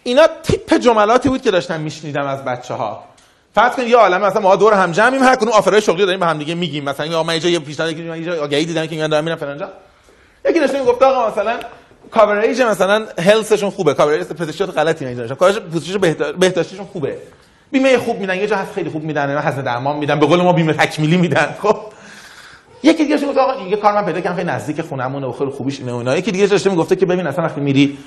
اینا 0.02 0.22
تیپ 0.42 0.74
جملاتی 0.74 1.28
بود 1.28 1.42
که 1.42 1.50
داشتم 1.50 1.80
میشنیدم 1.80 2.26
از 2.26 2.44
بچه‌ها. 2.44 3.04
فرض 3.54 3.72
کن 3.72 3.82
یه 3.82 3.96
عالمه 3.96 4.26
مثلا 4.26 4.42
ما 4.42 4.56
دور 4.56 4.72
هم 4.74 4.92
جمعیم 4.92 5.22
هر 5.22 5.36
کدوم 5.36 5.52
offer 5.52 5.75
ای 5.75 5.80
شغلی 5.80 6.04
داریم 6.04 6.20
به 6.20 6.26
هم 6.26 6.38
دیگه 6.38 6.54
میگیم. 6.54 6.84
مثلا 6.84 7.06
یا 7.06 7.22
من 7.22 7.34
یه 7.34 7.58
پیشنهاد 7.58 7.96
که 7.96 8.02
من 8.02 8.24
جای 8.24 8.38
آگهی 8.38 8.64
دیدم 8.64 8.86
که 8.86 8.94
میگن 8.94 9.08
دارم 9.08 9.24
میرم 9.24 9.36
فلان 9.36 9.58
جا. 9.58 9.68
یکی 10.50 10.60
داشت 10.60 10.74
می‌گفت 10.74 11.02
آقا 11.02 11.30
مثلا 11.30 11.56
کاوریج 12.10 12.62
مثلا 12.62 13.06
هلسشون 13.18 13.70
خوبه 13.70 13.94
coverage 13.94 14.26
پزشکیات 14.26 14.78
غلطی 14.78 15.06
اینجا 15.06 15.34
کارش 15.34 15.58
position 15.58 15.98
بهدار- 15.98 16.32
بهداشتیشون 16.32 16.86
خوبه. 16.86 17.18
بیمه 17.70 17.98
خوب 17.98 18.20
میدن 18.20 18.36
یه 18.36 18.46
جا 18.46 18.56
هست 18.56 18.72
خیلی 18.72 18.90
خوب 18.90 19.04
میدن 19.04 19.28
اینا 19.28 19.40
هزینه 19.40 19.62
درمان 19.62 19.96
میدن 19.96 20.20
به 20.20 20.26
قول 20.26 20.42
ما 20.42 20.52
بیمه 20.52 20.72
تکمیلی 20.72 21.16
میدن 21.16 21.54
خب. 21.62 21.76
یکی 22.82 23.04
دیگه 23.04 23.26
گفت 23.26 23.38
آقا 23.38 23.66
یه 23.68 23.76
کار 23.76 23.92
من 23.92 24.04
پیدا 24.04 24.20
کردم 24.20 24.36
خیلی 24.36 24.50
نزدیک 24.50 24.80
خونمونه 24.80 25.26
و 25.26 25.32
خیلی 25.32 25.50
خوبیش 25.50 25.80
اینه 25.80 25.92
و 25.92 25.96
اینا. 25.96 26.16
یکی 26.16 26.32
دیگه 26.32 26.46
داشته 26.46 26.70
می‌گفته 26.70 26.96
که 26.96 27.06
ببین 27.06 27.26
اصلا 27.26 27.44
وقتی 27.44 27.60
میری 27.60 27.98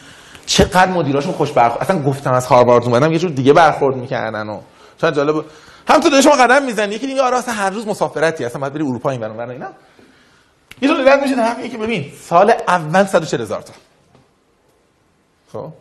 چقدر 0.45 0.91
مدیراشون 0.91 1.31
خوش 1.33 1.51
برخورد 1.51 1.81
اصلا 1.81 2.03
گفتم 2.03 2.33
از 2.33 2.45
هاروارد 2.45 2.83
اومدم 2.83 3.11
یه 3.11 3.19
جور 3.19 3.31
دیگه 3.31 3.53
برخورد 3.53 3.95
می‌کردن 3.95 4.49
و 4.49 4.59
شاید 5.01 5.15
جالب 5.15 5.45
هم 5.87 5.99
تو 5.99 6.09
داری 6.09 6.29
قدم 6.29 6.63
می‌زنی 6.63 6.95
یکی 6.95 7.07
دیگه 7.07 7.21
آره 7.21 7.37
اصلا 7.37 7.53
هر 7.53 7.69
روز 7.69 7.87
مسافرتی 7.87 8.45
اصلا 8.45 8.61
باید 8.61 8.73
بری 8.73 8.83
اروپا 8.83 9.09
این 9.09 9.21
برون 9.21 9.49
اینا. 9.49 9.67
یه 10.81 10.89
جور 10.89 11.13
رد 11.13 11.21
میشه 11.21 11.57
میگه 11.57 11.69
که 11.69 11.77
ببین 11.77 12.11
سال 12.21 12.53
اول 12.67 13.05
140 13.05 13.41
هزار 13.41 13.61
تا. 13.61 13.73
خب؟ 15.53 15.73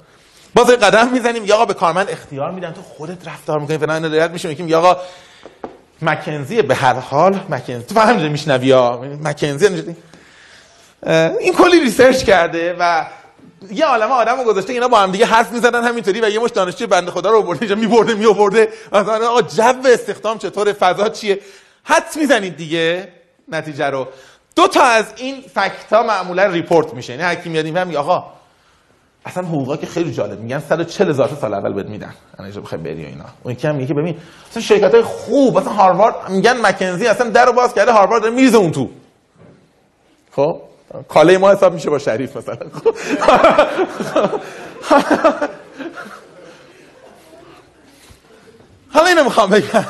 باز 0.55 0.67
قدم 0.67 1.09
می‌زنیم. 1.09 1.45
یا 1.45 1.55
آقا 1.55 1.65
به 1.65 1.75
کارمند 1.75 2.11
اختیار 2.11 2.51
میدن. 2.51 2.73
تو 2.73 2.83
خودت 2.83 3.29
رفتار 3.29 3.59
می‌کنی. 3.59 3.79
فلان 3.79 4.15
رد 4.15 4.33
میشه 4.33 4.49
میگیم 4.49 4.69
یا 4.69 4.79
آقا 4.79 4.97
مکنزی 6.03 6.63
به 6.63 6.75
هر 6.75 6.95
حال 6.95 7.41
مکنزی. 7.49 7.85
تو 7.85 7.95
فهمیدی 7.95 8.29
میشنوی 8.29 8.71
ها 8.71 9.05
مکنزی. 9.23 9.97
اه، 11.03 11.37
این 11.37 11.55
کلی 11.55 11.81
research 11.81 12.25
کرده 12.25 12.77
و 12.79 13.07
یه 13.71 13.85
عالمه 13.87 14.13
آدم 14.13 14.39
رو 14.39 14.45
گذاشته. 14.45 14.73
اینا 14.73 14.89
با 14.89 14.99
هم 14.99 15.13
دیگه 15.13 15.27
حرف 15.27 15.53
می‌زدن 15.53 15.85
همینطوری 15.85 16.21
و 16.21 16.29
یه 16.29 16.39
مش 16.39 16.51
دانشجوی 16.51 16.87
بنده 16.87 17.11
خدا 17.11 17.31
رو 17.31 17.39
آورده. 17.39 17.63
اینجا 17.63 17.75
میبرده 17.75 18.15
میآورده. 18.15 18.69
مثلا 18.93 19.29
آقا 19.29 19.43
جو 19.43 19.83
استخدام 19.85 20.39
چطوره؟ 20.39 20.73
فضا 20.73 21.09
چیه؟ 21.09 21.41
حدس 21.85 22.17
می‌زنید 22.17 22.57
دیگه. 22.57 23.09
نتیجه 23.49 23.87
رو. 23.87 24.09
دو 24.57 24.69
تا 24.69 24.83
از 24.83 25.05
این 25.17 25.45
fact 25.55 25.93
ها 25.93 26.03
معمولا 26.03 26.45
report 26.47 26.95
میشه. 26.95 27.13
یعنی 27.13 27.23
هر 27.25 27.35
کی 27.35 27.49
میاد 27.49 27.67
میگه 27.67 27.99
آقا 27.99 28.40
اصلا 29.25 29.45
حقوقا 29.47 29.77
که 29.77 29.87
خیلی 29.87 30.13
جالب. 30.13 30.41
میگن 30.41 30.59
140 30.59 31.09
هزار 31.09 31.29
تا 31.29 31.35
سال 31.35 31.55
اول 31.55 31.73
بهت 31.75 31.87
میدن. 31.87 32.15
اینجا 32.39 32.61
بخوای 32.61 32.81
بری 32.81 33.05
و 33.05 33.07
اینا. 33.07 33.25
اون 33.43 33.55
یکی 33.55 33.69
هم 33.69 33.75
میگه 33.75 33.95
ببین 33.95 34.17
اصلا 34.51 34.63
شرکت 34.63 34.95
های 34.95 35.03
خوب 35.03 35.59
مثلا 35.59 35.73
هاروارد 35.73 36.15
میگن 36.29 36.61
مکنزی 36.67 37.07
اصلا 37.07 37.31
در 37.31 37.45
رو 37.45 37.53
باز 37.53 37.75
کرده 37.75 37.93
هاروارد 37.93 38.23
داره 38.23 38.35
میریزه 38.35 38.59
اون 38.59 38.71
تو. 38.71 38.89
خب؟ 40.33 40.63
کاله 41.09 41.39
ما 41.39 41.51
حساب 41.53 41.73
میشه 41.73 41.91
با 41.91 41.99
شریف 41.99 42.37
مثلا. 42.37 42.57
خب. 42.75 42.95
حالا 48.93 49.07
اینو 49.07 49.25
می‌خوام 49.25 49.51
بگم. 49.51 49.85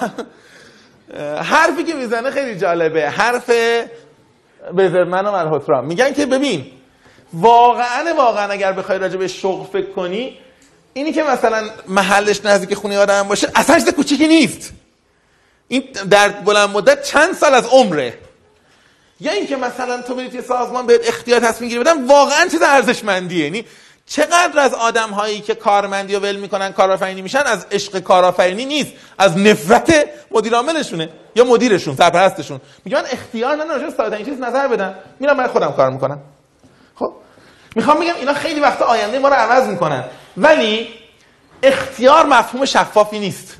حرفی 1.42 1.84
که 1.84 1.94
می‌زنه 1.94 2.30
خیلی 2.30 2.58
جالبه. 2.58 3.10
حرف 3.10 3.50
بزرمن 4.78 5.26
و 5.26 5.32
ملحوترا 5.32 5.82
میگن 5.82 6.12
که 6.12 6.26
ببین 6.26 6.79
واقعا 7.32 8.14
واقعا 8.16 8.52
اگر 8.52 8.72
بخوای 8.72 8.98
راجع 8.98 9.16
به 9.16 9.28
شغل 9.28 9.64
فکر 9.64 9.90
کنی 9.92 10.38
اینی 10.92 11.12
که 11.12 11.22
مثلا 11.22 11.70
محلش 11.88 12.44
نزدیک 12.44 12.74
خونه 12.74 12.98
آدم 12.98 13.22
باشه 13.22 13.48
اصلا 13.54 13.78
چیز 13.78 13.88
کوچیکی 13.88 14.28
نیست. 14.28 14.72
این 15.68 15.84
در 16.10 16.28
بلند 16.28 16.68
مدت 16.68 17.02
چند 17.02 17.34
سال 17.34 17.54
از 17.54 17.66
عمره. 17.66 18.14
یا 19.20 19.32
اینکه 19.32 19.56
مثلا 19.56 20.02
تو 20.02 20.14
بری 20.14 20.28
توی 20.28 20.42
سازمان 20.42 20.86
بهت 20.86 21.08
اختیار 21.08 21.40
تصمیم 21.40 21.70
گیری 21.70 21.80
بدن 21.80 22.06
واقعا 22.06 22.46
چیز 22.46 22.62
ارزشمندیه. 22.62 23.44
یعنی 23.44 23.64
چقدر 24.06 24.60
از 24.60 24.74
آدم 24.74 25.10
هایی 25.10 25.40
که 25.40 25.54
کارمندی 25.54 26.14
رو 26.14 26.20
ول 26.20 26.36
می‌کنن 26.36 26.72
کارآفرینی 26.72 27.22
میشن 27.22 27.42
از 27.46 27.66
عشق 27.72 27.98
کارآفرینی 27.98 28.64
نیست. 28.64 28.92
از 29.18 29.38
نفرت 29.38 30.08
مدیر 30.30 30.54
عاملشونه 30.54 31.08
یا 31.36 31.44
مدیرشون 31.44 31.96
سرپرستشون. 31.96 32.60
میگن 32.84 32.98
من 32.98 33.06
اختیار 33.10 33.54
ندارم 33.54 33.70
راجع 33.70 33.84
به 33.84 33.90
ساده 33.90 34.16
این 34.16 34.26
چیز 34.26 34.40
نظر 34.40 34.68
بدم 34.68 34.94
میرم 35.20 35.36
من 35.36 35.46
خودم 35.46 35.72
کار 35.72 35.90
می‌کنم 35.90 36.20
می‌خوام 37.76 38.00
بگم 38.00 38.14
اینا 38.14 38.34
خیلی 38.34 38.60
وقت 38.60 38.82
آینده 38.82 39.18
ما 39.18 39.28
رو 39.28 39.34
عوض 39.34 39.68
می‌کنن. 39.68 40.04
ولی 40.36 40.88
اختیار 41.62 42.26
مفهوم 42.26 42.64
شفافی 42.64 43.18
نیست. 43.18 43.56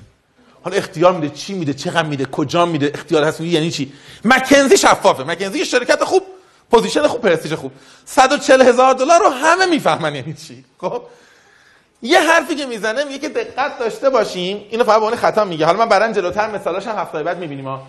حالا 0.65 0.77
اختیار 0.77 1.13
میده 1.13 1.29
چی 1.35 1.55
میده 1.55 1.75
چقدر 1.75 2.09
میده 2.09 2.25
کجا 2.25 2.67
میده 2.67 2.91
اختیار 2.95 3.25
هست 3.25 3.41
یعنی 3.41 3.71
چی؟ 3.71 3.93
مکنزی 4.25 4.77
شفافه. 4.77 5.25
مکنزی 5.25 5.65
شرکت 5.65 6.05
خوب 6.05 6.23
position 6.71 7.07
خوب 7.07 7.21
پرستیژ 7.21 7.53
خوب. 7.53 7.73
140 8.05 8.63
هزار 8.63 8.95
دلار 8.95 9.21
رو 9.21 9.29
همه 9.29 9.67
می‌فهمن 9.67 10.15
یعنی 10.15 10.35
چی. 10.35 10.65
خب؟ 10.81 11.03
یه 12.03 12.21
حرفی 12.21 12.55
که 12.55 12.67
می‌زنه 12.67 13.05
میگه 13.05 13.19
که 13.19 13.29
دقت 13.29 13.79
داشته 13.79 14.11
باشیم. 14.11 14.67
اینو 14.71 14.85
فقط 14.85 14.97
عنوان 14.97 15.17
خطا 15.17 15.45
میگه. 15.45 15.67
حالا 15.67 15.79
من 15.79 15.89
بعدن 15.89 16.13
جلوتر 16.13 16.51
مثالاش 16.51 16.87
هم 16.87 16.99
هفته 16.99 17.23
بعد 17.23 17.39
می‌بینیم 17.39 17.65
ما 17.65 17.83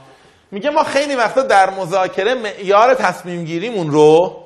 میگه 0.52 0.70
ما 0.70 0.84
خیلی 0.84 1.16
وقتا 1.16 1.42
در 1.42 1.70
مذاکره 1.70 2.34
معیار 2.34 2.94
تصمیم 2.94 3.44
گیریمون 3.44 3.92
رو 3.92 4.41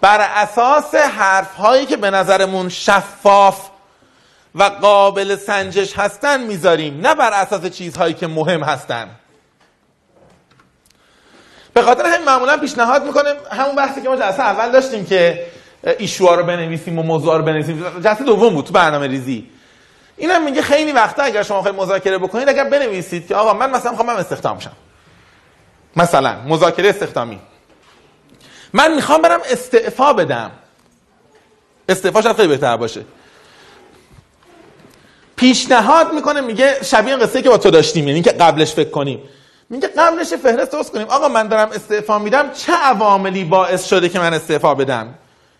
بر 0.00 0.20
اساس 0.20 0.94
حرف 0.94 1.54
هایی 1.54 1.86
که 1.86 1.96
به 1.96 2.10
نظرمون 2.10 2.68
شفاف 2.68 3.68
و 4.54 4.62
قابل 4.62 5.36
سنجش 5.36 5.98
هستن 5.98 6.40
می‌ذاریم 6.40 7.00
نه 7.00 7.14
بر 7.14 7.32
اساس 7.32 7.66
چیزهایی 7.66 8.14
که 8.14 8.26
مهم 8.26 8.62
هستن. 8.62 9.10
به 11.74 11.82
خاطر 11.82 12.06
همین 12.06 12.24
معمولا 12.26 12.56
پیشنهاد 12.56 13.04
می‌کنه 13.04 13.34
همون 13.52 13.76
بحثی 13.76 14.02
که 14.02 14.08
ما 14.08 14.16
جلسه 14.16 14.40
اول 14.42 14.70
داشتیم 14.70 15.06
که 15.06 15.46
ایشوها 15.98 16.34
رو 16.34 16.44
بنویسیم 16.44 16.98
و 16.98 17.02
موضوع 17.02 17.36
رو 17.36 17.42
بنویسیم. 17.42 18.00
جلسه 18.00 18.24
دوم 18.24 18.54
بود 18.54 18.66
تو 18.66 18.72
برنامه 18.72 19.06
ریزی. 19.06 19.50
اینم 20.16 20.44
میگه 20.44 20.62
خیلی 20.62 20.92
وقتا 20.92 21.22
اگر 21.22 21.42
شما 21.42 21.62
خواهید 21.62 21.80
مذاکره 21.80 22.18
بکنید 22.18 22.48
اگر 22.48 22.64
بنویسید 22.64 23.28
که 23.28 23.34
آقا 23.34 23.54
من 23.54 23.70
مثلا 23.70 23.90
می‌خوام 23.90 24.08
استخدام 24.08 24.58
شم. 24.58 24.72
مثلا 25.96 26.36
مذاکره 26.46 26.88
استخدامی. 26.88 27.40
من 28.72 28.94
می‌خوام 28.94 29.22
برم 29.22 29.40
استعفا 29.50 30.12
بدم. 30.12 30.50
استعفا 31.88 32.22
شاید 32.22 32.36
خیلی 32.36 32.48
بهتر 32.48 32.76
باشه. 32.76 33.04
پیشنهاد 35.36 36.12
می‌کنه 36.12 36.40
میگه 36.40 36.82
شبیه 36.82 37.16
قصه 37.16 37.42
که 37.42 37.48
با 37.48 37.58
تو 37.58 37.70
داشتیم 37.70 38.08
یعنی 38.08 38.22
که 38.22 38.30
قبلش 38.30 38.72
فکر 38.72 38.90
کنیم. 38.90 39.20
میگه 39.70 39.88
قبلش 39.88 40.34
فهرست 40.34 40.72
درست 40.72 40.92
کنیم. 40.92 41.06
آقا 41.06 41.28
من 41.28 41.48
دارم 41.48 41.70
استعفا 41.70 42.18
میدم 42.18 42.50
چه 42.52 42.72
عواملی 42.72 43.44
باعث 43.44 43.88
شده 43.88 44.08
که 44.08 44.18
من 44.18 44.34
استعفا 44.34 44.74
بدم؟ 44.74 45.14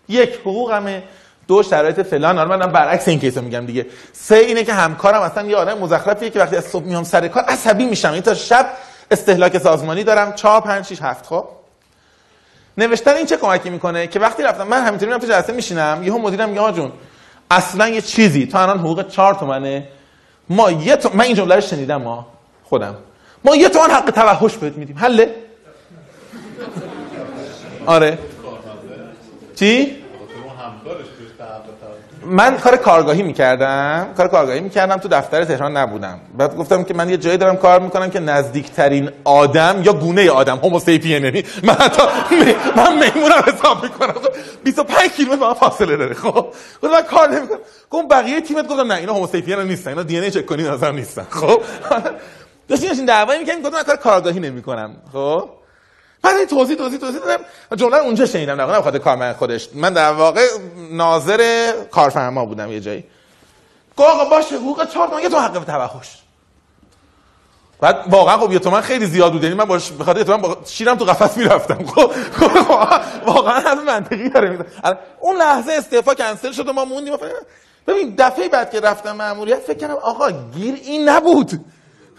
یک 0.09 0.33
حقوقمه. 0.33 1.03
دو 1.47 1.63
شرایط 1.63 1.99
فلان. 1.99 2.37
حالا 2.37 2.57
منم 2.57 2.71
برعکس 2.71 3.07
این 3.07 3.19
کیسو 3.19 3.41
میگم 3.41 3.65
دیگه. 3.65 3.85
سه 4.13 4.35
اینه 4.35 4.63
که 4.63 4.73
همکارم 4.73 5.21
اصلا 5.21 5.47
یه 5.47 5.55
آدم 5.55 5.77
مزخرفیه 5.77 6.29
که 6.29 6.39
وقتی 6.39 6.55
از 6.55 6.65
صبح 6.65 6.83
میام 6.83 7.03
سر 7.03 7.27
کار 7.27 7.43
عصبی 7.43 7.85
میشم. 7.85 8.11
این 8.11 8.21
تا 8.21 8.33
شب 8.33 8.69
استهلاک 9.11 9.57
سازمانی 9.57 10.03
دارم. 10.03 10.33
4 10.33 10.61
5 10.61 10.85
6 10.85 11.01
7 11.01 11.25
خب؟ 11.25 11.45
نوشتن 12.81 13.15
این 13.15 13.25
چه 13.25 13.37
کمکی 13.37 13.69
می‌کنه؟ 13.69 14.07
که 14.07 14.19
وقتی 14.19 14.43
رفتم 14.43 14.67
من 14.67 14.83
همینطوری 14.83 15.05
میرم 15.05 15.19
تو 15.19 15.27
جلسه 15.27 15.53
میشینم 15.53 16.01
یهو 16.03 16.17
مدیرم 16.17 16.49
میگه 16.49 16.61
آقا 16.61 16.71
جون 16.71 16.91
اصلا 17.51 17.89
یه 17.89 18.01
چیزی 18.01 18.47
تو 18.47 18.57
الان 18.57 18.79
حقوق 18.79 19.07
4 19.07 19.33
تومنه. 19.33 19.87
ما 20.49 20.71
یه 20.71 20.95
تو... 20.95 21.09
من 21.13 21.23
این 21.25 21.35
جمله 21.35 21.55
رو 21.55 21.61
شنیدم 21.61 22.01
ما 22.01 22.27
خودم. 22.63 22.95
ما 23.43 23.55
یه 23.55 23.69
تومن 23.69 23.89
حق 23.89 24.11
توحش 24.11 24.57
بهت 24.57 24.77
میدیم. 24.77 24.97
حله؟ 24.97 25.35
آره. 27.85 28.17
چی؟ 29.55 30.01
من 32.25 32.57
کار 32.57 32.77
کارگاهی 32.77 33.23
می‌کردم. 33.23 34.07
کار 34.17 34.27
کارگاهی 34.27 34.59
می‌کردم. 34.59 34.97
تو 34.97 35.07
دفتر 35.07 35.45
تهران 35.45 35.77
نبودم. 35.77 36.19
بعد 36.37 36.57
گفتم 36.57 36.83
که 36.83 36.93
من 36.93 37.09
یه 37.09 37.17
جایی 37.17 37.37
دارم 37.37 37.57
کار 37.57 37.79
می‌کنم 37.79 38.09
که 38.09 38.19
نزدیکترین 38.19 39.09
آدم 39.23 39.81
یا 39.83 39.93
گونه 39.93 40.31
آدم 40.31 40.57
هوموسیپین 40.57 41.25
یعنی 41.25 41.43
من 41.63 41.73
حتی 41.73 42.01
من 42.75 42.93
میمونم 42.93 43.43
حساب 43.47 43.83
می‌کنم. 43.83 44.13
25 44.63 45.11
کیلومتر 45.11 45.39
با 45.39 45.53
فاصله 45.53 45.97
داره. 45.97 46.13
خب 46.13 46.47
گفتم 46.83 46.93
من 46.93 47.01
کار 47.01 47.29
نمی‌کنم. 47.29 47.59
گفتم 47.89 48.07
بقیه 48.07 48.41
تیمت 48.41 48.67
گفتم 48.67 48.91
نه 48.91 48.95
اینا 48.95 49.13
هوموسیپین 49.13 49.59
نیستن 49.59 49.89
اینا 49.89 50.03
دی 50.03 50.17
ان 50.17 50.23
ای 50.23 50.31
چک 50.31 50.45
کنی 50.45 50.63
نظر 50.63 50.91
نیستن. 50.91 51.25
خب 51.29 51.61
داشتیم 52.67 53.05
دعوایی 53.05 53.39
می‌کنیم 53.39 53.61
گفتم 53.61 53.77
من 53.77 53.83
کار 53.83 53.95
کارگاهی 53.95 54.39
نمی‌کنم. 54.39 54.95
خب 55.13 55.49
بعد 56.21 56.35
این 56.35 56.47
توضیح 56.47 56.77
توضیح 56.77 56.99
توضیح 56.99 57.19
دادم. 57.19 57.43
جمله 57.75 57.97
اونجا 57.97 58.25
شنیدم 58.25 58.61
نه 58.61 58.79
بخاطر 58.79 58.97
کارمند 58.97 59.35
خودش. 59.35 59.69
من 59.73 59.93
در 59.93 60.11
واقع 60.11 60.47
ناظر 60.91 61.71
کارفرما 61.91 62.45
بودم 62.45 62.71
یه 62.71 62.79
جایی. 62.79 63.03
گفت 63.97 64.29
باشه 64.29 64.55
حقوق 64.55 64.89
4 64.89 65.07
تومن 65.07 65.21
یه 65.21 65.29
تو 65.29 65.39
حق 65.39 65.63
توحش. 65.63 66.17
بعد 67.79 68.05
واقعا 68.09 68.37
خب 68.37 68.51
یه 68.51 68.59
تومن 68.59 68.81
خیلی 68.81 69.05
زیاد 69.05 69.31
بود 69.31 69.43
یعنی 69.43 69.55
من 69.55 69.65
باش 69.65 69.91
به 69.91 70.03
خاطر 70.03 70.19
یه 70.19 70.25
تومن 70.25 70.41
با 70.41 70.57
شیرم 70.65 70.97
تو 70.97 71.05
قفس 71.05 71.37
می‌رفتم. 71.37 71.85
خب 71.85 72.11
واقعا 73.25 73.59
حرف 73.59 73.79
منطقی 73.79 74.29
داره 74.29 74.49
می‌زنه 74.49 74.65
اون 75.19 75.37
لحظه 75.37 75.71
استعفا 75.71 76.13
کنسل 76.13 76.51
شد 76.51 76.67
و 76.67 76.73
ما 76.73 76.85
موندیم. 76.85 77.13
ببین 77.87 78.15
دفعه 78.17 78.49
بعد 78.49 78.71
که 78.71 78.79
رفتم 78.79 79.11
ماموریت 79.11 79.59
فکر 79.59 79.77
کردم 79.77 79.93
آقا 79.93 80.31
گیر 80.31 80.73
این 80.73 81.09
نبود. 81.09 81.65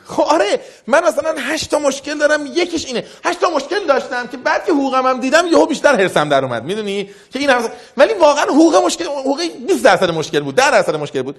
خب 0.07 0.23
آره 0.23 0.61
من 0.87 1.05
مثلا 1.05 1.35
هشت 1.39 1.71
تا 1.71 1.79
مشکل 1.79 2.19
دارم 2.19 2.47
یکیش 2.47 2.87
اینه. 2.87 3.05
هشت 3.25 3.41
تا 3.41 3.51
مشکل 3.51 3.87
داشتم 3.87 4.27
که 4.27 4.37
بعد 4.37 4.65
که 4.65 4.73
حقوقم 4.73 5.07
هم 5.07 5.21
دیدم 5.21 5.47
یهو 5.47 5.67
بیشتر 5.67 5.95
هرسم 5.95 6.29
در 6.29 6.45
اومد 6.45 6.65
می‌دونی؟ 6.65 7.11
که 7.33 7.39
این 7.39 7.51
هم 7.51 7.63
ولی 7.97 8.15
واقعا 8.15 8.45
حقوق 8.45 8.77
مشکل 8.85 9.05
حقوق 9.05 9.41
20 9.69 9.85
درصد 9.85 10.11
مشکل 10.11 10.41
بود 10.41 10.55
10 10.55 10.71
درصد 10.71 10.97
مشکل 10.97 11.23
بود. 11.23 11.37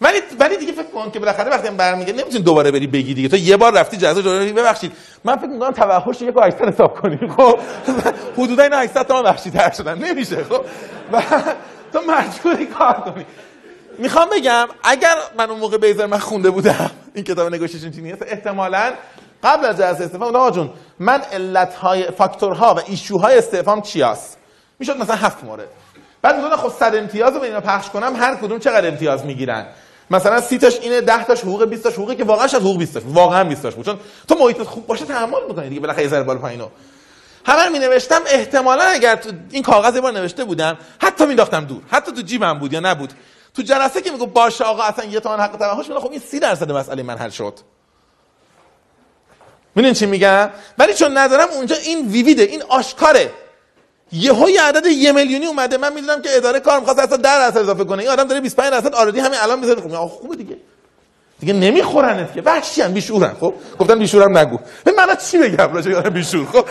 ولی 0.00 0.20
ولی 0.40 0.56
دیگه 0.56 0.72
فکر 0.72 0.90
کن 0.94 1.10
که 1.10 1.18
بالاخره 1.18 1.50
وقتی 1.50 1.68
هم 1.68 1.76
برمیگه 1.76 2.12
نمی‌تونی 2.12 2.44
دوباره 2.44 2.70
بری 2.70 2.86
بگی 2.86 3.14
دیگه. 3.14 3.28
تو 3.28 3.36
یه 3.36 3.56
بار 3.56 3.72
رفتی 3.72 3.96
جزا 3.96 4.20
دوباره 4.20 4.52
ببخشید. 4.52 4.92
من 5.24 5.36
فکر 5.36 5.46
می‌کنم 5.46 5.70
توحش 5.70 6.22
یک 6.22 6.34
800 6.42 6.68
حساب 6.68 7.00
کنی. 7.00 7.18
خب 7.36 7.58
حدودا 8.36 8.62
این 8.62 8.72
800 8.72 9.06
تومن 9.06 9.22
بخشی 9.22 9.50
تر 9.50 9.70
شدن. 9.70 9.98
نمیشه 9.98 10.44
خب. 10.44 10.64
و 11.12 11.22
تو 11.92 12.00
مجبوری 12.00 12.66
کار 12.66 12.94
کنی. 12.94 13.26
می‌خوام 13.98 14.28
بگم 14.30 14.68
اگر 14.84 15.16
من 15.38 15.50
اون 15.50 15.60
موقع 15.60 15.76
بیزر 15.76 16.06
من 16.06 16.18
خونده 16.18 16.50
بودم 16.50 16.90
این 17.14 17.24
کتاب 17.24 17.54
نگوشیشن 17.54 17.90
چی 17.90 18.00
نیست 18.00 18.22
احتمالاً 18.22 18.92
قبل 19.44 19.66
از 19.66 19.78
جلسه 19.78 20.04
استفام 20.04 20.36
آقا 20.36 20.50
جون 20.50 20.70
من 20.98 21.20
علت 21.32 21.74
های 21.74 22.10
فاکتورها 22.10 22.74
و 22.74 22.80
ایشوهای 22.86 23.38
استفام 23.38 23.82
چی 23.82 24.02
است 24.02 24.38
می‌شد 24.78 24.96
مثلا 24.96 25.16
هفت 25.16 25.44
مورد. 25.44 25.68
بعد 26.22 26.36
میگم 26.36 26.56
خب 26.56 26.68
صد 26.68 26.94
امتیاز 26.94 27.34
رو 27.34 27.42
اینا 27.42 27.60
پخش 27.60 27.90
کنم 27.90 28.16
هر 28.16 28.34
کدوم 28.34 28.58
چقدر 28.58 28.88
امتیاز 28.88 29.24
می‌گیرن؟ 29.24 29.66
مثلا 30.10 30.40
سی 30.40 30.58
تاش 30.58 30.80
اینه 30.80 31.00
10 31.00 31.24
تاش 31.24 31.40
حقوق 31.40 31.64
20 31.64 31.82
تاش 31.82 31.94
حقوقی 31.94 32.16
که 32.16 32.24
واقعا 32.24 32.46
شاید 32.46 32.62
حقوق 32.62 32.78
20 32.78 32.94
تاش 32.94 33.02
واقعا 33.06 33.44
20 33.44 33.62
تاش 33.62 33.74
بود. 33.74 33.84
چون 33.84 33.98
تو 34.28 34.34
محیط 34.34 34.62
خوب 34.62 34.86
باشه 34.86 35.04
تحمل 35.04 35.46
می‌کنی 35.48 35.68
دیگه 35.68 35.80
بالاخره 35.80 36.08
ذره 36.08 36.22
بالا 36.22 36.38
پایینو. 36.38 36.68
همه 37.46 37.68
می 37.68 37.78
نوشتم 37.78 38.20
احتمالا 38.26 38.82
اگر 38.82 39.18
این 39.50 39.62
کاغذ 39.62 39.96
بار 39.96 40.12
نوشته 40.12 40.44
بودم 40.44 40.78
حتی 41.02 41.26
مینداختم 41.26 41.64
دور. 41.64 41.82
حتی 41.90 42.12
تو 42.12 42.22
جیبم 42.22 42.58
بود 42.58 42.72
یا 42.72 42.80
نبود. 42.80 43.12
تو 43.54 43.62
جلسه 43.62 44.02
که 44.02 44.10
میگو 44.10 44.26
باشه 44.26 44.64
آقا 44.64 44.82
اصلا 44.82 45.04
یه 45.04 45.20
تومن 45.20 45.40
حق 45.40 45.56
توحش 45.56 45.88
میگه 45.88 46.00
خب 46.00 46.10
این 46.10 46.20
30 46.20 46.40
درصد 46.40 46.72
مسئله 46.72 47.02
من 47.02 47.18
حل 47.18 47.30
شد. 47.30 47.54
می‌دونین 49.74 49.94
چی 49.94 50.06
میگم؟ 50.06 50.50
ولی 50.78 50.94
چون 50.94 51.18
ندارم 51.18 51.48
اونجا 51.48 51.76
این 51.76 52.08
ویویده 52.08 52.42
این 52.42 52.62
آشکاره. 52.68 53.30
یهو 54.12 54.50
یه 54.50 54.62
عدد 54.62 54.86
یه 54.86 55.12
میلیونی 55.12 55.46
اومده. 55.46 55.76
من 55.76 55.92
می‌دونم 55.92 56.22
که 56.22 56.36
اداره 56.36 56.60
کار 56.60 56.80
می‌خواست 56.80 56.98
اصلا 56.98 57.16
10 57.16 57.22
درصد 57.22 57.58
اضافه 57.58 57.84
کنه. 57.84 58.02
این 58.02 58.10
آدم 58.10 58.24
داره 58.24 58.40
25 58.40 58.70
درصد 58.70 58.94
آردی 58.94 59.20
همین 59.20 59.38
الان 59.42 59.60
می‌ذاره. 59.60 59.80
خب 59.80 59.94
آخ 59.94 60.10
خوبه 60.10 60.36
دیگه. 60.36 60.56
دیگه 61.40 61.52
نمیخورنت 61.52 62.34
که. 62.34 62.42
وحشی 62.42 62.82
هم 62.82 62.92
بیشورن. 62.92 63.34
خب؟ 63.40 63.54
گفتم 63.78 63.98
بیشورم 63.98 64.38
نگو. 64.38 64.58
من 64.96 65.16
چی 65.30 65.38
بگم؟ 65.38 65.72
راجع 65.72 66.00
به 66.00 66.10
بیشور. 66.10 66.46
خب؟ 66.46 66.66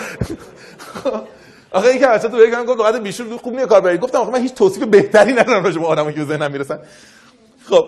آخه 1.74 1.88
این 1.88 2.00
که 2.00 2.18
تو 2.18 2.38
بگم 2.38 2.66
گفت 2.66 2.80
آدم 2.80 3.04
بیشور 3.04 3.38
خوب 3.38 3.56
نیه 3.56 3.66
کار 3.66 3.82
برای 3.82 3.98
گفتم 3.98 4.18
آخه 4.18 4.32
من 4.32 4.41
هیچ 4.41 4.54
توصیف 4.54 4.84
بهتری 4.84 5.34
ندارم 5.34 5.64
راجع 5.64 5.80
به 5.80 5.88
آدمایی 5.88 6.16
که 6.16 6.24
ذهنم 6.24 6.52
می‌رسن. 6.52 6.80
خب. 7.70 7.88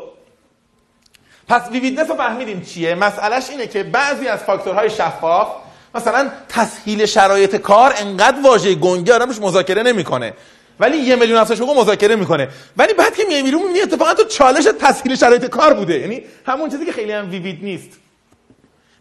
پس 1.48 1.62
ویویدنس 1.72 2.10
رو 2.10 2.16
فهمیدیم 2.16 2.62
چیه؟ 2.62 2.96
مسئلهش 2.96 3.50
اینه 3.50 3.68
که 3.68 3.84
بعضی 3.84 4.28
از 4.28 4.40
فاکتورهای 4.40 4.90
شفاف 4.90 5.48
مثلا 5.96 6.30
تسهیل 6.50 7.06
شرایط 7.06 7.56
کار 7.56 7.94
انقدر 7.98 8.38
واژه 8.44 8.76
گنگی 8.76 9.12
آدمش 9.12 9.40
مذاکره 9.40 9.84
نمی‌کنه. 9.84 10.34
ولی 10.80 10.98
یه 10.98 11.16
میلیون 11.16 11.40
افزایش 11.40 11.62
حقوق 11.62 11.78
مذاکره 11.78 12.16
می‌کنه. 12.16 12.50
ولی 12.78 12.94
بعد 12.94 13.16
که 13.16 13.24
میای 13.28 13.44
بیرون 13.44 13.62
می‌بینی 13.62 13.82
اتفاقا 13.82 14.14
تو 14.14 14.24
چالش 14.24 14.68
تسهیل 14.80 15.16
شرایط 15.16 15.46
کار 15.46 15.74
بوده. 15.74 16.00
یعنی 16.00 16.24
همون 16.46 16.70
چیزی 16.70 16.86
که 16.86 16.92
خیلی 16.92 17.12
هم 17.12 17.30
ویوید 17.30 17.64
نیست. 17.64 17.90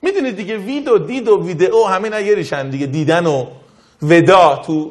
می‌دونید 0.02 0.36
دیگه 0.36 0.56
وید 0.56 0.88
و 0.88 0.98
دید 0.98 1.28
و 1.28 1.46
ویدئو 1.46 1.84
همین 1.84 2.12
یه 2.12 2.34
ریشن 2.34 2.70
دیگه. 2.70 2.86
دیدن 2.86 3.26
و 3.26 3.46
ودا 4.10 4.62
تو 4.66 4.90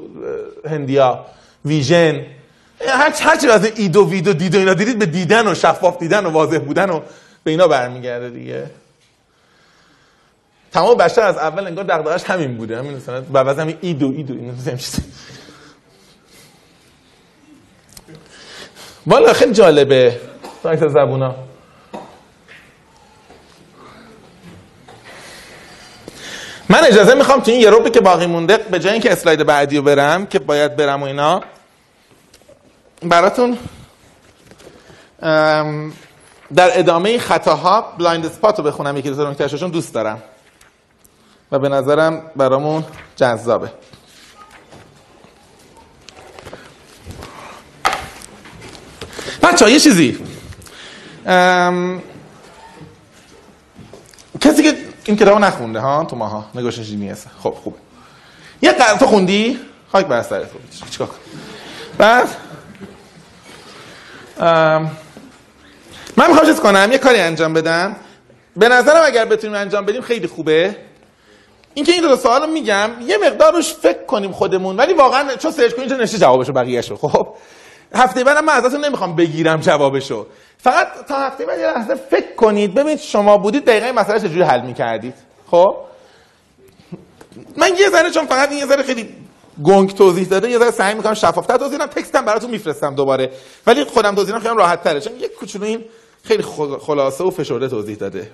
هندیا 0.65 1.25
ویژن. 1.65 2.25
هر 2.87 3.13
هر 3.21 3.51
از 3.51 3.65
اید 3.75 3.95
و 3.95 4.09
وید 4.09 4.27
و 4.27 4.33
دید 4.33 4.55
و 4.55 4.57
اینا 4.57 4.73
دیدید 4.73 4.99
به 4.99 5.05
دیدن 5.05 5.47
و 5.47 5.55
شفاف 5.55 5.97
دیدن 5.99 6.25
و 6.25 6.29
واضح 6.29 6.57
بودن 6.57 6.89
و 6.89 6.99
به 7.43 7.51
اینا 7.51 7.67
برمیگرده 7.67 8.29
دیگه. 8.29 8.69
تمام 10.71 10.97
بشر 10.97 11.21
از 11.21 11.37
اول 11.37 11.67
انگار 11.67 11.83
دغدغش 11.83 12.23
همین 12.23 12.57
بوده. 12.57 12.77
همین 12.77 12.93
مثلا 12.93 13.21
بعد 13.21 13.59
همین 13.59 13.77
اید 13.81 14.03
و 14.03 14.11
اید 14.11 14.31
و 14.31 14.33
اینا. 14.33 14.53
والا 19.07 19.33
خیلی 19.33 19.53
جالبه. 19.53 20.19
سایت 20.63 20.87
زبونا. 20.87 21.35
من 26.69 26.79
اجازه 26.83 27.15
می‌خوام 27.15 27.39
تو 27.39 27.51
این 27.51 27.61
یه 27.61 27.69
روبی 27.69 27.89
که 27.89 28.01
باقی 28.01 28.25
مونده 28.25 28.57
به 28.57 28.79
جای 28.79 28.91
اینکه 28.91 29.11
اسلاید 29.11 29.43
بعدی 29.43 29.77
رو 29.77 29.83
برم 29.83 30.25
که 30.25 30.39
باید 30.39 30.75
برم 30.75 31.03
و 31.03 31.05
اینا 31.05 31.43
براتون 33.03 33.57
در 36.55 36.79
ادامه 36.79 37.17
خطاها 37.17 37.81
blind 37.97 38.25
spot 38.25 38.57
رو 38.57 38.63
بخونم 38.63 38.97
یکی 38.97 39.09
دو 39.09 39.33
چون 39.33 39.71
دوست 39.71 39.93
دارم. 39.93 40.21
و 41.51 41.59
به 41.59 41.69
نظرم 41.69 42.31
برامون 42.35 42.85
جذابه. 43.15 43.71
بچه 49.43 49.71
یه 49.71 49.79
چیزی. 49.79 50.19
ام، 51.25 52.03
کسی 54.41 54.63
که 54.63 54.77
این 55.05 55.17
کتابو 55.17 55.39
نخونده 55.39 55.79
ها؟ 55.79 56.05
تو 56.05 56.15
ماها. 56.15 56.45
Negotiation 56.55 56.83
Genius 56.83 57.25
خب 57.43 57.57
خوبه. 57.63 57.77
یه 58.61 58.71
قرن 58.71 58.97
تو 58.97 59.05
خوندی؟ 59.05 59.59
خاک 59.91 60.05
بر 60.05 60.21
سرت 60.21 60.49
چیکار 60.89 61.09
بعد 61.97 62.27
ام، 64.39 64.91
من 66.17 66.27
می‌خوام 66.27 66.45
چیز 66.45 66.59
کنم 66.59 66.89
یه 66.91 66.97
کاری 66.97 67.19
انجام 67.19 67.53
بدم. 67.53 67.95
به 68.55 68.69
نظرم 68.69 69.01
اگر 69.05 69.25
بتونیم 69.25 69.55
انجام 69.55 69.85
بدیم 69.85 70.01
خیلی 70.01 70.27
خوبه. 70.27 70.75
اینکه 71.73 71.91
این 71.91 72.01
دو 72.01 72.15
سوالو 72.15 72.47
میگم 72.47 72.89
یه 73.07 73.17
مقدار 73.17 73.53
روش 73.53 73.73
فکر 73.73 74.05
کنیم 74.05 74.31
خودمون 74.31 74.77
ولی 74.77 74.93
واقعا 74.93 75.35
چون 75.35 75.51
سرچ 75.51 75.73
کنیم 75.73 75.89
چون 75.89 76.01
نشه 76.01 76.17
جوابشو 76.17 76.53
بقیه‌شو 76.53 76.95
خب 76.95 77.35
هفته 77.95 78.23
بعدم 78.23 78.45
من 78.45 78.53
ازتون 78.53 78.85
نمی‌خوام 78.85 79.15
بگیرم 79.15 79.61
جوابشو. 79.61 80.27
فقط 80.63 81.05
تا 81.07 81.15
هفته 81.19 81.45
بعد 81.45 81.59
یه 81.59 81.67
لحظه 81.67 81.95
فکر 81.95 82.35
کنید. 82.35 82.73
ببینید 82.73 82.99
شما 82.99 83.37
بودید 83.37 83.65
دقیقا 83.65 83.85
این 83.85 83.95
مسئله 83.95 84.19
چجوری 84.19 84.41
حل 84.41 84.61
می‌کردید. 84.61 85.13
خب؟ 85.51 85.75
من 87.57 87.69
یه 87.79 87.89
ذره 87.89 88.11
چون 88.11 88.25
فقط 88.25 88.49
این 88.49 88.59
یه 88.59 88.65
ذره 88.65 88.83
خیلی 88.83 89.09
گنگ 89.63 89.95
توضیح 89.95 90.27
داده 90.27 90.49
یه 90.49 90.59
ذره 90.59 90.71
سعی 90.71 90.93
می‌کنم 90.93 91.13
شفافتر 91.13 91.57
توضیح 91.57 91.77
بدم. 91.77 91.85
تکستم 91.87 92.25
براتون 92.25 92.49
میفرستم 92.49 92.95
دوباره. 92.95 93.31
ولی 93.67 93.83
خودم 93.83 94.15
توضیح 94.15 94.39
خیلی 94.39 94.55
راحت 94.55 94.83
تره. 94.83 94.99
چون 94.99 95.19
یه 95.19 95.27
کوچولو 95.27 95.65
این 95.65 95.85
خیلی 96.23 96.43
خل- 96.43 96.77
خلاصه 96.79 97.23
و 97.23 97.29
فشرده 97.29 97.67
توضیح 97.67 97.95
داده. 97.95 98.31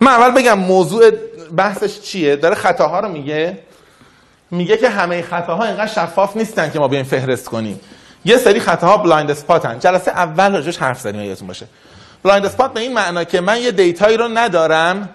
من 0.00 0.12
اول 0.12 0.30
بگم 0.30 0.58
موضوع 0.58 1.10
بحثش 1.56 2.00
چیه؟ 2.00 2.36
داره 2.36 2.54
خطاها 2.54 3.00
رو 3.00 3.08
میگه. 3.08 3.58
میگه 4.50 4.76
که 4.76 4.88
همه 4.88 5.22
خطاها 5.22 5.64
اینقدر 5.64 5.86
شفاف 5.86 6.36
نیستن 6.36 6.70
که 6.70 6.78
ما 6.78 6.88
بیایم 6.88 7.04
فهرست 7.04 7.44
کنیم. 7.44 7.80
یه 8.24 8.36
سری 8.36 8.60
خطاها 8.60 8.96
blind 8.96 9.30
spot 9.30 9.68
ن 9.68 9.78
جلسه 9.78 10.10
اول 10.10 10.52
راجعش 10.52 10.78
حرف 10.78 11.00
زدیم 11.00 11.20
یادتون 11.20 11.48
باشه. 11.48 11.66
blind 12.22 12.46
spot 12.46 12.72
به 12.72 12.80
این 12.80 12.92
معنا 12.92 13.24
که 13.24 13.40
من 13.40 13.60
یه 13.60 13.70
data 13.70 14.01
یی 14.01 14.16
رو 14.16 14.28
ندارم 14.28 15.08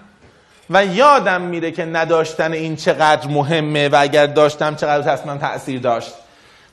و 0.70 0.84
یادم 0.84 1.40
میره 1.40 1.70
که 1.70 1.84
نداشتن 1.84 2.52
این 2.52 2.76
چقدر 2.76 3.28
مهمه 3.28 3.88
و 3.88 3.96
اگر 4.00 4.26
داشتم 4.26 4.74
چقدر 4.74 5.16
تصمیم 5.16 5.38
تاثیر 5.38 5.80
داشت. 5.80 6.12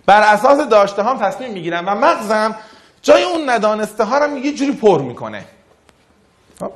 بر 0.05 0.21
اساس 0.21 0.67
داشته 0.69 1.03
هم 1.03 1.17
تصمیم 1.17 1.51
می‌گیرم 1.51 1.83
و 1.87 1.95
مغزم 1.95 2.55
جای 3.01 3.23
اون 3.23 3.49
ندانسته 3.49 4.03
ها 4.03 4.17
رو 4.17 4.37
یه 4.37 4.53
جوری 4.53 4.71
پر 4.71 5.01
می‌کنه. 5.01 5.45
خب؟ 6.59 6.71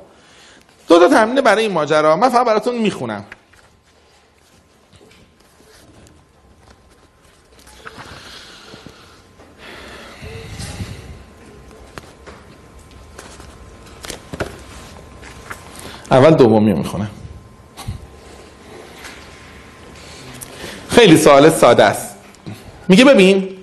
دو 0.88 0.98
تا 0.98 1.08
تمرین 1.08 1.40
برای 1.40 1.62
این 1.62 1.72
ماجرا. 1.72 2.16
من 2.16 2.28
فقط 2.28 2.46
براتون 2.46 2.78
می‌خونم. 2.78 3.24
اول 16.10 16.30
دومی 16.30 16.72
رو 16.72 16.78
می‌خونم. 16.78 17.10
خیلی 20.88 21.16
سوال 21.16 21.50
ساده 21.50 21.84
است. 21.84 22.16
میگه 22.88 23.04
ببین 23.04 23.58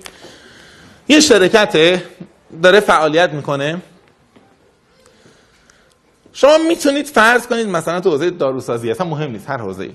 یه 1.08 1.20
شرکت 1.20 2.02
داره 2.62 2.80
فعالیت 2.80 3.30
می‌کنه. 3.30 3.82
شما 6.32 6.58
می‌تونید 6.68 7.06
فرض 7.06 7.46
کنید 7.46 7.66
مثلا 7.66 8.00
تو 8.00 8.10
حوزه 8.10 8.30
داروسازی 8.30 8.90
اصلا 8.90 9.06
مهم 9.06 9.30
نیست 9.30 9.50
هر 9.50 9.58
حوزه 9.58 9.90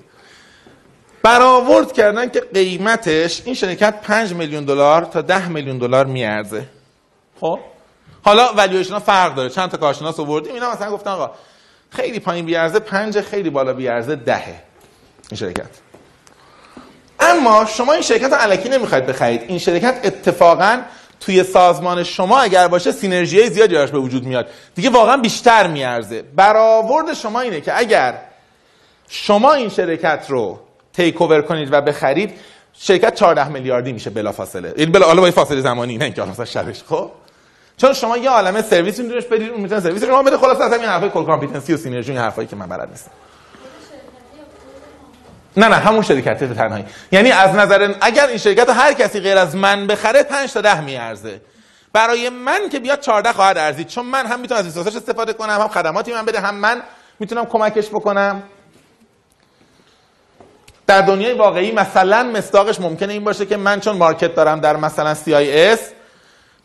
برآورد 1.24 1.92
کردن 1.92 2.30
که 2.30 2.40
قیمتش 2.54 3.42
این 3.46 3.56
شرکت 3.56 4.02
5 4.02 4.34
میلیون 4.34 4.66
دلار 4.66 5.06
تا 5.06 5.22
10 5.22 5.48
میلیون 5.48 5.78
دلار 5.78 6.06
میارزه. 6.06 6.66
خب؟ 7.40 7.60
حالا 8.22 8.54
والویشن 8.54 8.94
ها 8.94 9.00
فرق 9.00 9.36
داره. 9.36 9.50
چند 9.50 9.70
تا 9.70 9.78
کارشناس 9.78 10.20
آوردیم 10.20 10.54
اینا 10.54 10.72
مثلا 10.72 10.92
گفتن 10.92 11.10
آقا 11.10 11.32
خیلی 11.90 12.20
پایین 12.20 12.46
بیارزه 12.46 12.80
5 12.80 13.22
خیلی 13.22 13.50
بالا 13.50 13.74
بیارزه 13.74 14.16
10 14.16 14.44
این 15.32 15.38
شرکت. 15.38 15.70
اما 17.20 17.66
شما 17.66 17.94
این 17.94 18.02
شرکت 18.02 18.32
رو 18.32 18.36
علکی 18.36 18.70
نمی‌خواید 18.70 19.06
بخرید. 19.06 19.42
این 19.48 19.60
شرکت 19.60 20.00
اتفاقا 20.04 20.82
توی 21.20 21.44
سازمان 21.44 22.04
شما 22.04 22.40
اگر 22.40 22.68
باشه 22.68 22.92
سینرژی 22.92 23.50
زیادی 23.50 23.76
براش 23.76 23.90
به 23.90 24.00
وجود 24.00 24.24
میاد. 24.24 24.48
دیگه 24.76 24.90
واقعا 24.90 25.18
بیشتر 25.18 25.68
میارزه. 25.68 26.22
برآورد 26.22 27.14
شما 27.14 27.42
اینه 27.42 27.62
که 27.62 27.80
اگر 27.80 28.14
شما 29.10 29.54
این 29.54 29.70
شرکت 29.70 30.26
رو 30.30 30.60
تیک 30.94 31.22
اوور 31.22 31.42
کنید 31.42 31.74
و 31.74 31.82
بخرید 31.82 32.34
شرکت 32.74 33.16
14 33.16 33.48
میلیاردی 33.48 33.94
میشه 33.94 34.10
بلافاصله. 34.10 34.74
یعنی 34.78 34.92
بلا 34.92 35.06
حالا 35.06 35.24
این 35.24 35.32
فاصله 35.32 35.62
زمانی 35.62 35.98
نه 35.98 36.06
اینکه 36.06 36.22
مثلا 36.22 36.46
شبش 36.46 36.84
خب؟ 36.84 37.12
چون 37.78 37.94
شما 37.94 38.18
یه 38.18 38.30
عالمه 38.30 38.62
سرویس 38.62 39.00
می‌تونید 39.00 39.30
بدید 39.30 39.52
اون 39.52 39.62
می‌تونه 39.62 39.82
سرویس 39.82 40.04
شما 40.04 40.24
بده 40.24 40.38
خلاص 40.38 40.62
از 40.62 40.74
همین 40.74 40.90
حرفای 40.90 41.10
کل 41.10 41.26
competency 41.26 41.74
و 41.74 41.78
synergy 41.78 42.12
این 42.12 42.22
حرفایی 42.22 42.48
که 42.48 42.56
من 42.56 42.68
بلد 42.68 42.90
نیستم. 42.90 43.12
نه 45.58 45.68
نه 45.68 45.76
همون 45.76 46.02
شرکت 46.02 46.54
تنهایی. 46.54 46.86
یعنی 47.12 47.32
از 47.32 47.56
نظر 47.56 47.94
اگر 48.02 48.28
این 48.28 48.38
شرکت 48.38 48.70
هر 48.70 48.94
کسی 48.94 49.20
غیر 49.20 49.38
از 49.38 49.56
من 49.56 49.88
بخره 49.88 50.24
5 50.24 50.54
تا 50.54 50.62
10 50.62 50.82
میارزه. 50.82 51.42
برای 51.94 52.30
من 52.30 52.70
که 52.72 52.80
بیاد 52.80 53.00
14 53.00 53.32
خواهد 53.32 53.58
ارزید. 53.58 53.88
چون 53.88 54.06
من 54.06 54.26
هم 54.26 54.40
می‌تونم 54.40 54.60
از 54.60 54.66
resource 54.66 54.90
ش 54.90 54.96
استفاده 54.96 55.34
کنم 55.34 55.62
هم 55.62 55.68
خدماتی 55.68 56.14
من 56.14 56.26
بده 56.26 56.40
هم 56.40 56.56
من 56.56 56.82
می‌تونم 57.20 57.46
کمکش 57.46 57.90
بکنم. 57.90 58.44
در 60.88 61.02
دنیای 61.02 61.34
واقعی 61.34 61.72
مثلا 61.72 62.24
مصداقش 62.24 62.80
ممکنه 62.80 63.14
این 63.14 63.24
باشه 63.24 63.46
که 63.46 63.58
من 63.58 63.80
چون 63.80 63.98
market 63.98 64.36
دارم 64.36 64.60
در 64.60 64.76
مثلا 64.76 65.16
CIS 65.16 65.97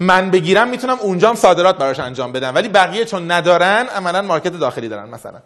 من 0.01 0.31
بگیرم 0.31 0.69
می‌تونم 0.69 0.99
اونجام 1.01 1.35
صادرات 1.35 1.79
براش 1.79 1.99
انجام 1.99 2.33
بدم. 2.33 2.55
ولی 2.55 2.69
بقیه 2.69 3.05
چون 3.05 3.31
ندارن 3.31 3.87
عملا 3.87 4.23
مارکت 4.23 4.53
داخلی 4.53 4.89
دارن 4.89 5.09
مثلا. 5.09 5.39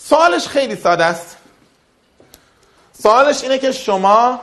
سوالش 0.00 0.48
خیلی 0.48 0.76
ساده 0.76 1.04
است. 1.04 1.36
سوالش 3.02 3.42
اینه 3.42 3.58
که 3.58 3.72
شما 3.72 4.40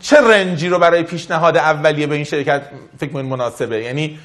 چه 0.00 0.20
رنجی 0.20 0.68
رو 0.68 0.78
برای 0.78 1.02
پیشنهاد 1.02 1.56
اولیه 1.56 2.06
به 2.06 2.14
این 2.14 2.24
شرکت 2.24 2.62
فکر 3.00 3.12
کنید 3.12 3.26
مناسبه؟ 3.26 3.82
یعنی 3.82 4.20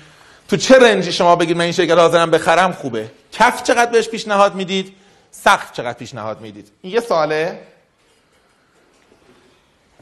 تو 0.48 0.58
چه 0.58 0.80
رنجی 0.80 1.12
شما 1.12 1.36
بگید 1.36 1.58
من 1.58 1.64
این 1.64 1.72
شرکت 1.72 1.98
حاضرم 1.98 2.32
بخرم 2.32 2.72
خوبه؟ 2.72 3.12
کف 3.32 3.64
چقدر 3.64 3.92
بهش 3.92 4.10
پیشنهاد 4.10 4.56
می‌دید؟ 4.56 4.96
سقف 5.32 5.72
چقدر 5.72 5.98
پیشنهاد 5.98 6.42
می‌دید؟ 6.42 6.72
این 6.82 6.94
یه 6.94 7.00
سواله. 7.00 7.60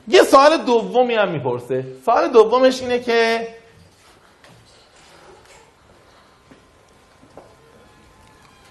یه 0.08 0.24
سوال 0.24 0.58
دومی 0.58 1.16
هم 1.16 1.30
می‌پرسه. 1.32 1.86
سوال 2.06 2.28
دومش 2.28 2.82
اینه 2.82 3.00
که 3.00 3.48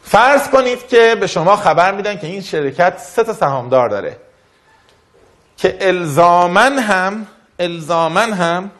فرض 0.02 0.50
کنید 0.50 0.86
که 0.86 1.16
به 1.20 1.26
شما 1.26 1.56
خبر 1.56 1.94
میدن 1.94 2.18
که 2.18 2.26
این 2.26 2.40
شرکت 2.40 2.98
سه 2.98 3.24
تا 3.24 3.32
سهامدار 3.32 3.88
داره. 3.88 4.16
که 5.56 5.76
الزامن 5.80 6.78
هم 6.78 7.26
الزامن 7.58 8.32
هم 8.32 8.70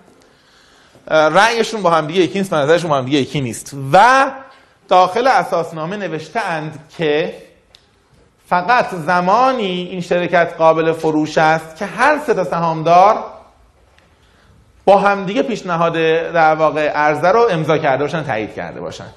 رأیشون 1.10 1.82
با 1.82 1.90
هم 1.90 2.06
دیگه 2.06 2.20
یکی 2.20 2.38
نیست 2.38 2.54
نظرشون 2.54 2.90
با 2.90 2.96
هم 2.96 3.04
دیگه 3.04 3.18
یکی 3.18 3.40
نیست. 3.40 3.72
و 3.92 4.26
داخل 4.88 5.26
اساسنامه 5.26 5.96
نوشته 5.96 6.40
اند 6.40 6.88
که 6.98 7.42
فقط 8.48 8.94
زمانی 8.94 9.88
این 9.90 10.00
شرکت 10.00 10.54
قابل 10.58 10.92
فروش 10.92 11.38
است 11.38 11.76
که 11.76 11.86
هر 11.86 12.18
سه 12.26 12.34
تا 12.34 12.44
سهامدار 12.44 13.24
با 14.84 14.98
همدیگه 14.98 15.42
پیشنهاد 15.42 15.92
در 16.32 16.54
واقع 16.54 16.88
عرضه 16.88 17.28
رو 17.28 17.46
امضا 17.50 17.78
کرده 17.78 18.04
باشن 18.04 18.22
تایید 18.22 18.54
کرده 18.54 18.80
باشن. 18.80 19.08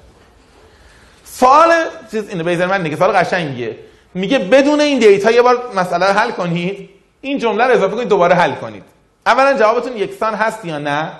سوال 1.24 1.72
چیز 2.10 2.28
اینو 2.28 2.44
بیزر 2.44 2.66
من 2.66 2.82
دیگه 2.82 2.96
سوال 2.96 3.12
قشنگیه. 3.12 3.76
میگه 4.14 4.38
بدون 4.38 4.80
این 4.80 4.98
دیتا 4.98 5.30
یه 5.30 5.42
بار 5.42 5.58
مسئله 5.76 6.06
رو 6.06 6.12
حل 6.12 6.30
کنید. 6.30 6.90
این 7.20 7.38
جمله 7.38 7.64
رو 7.64 7.72
اضافه 7.72 7.94
کنید 7.94 8.08
دوباره 8.08 8.34
حل 8.34 8.52
کنید. 8.52 8.84
اولا 9.26 9.58
جوابتون 9.58 9.96
یکسان 9.96 10.34
هست 10.34 10.64
یا 10.64 10.78
نه؟ 10.78 11.12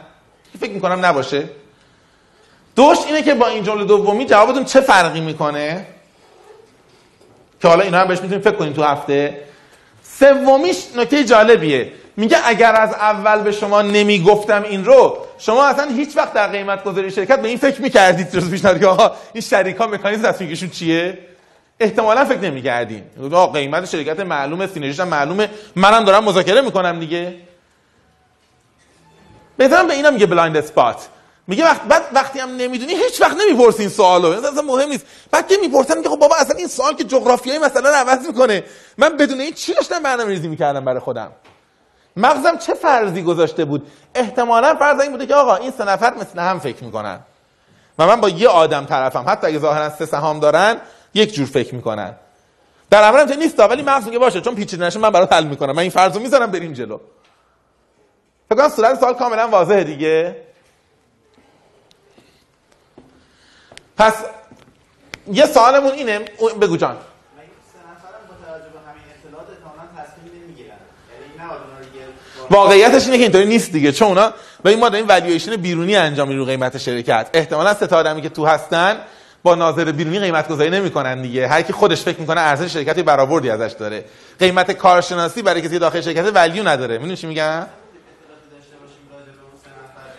فکر 0.60 0.72
می‌کنم 0.72 1.06
نباشه. 1.06 1.44
دوش 2.76 2.98
اینه 3.06 3.22
که 3.22 3.34
با 3.34 3.46
این 3.46 3.64
جمله 3.64 3.84
دومی 3.84 4.26
جوابتون 4.26 4.64
چه 4.64 4.80
فرقی 4.80 5.20
می‌کنه؟ 5.20 5.86
که 7.62 7.68
حالا 7.68 7.84
اینا 7.84 7.98
هم 7.98 8.08
بهش 8.08 8.20
می‌تونید 8.20 8.44
فکر 8.44 8.56
کنید 8.56 8.74
تو 8.74 8.82
هفته. 8.82 9.38
سومیش 10.02 10.76
نکته 10.96 11.24
جالبیه. 11.24 11.92
میگه 12.16 12.38
اگر 12.44 12.74
از 12.74 12.94
اول 12.94 13.42
به 13.42 13.52
شما 13.52 13.82
نمی‌گفتم 13.82 14.62
این 14.62 14.84
رو 14.84 15.18
شما 15.38 15.66
اصلا 15.66 15.88
هیچ 15.96 16.16
وقت 16.16 16.32
در 16.32 16.46
قیمت 16.46 16.84
گذاری 16.84 17.10
شرکت 17.10 17.42
به 17.42 17.48
این 17.48 17.58
فکر 17.58 17.82
می‌کردید 17.82 18.34
روز 18.34 18.50
پیش 18.50 18.62
که 18.62 18.86
آقا 18.86 19.10
این 19.32 19.40
شریکا 19.40 19.86
مکانیزم 19.86 20.32
تصمیم 20.32 20.70
چیه؟ 20.70 21.18
احتمالا 21.80 22.24
فکر 22.24 22.38
نمی‌کردین. 22.38 23.02
آقا 23.24 23.46
قیمت 23.46 23.84
شرکت 23.84 24.20
معلومه 24.20 24.66
synergy 24.66 24.93
ش 24.93 25.00
معلومه. 25.00 25.48
منم 25.76 26.04
دارم 26.04 26.24
مذاکره 26.24 26.60
می‌کنم 26.60 27.00
دیگه. 27.00 27.34
بهترم 29.56 29.86
به 29.86 29.94
اینا 29.94 30.10
میگه 30.10 30.26
blind 30.26 30.56
spot. 30.56 31.08
میگه 31.50 31.64
وقت 31.64 31.82
بعد 31.82 32.02
وقتی 32.12 32.38
هم 32.38 32.56
نمی‌دونی 32.56 32.94
هیچ 32.94 33.20
وقت 33.20 33.36
نمی‌پرسی 33.36 33.80
این 33.80 33.88
سوالو. 33.88 34.28
اصلا 34.28 34.62
مهم 34.62 34.88
نیست. 34.88 35.06
بعد 35.30 35.48
که 35.48 35.56
می‌پرسن 35.60 35.98
میگه 35.98 36.08
خب 36.08 36.18
بابا 36.18 36.36
اصلا 36.36 36.56
این 36.56 36.66
سوال 36.68 36.94
که 36.94 37.04
جغرافیایی 37.04 37.58
مثلا 37.58 37.90
رو 37.90 37.96
عوض 37.96 38.26
می‌کنه. 38.26 38.64
من 38.98 39.16
بدون 39.16 39.40
این 39.40 39.52
چی 39.52 39.74
داشتم 39.74 40.02
برنامه‌ریزی 40.02 40.48
می‌کردم 40.48 40.84
برای 40.84 41.00
خودم؟ 41.00 41.32
مغزم 42.16 42.58
چه 42.58 42.74
فرضی 42.74 43.22
گذاشته 43.22 43.64
بود؟ 43.64 43.86
احتمالا 44.14 44.74
فرض 44.74 45.00
این 45.00 45.12
بوده 45.12 45.26
که 45.26 45.34
آقا 45.34 45.56
این 45.56 45.70
سه 45.70 45.84
نفر 45.84 46.14
مثل 46.14 46.38
هم 46.38 46.58
فکر 46.58 46.84
می‌کنن. 46.84 47.20
و 47.98 48.06
من 48.06 48.20
با 48.20 48.28
یه 48.28 48.48
آدم 48.48 48.84
طرفم 48.84 49.24
حتی 49.28 49.46
اگه 49.46 49.58
ظاهرا 49.58 49.90
سه 49.90 50.06
سهام 50.06 50.40
دارن 50.40 50.76
یک 51.14 51.34
جور 51.34 51.46
فکر 51.46 51.74
می‌کنن. 51.74 52.14
در 52.90 53.02
عملم 53.04 53.28
چه 53.28 53.36
نیست 53.36 53.60
ولی 53.60 53.82
مغز 53.82 54.04
میگه 54.04 54.18
باشه 54.18 54.40
چون 54.40 54.54
پیچیده 54.54 54.86
نشه 54.86 54.98
من 54.98 55.10
برات 55.10 55.32
حل 55.32 55.44
می‌کنم. 55.44 55.72
من 55.72 55.82
این 55.82 55.90
فرضو 55.90 56.20
می‌ذارم 56.20 56.50
بریم 56.50 56.72
جلو. 56.72 57.00
فکر 58.48 58.58
کنم 58.58 58.68
صورت 58.68 59.00
سوال 59.00 59.14
کاملا 59.14 59.48
واضحه 59.48 59.84
دیگه. 59.84 60.49
پس 64.00 64.14
یه 65.32 65.46
سوالمون 65.46 65.92
اینه 65.92 66.18
بگو 66.60 66.76
جان. 66.76 66.96
واقعیتش 72.50 73.04
اینه 73.04 73.16
که 73.16 73.22
اینطوری 73.22 73.46
نیست 73.46 73.72
دیگه 73.72 73.92
چون 73.92 74.08
اونا 74.08 74.32
به 74.62 74.70
این 74.70 74.80
ما 74.80 74.88
داریم 74.88 75.08
والویشن 75.08 75.56
بیرونی 75.56 75.96
انجام 75.96 76.28
میدیم 76.28 76.40
رو 76.40 76.46
قیمت 76.46 76.78
شرکت. 76.78 77.30
احتمالا 77.34 77.74
سه 77.74 77.86
تا 77.86 77.96
آدمی 77.96 78.22
که 78.22 78.28
تو 78.28 78.46
هستن 78.46 78.96
با 79.42 79.54
ناظر 79.54 79.92
بیرونی 79.92 80.18
قیمت 80.18 80.48
گذاری 80.48 80.70
نمی‌کنن 80.70 81.22
دیگه. 81.22 81.48
هر 81.48 81.62
کی 81.62 81.72
خودش 81.72 82.02
فکر 82.02 82.20
می‌کنه 82.20 82.40
ارزش 82.40 82.72
شرکتی 82.72 83.02
برآوردی 83.02 83.50
ازش 83.50 83.72
داره. 83.72 84.04
قیمت 84.38 84.72
کارشناسی 84.72 85.42
برای 85.42 85.60
کسی 85.60 85.78
داخل 85.78 86.00
شرکت 86.00 86.30
ولیو 86.34 86.68
نداره. 86.68 86.98
می‌دونی 86.98 87.16
چی 87.16 87.26
میگم؟ 87.26 87.66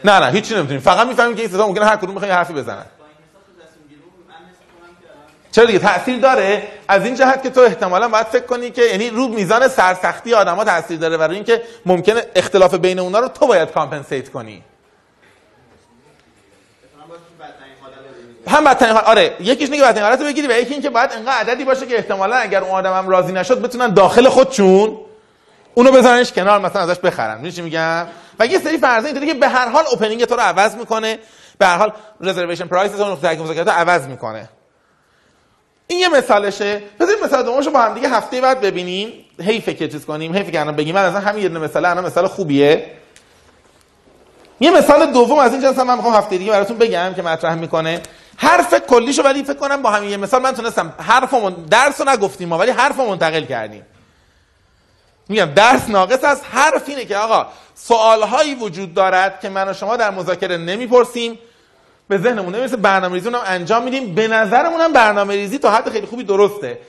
نه 0.04 0.20
نه 0.20 0.32
هیچی 0.32 0.56
نمی‌تونیم. 0.56 0.82
فقط 0.82 1.08
می‌فهمیم 1.08 1.36
که 1.36 1.42
این 1.42 1.52
ستا 1.52 1.68
ممکنه 1.68 1.86
هر 1.86 1.96
کدوم 1.96 2.16
بخواد 2.16 2.32
حرفی 2.32 2.54
بزنن. 2.54 2.86
چرا 5.52 5.66
دیگه 5.66 5.80
تاثیر 5.80 6.20
داره؟ 6.20 6.64
از 6.88 7.06
این 7.06 7.16
جهت 7.16 7.44
که 7.44 7.50
تو 7.50 7.62
احتمالا 7.62 8.10
باید 8.10 8.28
فکر 8.28 8.46
کنی 8.46 8.72
که 8.72 8.82
یعنی 8.82 9.10
رو 9.10 9.28
میزان 9.28 9.68
سرسختی 9.68 10.34
آدما 10.34 10.64
تاثیر 10.64 11.00
داره 11.00 11.18
برای 11.18 11.36
اینکه 11.36 11.62
ممکنه 11.86 12.24
اختلاف 12.36 12.74
بین 12.74 13.00
اونا 13.00 13.20
رو 13.20 13.28
تو 13.28 13.48
باید 13.48 13.72
کامپنسیت 13.72 14.30
کنی. 14.30 14.64
هم 18.48 18.64
بدترین 18.64 18.94
حال 18.94 19.04
آره 19.04 19.34
یکیش 19.40 19.70
که 19.70 19.82
بدترین 19.82 20.04
حالت 20.04 20.20
رو 20.20 20.26
بگیری 20.26 20.48
و 20.48 20.52
یکی 20.52 20.74
اینکه 20.74 20.90
باید 20.90 21.12
انقدر 21.14 21.32
عددی 21.32 21.64
باشه 21.64 21.86
که 21.86 21.96
احتمالا 21.96 22.36
اگر 22.36 22.62
اون 22.62 22.72
آدمم 22.72 23.10
راضی 23.10 23.34
نشد 23.34 23.62
بتونن 23.62 23.94
داخل 23.94 24.30
خودشون 24.30 24.98
اونو 25.74 25.92
بزننش 25.92 26.32
کنار 26.32 26.60
مثلا 26.60 26.82
ازش 26.82 27.00
بخرن. 27.00 27.36
می‌دونی 27.36 27.52
چی 27.52 27.62
میگم؟ 27.62 28.08
و 28.40 28.46
یه 28.46 28.60
سری 28.60 28.78
فرضا 28.78 29.06
اینطوری 29.06 29.28
که 29.28 29.34
به 29.34 29.48
هر 29.48 29.70
حال 29.70 29.84
اوپنینگ 29.92 30.26
تو 30.26 30.36
رو 30.36 30.42
عوض 30.42 30.76
می‌کنه. 30.76 31.20
به 31.58 31.66
هر 31.66 31.78
حال 31.78 31.94
رزرویشن 32.22 32.68
پرایس 32.68 32.92
تو 32.92 33.12
نقطه 33.12 33.72
عوض 33.72 34.08
می‌کنه. 34.08 34.50
این 35.92 36.00
یه 36.00 36.10
مثالشه. 36.10 36.82
بذارید 37.00 37.24
مثال 37.24 37.44
دومشو 37.44 37.72
با 37.72 37.82
هم 37.82 37.94
دیگه 37.94 38.10
هفته 38.10 38.42
بعد 38.42 38.62
ببینیم. 38.62 39.14
حیف 39.40 39.70
که 39.70 39.88
چیز 39.88 40.06
کنیم 40.06 40.36
حیف 40.36 40.52
که 40.52 40.60
الان 40.60 40.76
بگیم. 40.76 40.96
من 40.96 41.06
از 41.06 41.16
همین 41.16 41.44
یه 41.44 41.50
مثال 41.50 41.86
الان 41.86 42.06
مثال 42.06 42.28
خوبیه. 42.28 42.86
یه 44.60 44.72
مثال 44.72 45.12
دوم 45.12 45.40
از 45.40 45.54
این 45.54 45.62
جنس 45.62 45.80
من 45.80 45.96
می‌خوام 45.96 46.14
هفته 46.14 46.38
دیگه 46.38 46.52
براتون 46.52 46.78
بگم 46.78 47.14
که 47.16 47.22
مطرح 47.22 47.56
می‌کنه. 47.56 48.02
حرف 48.38 48.74
کلیشو 48.88 49.24
ولی 49.24 49.44
فکر 49.44 49.54
کنم 49.54 49.82
با 49.82 49.90
همین 49.90 50.10
یه 50.10 50.18
مثال 50.18 50.42
من 50.42 50.52
تونستم 50.52 50.94
حرفمون 50.98 51.54
درس 51.70 52.02
رو 52.02 52.10
نگفتیم 52.10 52.50
ما 52.50 52.58
ولی 52.58 52.72
حرف 52.72 53.00
منتقل 53.00 53.46
کردیم. 53.46 53.86
میگم 55.30 55.46
درس 55.46 55.90
ناقص 55.90 56.24
از 56.24 56.42
حرف 56.44 56.90
اینه 56.90 57.06
که 57.06 57.18
آقا 57.18 57.48
سوالهایی 57.76 58.56
وجود 58.56 58.94
دارد 58.94 59.40
که 59.40 59.50
من 59.50 59.70
و 59.70 59.74
شما 59.74 59.98
در 59.98 60.12
مذاکره 60.12 60.58
نمی‌پرسیم. 60.58 61.40
به 62.12 62.18
ذهنمون 62.18 62.56
نمی‌رسه. 62.56 62.78
برنامه 62.78 63.16
ریزی 63.16 63.30
هم 63.30 63.36
انجام 63.46 63.84
میدیم. 63.84 64.16
به 64.16 64.28
نظرمون 64.28 64.82
هم 64.82 64.94
برنامه 64.94 65.34
ریزی 65.34 65.58
تا 65.58 65.72
حد 65.72 65.90
خیلی 65.90 66.08
خوبی 66.08 66.24
درسته. 66.24 66.80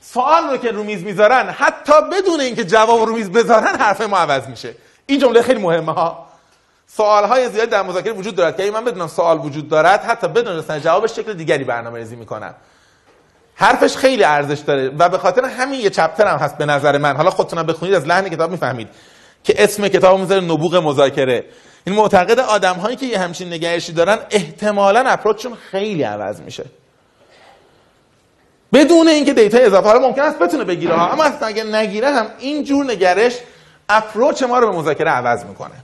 سوال 0.00 0.50
رو 0.50 0.56
که 0.56 0.70
رو 0.70 0.84
میز 0.84 1.02
می‌ذارن 1.02 1.48
حتی 1.50 1.92
بدون 2.12 2.40
اینکه 2.40 2.64
جواب 2.64 3.00
رو 3.08 3.14
میز 3.14 3.30
بذارن 3.30 3.76
حرف 3.76 4.00
ما 4.00 4.18
عوض 4.18 4.46
میشه. 4.46 4.74
این 5.06 5.18
جمله 5.18 5.42
خیلی 5.42 5.62
مهمه 5.62 5.92
ها. 5.92 6.26
سوال 6.86 7.24
های 7.24 7.48
زیاد 7.48 7.68
در 7.68 7.82
مذاکره 7.82 8.12
وجود 8.12 8.36
دارد. 8.36 8.56
که 8.56 8.70
من 8.70 8.84
بدونم 8.84 9.06
سوال 9.06 9.38
وجود 9.38 9.68
دارد 9.68 10.04
حتی 10.04 10.28
بدون 10.28 10.56
رسن 10.56 10.80
جوابش 10.80 11.16
شکل 11.16 11.32
دیگری 11.32 11.64
برنامه 11.64 11.98
ریزی 11.98 12.16
می‌کنم 12.16 12.54
حرفش 13.54 13.96
خیلی 13.96 14.24
ارزش 14.24 14.58
داره 14.58 14.92
و 14.98 15.08
به 15.08 15.18
خاطر 15.18 15.44
همین 15.44 15.80
یه 15.80 15.90
chapter 15.90 16.26
هم 16.26 16.38
هست 16.38 16.58
به 16.58 16.66
نظر 16.66 16.98
من. 16.98 17.16
حالا 17.16 17.30
خودتون 17.30 17.62
بخونید 17.62 17.94
از 17.94 18.06
لحن 18.06 18.28
کتاب 18.28 18.50
می‌فهمید. 18.50 18.88
که 19.44 19.64
اسم 19.64 19.88
کتاب 19.88 20.20
می‌ذاره 20.20 20.40
نبوغ 20.40 20.76
مذاکره. 20.76 21.44
این 21.86 21.94
معتقد 21.94 22.38
آدم 22.38 22.74
هایی 22.74 22.96
که 22.96 23.06
یه 23.06 23.18
همچین 23.18 23.48
نگرشی 23.48 23.92
دارن 23.92 24.18
احتمالا 24.30 25.00
approach 25.00 25.36
شون 25.36 25.54
خیلی 25.70 26.02
عوض 26.02 26.40
میشه. 26.40 26.64
بدون 28.72 29.08
اینکه 29.08 29.34
data 29.34 29.58
اضافه 29.58 29.88
حالا 29.88 30.08
ممکن 30.08 30.22
است 30.22 30.38
بتونه 30.38 30.64
بگیره 30.64 30.94
ها 30.94 31.12
اما 31.12 31.24
اصلا 31.24 31.48
اگه 31.48 31.64
نگیره 31.64 32.10
هم 32.10 32.26
این 32.38 32.64
جور 32.64 32.84
نگرش 32.84 33.38
approach 33.88 34.42
ما 34.42 34.58
رو 34.58 34.70
به 34.70 34.78
مذاکره 34.78 35.10
عوض 35.10 35.44
می‌کنه. 35.44 35.74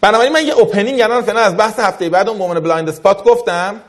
بنابراین 0.00 0.32
من 0.32 0.46
یه 0.46 0.52
opening 0.52 1.00
الان 1.00 1.22
فعلا 1.22 1.40
از 1.40 1.56
بحث 1.56 1.80
هفته 1.80 2.08
بعد 2.08 2.28
اون 2.28 2.38
مومن 2.38 2.60
blind 2.60 2.88
spot 2.88 3.24
گفتم. 3.24 3.80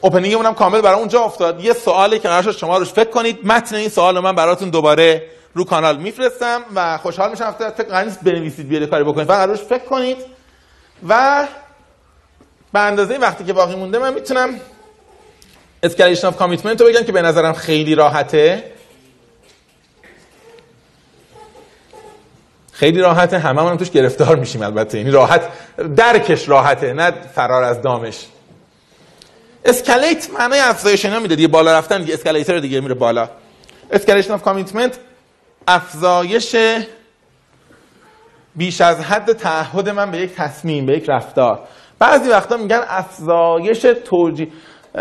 opening 0.00 0.32
مون 0.32 0.46
هم 0.46 0.54
کامل 0.54 0.80
برای 0.80 0.98
اونجا 0.98 1.20
افتاد. 1.20 1.64
یه 1.64 1.72
سوالی 1.72 2.18
که 2.18 2.28
قرار 2.28 2.52
شما 2.52 2.78
روش 2.78 2.92
فکر 2.92 3.10
کنید. 3.10 3.46
متن 3.46 3.76
این 3.76 3.88
سوال 3.88 4.16
رو 4.16 4.22
من 4.22 4.34
براتون 4.34 4.70
دوباره 4.70 5.22
رو 5.54 5.64
کانال 5.64 5.96
میفرستم 5.96 6.60
و 6.74 6.98
خوشحال 6.98 7.30
میشم 7.30 7.44
هفته 7.44 7.70
فکر 7.70 7.88
قرار 7.88 8.10
بنویسید 8.22 8.68
بیاره 8.68 8.86
کاری 8.86 9.04
بکنید. 9.04 9.28
فقط 9.28 9.48
روش 9.48 9.58
فکر 9.60 9.84
کنید. 9.84 10.16
و 11.08 11.46
به 12.72 12.80
اندازه 12.80 13.18
وقتی 13.18 13.44
که 13.44 13.52
باقی 13.52 13.74
مونده 13.74 13.98
من 13.98 14.14
می‌تونم 14.14 14.60
escalation 15.82 16.26
of 16.26 16.36
commitment 16.36 16.80
رو 16.80 16.86
بگم 16.86 17.02
که 17.02 17.12
به 17.12 17.22
نظرم 17.22 17.52
خیلی 17.52 17.94
راحته. 17.94 18.72
خیلی 22.72 23.00
راحته. 23.00 23.38
همه 23.38 23.62
هم 23.62 23.76
توش 23.76 23.90
گرفتار 23.90 24.36
میشیم 24.36 24.62
البته. 24.62 24.98
یعنی 24.98 25.10
راحت 25.10 25.42
درکش 25.96 26.48
راحته 26.48 26.92
نه 26.92 27.10
فرار 27.10 27.62
از 27.62 27.82
دامش. 27.82 28.26
escalate 29.64 30.30
معنای 30.38 30.60
افزایش 30.60 31.04
اینا 31.04 31.18
میده 31.18 31.36
دیگه. 31.36 31.48
بالا 31.48 31.78
رفتن 31.78 31.98
دیگه. 31.98 32.14
escalator 32.14 32.58
دیگه 32.58 32.80
میره 32.80 32.94
بالا. 32.94 33.28
escalation 33.90 34.32
of 34.32 34.42
commitment 34.42 34.98
افزایش 35.68 36.56
بیش 38.56 38.80
از 38.80 39.00
حد 39.00 39.32
تعهد 39.32 39.88
من 39.88 40.10
به 40.10 40.18
یک 40.18 40.34
تصمیم 40.34 40.86
به 40.86 40.96
یک 40.96 41.04
رفتار. 41.08 41.60
بعضی 41.98 42.28
وقتا 42.30 42.56
میگن 42.56 42.80
افزایش 42.88 43.86
توجیه 44.04 44.48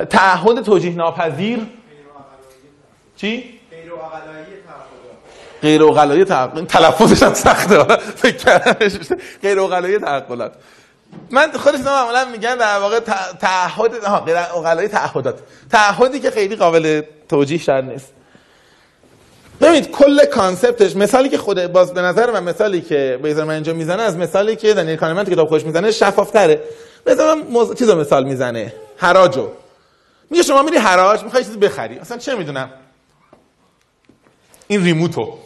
تعهد 0.09 0.61
توجیه 0.61 0.95
ناپذیر 0.95 1.59
چی؟ 3.17 3.59
غیر 3.71 3.91
عقلایی 3.91 4.45
تعهدات 4.45 5.17
غیر 5.61 5.83
عقلایی 5.83 6.23
تعقل 6.25 6.65
تلفظش 6.65 7.23
هم 7.23 7.33
سخته. 7.33 7.83
فکر 7.97 8.59
غیر 9.41 9.59
اوغلایی 9.59 9.99
تعقلات 9.99 10.51
من 11.31 11.51
خودش 11.51 11.79
معمولا 11.79 12.25
میگن 12.25 12.55
در 12.55 12.79
واقع 12.79 12.99
تع- 12.99 13.37
تعهد 13.39 13.91
غیر 14.25 14.37
اوغلایی 14.53 14.87
تعهدات. 14.87 15.39
تعهدی 15.71 16.19
که 16.19 16.31
خیلی 16.31 16.55
قابل 16.55 17.01
توجیه 17.29 17.57
شاید 17.57 17.85
نیست. 17.85 18.13
ببینید 19.61 19.91
کل 19.91 20.25
کانسپتش 20.25 20.95
مثالی 20.95 21.29
که 21.29 21.37
خود 21.37 21.67
باز 21.67 21.93
به 21.93 22.01
نظر 22.01 22.31
من 22.31 22.43
مثالی 22.43 22.81
که 22.81 23.19
بیزر 23.23 23.43
من 23.43 23.53
اینجا 23.53 23.73
می‌زنه 23.73 24.03
از 24.03 24.17
مثالی 24.17 24.55
که 24.55 24.73
دنیل 24.73 24.95
کانمن 24.95 25.25
کتاب 25.25 25.49
خوش 25.49 25.63
می‌زنه 25.63 25.91
شفافتره. 25.91 26.61
مثلا 27.07 27.35
موضوع 27.35 27.75
چیزو 27.75 27.95
مثال 27.95 28.23
می‌زنه؟ 28.23 28.73
حراجو. 28.97 29.49
میگه 30.29 30.43
شما 30.43 30.63
میری 30.63 30.77
حراج 30.77 31.23
می‌خوای 31.23 31.43
چیزی 31.43 31.57
بخری. 31.57 31.99
اصلا 31.99 32.17
چه 32.17 32.35
می‌دونم؟ 32.35 32.69
این 34.67 34.83
ریموتو. 34.83 35.37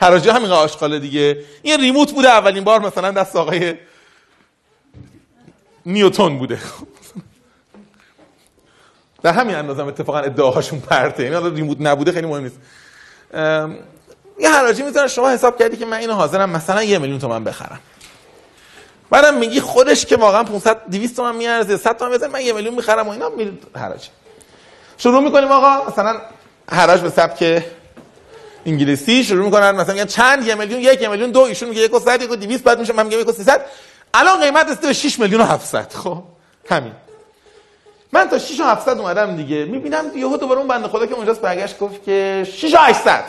حراجی 0.00 0.28
همین 0.28 0.50
آشغاله 0.50 0.98
دیگه. 0.98 1.44
این 1.62 1.80
ریموت 1.80 2.12
بوده 2.12 2.28
اولین 2.28 2.64
بار 2.64 2.80
مثلا 2.80 3.10
دست 3.10 3.36
آقای 3.36 3.74
نیوتون 5.86 6.38
بوده. 6.38 6.58
در 9.22 9.32
همین 9.32 9.54
اندازه 9.54 9.82
هم 9.82 9.88
اتفاقا 9.88 10.18
ادعاهاشون 10.18 10.80
پرته. 10.80 11.22
یعنی 11.22 11.34
حالا 11.34 11.48
ریموت 11.48 11.76
نبوده 11.80 12.12
خیلی 12.12 12.26
مهم 12.26 12.42
نیست. 12.42 12.56
یه 14.38 14.50
حراجی 14.50 14.82
می‌ذارن 14.82 15.08
شما 15.08 15.30
حساب 15.30 15.58
کردی 15.58 15.76
که 15.76 15.86
من 15.86 15.96
اینو 15.96 16.12
حاضرم 16.12 16.50
مثلا 16.50 16.82
یه 16.82 16.98
میلیون 16.98 17.18
تومن 17.18 17.44
بخرم. 17.44 17.80
بعدم 19.10 19.34
میگی 19.34 19.60
خودش 19.60 20.06
که 20.06 20.16
واقعا 20.16 20.44
500 20.44 20.90
200 20.90 21.16
تومن 21.16 21.36
میارزه 21.36 21.76
100 21.76 21.96
تومن 21.96 22.10
بزن 22.10 22.26
من 22.26 22.40
یه 22.40 22.52
میلیون 22.52 22.74
می‌خرم 22.74 23.08
و 23.08 23.10
اینا 23.10 23.28
میری 23.28 23.58
حراج 23.76 24.08
شروع 24.98 25.22
می‌کنیم 25.22 25.52
آقا 25.52 25.90
مثلا 25.90 26.20
حراج 26.70 27.00
به 27.00 27.10
سبک 27.10 27.64
انگلیسی 28.66 29.24
شروع 29.24 29.44
می‌کنن 29.44 29.70
مثلا 29.70 29.94
میگن 29.94 30.06
چند 30.06 30.46
یه 30.46 30.54
میلیون؟ 30.54 30.80
یک 30.80 31.08
میلیون 31.08 31.30
دو 31.30 31.40
ایشون 31.40 31.68
میگه 31.68 31.80
یک 31.80 31.94
و 31.94 32.00
صد 32.00 32.22
یک 32.22 32.30
و 32.30 32.36
200 32.36 32.64
بعد 32.64 32.80
میشه 32.80 32.92
من 32.92 33.06
میگم 33.06 33.20
یک 33.20 33.28
و 33.28 33.32
300 33.32 33.66
الان 34.14 34.40
قیمت 34.40 34.66
رسیده 34.70 34.86
به 34.86 34.92
6 34.92 35.18
میلیون 35.18 35.40
و 35.40 35.44
700 35.44 35.92
خب؟ 35.92 36.22
همین. 36.70 36.92
من 38.12 38.28
تا 38.28 38.38
6 38.38 38.60
و 38.60 38.64
700 38.64 38.98
اومدم 38.98 39.36
دیگه. 39.36 39.64
می‌بینم 39.64 40.04
یهو 40.16 40.36
دوباره 40.36 40.58
اون 40.58 40.68
بنده 40.68 40.88
خدا 40.88 41.06
که 41.06 41.14
اونجاست 41.14 41.40
برگشت 41.40 41.78
گفت 41.78 42.04
که 42.04 42.46
6 42.52 42.74
و 42.74 42.76
800 42.76 43.24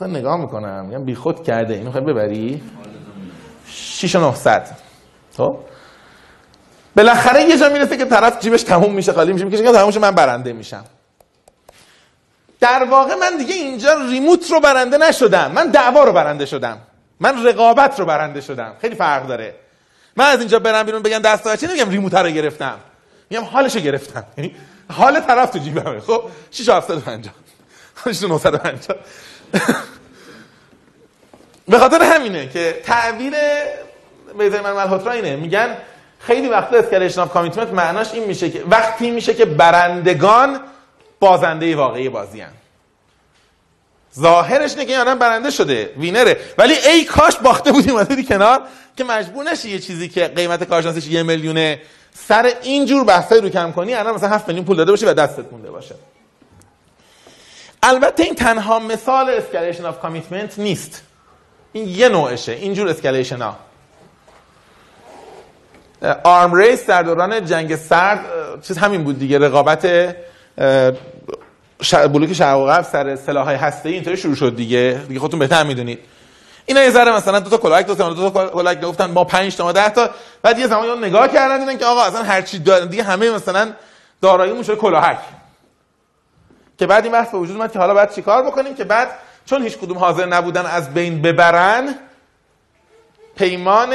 من 0.00 0.10
نگاه 0.10 0.36
می‌کنم 0.36 0.84
میگم 0.84 1.04
بیخود 1.04 1.44
کرده. 1.44 1.74
اینو 1.74 1.90
خواهی 1.90 2.06
ببری؟ 2.06 2.62
6 3.66 4.14
و 4.14 4.20
900 4.20 4.68
خب؟ 5.36 5.58
بالاخره 6.96 7.42
یه 7.42 7.58
جا 7.58 7.68
می‌رسه 7.68 7.96
که 7.96 8.04
طرف 8.04 8.40
جیبش 8.40 8.62
تموم 8.62 8.94
میشه 8.94 9.12
خالی 9.12 9.32
میشه. 9.32 9.44
میگه 9.44 9.72
تموم 9.72 9.98
من 9.98 10.10
برنده 10.10 10.52
میشم. 10.52 10.84
در 12.60 12.84
واقع 12.84 13.14
من 13.14 13.36
دیگه 13.36 13.54
اینجا 13.54 13.94
ریموت 13.94 14.50
رو 14.50 14.60
برنده 14.60 14.98
نشدم. 14.98 15.52
من 15.52 15.66
دعوا 15.70 16.04
رو 16.04 16.12
برنده 16.12 16.46
شدم. 16.46 16.78
من 17.20 17.46
رقابت 17.46 18.00
رو 18.00 18.06
برنده 18.06 18.40
شدم. 18.40 18.74
خیلی 18.80 18.94
فرق 18.94 19.26
داره. 19.26 19.54
من 20.16 20.24
از 20.24 20.38
اینجا 20.38 20.58
برم 20.58 20.86
بیرون 20.86 21.02
بگم 21.02 21.18
دست 21.18 21.56
چی 21.56 21.66
نمیگم 21.66 21.90
ریموت 21.90 22.14
رو 22.14 22.30
گرفتم. 22.30 22.78
میگم 23.30 23.44
حالش 23.44 23.76
رو 23.76 23.80
گرفتم. 23.80 24.24
یعنی 24.38 24.54
حال 24.90 25.20
طرف 25.20 25.50
تو 25.50 25.58
جیبمه. 25.58 26.00
خب 26.00 26.22
6 26.50 26.68
750 26.68 27.34
6 28.12 28.22
950 28.22 28.96
به 31.68 31.78
خاطر 31.78 32.02
همینه 32.02 32.48
که 32.48 32.80
تعبیر 32.84 33.32
بیزرمن 34.38 34.60
و 34.60 34.72
مالهوترا 34.72 35.12
اینه. 35.12 35.36
میگن 35.36 35.76
خیلی 36.18 36.48
وقتا 36.48 36.76
escalation 36.76 37.20
of 37.20 37.32
commitment 37.32 37.68
معناش 37.68 38.14
این 38.14 38.24
میشه 38.24 38.50
که 38.50 38.64
وقتی 38.70 39.10
میشه 39.10 39.34
که 39.34 39.44
برندگان 39.44 40.60
بازنده 41.20 41.76
واقعی 41.76 42.08
بازی 42.08 42.40
هن. 42.40 42.52
ظاهرش 44.18 44.70
اینه 44.70 44.84
که 44.84 44.98
آدم 44.98 45.18
برنده 45.18 45.50
شده 45.50 45.92
winner 45.96 46.26
ه. 46.26 46.36
ولی 46.58 46.74
ای 46.74 47.04
کاش 47.04 47.36
باخته 47.36 47.72
بودیم 47.72 47.92
اومدی 47.94 48.24
کنار 48.24 48.60
که 48.96 49.04
مجبور 49.04 49.44
نشی 49.44 49.70
یه 49.70 49.78
چیزی 49.78 50.08
که 50.08 50.28
قیمت 50.28 50.64
کارشناسیش 50.64 51.06
یه 51.06 51.22
میلیونه 51.22 51.80
سر 52.28 52.52
اینجور 52.62 53.04
بحثای 53.04 53.40
رو 53.40 53.48
کم 53.48 53.72
کنی 53.72 53.94
الان 53.94 54.14
مثلا 54.14 54.28
7 54.28 54.48
میلیون 54.48 54.66
پول 54.66 54.76
داده 54.76 54.90
باشی 54.90 55.06
و 55.06 55.14
دستت 55.14 55.52
مونده 55.52 55.70
باشه. 55.70 55.94
البته 57.82 58.22
این 58.22 58.34
تنها 58.34 58.78
مثال 58.78 59.30
escalation 59.30 59.84
of 59.84 60.00
commitment 60.00 60.58
نیست. 60.58 61.02
این 61.72 61.88
یه 61.88 62.08
نوعشه 62.08 62.52
اینجور 62.52 62.88
escalation 62.88 63.42
ها. 63.42 63.56
arms 66.24 66.54
race 66.54 66.86
در 66.86 67.02
دوران 67.02 67.44
جنگ 67.44 67.76
سرد 67.76 68.24
چیز 68.62 68.78
همین 68.78 69.04
بود 69.04 69.18
دیگه 69.18 69.38
رقابت. 69.38 70.14
بلوک 71.90 72.32
شرق 72.32 72.58
و 72.58 72.66
غرب 72.66 72.84
سر 72.84 73.16
سلاح‌های 73.16 73.56
هسته‌ای 73.56 73.94
اینطوری 73.94 74.16
شروع 74.16 74.34
شد 74.34 74.56
دیگه. 74.56 75.00
دیگه 75.08 75.20
خودتون 75.20 75.38
بهتر 75.38 75.64
می‌دونید. 75.64 75.98
اینا 76.66 76.82
یه 76.82 76.90
ذره 76.90 77.16
مثلا 77.16 77.40
دو 77.40 77.50
تا 77.50 77.56
کلاهک 77.56 77.86
دو 77.86 77.94
تا 77.94 78.12
دو 78.12 78.30
تا 78.30 78.48
کلاهک 78.48 78.80
گفتن 78.80 79.10
ما 79.10 79.24
5 79.24 79.56
تا 79.56 79.64
ما 79.64 79.72
10 79.72 79.88
تا. 79.88 80.10
بعد 80.42 80.58
یه 80.58 80.66
زمانی 80.66 80.88
اون 80.88 81.04
نگاه 81.04 81.28
کردن 81.28 81.58
دیدن 81.58 81.78
که 81.78 81.84
آقا 81.84 82.02
اصلا 82.02 82.22
هر 82.22 82.42
چی 82.42 82.58
دارن 82.58 82.86
دیگه 82.86 83.02
همه 83.02 83.30
مثلا 83.30 83.72
داراییمون 84.20 84.62
شده 84.62 84.76
کلاهک. 84.76 85.18
که 86.78 86.86
بعد 86.86 87.04
این 87.04 87.12
بحث 87.12 87.30
به 87.30 87.38
وجود 87.38 87.56
اومد 87.56 87.72
که 87.72 87.78
حالا 87.78 87.94
باید 87.94 88.10
چیکار 88.10 88.42
بکنیم 88.42 88.74
که 88.74 88.84
بعد 88.84 89.08
چون 89.46 89.62
هیچ 89.62 89.78
کدوم 89.78 89.98
حاضر 89.98 90.26
نبودن 90.26 90.66
از 90.66 90.94
بین 90.94 91.22
ببرن 91.22 91.94
پیمان 93.36 93.94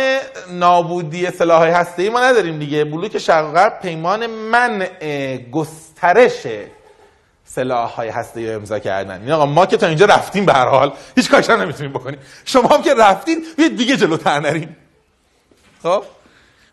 نابودی 0.51 1.31
سلاح‌های 1.31 1.71
هسته‌ای 1.71 2.09
ما 2.09 2.19
نداریم 2.19 2.59
دیگه. 2.59 2.85
بلوک 2.85 3.17
شرق 3.17 3.53
غرب 3.53 3.79
پیمان 3.81 4.25
منع 4.27 5.37
گسترش 5.51 6.47
سلاح‌های 7.55 8.09
هسته‌ای 8.09 8.47
رو 8.47 8.55
امضا 8.55 8.79
کردن. 8.79 9.21
این 9.21 9.31
آقا 9.31 9.45
ما 9.45 9.65
که 9.65 9.77
تا 9.77 9.87
اینجا 9.87 10.05
رفتیم 10.05 10.45
به 10.45 10.53
هر 10.53 10.67
حال 10.67 10.93
هیچ 11.15 11.29
کاری 11.29 11.53
نمی‌تونیم 11.53 11.93
بکنیم. 11.93 12.19
شما 12.45 12.67
هم 12.69 12.81
که 12.81 12.93
رفتین 12.93 13.45
بیاید 13.57 13.77
دیگه 13.77 13.97
جلوتر 13.97 14.39
نریم 14.39 14.77
خب؟ 15.83 16.03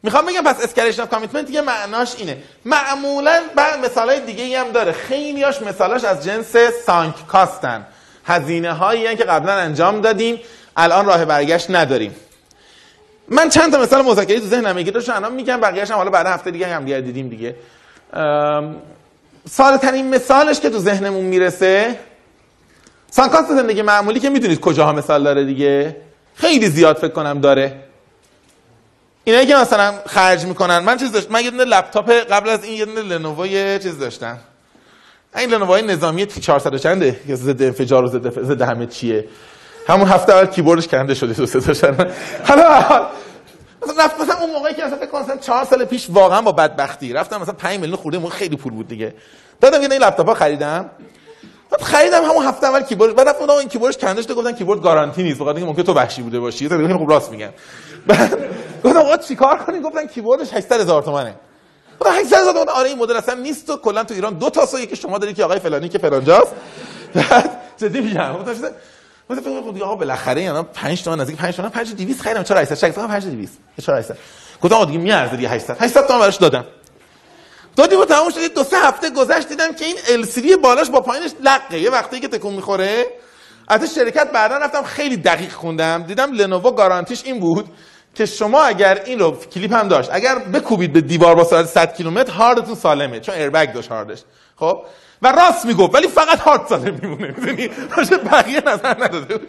می‌خوام 0.03 0.27
بگم 0.27 0.43
پس 0.43 0.65
escalation 0.65 1.03
of 1.03 1.09
commitment 1.09 1.47
دیگه 1.47 1.61
معناش 1.61 2.15
اینه. 2.19 2.37
معمولا 2.65 3.41
بعد 3.57 3.85
مثالای 3.85 4.21
دیگه 4.21 4.45
ای 4.45 4.55
هم 4.55 4.71
داره. 4.71 4.93
خیلیاش 4.93 5.63
مثالاش 5.63 6.05
از 6.05 6.25
جنس 6.25 6.57
sunk 6.87 7.27
cost 7.27 7.67
ن. 7.67 7.87
هزینه 8.25 8.73
هایی 8.73 9.17
که 9.17 9.25
قبلا 9.25 9.53
انجام 9.53 10.01
دادیم 10.01 10.41
الان 10.77 11.07
راه 11.07 11.25
برگشت 11.25 11.71
نداریم. 11.71 12.17
من 13.29 13.49
چند 13.49 13.73
تا 13.73 13.79
مثال 13.79 14.03
مذاکره 14.03 14.41
تو 14.41 14.47
ذهنم 14.47 14.77
میگه 14.77 14.91
داشتم 14.91 15.15
الان 15.15 15.35
میگم 15.35 15.61
بقیه‌اش 15.61 15.91
هم 15.91 15.97
حالا 15.97 16.11
بعد 16.11 16.27
هفته 16.27 16.51
دیگه 16.51 16.67
هم 16.67 16.85
دیگه. 16.85 17.01
دیدیم 17.01 17.29
دیگه 17.29 17.57
ساده 19.51 19.79
ترین 19.79 20.15
مثالش 20.15 20.61
که 20.61 20.71
تو 20.71 20.79
ذهنمون 20.79 21.25
می‌رسه 21.25 21.99
sunk 23.11 23.30
cost 23.30 23.49
زندگی 23.49 23.83
معمولی 23.83 24.21
که 24.21 24.31
می‌دونید 24.31 24.61
کجاها 24.61 24.93
مثال 24.93 25.25
داره 25.25 25.45
دیگه. 25.45 25.97
خیلی 26.35 26.69
زیاد 26.69 26.97
فکر 26.97 27.13
کنم 27.13 27.41
داره. 27.41 27.81
اینایی 29.25 29.47
که 29.47 29.57
مثلا 29.57 29.95
خرج 30.07 30.45
می‌کنن 30.45 30.79
من 30.79 30.97
چیز 30.97 31.13
داشت 31.13 31.31
من 31.31 31.45
یه 31.45 31.51
دونه 31.51 31.65
لپتاپ 31.65 32.11
قبل 32.11 32.49
از 32.49 32.65
این 32.65 32.79
یه 32.79 32.85
دونه 32.85 33.03
لنوو 33.03 33.47
چیز 33.79 33.99
داشتم. 33.99 34.39
این 35.37 35.51
لنوو 35.51 35.77
نظامی 35.77 36.27
تی 36.27 36.41
400 36.41 36.77
چنده؟ 36.77 37.21
که 37.27 37.35
ضد 37.35 37.63
انفجار 37.63 38.05
و 38.05 38.09
ضد 38.45 38.63
همه 38.63 38.87
چیه. 38.87 39.25
همون 39.89 40.09
هفته 40.09 40.33
اول 40.33 40.47
کیبوردش 40.47 40.89
کنده 40.89 41.15
شده 41.15 41.35
تو 41.35 41.61
تاشن 41.61 41.97
حالا 42.45 43.07
مثلا 43.85 44.05
رفت 44.05 44.21
مثلا 44.21 44.37
اون 44.41 44.51
موقعی 44.51 44.75
که 44.75 44.85
مثلا 44.85 44.97
فکر 44.97 45.07
کنم 45.07 45.39
4 45.39 45.65
سال 45.65 45.85
پیش 45.85 46.07
واقعا 46.11 46.43
با 46.43 46.53
بدبختی 46.53 47.13
رفتم 47.13 47.41
مثلا 47.41 47.55
5 47.55 47.81
میلیون 47.81 47.97
خورده 47.97 48.19
موقع 48.19 48.35
خیلی 48.35 48.57
پول 48.57 48.73
بود 48.73 48.89
دیگه. 48.89 49.15
دادم 49.61 49.83
یه 49.83 49.93
این 49.93 50.03
لپتاپا 50.03 50.35
خریدم. 50.35 50.91
بعد 51.71 51.83
خریدم 51.83 52.25
همون 52.25 52.45
هفته 52.45 52.67
اول 52.67 52.83
کیبورد. 52.83 53.17
بعد 53.17 53.29
رفتم 53.29 53.51
این 53.51 53.69
کیبوردش 53.69 53.97
کنده 53.97 54.23
شده 54.23 54.35
گفتن 54.35 54.53
کیبورد 54.53 54.83
گارانتی 54.83 55.23
نیست. 55.23 55.41
بخاطر 55.41 55.57
اینکه 55.57 55.71
ممکن 55.71 55.83
تو 55.83 55.95
وحشی 55.95 56.23
بوده 56.23 56.41
باشی. 56.41 56.69
تو 56.69 56.99
خب 56.99 57.11
راست 57.11 57.31
میگم 57.31 57.51
گفتم 58.85 58.99
آقا 58.99 59.17
چیکار 59.17 59.59
کنیم؟ 59.59 59.83
گفتن 59.83 60.07
کیبوردش 60.07 60.53
800 60.53 60.81
هزار 60.81 61.03
تومانه 61.03 61.35
گفتم 62.01 62.13
800 62.13 62.37
هزار 62.37 62.53
تومان 62.53 62.69
آره 62.69 62.89
این 62.89 62.99
مدل 62.99 63.17
اصلا 63.17 63.35
نیست 63.35 63.71
و 63.71 63.77
کلا 63.77 64.05
تو 64.05 64.15
ایران 64.15 64.35
دو 64.35 64.51
تا 64.51 64.67
سو 64.67 64.79
یکی 64.79 64.97
شما 64.97 65.19
داری 65.19 65.35
که 65.35 65.45
آقای 65.45 65.59
فلانی 65.59 65.89
که 65.89 65.99
فلانجاست 65.99 66.53
جدی 67.77 68.01
میگم. 68.01 68.33
گفتم 68.33 68.71
مثلا 69.31 69.43
فکر 69.43 69.61
کنم 69.61 69.83
آقا 69.83 69.95
بالاخره 69.95 70.41
اینا 70.41 70.63
5 70.63 71.03
تومن 71.03 71.21
نزدیک 71.21 71.37
5 71.37 71.57
تومن 71.57 71.69
5200 71.69 72.23
خریدم. 72.23 72.43
چرا 72.43 72.61
800 72.61 72.75
شک 72.75 72.91
فقط 72.91 73.09
5200 73.09 73.59
چرا 73.87 73.97
800 73.97 74.17
گفتم 74.63 74.75
آقا 74.75 74.85
دیگه 74.85 74.99
میارزه 74.99 75.37
دیگه 75.37 75.49
800 75.49 75.77
800 75.83 76.07
تومن 76.07 76.21
براش 76.21 76.37
دادم. 76.37 76.65
دادیم 77.77 78.01
و 78.01 78.05
تموم 78.05 78.31
شد. 78.31 78.55
دو 78.55 78.65
سه 78.65 78.77
هفته 78.77 79.11
گذشت 79.11 79.49
دیدم 79.49 79.73
که 79.73 79.85
این 79.85 79.97
LCD 80.25 80.57
بالاش 80.63 80.91
با 80.91 81.01
پایینش 81.01 81.31
لقه 81.43 81.79
یه 81.79 81.91
وقتی 81.91 82.21
که 82.21 82.29
تکون 82.29 82.55
می‌خوره. 82.55 83.07
از 83.69 83.95
شرکت 83.95 84.31
بعدا 84.33 84.59
رفتم 84.59 84.83
خیلی 84.83 85.17
دقیق 85.17 85.53
خوندم. 85.53 86.03
دیدم 86.03 86.33
لنوو 86.33 86.71
گارانتیش 86.71 87.25
این 87.25 87.41
بود 87.41 87.69
که 88.15 88.27
شما 88.27 88.63
اگر 88.63 89.03
این 89.05 89.19
رو 89.19 89.37
کلیپ 89.37 89.73
هم 89.73 89.89
داشت 89.89 90.11
اگر 90.13 90.39
بکوبید 90.39 90.93
به 90.93 91.01
دیوار 91.01 91.35
با 91.35 91.45
سرعت 91.45 91.67
100 91.67 91.97
کیلومتر 91.97 92.33
هاردتون 92.33 92.75
سالمه 92.75 93.21
چون 93.21 93.35
ایربگ 93.35 93.73
داشت 93.73 93.89
هاردش. 93.89 94.23
خب؟ 94.57 94.85
و 95.25 95.27
راست 95.27 95.67
می‌گفت 95.67 95.95
ولی 95.95 96.09
فقط 96.09 96.39
هارد 96.39 96.67
سالم 96.69 96.99
میمونه. 97.03 97.35
می‌دونی؟ 97.39 97.71
راجع 97.97 98.17
بقیه 98.17 98.63
نظر 98.67 99.05
نداده. 99.05 99.41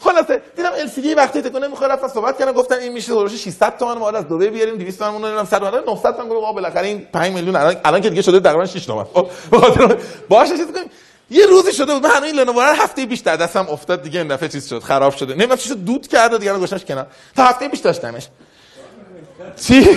خلاصه 0.00 0.42
دیدم 0.56 0.70
ال 0.80 0.86
سی 0.88 1.02
دی 1.02 1.14
وقتی 1.14 1.42
تکونه 1.42 1.68
می‌خوره 1.68 1.92
رفتن 1.92 2.08
صحبت 2.08 2.38
کردن 2.38 2.52
گفتن 2.52 2.78
این 2.78 2.92
میشه 2.92 3.12
هولوش 3.12 3.44
600 3.44 3.76
تومن 3.78 3.98
ما 3.98 4.10
از 4.10 4.28
دبی 4.28 4.48
بیاریم 4.48 4.76
200 4.78 4.98
تومن 4.98 5.24
اون 5.24 5.44
100 5.44 5.58
تومن 5.58 5.84
900 5.86 6.16
تومن 6.16 6.28
گفتم 6.28 6.52
بالاخره 6.52 6.86
این 6.86 7.06
5 7.12 7.32
میلیون 7.34 7.56
الان 7.56 7.76
الان 7.84 8.00
که 8.00 8.10
دیگه 8.10 8.22
شده 8.22 8.40
تقریبا 8.40 8.66
6 8.66 8.86
تومن. 8.86 9.04
خب 9.04 9.26
به 9.50 9.98
باشه 10.28 10.56
چیز 10.56 10.66
کنیم. 10.66 10.90
یه 11.30 11.46
روزی 11.46 11.72
شده 11.72 11.94
بود 11.94 12.06
من 12.06 12.10
هنوز 12.10 12.34
لنوو 12.34 12.60
هفته 12.60 13.06
پیش 13.06 13.22
دستم 13.22 13.66
افتاد 13.70 14.02
دیگه 14.02 14.20
این 14.20 14.28
دفعه 14.28 14.48
چیز 14.48 14.68
شد 14.68 14.82
خراب 14.82 15.16
شده. 15.16 15.34
نمی‌دونم 15.34 15.56
چیزو 15.56 15.74
دود 15.74 16.06
کرده 16.06 16.38
دیگه 16.38 16.52
گذاشتش 16.52 16.84
کنار. 16.84 17.06
تا 17.36 17.44
هفته 17.44 17.68
پیش 17.68 17.80
داشتمش. 17.80 18.28
چی؟ 19.66 19.88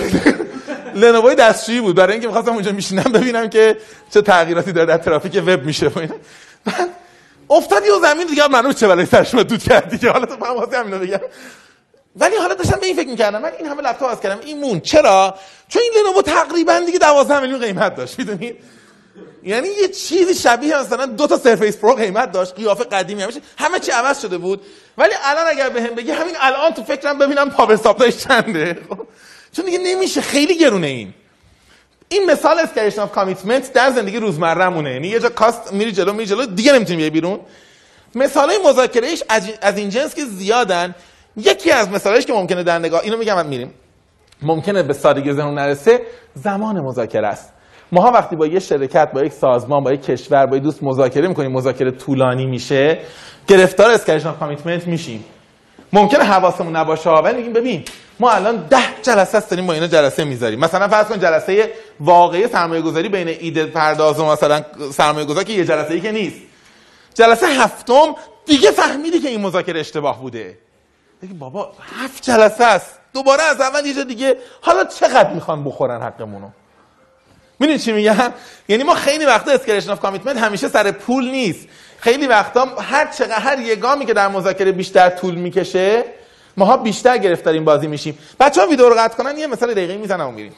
لنوو 0.94 1.34
دستشویی 1.34 1.80
بود. 1.80 1.96
برای 1.96 2.12
اینکه 2.12 2.26
می‌خواستم 2.26 2.52
اونجا 2.52 2.72
میشینم 2.72 3.02
ببینم 3.02 3.50
که 3.50 3.76
چه 4.14 4.22
تغییراتی 4.22 4.72
داره 4.72 4.86
در 4.86 4.98
ترافیک 4.98 5.42
وب 5.46 5.62
میشه 5.64 5.88
و 5.88 5.98
اینا. 5.98 6.14
افتاد 7.50 7.82
یه 7.84 7.90
زمین 8.02 8.26
دیگه. 8.26 8.48
معلومه 8.48 8.74
چه 8.74 8.88
بلایی 8.88 9.06
سرش 9.06 9.34
دود 9.34 9.62
کرد 9.62 9.88
دیگه 9.88 10.10
حالا 10.10 10.26
تو 10.26 10.36
فهم 10.36 10.56
واسه 10.56 10.78
همینو 10.78 10.98
بگم. 10.98 11.20
ولی 12.16 12.36
حالا 12.36 12.54
داشتم 12.54 12.80
به 12.80 12.86
این 12.86 12.96
فکر 12.96 13.08
می‌کردم. 13.08 13.42
من 13.42 13.52
این 13.58 13.66
همه 13.66 13.82
لپتاپ 13.82 14.10
از 14.10 14.20
کردم. 14.20 14.40
این 14.44 14.60
مون. 14.60 14.80
چرا؟ 14.80 15.34
چون 15.68 15.82
این 15.82 15.92
Lenovo 16.02 16.22
تقریبا 16.22 16.78
دیگه 16.86 16.98
12 16.98 17.40
میلیون 17.40 17.60
قیمت 17.60 17.96
داشت. 17.96 18.18
می‌دونید 18.18 18.56
یعنی 19.42 19.68
یه 19.68 19.88
چیزی 19.88 20.34
شبیه 20.34 20.80
مثلا 20.80 21.06
دو 21.06 21.26
تا 21.26 21.38
Surface 21.38 21.76
Pro 21.76 21.94
قیمت 21.94 22.32
داشت. 22.32 22.54
قیافه 22.54 22.84
قدیمی 22.84 23.22
همیشه 23.22 23.40
همه 23.58 23.78
چی 23.78 23.90
عوض 23.90 24.22
شده 24.22 24.38
بود. 24.38 24.60
ولی 24.98 25.12
الان 25.24 25.44
اگر 25.48 25.68
بهم 25.68 25.94
بگی 25.94 26.10
همین 26.10 26.34
الان 26.40 26.72
تو 26.72 26.82
فکرم 26.84 27.18
ببینم 27.18 27.50
power 27.50 27.76
supply 27.76 28.06
ش 28.06 28.16
چنده. 28.16 28.78
خب؟ 28.88 28.98
چون 29.52 29.64
دیگه 29.64 29.78
نمیشه 29.78 30.20
خیلی 30.20 30.58
گرونه 30.58 30.86
این. 30.86 31.14
این 32.08 32.30
مثال 32.30 32.58
escalation 32.58 33.00
of 33.00 33.12
commitment 33.12 33.72
در 33.72 33.90
زندگی 33.90 34.16
روزمرهمونه. 34.16 34.90
یعنی 34.92 35.08
یه 35.08 35.20
جا 35.20 35.28
cost 35.28 35.72
میری 35.72 35.92
جلو 35.92 36.12
میری 36.12 36.26
جلو 36.26 36.46
دیگه 36.46 36.72
نمی‌تونی 36.72 36.96
بیای 36.96 37.10
بیرون. 37.10 37.40
مثالای 38.14 38.58
مذاکرهش 38.66 39.22
از 39.62 39.78
این 39.78 39.88
جنس 39.88 40.14
که 40.14 40.24
زیادن 40.24 40.94
یکی 41.36 41.70
از 41.70 41.88
مثالایش 41.90 42.26
که 42.26 42.32
ممکنه 42.32 42.62
در 42.62 42.78
نگاه 42.78 43.00
اینو 43.04 43.16
میگم 43.16 43.46
میریم. 43.46 43.74
ممکنه 44.42 44.82
به 44.82 44.92
سادگی 44.92 45.32
ذهن 45.32 45.54
نرسه 45.54 46.00
زمان 46.34 46.80
مذاکره 46.80 47.26
است. 47.26 47.52
ماها 47.92 48.10
وقتی 48.10 48.36
با 48.36 48.46
یه 48.46 48.60
شرکت 48.60 49.12
با 49.12 49.22
یک 49.22 49.32
سازمان 49.32 49.84
با 49.84 49.92
یک 49.92 50.02
کشور 50.02 50.46
با 50.46 50.56
یک 50.56 50.62
دوست 50.62 50.82
مذاکره 50.82 51.28
می‌کنیم 51.28 51.52
مذاکره 51.52 51.90
طولانی 51.90 52.46
میشه 52.46 52.98
گرفتار 53.46 53.90
escalation 53.90 54.32
commitment 54.32 54.86
میشیم. 54.86 55.24
ممکنه 55.92 56.24
حواسمون 56.24 56.76
نباشه 56.76 57.10
ولی 57.10 57.36
میگیم 57.36 57.52
ببین 57.52 57.84
ما 58.22 58.30
الان 58.30 58.56
ده 58.56 59.02
جلسه 59.02 59.38
است 59.38 59.50
داریم 59.50 59.66
با 59.66 59.72
اینا 59.72 59.86
جلسه 59.86 60.24
می‌ذاریم. 60.24 60.60
مثلا 60.60 60.88
فرض 60.88 61.06
کن 61.06 61.20
جلسه 61.20 61.72
واقعی 62.00 62.48
سرمایه 62.48 62.82
گذاری 62.82 63.08
بین 63.08 63.28
ایده 63.28 63.66
پرداز 63.66 64.18
و 64.18 64.24
مثلا 64.24 64.64
سرمایه 64.92 65.26
گذار 65.26 65.44
که 65.44 65.52
یه 65.52 65.64
جلسه 65.64 65.94
ای 65.94 66.00
که 66.00 66.12
نیست. 66.12 66.36
جلسه 67.14 67.46
هفتم 67.46 68.14
دیگه 68.46 68.70
فهمیدی 68.70 69.20
که 69.20 69.28
این 69.28 69.40
مذاکره 69.40 69.80
اشتباه 69.80 70.20
بوده. 70.20 70.58
بگی 71.22 71.32
بابا 71.32 71.72
هفت 71.96 72.22
جلسه 72.22 72.64
است 72.64 72.98
دوباره 73.14 73.42
از 73.42 73.60
اول 73.60 73.86
یه 73.86 74.04
دیگه. 74.04 74.36
حالا 74.60 74.84
چقدر 74.84 75.30
می‌خوان 75.30 75.64
بخورن 75.64 76.02
حقمونو؟ 76.02 76.48
می‌دونی 77.58 77.78
چی 77.78 77.92
میگم؟ 77.92 78.32
یعنی 78.68 78.82
ما 78.82 78.94
خیلی 78.94 79.24
وقتا 79.24 79.52
escalation 79.52 79.90
of 79.90 80.00
commitment 80.00 80.36
همیشه 80.36 80.68
سر 80.68 80.90
پول 80.90 81.30
نیست. 81.30 81.68
خیلی 81.98 82.26
وقتا 82.26 82.64
هر 82.64 83.06
چقدر 83.06 83.38
هر 83.38 83.58
یه 83.58 83.76
گامی 83.76 84.06
که 84.06 84.14
در 84.14 84.28
مذاکره 84.28 84.72
بیشتر 84.72 85.10
طول 85.10 85.34
می‌کشه 85.34 86.04
ماها 86.56 86.76
بیشتر 86.76 87.18
گرفتاریم 87.18 87.64
بازی 87.64 87.86
میشیم. 87.86 88.18
بچه‌ها 88.40 88.66
ویدیو 88.66 88.88
رو 88.88 88.94
قطع 88.98 89.16
کنن 89.16 89.38
یه 89.38 89.46
مثال 89.46 89.74
دقیقی 89.74 89.96
می‌زنم 89.96 90.28
و 90.28 90.32
میریم. 90.32 90.52